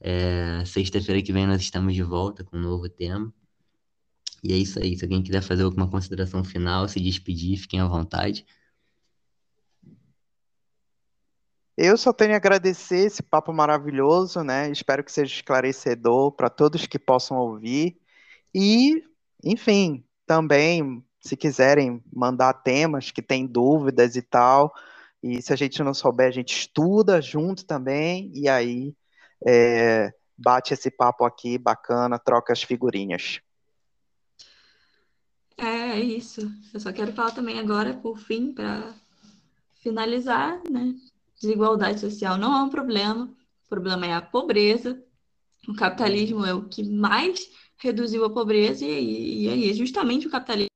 É, 0.00 0.64
Sexta-feira 0.66 1.22
que 1.22 1.32
vem 1.32 1.46
nós 1.46 1.60
estamos 1.60 1.94
de 1.94 2.02
volta 2.02 2.44
com 2.44 2.56
um 2.56 2.60
novo 2.60 2.88
tema. 2.88 3.32
E 4.42 4.52
é 4.52 4.56
isso 4.56 4.78
aí. 4.78 4.96
Se 4.96 5.04
alguém 5.04 5.22
quiser 5.22 5.42
fazer 5.42 5.62
alguma 5.62 5.90
consideração 5.90 6.44
final, 6.44 6.86
se 6.86 7.00
despedir, 7.00 7.56
fiquem 7.56 7.80
à 7.80 7.86
vontade. 7.86 8.44
Eu 11.76 11.96
só 11.96 12.12
tenho 12.12 12.34
a 12.34 12.36
agradecer 12.36 13.06
esse 13.06 13.22
papo 13.22 13.52
maravilhoso, 13.52 14.42
né? 14.42 14.70
Espero 14.70 15.02
que 15.02 15.10
seja 15.10 15.34
esclarecedor 15.34 16.32
para 16.32 16.48
todos 16.48 16.86
que 16.86 16.98
possam 16.98 17.38
ouvir. 17.38 17.98
E, 18.54 19.02
enfim, 19.42 20.04
também, 20.26 21.04
se 21.24 21.36
quiserem 21.36 22.02
mandar 22.12 22.52
temas 22.52 23.10
que 23.10 23.22
têm 23.22 23.46
dúvidas 23.46 24.14
e 24.14 24.20
tal, 24.20 24.74
e 25.22 25.40
se 25.40 25.54
a 25.54 25.56
gente 25.56 25.82
não 25.82 25.94
souber, 25.94 26.28
a 26.28 26.30
gente 26.30 26.54
estuda 26.54 27.20
junto 27.22 27.64
também, 27.64 28.30
e 28.34 28.46
aí 28.46 28.94
é, 29.46 30.12
bate 30.36 30.74
esse 30.74 30.90
papo 30.90 31.24
aqui 31.24 31.56
bacana, 31.56 32.18
troca 32.18 32.52
as 32.52 32.62
figurinhas. 32.62 33.40
É, 35.56 35.96
é 35.96 36.00
isso. 36.00 36.52
Eu 36.74 36.80
só 36.80 36.92
quero 36.92 37.12
falar 37.12 37.30
também 37.30 37.58
agora, 37.58 37.94
por 37.94 38.18
fim, 38.18 38.52
para 38.52 38.92
finalizar, 39.76 40.60
né? 40.70 40.94
Desigualdade 41.40 42.00
social 42.00 42.36
não 42.36 42.54
é 42.54 42.62
um 42.62 42.68
problema, 42.68 43.24
o 43.64 43.68
problema 43.68 44.06
é 44.06 44.12
a 44.12 44.20
pobreza. 44.20 45.02
O 45.66 45.74
capitalismo 45.74 46.44
é 46.44 46.52
o 46.52 46.68
que 46.68 46.82
mais 46.82 47.48
reduziu 47.78 48.26
a 48.26 48.30
pobreza, 48.30 48.84
e, 48.84 49.48
aí, 49.48 49.72
justamente 49.72 50.26
o 50.26 50.30
capitalismo. 50.30 50.73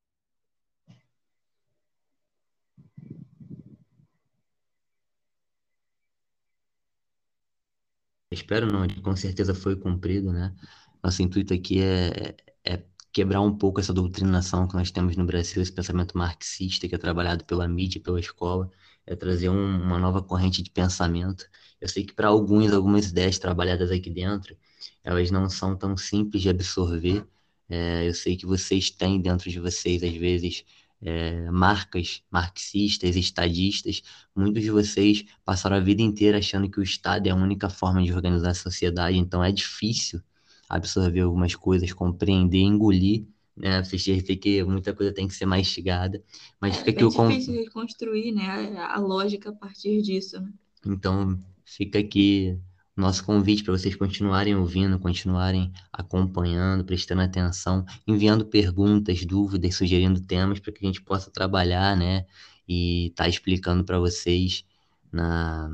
Espero 8.38 8.66
não, 8.66 8.86
com 9.02 9.16
certeza 9.16 9.54
foi 9.54 9.76
cumprido, 9.76 10.32
né? 10.32 10.54
Nosso 11.02 11.22
intuito 11.22 11.52
aqui 11.54 11.80
é, 11.82 12.36
é 12.64 12.82
quebrar 13.12 13.40
um 13.40 13.56
pouco 13.56 13.80
essa 13.80 13.92
doutrinação 13.92 14.66
que 14.68 14.74
nós 14.74 14.90
temos 14.90 15.16
no 15.16 15.24
Brasil, 15.24 15.60
esse 15.62 15.72
pensamento 15.72 16.16
marxista 16.16 16.88
que 16.88 16.94
é 16.94 16.98
trabalhado 16.98 17.44
pela 17.44 17.66
mídia, 17.68 18.00
pela 18.00 18.20
escola, 18.20 18.70
é 19.06 19.16
trazer 19.16 19.48
um, 19.48 19.82
uma 19.82 19.98
nova 19.98 20.22
corrente 20.22 20.62
de 20.62 20.70
pensamento. 20.70 21.48
Eu 21.80 21.88
sei 21.88 22.04
que 22.04 22.12
para 22.14 22.28
alguns, 22.28 22.72
algumas 22.72 23.06
ideias 23.10 23.38
trabalhadas 23.38 23.90
aqui 23.90 24.10
dentro, 24.10 24.56
elas 25.02 25.30
não 25.30 25.48
são 25.48 25.76
tão 25.76 25.96
simples 25.96 26.42
de 26.42 26.48
absorver. 26.48 27.26
É, 27.68 28.08
eu 28.08 28.14
sei 28.14 28.36
que 28.36 28.46
vocês 28.46 28.90
têm 28.90 29.20
dentro 29.20 29.50
de 29.50 29.58
vocês, 29.60 30.02
às 30.02 30.14
vezes, 30.14 30.64
é, 31.00 31.50
marcas 31.50 32.22
marxistas, 32.30 33.16
estadistas. 33.16 34.02
Muitos 34.34 34.62
de 34.62 34.70
vocês 34.70 35.24
passaram 35.44 35.76
a 35.76 35.80
vida 35.80 36.02
inteira 36.02 36.38
achando 36.38 36.70
que 36.70 36.80
o 36.80 36.82
Estado 36.82 37.26
é 37.26 37.30
a 37.30 37.34
única 37.34 37.68
forma 37.70 38.02
de 38.02 38.12
organizar 38.12 38.50
a 38.50 38.54
sociedade, 38.54 39.16
então 39.16 39.42
é 39.42 39.52
difícil 39.52 40.20
absorver 40.68 41.20
algumas 41.20 41.54
coisas, 41.54 41.92
compreender, 41.92 42.60
engolir, 42.60 43.26
né? 43.56 43.82
Vocês 43.82 44.04
têm 44.04 44.36
que 44.36 44.62
muita 44.64 44.94
coisa 44.94 45.12
tem 45.12 45.26
que 45.26 45.34
ser 45.34 45.46
mastigada, 45.46 46.22
mas 46.60 46.76
é, 46.76 46.78
fica 46.78 46.90
aqui 46.90 47.04
o 47.04 47.28
difícil 47.28 47.54
reconstruir, 47.54 48.32
né, 48.32 48.76
a, 48.78 48.94
a, 48.94 48.98
lógica 48.98 49.50
a 49.50 49.52
partir 49.52 50.02
disso, 50.02 50.40
né? 50.40 50.52
Então, 50.86 51.38
fica 51.64 51.98
aqui 51.98 52.58
nosso 53.00 53.24
convite 53.24 53.62
para 53.62 53.76
vocês 53.76 53.94
continuarem 53.96 54.54
ouvindo, 54.56 54.98
continuarem 54.98 55.72
acompanhando, 55.92 56.84
prestando 56.84 57.22
atenção, 57.22 57.84
enviando 58.06 58.44
perguntas, 58.44 59.24
dúvidas, 59.24 59.76
sugerindo 59.76 60.20
temas 60.20 60.58
para 60.58 60.72
que 60.72 60.84
a 60.84 60.86
gente 60.86 61.02
possa 61.02 61.30
trabalhar, 61.30 61.96
né, 61.96 62.26
e 62.66 63.06
estar 63.08 63.24
tá 63.24 63.28
explicando 63.28 63.84
para 63.84 63.98
vocês 63.98 64.64
na 65.12 65.70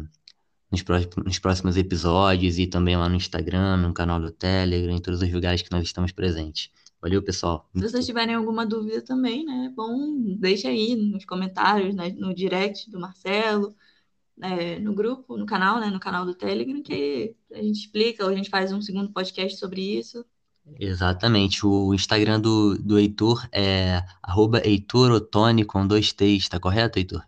nos, 0.70 0.84
nos 1.24 1.38
próximos 1.38 1.76
episódios 1.76 2.58
e 2.58 2.66
também 2.66 2.96
lá 2.96 3.08
no 3.08 3.14
Instagram, 3.14 3.76
no 3.76 3.94
canal 3.94 4.20
do 4.20 4.30
Telegram, 4.30 4.94
em 4.94 5.00
todos 5.00 5.22
os 5.22 5.32
lugares 5.32 5.62
que 5.62 5.70
nós 5.70 5.84
estamos 5.84 6.12
presentes. 6.12 6.70
Valeu, 7.00 7.22
pessoal. 7.22 7.68
Se 7.74 7.82
vocês 7.82 8.06
tiverem 8.06 8.34
alguma 8.34 8.66
dúvida 8.66 9.02
também, 9.02 9.44
né? 9.44 9.70
Bom, 9.74 10.36
deixa 10.38 10.68
aí 10.68 10.96
nos 10.96 11.24
comentários, 11.24 11.94
né, 11.94 12.14
no 12.16 12.34
direct 12.34 12.90
do 12.90 12.98
Marcelo, 12.98 13.74
é, 14.40 14.78
no 14.78 14.94
grupo, 14.94 15.36
no 15.36 15.46
canal, 15.46 15.80
né? 15.80 15.88
No 15.90 16.00
canal 16.00 16.24
do 16.24 16.34
Telegram, 16.34 16.82
que 16.82 17.34
a 17.52 17.62
gente 17.62 17.80
explica, 17.80 18.24
ou 18.24 18.30
a 18.30 18.34
gente 18.34 18.50
faz 18.50 18.72
um 18.72 18.80
segundo 18.80 19.12
podcast 19.12 19.58
sobre 19.58 19.80
isso. 19.80 20.24
Exatamente. 20.78 21.66
O 21.66 21.94
Instagram 21.94 22.40
do, 22.40 22.76
do 22.78 22.98
Heitor 22.98 23.46
é 23.52 24.02
arroba 24.22 24.62
com 25.66 25.86
dois 25.86 26.12
T's, 26.12 26.48
tá 26.48 26.58
correto, 26.58 26.98
Heitor? 26.98 27.22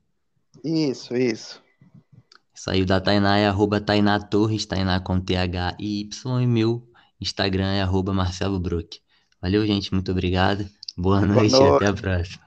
Isso, 0.65 1.15
isso. 1.15 1.62
Saiu 2.55 2.87
da 2.87 3.01
Tainá 3.01 3.37
é 3.37 3.47
arroba 3.47 3.81
Tainá 3.81 4.19
Torres, 4.19 4.65
Tainá 4.65 4.99
com 4.99 5.20
TH 5.20 5.77
e 5.78 6.01
Y, 6.01 6.43
e 6.43 6.47
meu 6.47 6.89
Instagram 7.20 7.73
é 7.73 7.83
arroba 7.83 8.12
Marcelo 8.12 8.59
Brook. 8.59 8.99
Valeu, 9.41 9.65
gente, 9.66 9.93
muito 9.93 10.11
obrigado. 10.11 10.66
Boa 10.97 11.20
noite, 11.20 11.51
Boa 11.51 11.62
noite. 11.69 11.85
e 11.85 11.87
até 11.87 11.87
a 11.87 11.95
próxima. 11.95 12.45